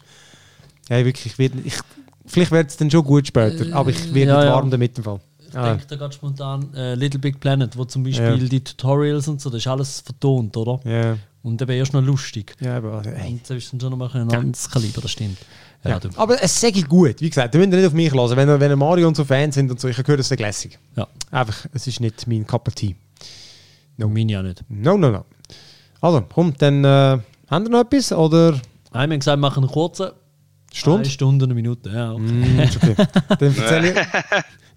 Ja, 0.89 1.05
wirklich, 1.05 1.33
ich 1.39 1.51
ich, 1.65 1.73
vielleicht 2.31 2.51
wird 2.51 2.69
es 2.69 2.77
dann 2.77 2.89
schon 2.89 3.03
gut 3.03 3.27
später, 3.27 3.75
aber 3.75 3.89
ich 3.91 4.13
werde 4.13 4.31
ja, 4.31 4.37
nicht 4.37 4.45
ja. 4.47 4.53
warm 4.53 4.69
damit 4.71 4.97
im 4.97 5.03
Fall. 5.03 5.19
Ich 5.49 5.57
Ah. 5.57 5.69
denke 5.71 5.85
da 5.87 5.95
gerade 5.97 6.13
spontan 6.13 6.73
äh, 6.73 6.95
Little 6.95 7.19
Big 7.19 7.39
Planet, 7.41 7.75
wo 7.77 7.83
zum 7.83 8.03
Beispiel 8.03 8.25
Ja. 8.41 8.47
die 8.47 8.63
Tutorials 8.63 9.27
und 9.27 9.41
so, 9.41 9.49
das 9.49 9.59
ist 9.59 9.67
alles 9.67 9.99
vertont, 9.99 10.55
oder? 10.55 10.79
Ja, 10.89 11.17
Und 11.43 11.61
eben 11.61 11.71
erst 11.71 11.91
noch 11.93 12.01
lustig. 12.01 12.55
ja, 12.61 12.77
aber 12.77 12.93
also, 12.99 13.09
ey. 13.09 13.31
Und 13.33 13.41
das 13.49 13.57
ist 13.57 13.73
dann 13.73 13.79
schon 13.81 13.89
noch 13.89 13.97
mal 13.97 14.09
ein 14.13 14.31
anderes 14.33 14.69
Kaliber, 14.69 15.01
das 15.01 15.11
stimmt. 15.11 15.37
Ja, 15.83 15.91
Ja. 15.91 15.99
Aber 16.15 16.41
es 16.41 16.61
sage 16.61 16.79
ich 16.79 16.87
gut, 16.87 17.19
wie 17.19 17.29
gesagt, 17.29 17.53
ihr 17.53 17.59
müsst 17.59 17.71
nicht 17.73 17.85
auf 17.85 17.91
mich 17.93 18.13
hören. 18.13 18.37
Wenn, 18.37 18.59
wenn 18.61 18.79
Mario 18.79 19.07
und 19.09 19.17
so 19.17 19.25
Fans 19.25 19.55
sind 19.55 19.69
und 19.69 19.79
so, 19.81 19.89
ich 19.89 19.95
habe 19.97 20.03
gehört, 20.05 20.21
es 20.21 20.31
ist 20.31 20.39
lässig. 20.39 20.79
ja. 20.95 21.05
Einfach, 21.31 21.65
es 21.73 21.85
ist 21.87 21.99
nicht 21.99 22.25
mein 22.27 22.47
Cup 22.47 22.67
of 22.69 22.75
Tea. 22.75 22.95
No. 23.97 24.07
Meine 24.07 24.31
ja 24.31 24.41
nicht. 24.41 24.63
No, 24.69 24.95
no, 24.97 25.09
no. 25.11 25.25
Also, 25.99 26.23
komm, 26.33 26.53
dann 26.57 26.83
äh, 26.85 26.87
haben 27.49 27.65
wir 27.65 27.69
noch 27.69 27.81
etwas 27.81 28.11
oder 28.13 28.51
Nein, 28.51 28.61
wir 28.93 29.01
haben 29.15 29.19
gesagt, 29.19 29.37
wir 29.37 29.41
machen 29.41 29.63
einen 29.63 29.71
kurzen. 29.71 30.11
Stunde? 30.73 30.99
Eine 30.99 31.09
Stunde, 31.09 31.45
eine 31.45 31.53
Minute. 31.53 31.89
Ja, 31.89 32.13
okay. 32.13 32.21
Mm, 32.23 32.59
okay. 32.59 32.95
dann 33.39 33.55
erzähle 33.55 33.89
ich, 33.89 33.95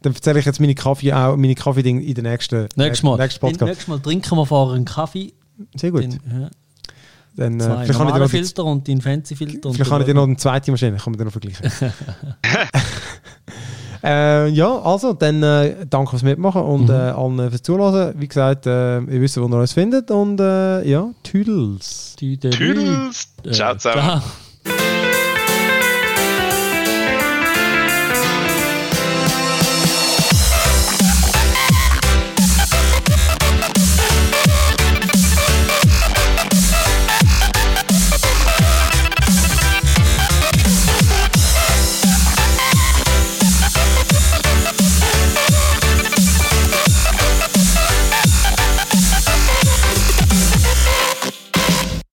dann 0.03 0.13
erzähle 0.15 0.39
ich 0.41 0.45
jetzt 0.47 0.61
meine 0.61 0.75
Kaffee 0.75 1.13
auch, 1.13 1.37
meine 1.37 1.55
Kaffee-Ding 1.55 2.01
in 2.01 2.15
der 2.15 2.25
nächsten, 2.25 2.69
Nächstes 2.77 3.03
Mal. 3.03 3.17
nächsten 3.17 3.41
Podcast. 3.41 3.63
Nächstes 3.63 3.89
Mal 3.89 4.01
trinken 4.01 4.37
wir 4.37 4.47
vorher 4.47 4.75
einen 4.77 4.85
Kaffee. 4.85 5.33
Sehr 5.77 5.91
gut. 5.93 6.03
Den, 6.03 6.13
ja, 6.13 6.51
Dann, 7.37 7.55
äh, 7.55 7.59
zwei 7.59 7.67
vielleicht 7.67 7.77
kann 7.77 7.81
ich 7.83 7.89
dir 7.89 7.99
normale 7.99 8.19
noch, 8.25 8.31
die- 8.31 8.37
Filter 8.39 8.65
und 8.65 8.87
den 8.89 9.01
fancy 9.01 9.37
Filter. 9.37 9.73
vielleicht 9.73 9.91
kann 9.91 10.01
ich 10.01 10.07
dir 10.07 10.13
den- 10.13 10.17
noch 10.17 10.25
eine 10.25 10.37
zweite 10.37 10.71
Maschine, 10.73 10.97
kann 10.97 11.13
man 11.13 11.19
dann 11.19 11.27
noch 11.27 11.33
vergleichen. 11.33 11.71
äh, 14.03 14.49
ja, 14.49 14.79
also, 14.83 15.13
dann 15.15 15.43
äh, 15.43 15.87
danke 15.89 16.11
fürs 16.11 16.23
Mitmachen 16.23 16.63
und 16.63 16.91
äh, 16.91 16.93
allen 16.93 17.51
fürs 17.51 17.63
Zuhören. 17.63 18.15
Wie 18.21 18.29
gesagt, 18.29 18.67
äh, 18.67 18.99
ihr 18.99 19.21
wisst, 19.21 19.37
wo 19.41 19.47
ihr 19.47 19.57
uns 19.57 19.73
findet 19.73 20.11
und 20.11 20.41
äh, 20.41 20.87
ja, 20.89 21.09
Tüdels. 21.23 22.15
Tüdelü. 22.19 22.51
Tüdels. 22.57 23.29
Äh, 23.45 23.51
Ciao 23.53 23.77
zusammen. 23.77 24.03
ciao. 24.03 24.23